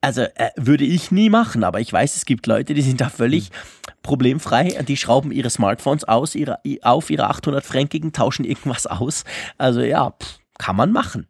also 0.00 0.22
äh, 0.22 0.50
würde 0.56 0.84
ich 0.84 1.10
nie 1.10 1.28
machen, 1.28 1.62
aber 1.62 1.80
ich 1.80 1.92
weiß, 1.92 2.16
es 2.16 2.24
gibt 2.24 2.46
Leute, 2.46 2.74
die 2.74 2.82
sind 2.82 3.00
da 3.00 3.10
völlig 3.10 3.50
problemfrei, 4.02 4.82
die 4.86 4.96
schrauben 4.96 5.32
ihre 5.32 5.50
Smartphones 5.50 6.04
aus, 6.04 6.34
ihre, 6.34 6.58
auf 6.82 7.10
ihre 7.10 7.28
800 7.28 7.64
Fränkigen, 7.64 8.12
tauschen 8.12 8.44
irgendwas 8.44 8.86
aus. 8.86 9.24
Also 9.58 9.80
ja, 9.80 10.10
pff, 10.10 10.38
kann 10.58 10.76
man 10.76 10.92
machen. 10.92 11.26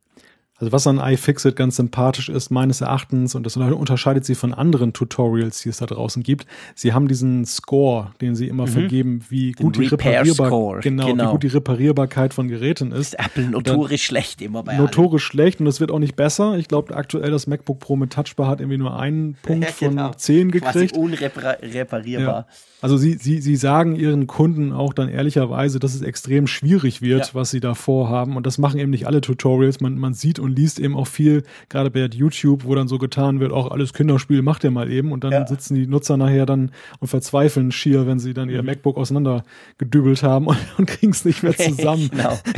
Also 0.62 0.70
was 0.70 0.86
an 0.86 1.00
iFixit 1.00 1.56
ganz 1.56 1.74
sympathisch 1.74 2.28
ist, 2.28 2.50
meines 2.50 2.82
Erachtens, 2.82 3.34
und 3.34 3.44
das 3.44 3.56
unterscheidet 3.56 4.24
sie 4.24 4.36
von 4.36 4.54
anderen 4.54 4.92
Tutorials, 4.92 5.60
die 5.60 5.70
es 5.70 5.78
da 5.78 5.86
draußen 5.86 6.22
gibt, 6.22 6.46
sie 6.76 6.92
haben 6.92 7.08
diesen 7.08 7.44
Score, 7.46 8.12
den 8.20 8.36
sie 8.36 8.46
immer 8.46 8.66
mhm. 8.66 8.70
vergeben, 8.70 9.24
wie 9.28 9.52
gut, 9.52 9.76
die 9.76 9.86
Reparierbar 9.86 10.78
genau, 10.78 11.06
genau. 11.08 11.24
wie 11.24 11.30
gut 11.32 11.42
die 11.42 11.48
Reparierbarkeit 11.48 12.32
von 12.32 12.46
Geräten 12.46 12.92
ist. 12.92 13.14
ist 13.14 13.18
Apple 13.18 13.48
notorisch 13.50 14.04
schlecht 14.04 14.40
immer 14.40 14.62
bei 14.62 14.76
Notorisch 14.76 15.24
allen. 15.24 15.32
schlecht 15.32 15.60
und 15.60 15.66
es 15.66 15.80
wird 15.80 15.90
auch 15.90 15.98
nicht 15.98 16.14
besser. 16.14 16.56
Ich 16.56 16.68
glaube, 16.68 16.94
aktuell 16.94 17.32
das 17.32 17.48
MacBook 17.48 17.80
Pro 17.80 17.96
mit 17.96 18.12
Touchbar 18.12 18.46
hat 18.46 18.60
irgendwie 18.60 18.78
nur 18.78 18.96
einen 18.96 19.34
Punkt 19.42 19.64
ja, 19.64 19.88
genau. 19.88 20.10
von 20.10 20.18
zehn 20.18 20.52
gekriegt. 20.52 20.92
Quasi 20.92 20.96
unreparierbar. 20.96 22.20
Ja. 22.20 22.46
Also 22.82 22.96
sie, 22.96 23.14
sie, 23.14 23.40
sie 23.40 23.54
sagen 23.54 23.94
ihren 23.94 24.26
Kunden 24.26 24.72
auch 24.72 24.92
dann 24.92 25.08
ehrlicherweise, 25.08 25.78
dass 25.78 25.94
es 25.94 26.02
extrem 26.02 26.48
schwierig 26.48 27.00
wird, 27.00 27.28
ja. 27.28 27.34
was 27.34 27.52
sie 27.52 27.60
da 27.60 27.74
vorhaben. 27.74 28.36
Und 28.36 28.44
das 28.44 28.58
machen 28.58 28.80
eben 28.80 28.90
nicht 28.90 29.06
alle 29.06 29.20
Tutorials. 29.20 29.80
Man, 29.80 29.98
man 29.98 30.14
sieht 30.14 30.40
und 30.40 30.51
liest 30.52 30.78
eben 30.78 30.96
auch 30.96 31.06
viel, 31.06 31.42
gerade 31.68 31.90
bei 31.90 32.06
YouTube, 32.06 32.64
wo 32.64 32.74
dann 32.74 32.88
so 32.88 32.98
getan 32.98 33.40
wird, 33.40 33.52
auch 33.52 33.70
alles 33.70 33.92
Kinderspiel 33.92 34.42
macht 34.42 34.64
ihr 34.64 34.70
mal 34.70 34.90
eben. 34.90 35.12
Und 35.12 35.24
dann 35.24 35.32
ja. 35.32 35.46
sitzen 35.46 35.74
die 35.74 35.86
Nutzer 35.86 36.16
nachher 36.16 36.46
dann 36.46 36.70
und 37.00 37.08
verzweifeln 37.08 37.72
schier, 37.72 38.06
wenn 38.06 38.18
sie 38.18 38.34
dann 38.34 38.48
ihr 38.48 38.62
mhm. 38.62 38.66
MacBook 38.66 38.96
auseinandergedübelt 38.96 40.22
haben 40.22 40.46
und, 40.48 40.58
und 40.78 40.86
kriegen 40.86 41.12
es 41.12 41.24
nicht 41.24 41.42
mehr 41.42 41.56
zusammen. 41.56 42.10
genau. 42.10 42.38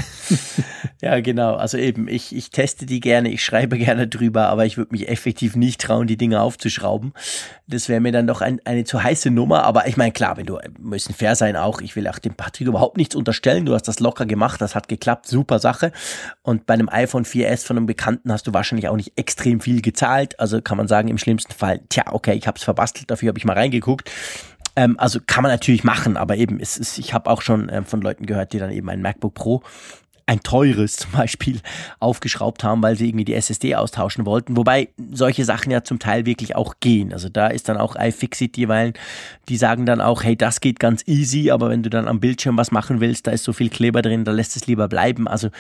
ja, 1.05 1.21
genau. 1.21 1.57
Also 1.57 1.77
eben, 1.77 2.09
ich, 2.09 2.35
ich 2.35 2.49
teste 2.49 2.87
die 2.87 2.99
gerne, 2.99 3.29
ich 3.29 3.45
schreibe 3.45 3.77
gerne 3.79 4.09
drüber, 4.09 4.49
aber 4.49 4.65
ich 4.65 4.79
würde 4.79 4.93
mich 4.93 5.07
effektiv 5.11 5.55
nicht 5.55 5.79
trauen, 5.83 6.07
die 6.07 6.17
Dinge 6.17 6.41
aufzuschrauben. 6.41 7.13
Das 7.67 7.91
wäre 7.91 8.01
mir 8.01 8.11
dann 8.11 8.27
doch 8.27 8.41
ein, 8.41 8.59
eine 8.65 8.85
zu 8.85 9.03
heiße 9.03 9.31
Nummer. 9.31 9.65
Aber 9.65 9.87
ich 9.87 9.99
meine, 9.99 10.13
klar, 10.13 10.39
wenn 10.39 10.47
du 10.47 10.59
müssen 10.79 11.15
fair 11.15 11.37
sein 11.37 11.57
auch. 11.57 11.83
Ich 11.83 11.95
will 11.95 12.09
auch 12.09 12.19
dem 12.19 12.35
Patrick 12.35 12.69
überhaupt 12.69 12.97
nichts 12.97 13.15
unterstellen. 13.15 13.67
Du 13.67 13.75
hast 13.75 13.87
das 13.87 14.01
locker 14.01 14.25
gemacht, 14.25 14.63
das 14.63 14.75
hat 14.75 14.89
geklappt, 14.89 15.27
super 15.27 15.59
Sache. 15.59 15.93
Und 16.41 16.65
bei 16.65 16.73
einem 16.73 16.89
iPhone 16.89 17.27
4S 17.27 17.67
von 17.67 17.77
einem 17.77 17.85
Bekannten 17.85 18.33
hast 18.33 18.47
du 18.47 18.55
wahrscheinlich 18.55 18.89
auch 18.89 18.97
nicht 18.97 19.13
extrem 19.17 19.61
viel 19.61 19.83
gezahlt. 19.83 20.41
Also 20.41 20.63
kann 20.63 20.79
man 20.79 20.89
sagen, 20.89 21.09
im 21.09 21.19
schlimmsten 21.19 21.53
Fall, 21.53 21.81
tja, 21.91 22.05
okay, 22.13 22.33
ich 22.33 22.47
habe 22.47 22.57
es 22.57 22.65
verbastelt, 22.65 23.11
dafür 23.11 23.29
habe 23.29 23.39
ich 23.39 23.45
mal 23.45 23.53
reingeguckt. 23.53 24.11
Ähm, 24.77 24.99
also 24.99 25.21
kann 25.25 25.43
man 25.43 25.53
natürlich 25.53 25.85
machen, 25.85 26.17
aber 26.17 26.37
eben, 26.37 26.59
es 26.61 26.79
ist, 26.79 26.99
ich 26.99 27.13
habe 27.13 27.29
auch 27.29 27.43
schon 27.43 27.69
ähm, 27.71 27.85
von 27.85 28.01
Leuten 28.01 28.25
gehört, 28.25 28.55
die 28.55 28.59
dann 28.59 28.71
eben 28.71 28.89
ein 28.89 29.03
MacBook 29.03 29.35
Pro 29.35 29.63
ein 30.27 30.43
teures 30.43 30.97
zum 30.97 31.13
Beispiel 31.13 31.61
aufgeschraubt 32.01 32.65
haben, 32.65 32.83
weil 32.83 32.97
sie 32.97 33.09
irgendwie 33.09 33.25
die 33.25 33.35
SSD 33.35 33.75
austauschen 33.75 34.27
wollten. 34.27 34.57
Wobei 34.57 34.89
solche 35.13 35.45
Sachen 35.45 35.71
ja 35.71 35.85
zum 35.85 35.99
Teil 35.99 36.27
wirklich 36.27 36.57
auch 36.57 36.75
gehen. 36.81 37.13
Also 37.13 37.29
da 37.29 37.49
ist 37.49 37.69
dann 37.69 37.77
auch 37.77 37.97
iFixit 37.97 38.57
jeweils, 38.57 38.99
die 39.49 39.57
sagen 39.57 39.87
dann 39.87 40.01
auch, 40.01 40.23
hey, 40.23 40.37
das 40.37 40.61
geht 40.61 40.81
ganz 40.81 41.03
easy, 41.07 41.51
aber 41.51 41.71
wenn 41.71 41.83
du 41.83 41.91
dann 41.91 42.09
am 42.09 42.21
Bildschirm 42.21 42.57
was 42.57 42.71
machen 42.71 43.01
willst, 43.01 43.27
da 43.27 43.33
ist 43.33 43.45
so 43.45 43.53
viel 43.53 43.69
Kleber 43.69 44.03
drin, 44.03 44.25
da 44.25 44.33
lässt 44.33 44.57
es 44.57 44.67
lieber 44.67 44.89
bleiben. 44.89 45.29
Also 45.29 45.51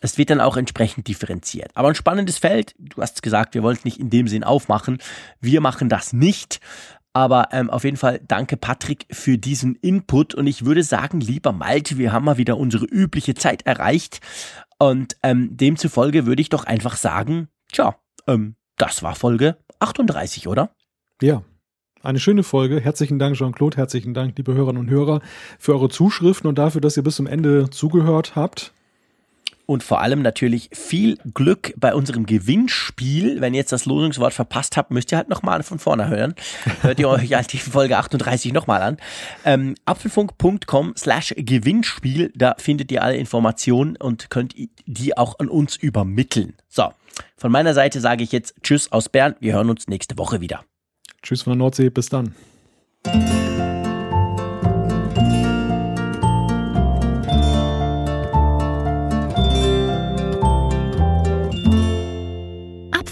es 0.00 0.18
wird 0.18 0.30
dann 0.30 0.40
auch 0.40 0.56
entsprechend 0.56 1.08
differenziert. 1.08 1.70
Aber 1.74 1.88
ein 1.88 1.94
spannendes 1.94 2.38
Feld, 2.38 2.74
du 2.78 3.02
hast 3.02 3.22
gesagt, 3.22 3.54
wir 3.54 3.62
wollten 3.62 3.86
nicht 3.86 3.98
in 3.98 4.10
dem 4.10 4.28
Sinn 4.28 4.44
aufmachen. 4.44 4.98
Wir 5.40 5.60
machen 5.60 5.88
das 5.88 6.12
nicht. 6.12 6.60
Aber 7.18 7.48
ähm, 7.50 7.68
auf 7.68 7.82
jeden 7.82 7.96
Fall 7.96 8.20
danke 8.28 8.56
Patrick 8.56 9.04
für 9.10 9.38
diesen 9.38 9.74
Input 9.74 10.36
und 10.36 10.46
ich 10.46 10.64
würde 10.64 10.84
sagen, 10.84 11.18
lieber 11.18 11.50
Malte, 11.50 11.98
wir 11.98 12.12
haben 12.12 12.24
mal 12.24 12.36
wieder 12.36 12.56
unsere 12.56 12.84
übliche 12.84 13.34
Zeit 13.34 13.66
erreicht 13.66 14.20
und 14.78 15.16
ähm, 15.24 15.56
demzufolge 15.56 16.26
würde 16.26 16.40
ich 16.40 16.48
doch 16.48 16.62
einfach 16.62 16.96
sagen, 16.96 17.48
tja, 17.72 17.96
ähm, 18.28 18.54
das 18.76 19.02
war 19.02 19.16
Folge 19.16 19.56
38, 19.80 20.46
oder? 20.46 20.70
Ja, 21.20 21.42
eine 22.04 22.20
schöne 22.20 22.44
Folge. 22.44 22.80
Herzlichen 22.80 23.18
Dank, 23.18 23.34
Jean-Claude. 23.34 23.78
Herzlichen 23.78 24.14
Dank, 24.14 24.38
liebe 24.38 24.54
Hörerinnen 24.54 24.80
und 24.80 24.88
Hörer, 24.88 25.20
für 25.58 25.72
eure 25.72 25.88
Zuschriften 25.88 26.48
und 26.48 26.56
dafür, 26.56 26.80
dass 26.80 26.96
ihr 26.96 27.02
bis 27.02 27.16
zum 27.16 27.26
Ende 27.26 27.68
zugehört 27.70 28.36
habt 28.36 28.72
und 29.68 29.82
vor 29.82 30.00
allem 30.00 30.22
natürlich 30.22 30.70
viel 30.72 31.18
Glück 31.34 31.74
bei 31.76 31.94
unserem 31.94 32.24
Gewinnspiel. 32.24 33.42
Wenn 33.42 33.52
ihr 33.52 33.58
jetzt 33.58 33.70
das 33.70 33.84
Losungswort 33.84 34.32
verpasst 34.32 34.78
habt, 34.78 34.90
müsst 34.90 35.12
ihr 35.12 35.18
halt 35.18 35.28
nochmal 35.28 35.62
von 35.62 35.78
vorne 35.78 36.08
hören. 36.08 36.34
Hört 36.80 36.98
ihr 36.98 37.08
euch 37.10 37.34
halt 37.34 37.52
die 37.52 37.58
Folge 37.58 37.98
38 37.98 38.54
nochmal 38.54 38.80
an. 38.80 38.96
Ähm, 39.44 39.74
apfelfunk.com 39.84 40.94
slash 40.96 41.34
Gewinnspiel, 41.36 42.32
da 42.34 42.54
findet 42.56 42.90
ihr 42.90 43.02
alle 43.02 43.18
Informationen 43.18 43.96
und 43.96 44.30
könnt 44.30 44.54
die 44.86 45.16
auch 45.18 45.38
an 45.38 45.48
uns 45.48 45.76
übermitteln. 45.76 46.54
So, 46.70 46.94
von 47.36 47.52
meiner 47.52 47.74
Seite 47.74 48.00
sage 48.00 48.24
ich 48.24 48.32
jetzt 48.32 48.54
Tschüss 48.62 48.90
aus 48.90 49.10
Bern. 49.10 49.36
Wir 49.38 49.52
hören 49.52 49.68
uns 49.68 49.86
nächste 49.86 50.16
Woche 50.16 50.40
wieder. 50.40 50.64
Tschüss 51.22 51.42
von 51.42 51.52
der 51.52 51.58
Nordsee, 51.58 51.90
bis 51.90 52.08
dann. 52.08 52.34